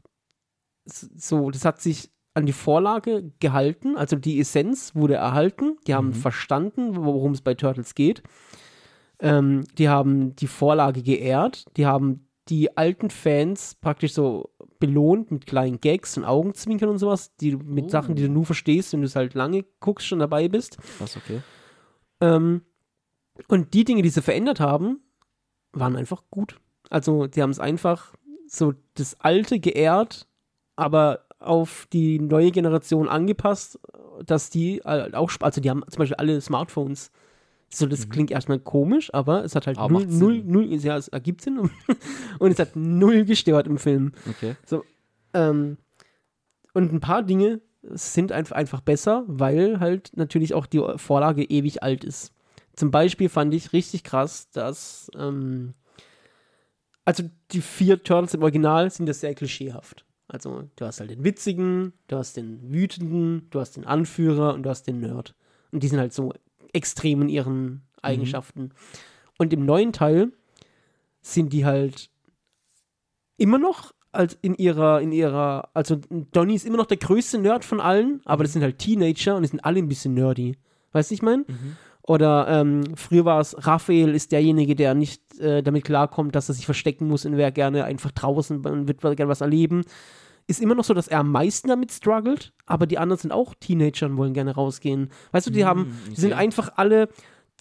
so, 0.86 1.52
das 1.52 1.66
hat 1.66 1.82
sich 1.82 2.12
an 2.34 2.46
die 2.46 2.54
Vorlage 2.54 3.32
gehalten, 3.40 3.96
also 3.96 4.16
die 4.16 4.40
Essenz 4.40 4.96
wurde 4.96 5.16
erhalten, 5.16 5.78
die 5.88 5.94
haben 5.96 6.08
Mhm. 6.08 6.14
verstanden, 6.14 6.96
worum 6.96 7.32
es 7.34 7.42
bei 7.42 7.54
Turtles 7.54 7.96
geht. 7.96 8.24
Ähm, 9.20 9.66
die 9.78 9.90
haben 9.90 10.36
die 10.36 10.48
Vorlage 10.48 11.04
geehrt, 11.04 11.66
die 11.78 11.86
haben 11.86 12.29
die 12.50 12.76
alten 12.78 13.10
Fans 13.10 13.76
praktisch 13.76 14.14
so 14.14 14.50
belohnt 14.80 15.32
mit 15.32 15.46
kleinen 15.46 15.80
Gags 15.80 16.18
und 16.18 16.26
Augenzwinkern 16.26 16.90
und 16.90 16.98
sowas, 16.98 17.36
die, 17.38 17.56
mit 17.56 17.86
Oh. 17.86 17.90
Sachen, 17.90 18.16
die 18.16 18.24
du 18.24 18.30
nur 18.30 18.46
verstehst, 18.46 18.94
wenn 18.94 19.02
du 19.02 19.06
es 19.08 19.16
halt 19.16 19.34
lange 19.34 19.66
guckst, 19.80 20.08
schon 20.08 20.20
dabei 20.20 20.48
bist. 20.48 20.78
Krass, 20.98 21.18
okay. 21.18 21.42
Ähm, 22.22 22.62
und 23.48 23.74
die 23.74 23.84
Dinge, 23.84 24.02
die 24.02 24.10
sie 24.10 24.22
verändert 24.22 24.60
haben, 24.60 25.02
waren 25.74 25.96
einfach 25.96 26.24
gut. 26.30 26.60
Also, 26.90 27.28
die 27.28 27.42
haben 27.42 27.52
es 27.52 27.60
einfach 27.60 28.14
so 28.48 28.74
das 28.96 29.20
Alte 29.20 29.60
geehrt, 29.60 30.28
aber 30.76 31.26
auf 31.40 31.88
die 31.94 32.20
neue 32.20 32.52
Generation 32.52 33.08
angepasst, 33.08 33.80
dass 34.26 34.50
die 34.50 34.82
halt 34.84 35.16
auch, 35.16 35.32
also 35.40 35.62
die 35.62 35.70
haben 35.70 35.84
zum 35.88 36.00
Beispiel 36.00 36.18
alle 36.18 36.42
Smartphones. 36.42 37.12
So, 37.72 37.86
das 37.86 38.10
klingt 38.10 38.32
erstmal 38.32 38.60
komisch, 38.60 39.14
aber 39.14 39.44
es 39.44 39.56
hat 39.56 39.68
halt 39.68 39.78
Mhm. 39.78 39.84
Aber 39.84 40.00
null, 40.06 40.44
null, 40.44 40.66
null, 40.66 40.74
ja, 40.80 40.98
es 40.98 41.08
ergibt 41.08 41.42
Sinn 41.42 41.60
und 42.40 42.52
es 42.52 42.60
hat 42.60 42.76
null 42.76 43.26
gestört 43.26 43.68
im 43.68 43.78
Film. 43.78 44.14
Okay. 44.28 44.56
Ähm, 45.34 45.78
und 46.74 46.92
ein 46.92 47.00
paar 47.00 47.24
Dinge 47.24 47.62
sind 47.84 48.32
einfach, 48.32 48.56
einfach 48.56 48.82
besser, 48.82 49.24
weil 49.28 49.80
halt 49.80 50.12
natürlich 50.16 50.54
auch 50.54 50.66
die 50.66 50.84
Vorlage 50.98 51.44
ewig 51.44 51.84
alt 51.84 52.04
ist. 52.04 52.34
Zum 52.76 52.92
Beispiel 52.92 53.30
fand 53.30 53.54
ich 53.54 53.74
richtig 53.74 54.04
krass, 54.04 54.50
dass 54.52 55.12
ähm, 55.16 55.74
also 57.06 57.24
die 57.52 57.62
vier 57.62 58.04
Turtles 58.04 58.34
im 58.34 58.44
Original 58.44 58.90
sind 58.90 59.08
ja 59.08 59.14
sehr 59.14 59.34
klischeehaft. 59.36 60.06
Also 60.28 60.70
du 60.76 60.86
hast 60.86 61.00
halt 61.00 61.10
den 61.10 61.24
Witzigen, 61.24 61.94
du 62.08 62.18
hast 62.18 62.38
den 62.38 62.72
Wütenden, 62.72 63.48
du 63.50 63.60
hast 63.60 63.78
den 63.78 63.86
Anführer 63.86 64.54
und 64.54 64.64
du 64.64 64.70
hast 64.70 64.84
den 64.84 65.00
Nerd. 65.00 65.36
Und 65.72 65.84
die 65.84 65.88
sind 65.88 66.00
halt 66.00 66.14
so 66.14 66.34
extrem 66.74 67.22
in 67.24 67.30
ihren 67.30 67.82
Eigenschaften. 68.02 68.72
Und 69.38 69.54
im 69.54 69.66
neuen 69.66 69.94
Teil 69.94 70.32
sind 71.22 71.54
die 71.54 71.66
halt 71.66 72.10
immer 73.38 73.58
noch 73.58 73.94
als 74.12 74.38
in 74.42 74.56
ihrer, 74.56 75.02
in 75.02 75.12
ihrer, 75.12 75.70
also 75.74 76.00
Donny 76.32 76.56
ist 76.56 76.66
immer 76.66 76.78
noch 76.78 76.88
der 76.88 76.98
größte 76.98 77.38
Nerd 77.38 77.64
von 77.64 77.80
allen, 77.80 78.22
aber 78.26 78.44
das 78.44 78.54
sind 78.54 78.64
halt 78.64 78.80
Teenager 78.80 79.36
und 79.36 79.44
die 79.44 79.50
sind 79.50 79.64
alle 79.64 79.80
ein 79.80 79.88
bisschen 79.88 80.14
nerdy. 80.14 80.58
Weißt 80.92 81.12
du, 81.12 81.16
ich 81.16 81.22
meine? 81.22 81.46
Oder 82.02 82.48
ähm, 82.50 82.96
früher 82.96 83.24
war 83.26 83.40
es, 83.40 83.56
Raphael 83.68 84.16
ist 84.16 84.32
derjenige, 84.32 84.76
der 84.76 84.96
nicht 84.96 85.40
äh, 85.40 85.62
damit 85.62 85.84
klarkommt, 85.84 86.36
dass 86.36 86.50
er 86.50 86.56
sich 86.56 86.66
verstecken 86.66 87.08
muss 87.08 87.26
und 87.26 87.38
wäre 87.38 87.52
gerne 87.52 87.84
einfach 87.84 88.12
draußen 88.12 88.66
und 88.66 88.88
wird 88.88 89.00
gerne 89.02 89.28
was 89.28 89.42
erleben. 89.42 89.84
Ist 90.50 90.62
immer 90.62 90.74
noch 90.74 90.84
so, 90.84 90.96
dass 90.96 91.08
er 91.08 91.20
am 91.20 91.32
meisten 91.32 91.68
damit 91.68 91.92
struggelt, 91.92 92.54
aber 92.66 92.88
die 92.88 92.98
anderen 92.98 93.20
sind 93.20 93.32
auch 93.32 93.54
Teenager 93.54 94.08
und 94.08 94.18
wollen 94.18 94.34
gerne 94.34 94.56
rausgehen. 94.56 95.12
Weißt 95.32 95.46
du, 95.46 95.52
die 95.52 95.64
haben, 95.64 95.96
die 96.10 96.20
sind 96.20 96.34
einfach 96.34 96.72
alle 96.76 97.08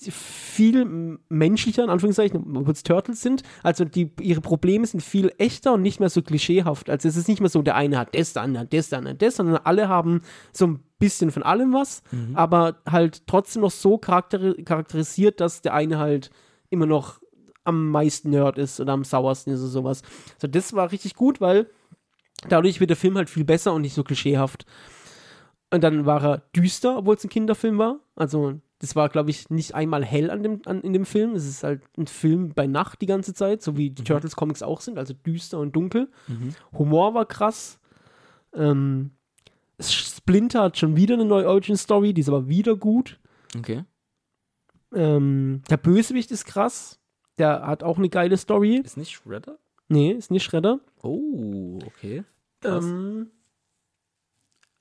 viel 0.01 1.18
menschlicher, 1.28 1.84
in 1.84 1.91
Anführungszeichen, 1.91 2.57
obwohl 2.57 2.72
es 2.72 2.82
Turtles 2.84 3.20
sind. 3.20 3.43
Also 3.62 3.84
die, 3.84 4.11
ihre 4.20 4.41
Probleme 4.41 4.86
sind 4.86 5.03
viel 5.03 5.32
echter 5.36 5.74
und 5.74 5.82
nicht 5.82 6.01
mehr 6.01 6.09
so 6.09 6.22
klischeehaft. 6.22 6.89
Also 6.89 7.09
es 7.09 7.16
ist 7.16 7.28
nicht 7.28 7.41
mehr 7.41 7.51
so, 7.51 7.61
der 7.61 7.74
eine 7.74 7.99
hat 7.99 8.14
das, 8.14 8.32
der 8.32 8.43
andere 8.43 8.62
hat 8.62 8.72
das, 8.72 8.89
der 8.89 8.99
andere 8.99 9.12
hat 9.12 9.22
das, 9.22 9.36
sondern 9.36 9.57
alle 9.64 9.89
haben 9.89 10.22
so 10.53 10.66
ein 10.68 10.80
bisschen 10.99 11.30
von 11.30 11.43
allem 11.43 11.74
was, 11.74 12.03
aber 12.34 12.78
halt 12.89 13.26
trotzdem 13.26 13.62
noch 13.62 13.70
so 13.70 13.99
charakteri 13.99 14.62
charakterisiert, 14.64 15.41
dass 15.41 15.61
der 15.61 15.74
eine 15.74 15.99
halt 15.99 16.30
immer 16.70 16.86
noch 16.86 17.20
am 17.64 17.91
meisten 17.91 18.30
Nerd 18.30 18.57
ist 18.57 18.80
oder 18.80 18.95
am 18.95 19.05
sauersten 19.05 19.51
ist 19.51 19.61
oder 19.61 19.68
sowas. 19.68 20.03
Also 20.36 20.47
das 20.47 20.72
war 20.72 20.91
richtig 20.91 21.14
gut, 21.14 21.41
weil 21.41 21.68
dadurch 22.49 22.80
wird 22.80 22.91
der 22.91 22.97
Film 22.97 23.16
halt 23.16 23.30
viel 23.30 23.45
besser 23.45 23.72
und 23.72 23.82
nicht 23.82 23.95
so 23.95 24.05
klischeehaft. 24.05 24.66
Und 25.70 25.82
dann 25.84 26.07
war 26.07 26.22
er 26.22 26.39
düster, 26.57 26.99
obwohl 26.99 27.16
es 27.16 27.24
ein 27.24 27.30
Kinderfilm 27.30 27.78
war. 27.78 28.01
Also, 28.16 28.61
das 28.78 28.97
war, 28.97 29.09
glaube 29.09 29.30
ich, 29.30 29.51
nicht 29.51 29.74
einmal 29.74 30.05
hell 30.05 30.30
an 30.30 30.43
dem, 30.43 30.62
an, 30.64 30.80
in 30.82 30.93
dem 30.93 31.05
Film. 31.05 31.34
Es 31.34 31.47
ist 31.47 31.62
halt 31.64 31.82
ein 31.99 32.07
Film 32.07 32.51
bei 32.55 32.66
Nacht 32.66 33.03
die 33.03 33.07
ganze 33.07 33.34
Zeit, 33.34 33.62
so 33.62 33.76
wie 33.76 33.91
die 33.91 34.05
Turtles 34.05 34.36
Comics 34.36 34.62
auch 34.62 34.80
sind, 34.80 34.99
also 34.99 35.14
düster 35.14 35.59
und 35.59 35.74
dunkel. 35.74 36.09
Humor 36.78 37.14
war 37.14 37.26
krass. 37.26 37.80
Ähm, 38.55 39.11
Splinter 39.80 40.62
hat 40.62 40.78
schon 40.78 40.97
wieder 40.97 41.14
eine 41.14 41.24
neue 41.24 41.49
Origin-Story, 41.49 42.14
die 42.14 42.20
ist 42.20 42.28
aber 42.28 42.49
wieder 42.49 42.76
gut. 42.76 43.18
Okay. 43.57 43.84
Ähm, 44.95 45.62
der 45.68 45.76
Bösewicht 45.76 46.30
ist 46.30 46.45
krass. 46.45 47.01
Der 47.39 47.66
hat 47.66 47.82
auch 47.82 47.99
eine 47.99 48.09
geile 48.09 48.36
Story. 48.36 48.80
Ist 48.84 48.97
nicht 48.97 49.12
Shredder? 49.12 49.59
Nee, 49.89 50.12
ist 50.12 50.30
nicht 50.30 50.45
Schredder. 50.45 50.80
Oh, 51.03 51.78
okay. 51.86 52.24
Ähm, 52.64 53.30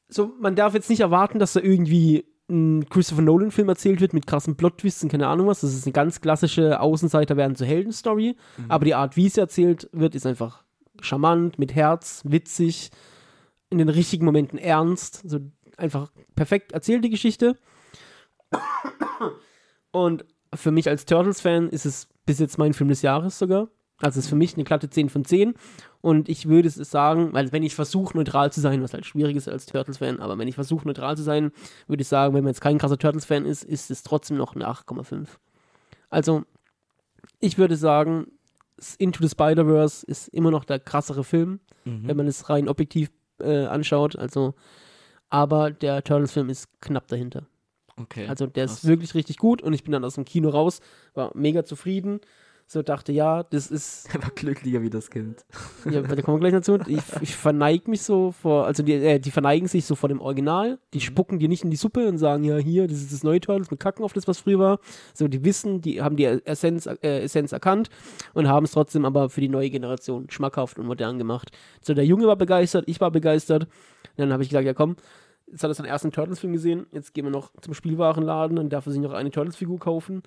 so, 0.10 0.34
man 0.40 0.56
darf 0.56 0.74
jetzt 0.74 0.90
nicht 0.90 1.00
erwarten, 1.00 1.40
dass 1.40 1.54
da 1.54 1.62
irgendwie 1.62 2.26
ein 2.50 2.88
Christopher 2.90 3.22
Nolan-Film 3.22 3.68
erzählt 3.68 4.00
wird 4.00 4.14
mit 4.14 4.26
krassen 4.26 4.56
Plot-Twists 4.56 5.04
und 5.04 5.10
keine 5.10 5.28
Ahnung 5.28 5.48
was. 5.48 5.62
Das 5.62 5.74
ist 5.74 5.86
eine 5.86 5.94
ganz 5.94 6.22
klassische 6.22 6.80
Außenseiter 6.80 7.36
werden 7.36 7.56
zur 7.56 7.68
Heldenstory. 7.68 8.36
Aber 8.70 8.86
die 8.86 8.96
Art, 8.96 9.18
wie 9.18 9.28
es 9.28 9.38
erzählt 9.38 9.90
wird, 9.92 10.16
ist 10.16 10.26
einfach 10.26 10.64
charmant, 11.02 11.60
mit 11.60 11.76
Herz, 11.76 12.22
witzig, 12.26 12.92
in 13.70 13.78
den 13.80 13.90
richtigen 13.90 14.26
Momenten 14.26 14.58
ernst. 14.58 15.30
So 15.30 15.40
einfach 15.76 16.12
perfekt 16.36 16.72
erzählte 16.72 17.10
Geschichte. 17.10 17.58
Und 19.92 20.26
für 20.54 20.72
mich 20.72 20.88
als 20.88 21.06
Turtles-Fan 21.06 21.70
ist 21.70 21.86
es 21.86 22.08
bis 22.26 22.40
jetzt 22.40 22.58
mein 22.58 22.74
Film 22.74 22.90
des 22.90 23.02
Jahres 23.02 23.38
sogar. 23.38 23.68
Also 24.00 24.20
es 24.20 24.26
ist 24.26 24.30
für 24.30 24.36
mich 24.36 24.54
eine 24.56 24.64
glatte 24.64 24.90
10 24.90 25.10
von 25.10 25.26
10. 25.26 25.56
Und 26.02 26.30
ich 26.30 26.48
würde 26.48 26.68
es 26.68 26.76
sagen, 26.76 27.34
weil 27.34 27.52
wenn 27.52 27.64
ich 27.64 27.74
versuche, 27.76 28.16
neutral 28.16 28.52
zu 28.52 28.62
sein, 28.62 28.82
was 28.84 28.94
halt 28.94 29.06
schwierig 29.06 29.36
ist 29.36 29.48
als 29.50 29.66
Turtles-Fan, 29.66 30.20
aber 30.20 30.38
wenn 30.38 30.48
ich 30.48 30.56
versuche, 30.56 30.88
neutral 30.88 31.18
zu 31.18 31.24
sein, 31.24 31.52
würde 31.88 32.02
ich 32.02 32.08
sagen, 32.08 32.34
wenn 32.36 32.44
man 32.44 32.52
jetzt 32.52 32.62
kein 32.62 32.78
krasser 32.78 32.98
Turtles-Fan 33.00 33.46
ist, 33.46 33.64
ist 33.64 33.90
es 33.90 34.04
trotzdem 34.04 34.38
noch 34.38 34.56
eine 34.56 34.68
8,5. 34.68 35.28
Also, 36.10 36.44
ich 37.40 37.58
würde 37.58 37.76
sagen, 37.76 38.28
Into 39.00 39.24
the 39.24 39.30
Spider-Verse 39.30 40.06
ist 40.06 40.28
immer 40.28 40.52
noch 40.52 40.64
der 40.64 40.80
krassere 40.80 41.24
Film, 41.24 41.60
Mhm. 41.86 42.08
wenn 42.08 42.18
man 42.18 42.28
es 42.28 42.50
rein 42.50 42.68
objektiv 42.70 43.10
äh, 43.40 43.66
anschaut. 43.66 44.16
Also, 44.18 44.54
aber 45.30 45.72
der 45.72 46.04
Turtles-Film 46.04 46.50
ist 46.50 46.68
knapp 46.82 47.08
dahinter. 47.08 47.48
Okay. 48.00 48.28
Also 48.28 48.46
der 48.46 48.66
krass. 48.68 48.84
ist 48.84 48.88
wirklich 48.88 49.16
richtig 49.16 49.38
gut 49.38 49.62
und 49.64 49.74
ich 49.74 49.84
bin 49.84 49.92
dann 49.92 50.04
aus 50.06 50.16
dem 50.16 50.26
Kino 50.26 50.50
raus, 50.50 50.82
war 51.16 51.32
mega 51.34 51.66
zufrieden. 51.66 52.20
So 52.70 52.82
dachte, 52.82 53.14
ja, 53.14 53.44
das 53.44 53.72
ist, 53.72 54.10
Er 54.14 54.22
war 54.22 54.30
glücklicher 54.32 54.82
wie 54.82 54.90
das 54.90 55.10
Kind. 55.10 55.46
ja, 55.90 56.02
da 56.02 56.22
kommen 56.22 56.36
wir 56.36 56.50
gleich 56.50 56.52
dazu. 56.52 56.78
Ich, 56.86 57.02
ich 57.22 57.34
verneige 57.34 57.90
mich 57.90 58.02
so 58.02 58.34
vor, 58.34 58.66
also 58.66 58.84
die, 58.84 58.94
äh, 58.94 59.20
die 59.20 59.32
verneigen 59.32 59.70
sich 59.70 59.86
so 59.86 59.96
vor 59.96 60.10
dem 60.10 60.20
Original, 60.20 60.78
die 60.94 61.00
spucken 61.00 61.40
dir 61.40 61.48
nicht 61.48 61.64
in 61.64 61.72
die 61.72 61.78
Suppe 61.78 62.10
und 62.10 62.18
sagen, 62.18 62.44
ja, 62.44 62.58
hier, 62.58 62.88
das 62.88 62.98
ist 62.98 63.14
das 63.14 63.24
neue 63.24 63.40
Turtles, 63.40 63.72
wir 63.72 63.78
kacken 63.78 64.04
auf 64.04 64.12
das, 64.12 64.28
was 64.28 64.40
früher 64.40 64.60
war. 64.60 64.80
So, 65.14 65.30
die 65.30 65.46
wissen, 65.46 65.80
die 65.80 66.02
haben 66.02 66.18
die 66.18 66.26
Essenz, 66.26 66.88
äh, 66.88 67.22
Essenz 67.22 67.54
erkannt 67.54 67.90
und 68.34 68.50
haben 68.50 68.66
es 68.66 68.72
trotzdem 68.72 69.06
aber 69.06 69.30
für 69.30 69.40
die 69.40 69.50
neue 69.50 69.70
Generation 69.70 70.30
schmackhaft 70.30 70.78
und 70.78 70.88
modern 70.88 71.18
gemacht. 71.18 71.52
So, 71.82 71.94
der 71.94 72.06
Junge 72.06 72.28
war 72.28 72.36
begeistert, 72.36 72.84
ich 72.88 73.00
war 73.00 73.12
begeistert. 73.12 73.68
Dann 74.18 74.34
habe 74.34 74.44
ich 74.44 74.50
gesagt, 74.50 74.66
ja 74.66 74.74
komm, 74.74 74.98
jetzt 75.50 75.64
hat 75.64 75.72
er 75.72 75.74
seinen 75.74 75.86
ersten 75.86 76.12
Turtles-Film 76.12 76.52
gesehen, 76.52 76.86
jetzt 76.92 77.14
gehen 77.14 77.24
wir 77.24 77.32
noch 77.32 77.52
zum 77.62 77.74
Spielwarenladen 77.74 78.58
und 78.58 78.74
darf 78.74 78.88
er 78.88 78.92
sich 78.92 79.02
noch 79.02 79.14
eine 79.14 79.32
Turtles-Figur 79.32 79.80
kaufen. 79.80 80.24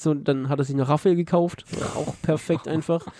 So, 0.00 0.14
dann 0.14 0.48
hat 0.48 0.60
er 0.60 0.64
sich 0.64 0.76
noch 0.76 0.88
Raphael 0.88 1.16
gekauft, 1.16 1.64
auch 1.96 2.14
perfekt 2.22 2.68
einfach. 2.68 3.04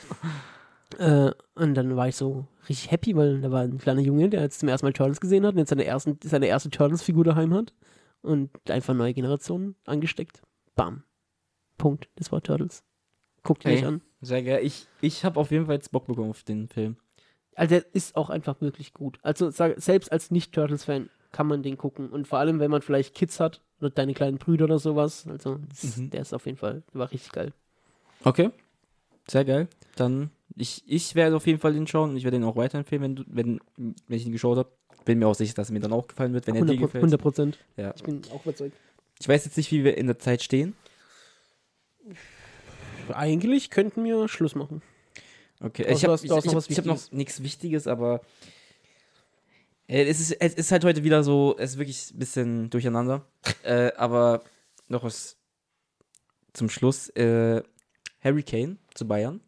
Äh, 0.97 1.33
und 1.55 1.75
dann 1.75 1.97
war 1.97 2.09
ich 2.09 2.17
so 2.17 2.47
richtig 2.67 2.91
happy, 2.91 3.15
weil 3.15 3.43
da 3.43 3.51
war 3.51 3.61
ein 3.61 3.77
kleiner 3.77 4.01
Junge, 4.01 4.31
der 4.31 4.41
jetzt 4.41 4.61
zum 4.61 4.71
ersten 4.71 4.87
Mal 4.87 4.95
Turtles 4.95 5.21
gesehen 5.21 5.45
hat 5.45 5.53
und 5.53 5.59
jetzt 5.59 5.69
seine, 5.69 5.85
ersten, 5.85 6.19
seine 6.25 6.47
erste 6.47 6.71
Turtles-Figur 6.71 7.25
daheim 7.25 7.53
hat 7.53 7.75
und 8.23 8.51
einfach 8.71 8.95
neue 8.95 9.13
Generationen 9.13 9.77
angesteckt. 9.85 10.41
Bam. 10.77 11.05
Punkt. 11.77 12.09
Das 12.17 12.33
war 12.33 12.43
Turtles. 12.43 12.85
Guckt 13.43 13.67
ihn 13.67 13.69
Ey. 13.69 13.75
nicht 13.77 13.85
an. 13.85 14.01
Sehr 14.23 14.43
geil. 14.43 14.61
Ich, 14.65 14.87
ich 15.03 15.27
habe 15.27 15.39
auf 15.39 15.51
jeden 15.51 15.67
Fall 15.67 15.75
jetzt 15.75 15.93
Bock 15.93 16.07
bekommen 16.07 16.31
auf 16.31 16.43
den 16.43 16.69
Film. 16.69 16.97
Also 17.55 17.75
der 17.75 17.95
ist 17.95 18.17
auch 18.17 18.31
einfach 18.31 18.63
wirklich 18.63 18.95
gut. 18.95 19.19
Also 19.23 19.51
sag, 19.51 19.79
selbst 19.79 20.11
als 20.11 20.31
Nicht-Turtles-Fan 20.31 21.11
kann 21.33 21.47
man 21.47 21.63
den 21.63 21.77
gucken. 21.77 22.11
Und 22.11 22.27
vor 22.27 22.39
allem, 22.39 22.61
wenn 22.61 22.71
man 22.71 22.83
vielleicht 22.83 23.15
Kids 23.15 23.41
hat 23.41 23.61
oder 23.81 23.91
deine 23.91 24.15
kleinen 24.15 24.39
Brüder 24.39 24.65
oder 24.65 24.79
sowas. 24.79 25.27
Also 25.29 25.59
das, 25.69 25.97
Mhm. 25.97 26.11
der 26.11 26.23
ist 26.23 26.33
auf 26.33 26.47
jeden 26.47 26.59
Fall, 26.59 26.83
war 26.93 27.11
richtig 27.11 27.33
geil. 27.33 27.53
Okay. 28.25 28.51
Sehr 29.29 29.45
geil. 29.45 29.69
Dann, 29.97 30.31
ich, 30.57 30.83
ich 30.87 31.15
werde 31.15 31.37
auf 31.37 31.47
jeden 31.47 31.59
Fall 31.59 31.75
den 31.75 31.87
schauen 31.87 32.11
und 32.11 32.17
ich 32.17 32.25
werde 32.25 32.39
ihn 32.39 32.45
auch 32.45 32.57
weiterempfehlen, 32.57 33.03
wenn, 33.03 33.17
du, 33.17 33.25
wenn, 33.27 33.61
wenn 33.77 34.17
ich 34.17 34.27
ihn 34.27 34.33
geschaut 34.33 34.59
habe. 34.59 34.71
Bin 35.05 35.19
mir 35.19 35.29
auch 35.29 35.35
sicher, 35.35 35.55
dass 35.55 35.71
er 35.71 35.73
mir 35.75 35.81
dann 35.81 35.93
auch 35.93 36.07
gefallen 36.07 36.35
wird, 36.35 36.47
wenn 36.47 36.57
er 36.57 36.63
dir 36.63 36.73
100 36.73 36.81
gefällt. 36.81 37.03
100 37.05 37.21
Prozent. 37.21 37.59
Ja. 37.77 37.93
Ich 37.95 38.03
bin 38.03 38.23
auch 38.33 38.45
überzeugt. 38.45 38.77
Ich 39.21 39.29
weiß 39.29 39.45
jetzt 39.45 39.57
nicht, 39.57 39.71
wie 39.73 39.85
wir 39.85 39.97
in 39.97 40.07
der 40.07 40.19
Zeit 40.19 40.43
stehen. 40.43 40.75
Eigentlich 43.13 43.71
könnten 43.71 44.05
wir 44.05 44.29
Schluss 44.29 44.55
machen. 44.55 44.83
Okay, 45.61 45.85
Außer 45.85 45.93
ich 45.93 46.05
habe 46.05 46.15
ich, 46.17 46.71
ich 46.71 46.79
hab, 46.79 46.85
noch 46.87 47.13
nichts 47.13 47.43
Wichtiges, 47.43 47.87
aber 47.87 48.21
es, 49.89 50.21
ist, 50.21 50.33
es 50.41 50.55
ist 50.55 50.71
halt 50.73 50.85
heute 50.85 51.03
wieder 51.05 51.23
so, 51.25 51.57
es 51.59 51.73
ist 51.73 51.79
wirklich 51.79 52.11
ein 52.13 52.19
bisschen 52.19 52.71
durcheinander. 52.71 53.27
äh, 53.65 53.93
aber 53.97 54.43
noch 54.89 55.03
was 55.05 55.37
zum 56.53 56.69
Schluss. 56.69 57.09
Äh, 57.11 57.63
Harry 58.21 58.43
Kane 58.43 58.77
zu 58.95 59.07
Bayern. 59.07 59.41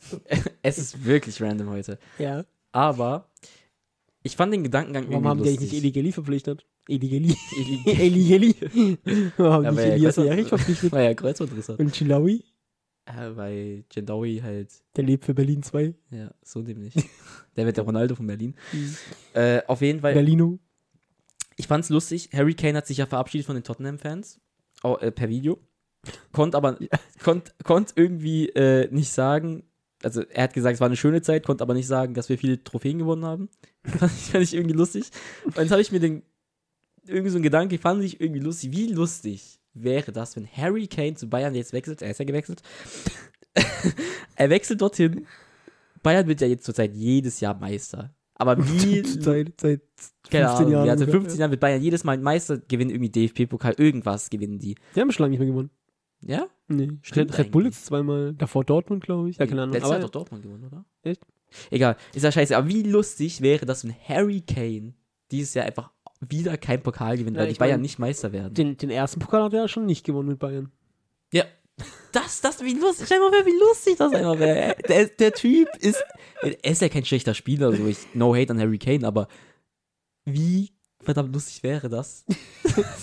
es 0.62 0.78
ist 0.78 1.04
wirklich 1.04 1.40
random 1.42 1.70
heute. 1.70 1.98
Ja. 2.18 2.44
Aber 2.72 3.28
ich 4.22 4.36
fand 4.36 4.52
den 4.52 4.62
Gedankengang 4.62 5.08
Warum 5.10 5.26
haben 5.26 5.42
die 5.42 5.48
irgendwie 5.50 5.64
eigentlich 5.66 5.72
nicht 5.72 5.72
lustig. 5.72 5.84
Eli 5.84 5.92
Gelli 5.92 6.12
verpflichtet? 6.12 6.66
Eli 6.88 7.08
Gelli. 7.08 7.36
Eli- 7.58 8.00
Eli 8.00 8.24
Gelli. 8.24 8.98
Warum 9.36 9.54
haben 9.54 9.64
Ja, 9.64 9.70
die 9.72 9.76
nicht 9.88 9.92
Elias 9.94 10.18
Erich 10.18 10.48
verpflichtet? 10.48 10.92
Weil 10.92 11.06
er 11.06 11.14
Kreuzwortriss 11.14 11.68
hat. 11.68 11.78
Und 11.80 11.92
Chilawi, 11.92 12.44
Äh, 13.06 13.36
weil 13.36 13.84
Jendawi 13.92 14.40
halt, 14.42 14.70
der 14.96 15.04
lebt 15.04 15.24
für 15.24 15.34
Berlin 15.34 15.62
2. 15.62 15.94
ja, 16.10 16.30
so 16.42 16.60
nämlich. 16.60 16.94
Der 17.58 17.66
wird 17.66 17.76
der 17.76 17.84
Ronaldo 17.84 18.14
von 18.14 18.26
Berlin. 18.26 18.54
Mhm. 18.72 18.96
Äh, 19.34 19.62
auf 19.66 19.82
jeden 19.82 20.00
Fall, 20.00 20.14
Berlino. 20.14 20.60
ich 21.56 21.66
fand's 21.66 21.88
lustig. 21.88 22.30
Harry 22.32 22.54
Kane 22.54 22.78
hat 22.78 22.86
sich 22.86 22.98
ja 22.98 23.06
verabschiedet 23.06 23.46
von 23.46 23.56
den 23.56 23.64
Tottenham-Fans. 23.64 24.40
Oh, 24.84 24.96
äh, 25.00 25.10
per 25.10 25.28
Video. 25.28 25.58
Konnte 26.30 26.56
aber 26.56 26.78
konnt, 27.22 27.52
konnt 27.64 27.92
irgendwie 27.96 28.48
äh, 28.50 28.88
nicht 28.92 29.10
sagen, 29.10 29.64
also 30.04 30.22
er 30.22 30.44
hat 30.44 30.54
gesagt, 30.54 30.74
es 30.74 30.80
war 30.80 30.86
eine 30.86 30.96
schöne 30.96 31.20
Zeit, 31.20 31.44
konnte 31.44 31.62
aber 31.62 31.74
nicht 31.74 31.88
sagen, 31.88 32.14
dass 32.14 32.28
wir 32.28 32.38
viele 32.38 32.62
Trophäen 32.62 32.98
gewonnen 32.98 33.24
haben. 33.24 33.48
fand, 33.84 34.12
ich, 34.12 34.30
fand 34.30 34.44
ich 34.44 34.54
irgendwie 34.54 34.76
lustig. 34.76 35.10
Und 35.44 35.56
jetzt 35.56 35.72
habe 35.72 35.82
ich 35.82 35.90
mir 35.90 35.98
den, 35.98 36.22
irgendwie 37.06 37.30
so 37.30 37.38
ein 37.38 37.42
Gedanke, 37.42 37.76
fand 37.78 38.04
ich 38.04 38.20
irgendwie 38.20 38.40
lustig. 38.40 38.70
Wie 38.70 38.86
lustig 38.86 39.58
wäre 39.74 40.12
das, 40.12 40.36
wenn 40.36 40.46
Harry 40.46 40.86
Kane 40.86 41.14
zu 41.14 41.28
Bayern 41.28 41.56
jetzt 41.56 41.72
wechselt? 41.72 42.02
Er 42.02 42.12
ist 42.12 42.18
ja 42.18 42.24
gewechselt. 42.24 42.62
er 44.36 44.50
wechselt 44.50 44.80
dorthin. 44.80 45.26
Bayern 46.02 46.26
wird 46.26 46.40
ja 46.40 46.46
jetzt 46.46 46.64
zurzeit 46.64 46.94
jedes 46.94 47.40
Jahr 47.40 47.58
Meister. 47.58 48.14
Aber 48.34 48.56
wie 48.68 49.02
Seit, 49.04 49.60
seit 49.60 49.80
15 49.96 50.30
keine 50.30 50.48
Ahnung, 50.50 50.72
Jahren. 50.72 50.86
ja, 50.86 50.92
seit 50.96 51.08
ungefähr. 51.08 51.20
15 51.22 51.40
Jahren 51.40 51.50
wird 51.50 51.60
Bayern 51.60 51.82
jedes 51.82 52.04
Mal 52.04 52.18
Meister, 52.18 52.58
gewinnen 52.58 52.90
irgendwie 52.90 53.10
DFB-Pokal, 53.10 53.74
irgendwas 53.78 54.30
gewinnen 54.30 54.58
die. 54.58 54.76
Die 54.94 55.00
haben 55.00 55.10
schon 55.10 55.24
lange 55.24 55.30
nicht 55.32 55.40
mehr 55.40 55.48
gewonnen. 55.48 55.70
Ja? 56.20 56.46
Nee. 56.68 56.98
Stimmt 57.02 57.32
Red, 57.32 57.38
Red 57.46 57.50
Bull 57.52 57.64
jetzt 57.66 57.86
zweimal. 57.86 58.34
Davor 58.34 58.64
Dortmund, 58.64 59.04
glaube 59.04 59.30
ich. 59.30 59.38
Ja, 59.38 59.46
keine 59.46 59.62
Ahnung. 59.62 59.72
Letztes 59.74 59.90
Jahr 59.90 59.98
hat 59.98 60.04
doch 60.04 60.10
Dortmund 60.10 60.42
gewonnen, 60.42 60.64
oder? 60.64 60.84
Echt? 61.02 61.20
Egal, 61.70 61.96
ist 62.14 62.22
ja 62.24 62.30
scheiße. 62.32 62.56
Aber 62.56 62.68
wie 62.68 62.82
lustig 62.82 63.40
wäre 63.40 63.64
das, 63.66 63.84
wenn 63.84 63.94
Harry 64.06 64.40
Kane 64.42 64.94
dieses 65.30 65.54
Jahr 65.54 65.64
einfach 65.66 65.90
wieder 66.20 66.56
kein 66.58 66.82
Pokal 66.82 67.16
gewinnt, 67.16 67.36
Ja, 67.36 67.42
weil 67.44 67.52
die 67.52 67.58
Bayern 67.58 67.76
mein, 67.76 67.82
nicht 67.82 67.98
Meister 67.98 68.32
werden. 68.32 68.52
den, 68.54 68.76
den 68.76 68.90
ersten 68.90 69.20
Pokal 69.20 69.44
hat 69.44 69.52
er 69.54 69.62
ja 69.62 69.68
schon 69.68 69.86
nicht 69.86 70.04
gewonnen 70.04 70.28
mit 70.28 70.38
Bayern. 70.38 70.70
ja, 71.32 71.44
Das, 72.12 72.40
das, 72.40 72.64
wie 72.64 72.74
lustig, 72.74 73.06
stell 73.06 73.20
mal 73.20 73.30
vor, 73.30 73.44
wie 73.44 73.58
lustig 73.58 73.96
das 73.98 74.12
einfach 74.12 74.38
wäre. 74.38 74.76
Der, 74.88 75.06
der 75.06 75.32
Typ 75.32 75.68
ist, 75.78 76.02
er 76.42 76.70
ist 76.70 76.82
ja 76.82 76.88
kein 76.88 77.04
schlechter 77.04 77.34
Spieler, 77.34 77.72
so 77.72 77.86
ich, 77.86 77.98
no 78.14 78.34
hate 78.34 78.50
an 78.50 78.60
Harry 78.60 78.78
Kane, 78.78 79.06
aber 79.06 79.28
wie 80.24 80.72
verdammt 81.08 81.32
lustig 81.32 81.62
wäre 81.62 81.88
das? 81.88 82.26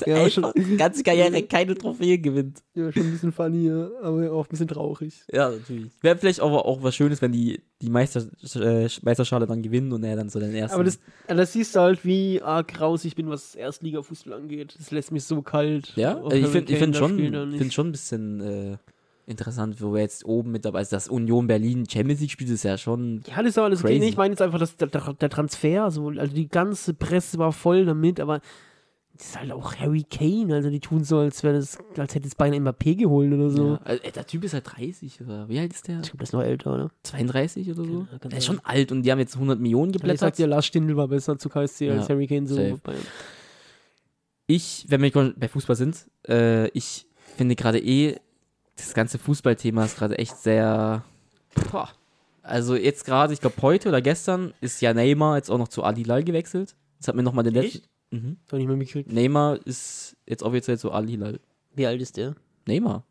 Ja, 0.05 0.17
Einfach 0.17 0.31
schon, 0.31 0.51
die 0.55 0.77
ganze 0.77 1.03
Karriere 1.03 1.41
keine 1.43 1.75
Trophäe 1.75 2.17
gewinnt. 2.17 2.59
ja, 2.75 2.91
schon 2.93 3.03
ein 3.03 3.11
bisschen 3.11 3.31
funny, 3.33 3.69
aber 3.69 4.31
auch 4.31 4.45
ein 4.45 4.49
bisschen 4.49 4.67
traurig. 4.67 5.25
Ja, 5.33 5.49
natürlich. 5.49 5.91
Wäre 6.01 6.17
vielleicht 6.17 6.39
auch, 6.39 6.53
auch 6.53 6.81
was 6.83 6.95
Schönes, 6.95 7.21
wenn 7.21 7.31
die, 7.33 7.61
die 7.81 7.89
Meister, 7.89 8.21
äh, 8.55 8.87
Meisterschale 9.01 9.47
dann 9.47 9.61
gewinnen 9.63 9.91
und 9.91 10.03
er 10.03 10.15
dann 10.15 10.29
so 10.29 10.39
den 10.39 10.53
ersten. 10.53 10.75
Aber 10.75 10.83
das, 10.83 10.99
das 11.27 11.51
siehst 11.51 11.75
du 11.75 11.79
halt, 11.81 12.05
wie 12.05 12.41
arg 12.41 12.79
raus 12.79 13.03
ich 13.03 13.15
bin, 13.15 13.27
was 13.29 13.55
Erstliga-Fußball 13.55 14.33
angeht. 14.33 14.75
Das 14.77 14.91
lässt 14.91 15.11
mich 15.11 15.23
so 15.25 15.41
kalt. 15.41 15.91
ja, 15.95 16.15
also 16.21 16.37
ich 16.37 16.47
finde 16.47 16.75
find 16.77 16.95
schon, 16.95 17.17
find 17.57 17.73
schon 17.73 17.87
ein 17.87 17.91
bisschen 17.91 18.41
äh, 18.41 18.77
interessant, 19.27 19.81
wo 19.81 19.93
wir 19.93 20.01
jetzt 20.01 20.25
oben 20.25 20.51
mit 20.51 20.65
dabei 20.65 20.81
ist. 20.81 20.93
Dass 20.93 21.07
Union 21.07 21.47
Berlin 21.47 21.85
Champions 21.89 22.21
League 22.21 22.31
spielt, 22.31 22.49
ist 22.49 22.63
ja 22.63 22.77
schon. 22.77 23.23
Ja, 23.27 23.37
das 23.37 23.47
ist 23.51 23.57
aber 23.57 23.65
alles 23.67 23.79
okay. 23.79 23.89
Crazy. 23.93 23.99
Nee, 23.99 24.09
ich 24.09 24.17
meine 24.17 24.31
jetzt 24.33 24.41
einfach, 24.41 24.59
dass 24.59 24.75
der, 24.77 24.87
der, 24.87 25.13
der 25.13 25.29
Transfer, 25.29 25.89
so, 25.91 26.09
also 26.09 26.33
die 26.33 26.47
ganze 26.47 26.93
Presse 26.93 27.37
war 27.37 27.51
voll 27.51 27.85
damit, 27.85 28.19
aber 28.19 28.41
das 29.17 29.27
ist 29.27 29.39
halt 29.39 29.51
auch 29.53 29.73
Harry 29.77 30.03
Kane, 30.03 30.53
also 30.53 30.69
die 30.69 30.81
tun 30.81 31.05
so, 31.05 31.19
als 31.19 31.41
wäre 31.41 31.55
das, 31.55 31.77
als 31.97 32.13
hätte 32.15 32.27
es 32.27 32.35
beinahe 32.35 32.59
Mbappé 32.59 32.97
geholt 32.97 33.31
oder 33.33 33.49
so. 33.49 33.69
Ja, 33.75 33.79
also, 33.85 34.03
der 34.13 34.27
Typ 34.27 34.43
ist 34.43 34.53
halt 34.53 34.65
30 34.75 35.21
oder 35.21 35.47
wie 35.47 35.57
alt 35.57 35.71
ist 35.71 35.87
der? 35.87 35.99
Ich 36.01 36.07
glaube, 36.07 36.17
das 36.17 36.29
ist 36.29 36.33
noch 36.33 36.43
älter, 36.43 36.73
oder? 36.73 36.91
32 37.03 37.71
oder 37.71 37.85
so? 37.85 38.07
Ja, 38.11 38.17
kann 38.19 38.29
der 38.29 38.39
ist 38.39 38.45
sein. 38.45 38.55
schon 38.57 38.65
alt 38.65 38.91
und 38.91 39.03
die 39.03 39.11
haben 39.13 39.19
jetzt 39.19 39.35
100 39.35 39.57
Millionen 39.57 39.91
Ich 39.91 39.97
geblättert. 40.01 40.19
sag 40.19 40.35
dir, 40.35 40.47
Lars 40.47 40.65
Stindl 40.65 40.97
war 40.97 41.07
besser 41.07 41.37
zu 41.39 41.47
KSC 41.47 41.91
als 41.91 42.09
Ja, 42.09 42.13
Harry 42.13 42.27
Kane 42.27 42.45
so. 42.45 42.59
ich, 44.47 44.85
wenn 44.89 45.01
wir 45.01 45.33
bei 45.37 45.47
Fußball 45.47 45.77
sind, 45.77 46.09
äh, 46.27 46.67
ich 46.69 47.07
finde 47.37 47.55
gerade 47.55 47.79
eh, 47.79 48.17
das 48.75 48.93
ganze 48.93 49.17
Fußballthema 49.19 49.85
ist 49.85 49.97
gerade 49.97 50.17
echt 50.17 50.37
sehr. 50.37 51.03
Boah. 51.71 51.89
Also 52.41 52.75
jetzt 52.75 53.05
gerade, 53.05 53.33
ich 53.33 53.41
glaube 53.41 53.59
heute 53.61 53.89
oder 53.89 54.01
gestern 54.01 54.53
ist 54.61 54.81
ja 54.81 54.93
Neymar 54.93 55.37
jetzt 55.37 55.49
auch 55.49 55.57
noch 55.57 55.67
zu 55.67 55.83
Al 55.83 55.95
Hilal 55.95 56.23
gewechselt. 56.23 56.75
Das 56.99 57.07
hat 57.07 57.15
mir 57.15 57.23
nochmal 57.23 57.43
den 57.43 57.55
letzten. 57.55 57.87
Mhm. 58.11 58.37
Soll 58.49 58.59
ich 58.59 58.67
mal 58.67 58.75
mitgekriegt. 58.75 59.11
Neymar 59.11 59.65
ist 59.65 60.15
jetzt 60.27 60.43
offiziell 60.43 60.77
zu 60.77 60.91
Al 60.91 61.07
Hilal. 61.07 61.39
Wie 61.73 61.87
alt 61.87 62.01
ist 62.01 62.17
der? 62.17 62.35
Neymar. 62.67 63.03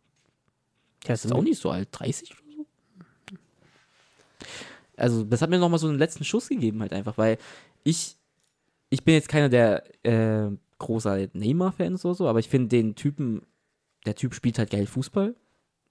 Der 1.07 1.15
Ist 1.15 1.33
auch 1.33 1.43
nicht 1.43 1.61
so 1.61 1.71
alt, 1.71 1.89
30 1.93 2.33
oder 2.33 2.41
so. 2.57 2.67
Also, 4.97 5.25
das 5.25 5.43
hat 5.43 5.51
mir 5.51 5.59
nochmal 5.59 5.79
so 5.79 5.89
einen 5.89 5.99
letzten 5.99 6.25
Schuss 6.25 6.49
gegeben, 6.49 6.81
halt 6.81 6.93
einfach, 6.93 7.19
weil 7.19 7.39
ich, 7.83 8.17
ich 8.91 9.05
bin 9.05 9.15
jetzt 9.15 9.29
keiner 9.29 9.49
der 9.49 9.85
äh, 10.05 10.51
großer 10.79 11.29
Neymar-Fan 11.33 11.97
oder 11.97 12.15
so, 12.15 12.29
aber 12.29 12.39
ich 12.39 12.49
finde 12.49 12.69
den 12.69 12.95
Typen, 12.95 13.43
der 14.07 14.15
Typ 14.15 14.35
spielt 14.35 14.59
halt 14.59 14.71
geil 14.71 14.87
Fußball, 14.87 15.35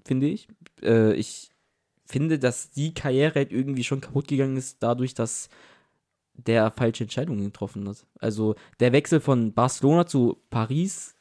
finde 0.06 0.28
ich. 0.28 0.48
Äh, 0.82 1.14
ich 1.14 1.52
finde, 2.06 2.40
dass 2.40 2.72
die 2.72 2.94
Karriere 2.94 3.36
halt 3.36 3.52
irgendwie 3.52 3.84
schon 3.84 4.02
kaputt 4.02 4.28
gegangen 4.28 4.58
ist, 4.58 4.82
dadurch, 4.82 5.14
dass 5.14 5.50
der 6.34 6.72
falsche 6.72 7.04
Entscheidungen 7.04 7.44
getroffen 7.44 7.88
hat. 7.88 8.06
Also, 8.20 8.56
der 8.80 8.92
Wechsel 8.92 9.20
von 9.20 9.54
Barcelona 9.54 10.06
zu 10.06 10.42
Paris, 10.50 11.16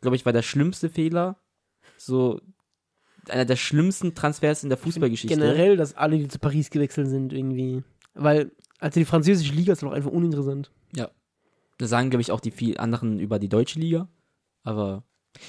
glaube 0.00 0.16
ich, 0.16 0.24
war 0.24 0.32
der 0.32 0.42
schlimmste 0.42 0.88
Fehler. 0.88 1.36
So, 1.98 2.40
einer 3.28 3.44
der 3.44 3.56
schlimmsten 3.56 4.14
Transfers 4.14 4.62
in 4.62 4.68
der 4.68 4.78
Fußballgeschichte. 4.78 5.36
Generell, 5.36 5.76
dass 5.76 5.94
alle, 5.94 6.18
die 6.18 6.28
zu 6.28 6.38
Paris 6.38 6.70
gewechselt 6.70 7.08
sind, 7.08 7.32
irgendwie. 7.32 7.82
Weil, 8.14 8.52
also 8.78 9.00
die 9.00 9.04
französische 9.04 9.52
Liga 9.52 9.72
ist 9.72 9.82
doch 9.82 9.92
einfach 9.92 10.10
uninteressant. 10.10 10.70
Das 11.78 11.90
sagen, 11.90 12.10
glaube 12.10 12.22
ich, 12.22 12.32
auch 12.32 12.40
die 12.40 12.50
viel 12.50 12.78
anderen 12.78 13.18
über 13.18 13.38
die 13.38 13.48
deutsche 13.48 13.78
Liga. 13.78 14.08
Aber 14.62 15.04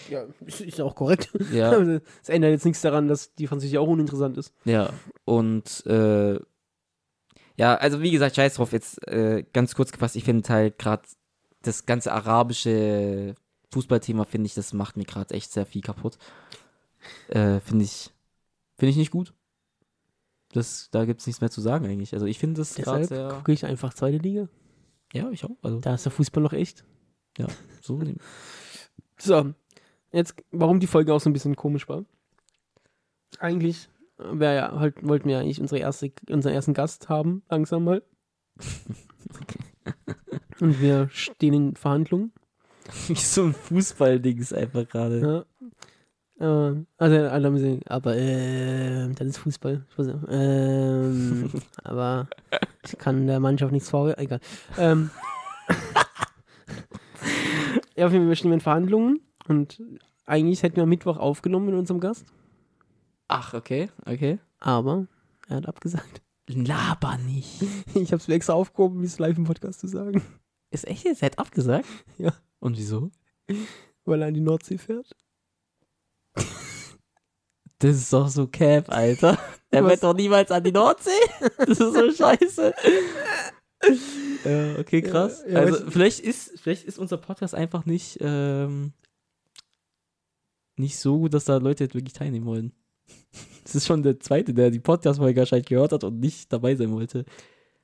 Ja, 0.10 0.26
ist, 0.46 0.82
auch 0.82 0.96
korrekt. 0.96 1.30
ja, 1.52 1.72
Das 2.20 2.30
ändert 2.30 2.52
jetzt 2.52 2.66
nichts 2.66 2.82
daran, 2.82 3.08
dass 3.08 3.34
die 3.36 3.48
französische 3.48 3.80
auch 3.80 3.88
uninteressant 3.88 4.38
ist. 4.38 4.54
ja. 4.66 4.90
Und 5.26 5.86
äh, 5.86 6.40
ja, 7.58 7.76
also 7.76 8.02
wie 8.02 8.12
gesagt, 8.12 8.36
scheiß 8.36 8.56
drauf, 8.56 8.72
jetzt 8.72 9.06
äh, 9.08 9.44
ganz 9.52 9.74
kurz 9.74 9.92
gefasst, 9.92 10.16
ich 10.16 10.24
finde 10.24 10.48
halt 10.50 10.78
gerade 10.78 11.04
das 11.64 11.86
ganze 11.88 12.12
arabische 12.12 13.34
Fußballthema, 13.74 14.26
finde 14.26 14.46
ich, 14.46 14.54
das 14.54 14.74
macht 14.74 14.96
mir 14.96 15.06
gerade 15.06 15.34
echt 15.34 15.52
sehr 15.52 15.66
viel 15.66 15.82
kaputt. 15.82 16.18
Äh, 17.30 17.60
finde 17.62 17.84
ich, 17.86 18.12
finde 18.78 18.92
ich 18.92 18.98
nicht 18.98 19.12
gut. 19.12 19.34
Das, 20.54 20.90
da 20.92 21.06
gibt 21.06 21.20
es 21.22 21.28
nichts 21.28 21.42
mehr 21.42 21.50
zu 21.50 21.62
sagen 21.62 21.86
eigentlich. 21.86 22.14
Also 22.14 22.26
ich 22.26 22.40
finde 22.40 22.62
das 22.62 22.76
gerade 22.76 23.06
sehr. 23.06 23.30
gucke 23.30 23.52
ich 23.52 23.66
einfach 23.66 23.94
zweite 23.94 24.18
Liga. 24.18 24.48
Ja, 25.14 25.30
ich 25.32 25.44
auch. 25.44 25.58
Also 25.62 25.80
Da 25.80 25.96
ist 25.96 26.06
der 26.06 26.12
Fußball 26.12 26.44
noch 26.44 26.54
echt. 26.54 26.86
so. 27.82 28.00
So, 29.20 29.52
jetzt, 30.18 30.36
warum 30.52 30.80
die 30.80 30.88
Folge 30.88 31.14
auch 31.14 31.20
so 31.20 31.30
ein 31.30 31.34
bisschen 31.34 31.56
komisch 31.56 31.88
war. 31.88 32.04
Eigentlich 33.40 33.90
wär 34.18 34.54
ja, 34.54 34.80
halt, 34.80 35.08
wollten 35.08 35.28
wir 35.28 35.36
ja 35.36 35.42
eigentlich 35.42 35.62
unsere 35.62 35.80
erste, 35.80 36.12
unseren 36.30 36.54
ersten 36.54 36.74
Gast 36.74 37.10
haben, 37.10 37.44
langsam 37.50 37.84
mal. 37.84 38.04
Und 40.60 40.82
wir 40.82 41.10
stehen 41.12 41.54
in 41.54 41.76
Verhandlungen. 41.76 42.32
Wie 43.08 43.16
so 43.16 43.46
ein 43.46 43.54
Fußballding 43.54 44.40
ist 44.40 44.54
einfach 44.54 44.88
gerade. 44.88 45.46
Ja. 46.40 46.40
Äh, 46.40 46.76
also 46.98 47.16
alle 47.16 47.48
haben 47.48 47.56
gesagt, 47.56 47.92
aber 47.92 48.16
äh, 48.16 49.10
das 49.10 49.28
ist 49.28 49.38
Fußball. 49.38 49.86
Nicht, 49.98 50.16
ähm, 50.30 51.52
aber 51.84 52.28
ich 52.84 52.98
kann 52.98 53.28
der 53.28 53.40
Mannschaft 53.40 53.72
nichts 53.72 53.90
vor. 53.90 54.18
Egal. 54.18 54.40
Ähm, 54.78 55.10
ja, 57.96 58.06
auf 58.06 58.12
jeden 58.12 58.24
Fall, 58.24 58.30
wir 58.30 58.36
stehen 58.36 58.54
in 58.54 58.62
Verhandlungen 58.62 59.22
und 59.48 59.82
eigentlich 60.28 60.62
hätten 60.62 60.76
wir 60.76 60.84
am 60.84 60.90
Mittwoch 60.90 61.18
aufgenommen 61.18 61.66
mit 61.66 61.76
unserem 61.76 62.00
Gast, 62.00 62.26
Ach, 63.28 63.54
okay, 63.54 63.90
okay. 64.06 64.40
aber 64.60 65.08
er 65.48 65.58
hat 65.58 65.68
abgesagt. 65.68 66.22
Laber 66.48 67.18
nicht. 67.18 67.62
Ich 67.96 68.12
habe 68.12 68.22
es 68.22 68.28
mir 68.28 68.36
extra 68.36 68.54
aufgehoben, 68.54 69.02
wie 69.02 69.06
es 69.06 69.20
live 69.20 69.38
im 69.38 69.44
Podcast 69.46 69.80
zu 69.80 69.88
sagen, 69.88 70.22
Ist 70.70 70.88
echt 70.88 71.04
jetzt? 71.06 71.22
Er 71.22 71.28
hat 71.28 71.40
abgesagt? 71.40 71.88
Ja. 72.18 72.34
Und 72.60 72.78
wieso? 72.78 73.12
weil 74.06 74.22
er 74.22 74.28
an 74.30 74.34
die 74.34 74.42
Nordsee 74.42 74.78
fährt. 74.78 75.16
Das 77.80 77.96
ist 77.96 78.12
doch 78.12 78.28
so 78.28 78.48
Cap, 78.48 78.90
Alter. 78.90 79.38
Er 79.70 79.86
wird 79.86 80.02
doch 80.02 80.16
niemals 80.16 80.50
an 80.50 80.64
die 80.64 80.72
Nordsee. 80.72 81.12
Das 81.60 81.70
ist 81.70 81.78
so 81.78 82.12
scheiße. 82.12 82.74
ja, 84.46 84.80
okay, 84.80 85.04
krass. 85.04 85.44
Ja, 85.46 85.52
ja, 85.52 85.60
also 85.60 85.92
vielleicht 85.92 86.22
ist, 86.22 86.60
vielleicht 86.60 86.86
ist 86.86 86.98
unser 86.98 87.18
Podcast 87.18 87.54
einfach 87.54 87.86
nicht, 87.86 88.18
ähm, 88.20 88.94
nicht 90.78 90.98
so 90.98 91.20
gut, 91.20 91.34
dass 91.34 91.46
da 91.46 91.58
Leute 91.58 91.84
jetzt 91.84 91.96
wirklich 91.96 92.14
teilnehmen 92.14 92.46
wollen. 92.46 92.72
Das 93.64 93.76
ist 93.76 93.86
schon 93.86 94.02
der 94.02 94.18
zweite, 94.22 94.54
der 94.54 94.72
die 94.72 94.80
Podcast-Folge 94.80 95.42
wahrscheinlich 95.42 95.68
gehört 95.68 95.92
hat 95.92 96.06
und 96.06 96.22
nicht 96.22 96.54
dabei 96.54 96.74
sein 96.76 96.90
wollte. 96.94 97.26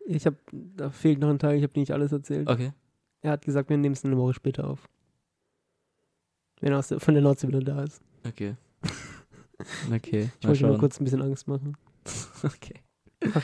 Ich 0.06 0.26
habe, 0.26 0.38
da 0.54 0.90
fehlt 0.90 1.20
noch 1.20 1.28
ein 1.28 1.40
Teil, 1.40 1.58
ich 1.58 1.64
habe 1.64 1.78
nicht 1.78 1.92
alles 1.92 2.14
erzählt. 2.14 2.50
Okay. 2.50 2.72
Er 3.20 3.32
hat 3.32 3.44
gesagt, 3.44 3.70
wir 3.70 3.76
nehmen 3.76 3.92
es 3.92 4.06
eine 4.06 4.18
Woche 4.18 4.34
später 4.34 4.70
auf. 4.70 4.88
Wenn 6.62 6.72
er 6.72 6.80
aus 6.80 6.88
der, 6.88 7.02
von 7.02 7.14
der 7.14 7.22
Nordsee 7.22 7.50
wieder 7.50 7.60
da 7.60 7.84
ist. 7.84 8.02
Okay. 8.26 8.56
Okay. 9.94 10.30
Ich 10.42 10.48
wollte 10.48 10.66
nur 10.66 10.78
kurz 10.78 11.00
ein 11.00 11.04
bisschen 11.06 11.22
Angst 11.22 11.48
machen. 11.48 11.78
Okay. 12.44 12.76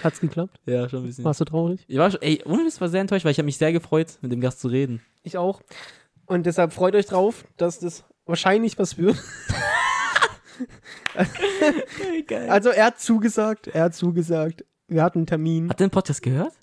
Hat's 0.03 0.19
geklappt? 0.19 0.59
Ja, 0.65 0.89
schon 0.89 1.03
ein 1.03 1.05
bisschen. 1.05 1.23
Warst 1.23 1.39
du 1.39 1.45
traurig? 1.45 1.85
Ich 1.87 1.97
war 1.97 2.11
schon, 2.11 2.21
ey, 2.21 2.41
ohne 2.45 2.65
Witz 2.65 2.81
war 2.81 2.89
sehr 2.89 2.99
enttäuscht, 2.99 3.23
weil 3.23 3.31
ich 3.31 3.37
habe 3.37 3.45
mich 3.45 3.57
sehr 3.57 3.71
gefreut, 3.71 4.17
mit 4.21 4.31
dem 4.31 4.41
Gast 4.41 4.59
zu 4.59 4.67
reden. 4.67 5.01
Ich 5.23 5.37
auch. 5.37 5.61
Und 6.25 6.45
deshalb 6.45 6.73
freut 6.73 6.95
euch 6.95 7.05
drauf, 7.05 7.45
dass 7.55 7.79
das 7.79 8.03
wahrscheinlich 8.29 8.77
was 8.79 8.97
wird. 8.97 9.17
Also 12.49 12.69
er 12.69 12.85
hat 12.85 12.99
zugesagt, 12.99 13.67
er 13.67 13.85
hat 13.85 13.95
zugesagt. 13.95 14.65
Wir 14.87 15.03
hatten 15.03 15.19
einen 15.19 15.27
Termin. 15.27 15.69
Hat 15.69 15.79
der 15.79 15.87
den 15.87 15.91
Podcast 15.91 16.21
gehört? 16.21 16.53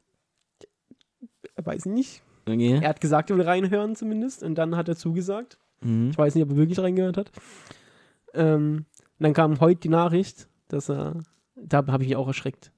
Weiß 1.57 1.87
ich 1.87 1.93
nicht. 1.93 2.23
Okay. 2.49 2.79
Er 2.83 2.89
hat 2.89 3.01
gesagt, 3.01 3.31
er 3.31 3.37
will 3.37 3.45
reinhören 3.45 3.97
zumindest. 3.97 4.43
Und 4.43 4.57
dann 4.57 4.77
hat 4.77 4.89
er 4.89 4.97
zugesagt. 4.97 5.59
Mhm. 5.81 6.11
Ich 6.11 6.19
weiß 6.19 6.35
nicht, 6.35 6.45
ob 6.45 6.51
er 6.51 6.57
wirklich 6.57 6.79
reingehört 6.79 7.17
hat. 7.17 7.31
Ähm, 8.35 8.87
dann 9.19 9.33
kam 9.33 9.61
heute 9.61 9.81
die 9.81 9.89
Nachricht, 9.89 10.49
dass 10.69 10.89
er, 10.91 11.23
da 11.55 11.79
habe 11.87 12.03
ich 12.03 12.09
mich 12.11 12.17
auch 12.17 12.27
erschreckt. 12.29 12.73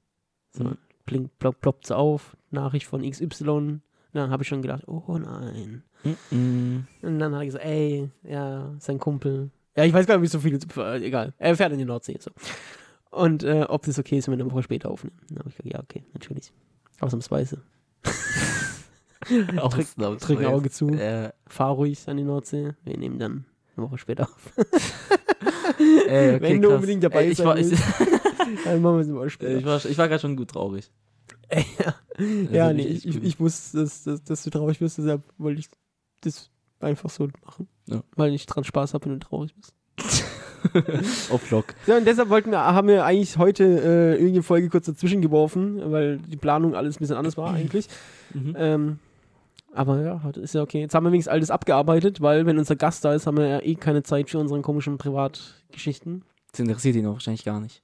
So, 0.53 0.65
Mhm. 0.65 0.79
blink, 1.05 1.39
plopp, 1.39 1.61
ploppt 1.61 1.91
auf, 1.93 2.37
Nachricht 2.51 2.87
von 2.87 3.03
XY. 3.03 3.81
Und 4.13 4.21
dann 4.21 4.31
habe 4.31 4.43
ich 4.43 4.49
schon 4.49 4.63
gedacht, 4.63 4.85
oh 4.87 5.19
nein. 5.19 5.83
Mhm. 6.31 6.87
Und 7.03 7.19
dann 7.19 7.35
hat 7.35 7.43
er 7.43 7.47
gesagt, 7.47 7.65
ey, 7.65 8.11
ja, 8.23 8.75
sein 8.79 8.99
Kumpel. 8.99 9.51
Ja, 9.77 9.85
ich 9.85 9.93
weiß 9.93 10.07
gar 10.07 10.17
nicht, 10.17 10.23
wie 10.23 10.29
so 10.29 10.41
viele, 10.41 10.59
äh, 10.77 11.07
egal. 11.07 11.35
Er 11.39 11.57
fährt 11.57 11.73
in 11.73 11.79
die 11.79 11.85
Nordsee. 11.85 12.17
So. 12.19 12.31
Und 13.11 13.45
äh, 13.45 13.67
ob 13.69 13.85
das 13.85 13.99
okay 13.99 14.19
ist, 14.19 14.29
wenn 14.29 14.39
wir 14.39 14.45
eine 14.45 14.53
Woche 14.53 14.63
später 14.63 14.91
aufnehmen. 14.91 15.19
Dann 15.29 15.41
habe 15.41 15.51
ich 15.51 15.57
gesagt, 15.57 15.75
ja, 15.75 15.81
okay, 15.81 16.05
natürlich. 16.15 16.53
Ausnahmsweise. 17.01 17.63
Ausnahmsweise. 19.57 20.17
Drück 20.17 20.41
ein 20.41 20.47
Auge 20.47 20.71
zu. 20.71 20.89
Äh, 20.89 21.31
Fahr 21.47 21.73
ruhig 21.73 22.09
an 22.09 22.17
die 22.17 22.25
Nordsee. 22.25 22.75
Wir 22.85 22.97
nehmen 22.97 23.19
dann 23.19 23.45
eine 23.77 23.87
Woche 23.87 23.99
später 23.99 24.25
auf. 24.25 24.53
ey, 25.79 26.35
okay, 26.35 26.41
Wenn 26.41 26.63
du 26.63 26.69
krass. 26.69 26.77
unbedingt 26.77 27.05
dabei 27.05 27.25
ey, 27.25 27.31
ich 27.31 27.39
sein 27.39 27.47
war, 27.47 27.59
ich, 27.59 27.71
willst. 27.71 27.85
Dann 28.65 28.83
machen 28.83 28.97
wir 28.97 29.01
es 29.01 29.13
Woche 29.13 29.31
später. 29.31 29.59
ich 29.59 29.65
war, 29.65 29.85
ich 29.85 29.99
war 29.99 30.09
gerade 30.09 30.21
schon 30.21 30.37
gut 30.37 30.51
traurig. 30.51 30.91
Ja, 32.51 32.65
Also 32.67 32.77
nee, 32.77 32.83
ich- 32.83 33.07
ich, 33.07 33.23
ich, 33.23 33.41
wusste, 33.41 33.79
dass, 33.79 34.03
dass, 34.05 34.23
dass 34.25 34.43
du 34.43 34.51
traurig 34.51 34.79
bist, 34.79 34.99
deshalb 34.99 35.23
wollte 35.39 35.61
ich 35.61 35.69
das 36.21 36.51
einfach 36.81 37.11
so 37.11 37.29
machen. 37.45 37.69
Ja. 37.87 38.03
Weil 38.17 38.35
ich 38.35 38.47
dran 38.47 38.65
Spaß 38.65 38.95
habe, 38.95 39.07
wenn 39.07 39.13
du 39.13 39.19
traurig 39.27 39.55
bist. 39.55 39.75
Auf 41.31 41.43
Vlog. 41.43 41.75
Ja, 41.87 41.97
und 41.99 42.05
deshalb 42.07 42.29
wollten 42.31 42.51
wir, 42.51 42.59
haben 42.59 42.89
wir 42.89 43.05
eigentlich 43.05 43.39
heute 43.39 43.65
äh, 43.65 44.13
irgendeine 44.15 44.43
Folge 44.43 44.69
kurz 44.69 44.87
dazwischen 44.87 45.23
geworfen, 45.23 45.81
weil 45.93 46.19
die 46.19 46.37
Planung 46.37 46.75
alles 46.75 46.97
ein 46.97 46.99
bisschen 47.01 47.17
anders 47.17 47.37
war 47.37 47.53
eigentlich. 47.55 47.89
Mhm. 48.35 48.55
Ähm, 48.59 48.99
aber 49.73 50.03
ja, 50.03 50.21
heute 50.23 50.41
ist 50.41 50.53
ja 50.55 50.61
okay. 50.61 50.81
Jetzt 50.81 50.95
haben 50.95 51.05
wir 51.05 51.13
wenigstens 51.13 51.33
alles 51.33 51.51
abgearbeitet, 51.51 52.21
weil 52.21 52.45
wenn 52.45 52.59
unser 52.59 52.77
Gast 52.77 53.07
da 53.07 53.15
ist, 53.15 53.27
haben 53.27 53.39
wir 53.39 53.47
ja 53.47 53.61
eh 53.63 53.75
keine 53.75 54.03
Zeit 54.03 54.29
für 54.29 54.39
unsere 54.39 54.61
komischen 54.61 54.99
Privatgeschichten. 54.99 56.25
Das 56.51 56.61
interessiert 56.61 56.97
ihn 56.97 57.07
auch 57.07 57.15
wahrscheinlich 57.15 57.45
gar 57.47 57.59
nicht. 57.61 57.83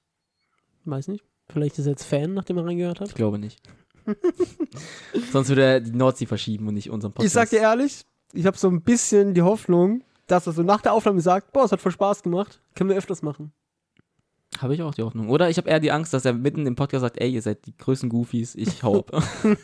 Weiß 0.83 1.07
nicht. 1.07 1.23
Vielleicht 1.49 1.77
ist 1.79 1.85
er 1.85 1.91
jetzt 1.91 2.05
Fan, 2.05 2.33
nachdem 2.33 2.57
er 2.57 2.65
reingehört 2.65 2.99
hat. 2.99 3.09
Ich 3.09 3.15
glaube 3.15 3.39
nicht. 3.39 3.61
Sonst 5.31 5.49
würde 5.49 5.63
er 5.63 5.79
die 5.79 5.91
Nordsee 5.91 6.25
verschieben 6.25 6.67
und 6.67 6.73
nicht 6.73 6.89
unseren 6.89 7.11
Podcast. 7.11 7.27
Ich 7.27 7.33
sag 7.33 7.49
dir 7.49 7.59
ehrlich, 7.59 8.05
ich 8.33 8.45
habe 8.45 8.57
so 8.57 8.67
ein 8.67 8.81
bisschen 8.81 9.33
die 9.33 9.41
Hoffnung, 9.41 10.03
dass 10.27 10.47
er 10.47 10.53
so 10.53 10.63
nach 10.63 10.81
der 10.81 10.93
Aufnahme 10.93 11.21
sagt, 11.21 11.53
boah, 11.53 11.65
es 11.65 11.71
hat 11.71 11.81
voll 11.81 11.91
Spaß 11.91 12.23
gemacht, 12.23 12.61
können 12.75 12.89
wir 12.89 12.97
öfters 12.97 13.21
machen. 13.21 13.51
Habe 14.59 14.73
ich 14.73 14.81
auch 14.81 14.93
die 14.93 15.03
Hoffnung. 15.03 15.29
Oder 15.29 15.49
ich 15.49 15.57
habe 15.57 15.69
eher 15.69 15.79
die 15.79 15.91
Angst, 15.91 16.13
dass 16.13 16.25
er 16.25 16.33
mitten 16.33 16.65
im 16.65 16.75
Podcast 16.75 17.01
sagt, 17.01 17.19
ey, 17.19 17.29
ihr 17.29 17.41
seid 17.41 17.65
die 17.65 17.75
größten 17.75 18.09
Goofies, 18.09 18.55
ich 18.55 18.83
hau 18.83 18.99
ab. 18.99 19.23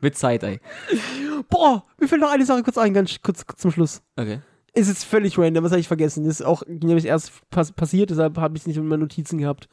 Mit 0.00 0.16
Zeit, 0.16 0.44
ey. 0.44 0.60
Boah, 1.48 1.84
mir 1.98 2.06
fällt 2.06 2.20
noch 2.20 2.30
eine 2.30 2.46
Sache 2.46 2.62
kurz 2.62 2.78
ein, 2.78 2.94
ganz 2.94 3.20
kurz, 3.22 3.46
kurz 3.46 3.60
zum 3.60 3.72
Schluss. 3.72 4.02
Okay. 4.16 4.40
Ist 4.74 4.88
jetzt 4.88 5.04
völlig 5.04 5.36
random, 5.38 5.64
was 5.64 5.72
habe 5.72 5.80
ich 5.80 5.88
vergessen? 5.88 6.24
Das 6.24 6.38
ist 6.38 6.46
auch 6.46 6.62
nämlich 6.66 7.06
erst 7.06 7.32
pass 7.50 7.72
passiert, 7.72 8.10
deshalb 8.10 8.36
habe 8.36 8.56
ich 8.56 8.62
es 8.62 8.66
nicht 8.68 8.76
in 8.76 8.86
meinen 8.86 9.00
Notizen 9.00 9.38
gehabt. 9.38 9.68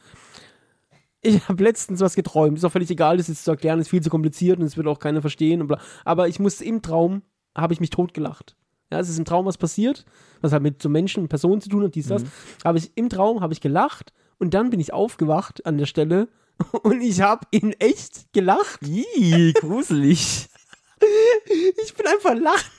Ich 1.25 1.47
habe 1.47 1.63
letztens 1.63 2.01
was 2.01 2.15
geträumt. 2.15 2.57
Ist 2.57 2.63
auch 2.65 2.71
völlig 2.71 2.91
egal, 2.91 3.17
das 3.17 3.27
jetzt 3.27 3.45
zu 3.45 3.51
erklären, 3.51 3.79
ist 3.79 3.89
viel 3.89 4.01
zu 4.01 4.09
kompliziert 4.09 4.59
und 4.59 4.65
es 4.65 4.77
wird 4.77 4.87
auch 4.87 4.99
keiner 4.99 5.21
verstehen. 5.21 5.61
Und 5.61 5.67
bla. 5.67 5.79
Aber 6.03 6.27
ich 6.27 6.39
musste 6.39 6.63
im 6.65 6.81
Traum, 6.81 7.23
habe 7.55 7.73
ich 7.73 7.79
mich 7.79 7.89
totgelacht. 7.89 8.55
Ja, 8.91 8.99
es 8.99 9.09
ist 9.09 9.17
im 9.17 9.25
Traum 9.25 9.45
was 9.45 9.57
passiert, 9.57 10.05
was 10.41 10.51
halt 10.51 10.61
mit 10.61 10.81
so 10.81 10.89
Menschen 10.89 11.27
Personen 11.27 11.61
zu 11.61 11.69
tun 11.69 11.83
hat, 11.83 11.95
dies, 11.95 12.07
das. 12.07 12.23
Mhm. 12.23 12.31
Habe 12.63 12.77
ich 12.77 12.91
im 12.95 13.09
Traum, 13.09 13.41
habe 13.41 13.53
ich 13.53 13.61
gelacht 13.61 14.13
und 14.37 14.53
dann 14.53 14.69
bin 14.69 14.79
ich 14.79 14.93
aufgewacht 14.93 15.65
an 15.65 15.77
der 15.77 15.87
Stelle 15.87 16.27
und 16.83 17.01
ich 17.01 17.21
habe 17.21 17.47
in 17.51 17.73
echt 17.73 18.31
gelacht. 18.33 18.81
Ih, 18.83 19.53
gruselig. 19.53 20.47
Ich 21.83 21.93
bin 21.93 22.07
einfach 22.07 22.33
lachen, 22.33 22.71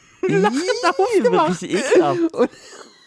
lachend 0.43 0.99
aufgewacht. 0.99 1.51
Richtig 1.63 1.75
ekelhaft. 1.75 2.35
Und, 2.35 2.51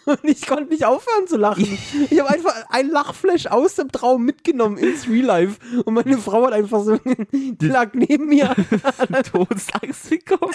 und 0.10 0.20
ich 0.24 0.46
konnte 0.48 0.72
nicht 0.72 0.86
aufhören 0.86 1.28
zu 1.28 1.38
lachen. 1.38 1.78
Ich 2.10 2.20
habe 2.20 2.30
einfach 2.30 2.54
ein 2.70 2.90
Lachflash 2.90 3.48
aus 3.48 3.76
dem 3.76 3.92
Traum 3.92 4.24
mitgenommen 4.26 4.78
ins 4.78 5.08
Real 5.08 5.26
Life. 5.26 5.58
Und 5.86 5.94
meine 5.94 6.18
Frau 6.18 6.46
hat 6.46 6.54
einfach 6.54 6.84
so, 6.84 6.98
die 7.32 7.68
lag 7.68 7.94
neben 7.94 8.28
mir. 8.28 8.56
Todesangst 9.32 10.10
bekommen. 10.10 10.54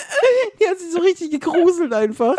Die 0.60 0.68
hat 0.68 0.78
sich 0.78 0.90
so 0.92 0.98
richtig 1.00 1.30
gegruselt 1.30 1.92
einfach. 1.92 2.34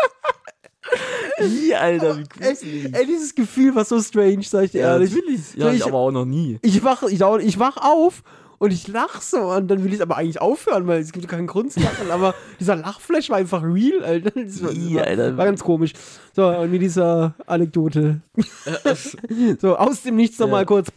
Ih, 1.40 1.74
Alter, 1.74 2.16
wie 2.18 2.20
Ey, 2.20 2.48
gruselig. 2.54 2.94
ey, 2.94 3.06
dieses 3.06 3.34
Gefühl 3.34 3.74
war 3.74 3.84
so 3.84 4.00
strange, 4.00 4.42
sag 4.44 4.64
ich 4.64 4.70
dir 4.70 4.82
ehrlich. 4.82 5.12
natürlich. 5.12 5.40
So, 5.48 5.58
Ja, 5.60 5.70
ich 5.70 5.76
ich- 5.78 5.84
aber 5.86 5.98
auch 5.98 6.12
noch 6.12 6.24
nie. 6.24 6.58
Ich 6.62 6.84
wach, 6.84 7.02
ich, 7.02 7.20
ich 7.20 7.58
wach 7.58 7.76
auf 7.78 8.22
und 8.58 8.72
ich 8.72 8.88
lach 8.88 9.20
so 9.20 9.38
und 9.52 9.68
dann 9.68 9.84
will 9.84 9.92
ich 9.92 10.00
aber 10.02 10.16
eigentlich 10.16 10.40
aufhören, 10.40 10.86
weil 10.86 11.00
es 11.00 11.12
gibt 11.12 11.28
keinen 11.28 11.46
Grund 11.46 11.72
zu 11.72 11.80
lachen, 11.80 12.10
aber 12.10 12.34
dieser 12.60 12.76
Lachflash 12.76 13.28
war 13.30 13.36
einfach 13.38 13.62
real, 13.62 14.02
Alter. 14.04 14.30
Das 14.30 14.62
war, 14.62 14.70
war, 14.70 15.04
Alter. 15.06 15.36
war 15.36 15.44
ganz 15.44 15.62
komisch. 15.62 15.92
So, 16.34 16.46
und 16.48 16.70
mit 16.70 16.82
dieser 16.82 17.34
Anekdote. 17.46 18.20
so, 19.60 19.76
aus 19.76 20.02
dem 20.02 20.16
Nichts 20.16 20.38
nochmal 20.38 20.62
Ja. 20.62 20.66
kurz. 20.66 20.88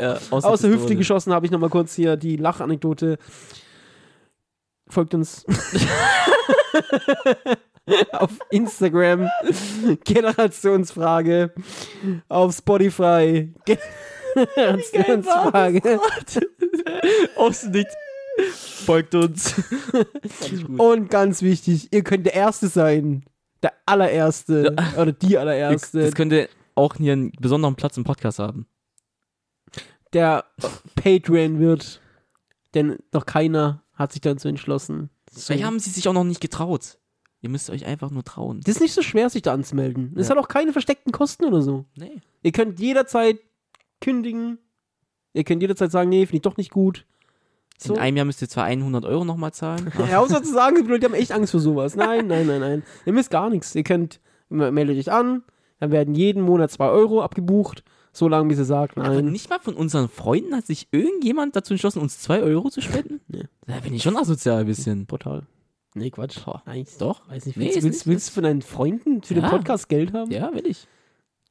Ja, 0.00 0.18
Aus 0.30 0.42
der 0.42 0.70
Hüfte 0.70 0.78
Pistole. 0.78 0.96
geschossen 0.96 1.32
habe 1.32 1.46
ich 1.46 1.52
nochmal 1.52 1.70
kurz 1.70 1.94
hier 1.94 2.16
die 2.16 2.36
Lachanekdote. 2.36 3.18
Folgt 4.88 5.14
uns. 5.14 5.44
auf 8.12 8.30
Instagram. 8.50 9.28
Generationsfrage. 10.04 11.52
Auf 12.28 12.54
Spotify. 12.56 13.52
Generationsfrage. 14.54 16.00
Aus 17.36 17.64
Nichts. 17.64 17.94
Folgt 18.84 19.14
uns. 19.14 19.54
Und 20.76 21.08
ganz 21.08 21.40
wichtig, 21.42 21.88
ihr 21.92 22.02
könnt 22.02 22.26
der 22.26 22.34
Erste 22.34 22.68
sein. 22.68 23.24
Der 23.62 23.72
allererste. 23.86 24.74
Oder 24.98 25.12
die 25.12 25.38
allererste. 25.38 26.02
Das 26.02 26.14
könnte 26.14 26.48
auch 26.74 26.96
hier 26.96 27.12
einen 27.12 27.30
besonderen 27.40 27.76
Platz 27.76 27.96
im 27.96 28.04
Podcast 28.04 28.38
haben. 28.40 28.66
der 30.12 30.44
Patreon 30.96 31.60
wird. 31.60 32.00
Denn 32.74 32.98
noch 33.12 33.24
keiner 33.26 33.84
hat 33.94 34.12
sich 34.12 34.20
dazu 34.20 34.48
entschlossen. 34.48 35.10
So. 35.30 35.40
Vielleicht 35.40 35.64
haben 35.64 35.78
sie 35.78 35.90
sich 35.90 36.08
auch 36.08 36.12
noch 36.12 36.24
nicht 36.24 36.40
getraut. 36.40 36.98
Ihr 37.40 37.50
müsst 37.50 37.70
euch 37.70 37.84
einfach 37.86 38.10
nur 38.10 38.24
trauen. 38.24 38.60
Das 38.64 38.76
ist 38.76 38.80
nicht 38.80 38.94
so 38.94 39.02
schwer, 39.02 39.30
sich 39.30 39.42
da 39.42 39.52
anzumelden. 39.52 40.12
Es 40.16 40.28
Ja. 40.28 40.34
hat 40.34 40.42
auch 40.42 40.48
keine 40.48 40.72
versteckten 40.72 41.12
Kosten 41.12 41.44
oder 41.44 41.62
so. 41.62 41.84
Nee. 41.96 42.20
Ihr 42.42 42.52
könnt 42.52 42.80
jederzeit 42.80 43.38
kündigen. 44.04 44.58
Ihr 45.32 45.44
könnt 45.44 45.62
jederzeit 45.62 45.90
sagen, 45.90 46.10
nee, 46.10 46.26
finde 46.26 46.36
ich 46.36 46.42
doch 46.42 46.56
nicht 46.56 46.70
gut. 46.70 47.06
So. 47.78 47.94
In 47.94 48.00
einem 48.00 48.16
Jahr 48.18 48.26
müsst 48.26 48.40
ihr 48.40 48.48
zwar 48.48 48.64
100 48.64 49.04
Euro 49.04 49.24
nochmal 49.24 49.52
zahlen. 49.52 49.90
Ja, 50.10 50.20
außer 50.20 50.42
zu 50.42 50.52
sagen, 50.52 50.76
die 50.84 50.88
Leute 50.88 51.06
haben 51.06 51.14
echt 51.14 51.32
Angst 51.32 51.50
vor 51.50 51.60
sowas. 51.60 51.96
Nein, 51.96 52.28
nein, 52.28 52.46
nein, 52.46 52.60
nein. 52.60 52.82
Ihr 53.04 53.12
müsst 53.12 53.30
gar 53.30 53.50
nichts. 53.50 53.74
Ihr 53.74 53.82
könnt, 53.82 54.20
meldet 54.48 54.96
euch 54.96 55.10
an, 55.10 55.42
dann 55.80 55.90
werden 55.90 56.14
jeden 56.14 56.42
Monat 56.42 56.70
2 56.70 56.88
Euro 56.88 57.20
abgebucht, 57.22 57.82
so 58.12 58.28
lange 58.28 58.48
bis 58.48 58.58
ihr 58.58 58.64
sagt, 58.64 58.96
Aber 58.96 59.08
nein. 59.08 59.26
nicht 59.32 59.50
mal 59.50 59.58
von 59.58 59.74
unseren 59.74 60.08
Freunden 60.08 60.54
hat 60.54 60.66
sich 60.66 60.86
irgendjemand 60.92 61.56
dazu 61.56 61.74
entschlossen, 61.74 62.00
uns 62.00 62.20
2 62.20 62.42
Euro 62.42 62.70
zu 62.70 62.80
spenden? 62.80 63.20
Nee. 63.26 63.42
Da 63.66 63.80
bin 63.80 63.92
ich 63.92 64.02
schon 64.04 64.16
asozial 64.16 64.60
ein 64.60 64.66
bisschen. 64.66 65.06
Brutal. 65.06 65.42
Nee, 65.96 66.10
Quatsch. 66.10 66.38
Eigentlich 66.64 66.96
Doch. 66.98 67.28
Weiß 67.28 67.46
nicht, 67.46 67.56
Nee, 67.56 67.64
willst, 67.66 67.78
ist 67.78 67.84
willst, 67.84 67.98
nicht- 67.98 68.06
willst 68.12 68.28
du 68.28 68.32
von 68.34 68.42
deinen 68.44 68.62
Freunden 68.62 69.22
für 69.22 69.34
den 69.34 69.42
Ja. 69.42 69.50
Podcast 69.50 69.88
Geld 69.88 70.12
haben? 70.12 70.30
Ja, 70.30 70.52
will 70.54 70.66
ich. 70.66 70.86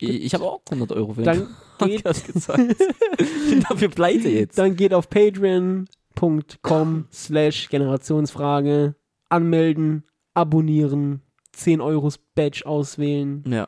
Ich, 0.04 0.34
habe 0.34 0.44
auch 0.44 0.62
100 0.70 0.92
Euro 0.94 1.14
für 1.14 1.24
den 1.24 1.26
Dann 1.26 1.48
geht, 1.90 2.04
Podcast 2.04 2.26
gezahlt. 2.26 2.76
ich 3.18 3.50
bin 3.50 3.66
dafür 3.68 3.90
pleite 3.90 4.30
jetzt. 4.30 4.58
dann 4.58 4.76
geht 4.76 4.94
auf 4.94 5.10
patreon.com 5.10 7.06
slash 7.12 7.70
Generationsfrage, 7.70 8.96
anmelden, 9.30 10.04
abonnieren, 10.34 11.22
10 11.54 11.82
Euro 11.82 12.12
Badge 12.36 12.66
auswählen. 12.66 13.44
Ja. 13.48 13.68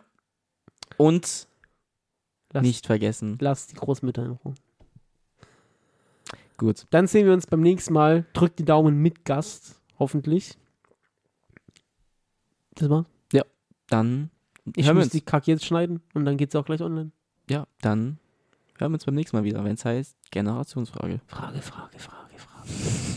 Und 0.97 1.47
Lass, 2.53 2.63
nicht 2.63 2.85
vergessen. 2.87 3.37
Lasst 3.41 3.71
die 3.71 3.75
Großmütter 3.75 4.23
in 4.25 4.31
Ruhe. 4.31 4.53
Gut. 6.57 6.85
Dann 6.89 7.07
sehen 7.07 7.25
wir 7.25 7.33
uns 7.33 7.47
beim 7.47 7.61
nächsten 7.61 7.93
Mal. 7.93 8.25
Drückt 8.33 8.59
die 8.59 8.65
Daumen 8.65 9.01
mit 9.01 9.25
Gast, 9.25 9.81
hoffentlich. 9.99 10.57
Das 12.75 12.89
war's. 12.89 13.05
Dann 13.87 14.31
Ich 14.75 14.85
hören 14.85 14.97
muss 14.97 15.09
die 15.09 15.21
Kacke 15.21 15.51
jetzt 15.51 15.65
schneiden 15.65 16.01
und 16.13 16.25
dann 16.25 16.37
geht's 16.37 16.55
auch 16.55 16.65
gleich 16.65 16.81
online. 16.81 17.11
Ja, 17.49 17.67
dann 17.81 18.17
hören 18.77 18.91
wir 18.91 18.95
uns 18.95 19.05
beim 19.05 19.15
nächsten 19.15 19.37
Mal 19.37 19.43
wieder, 19.43 19.63
wenn 19.63 19.75
es 19.75 19.85
heißt 19.85 20.17
Generationsfrage. 20.31 21.21
Frage, 21.27 21.61
Frage, 21.61 21.99
Frage, 21.99 22.37
Frage. 22.37 23.14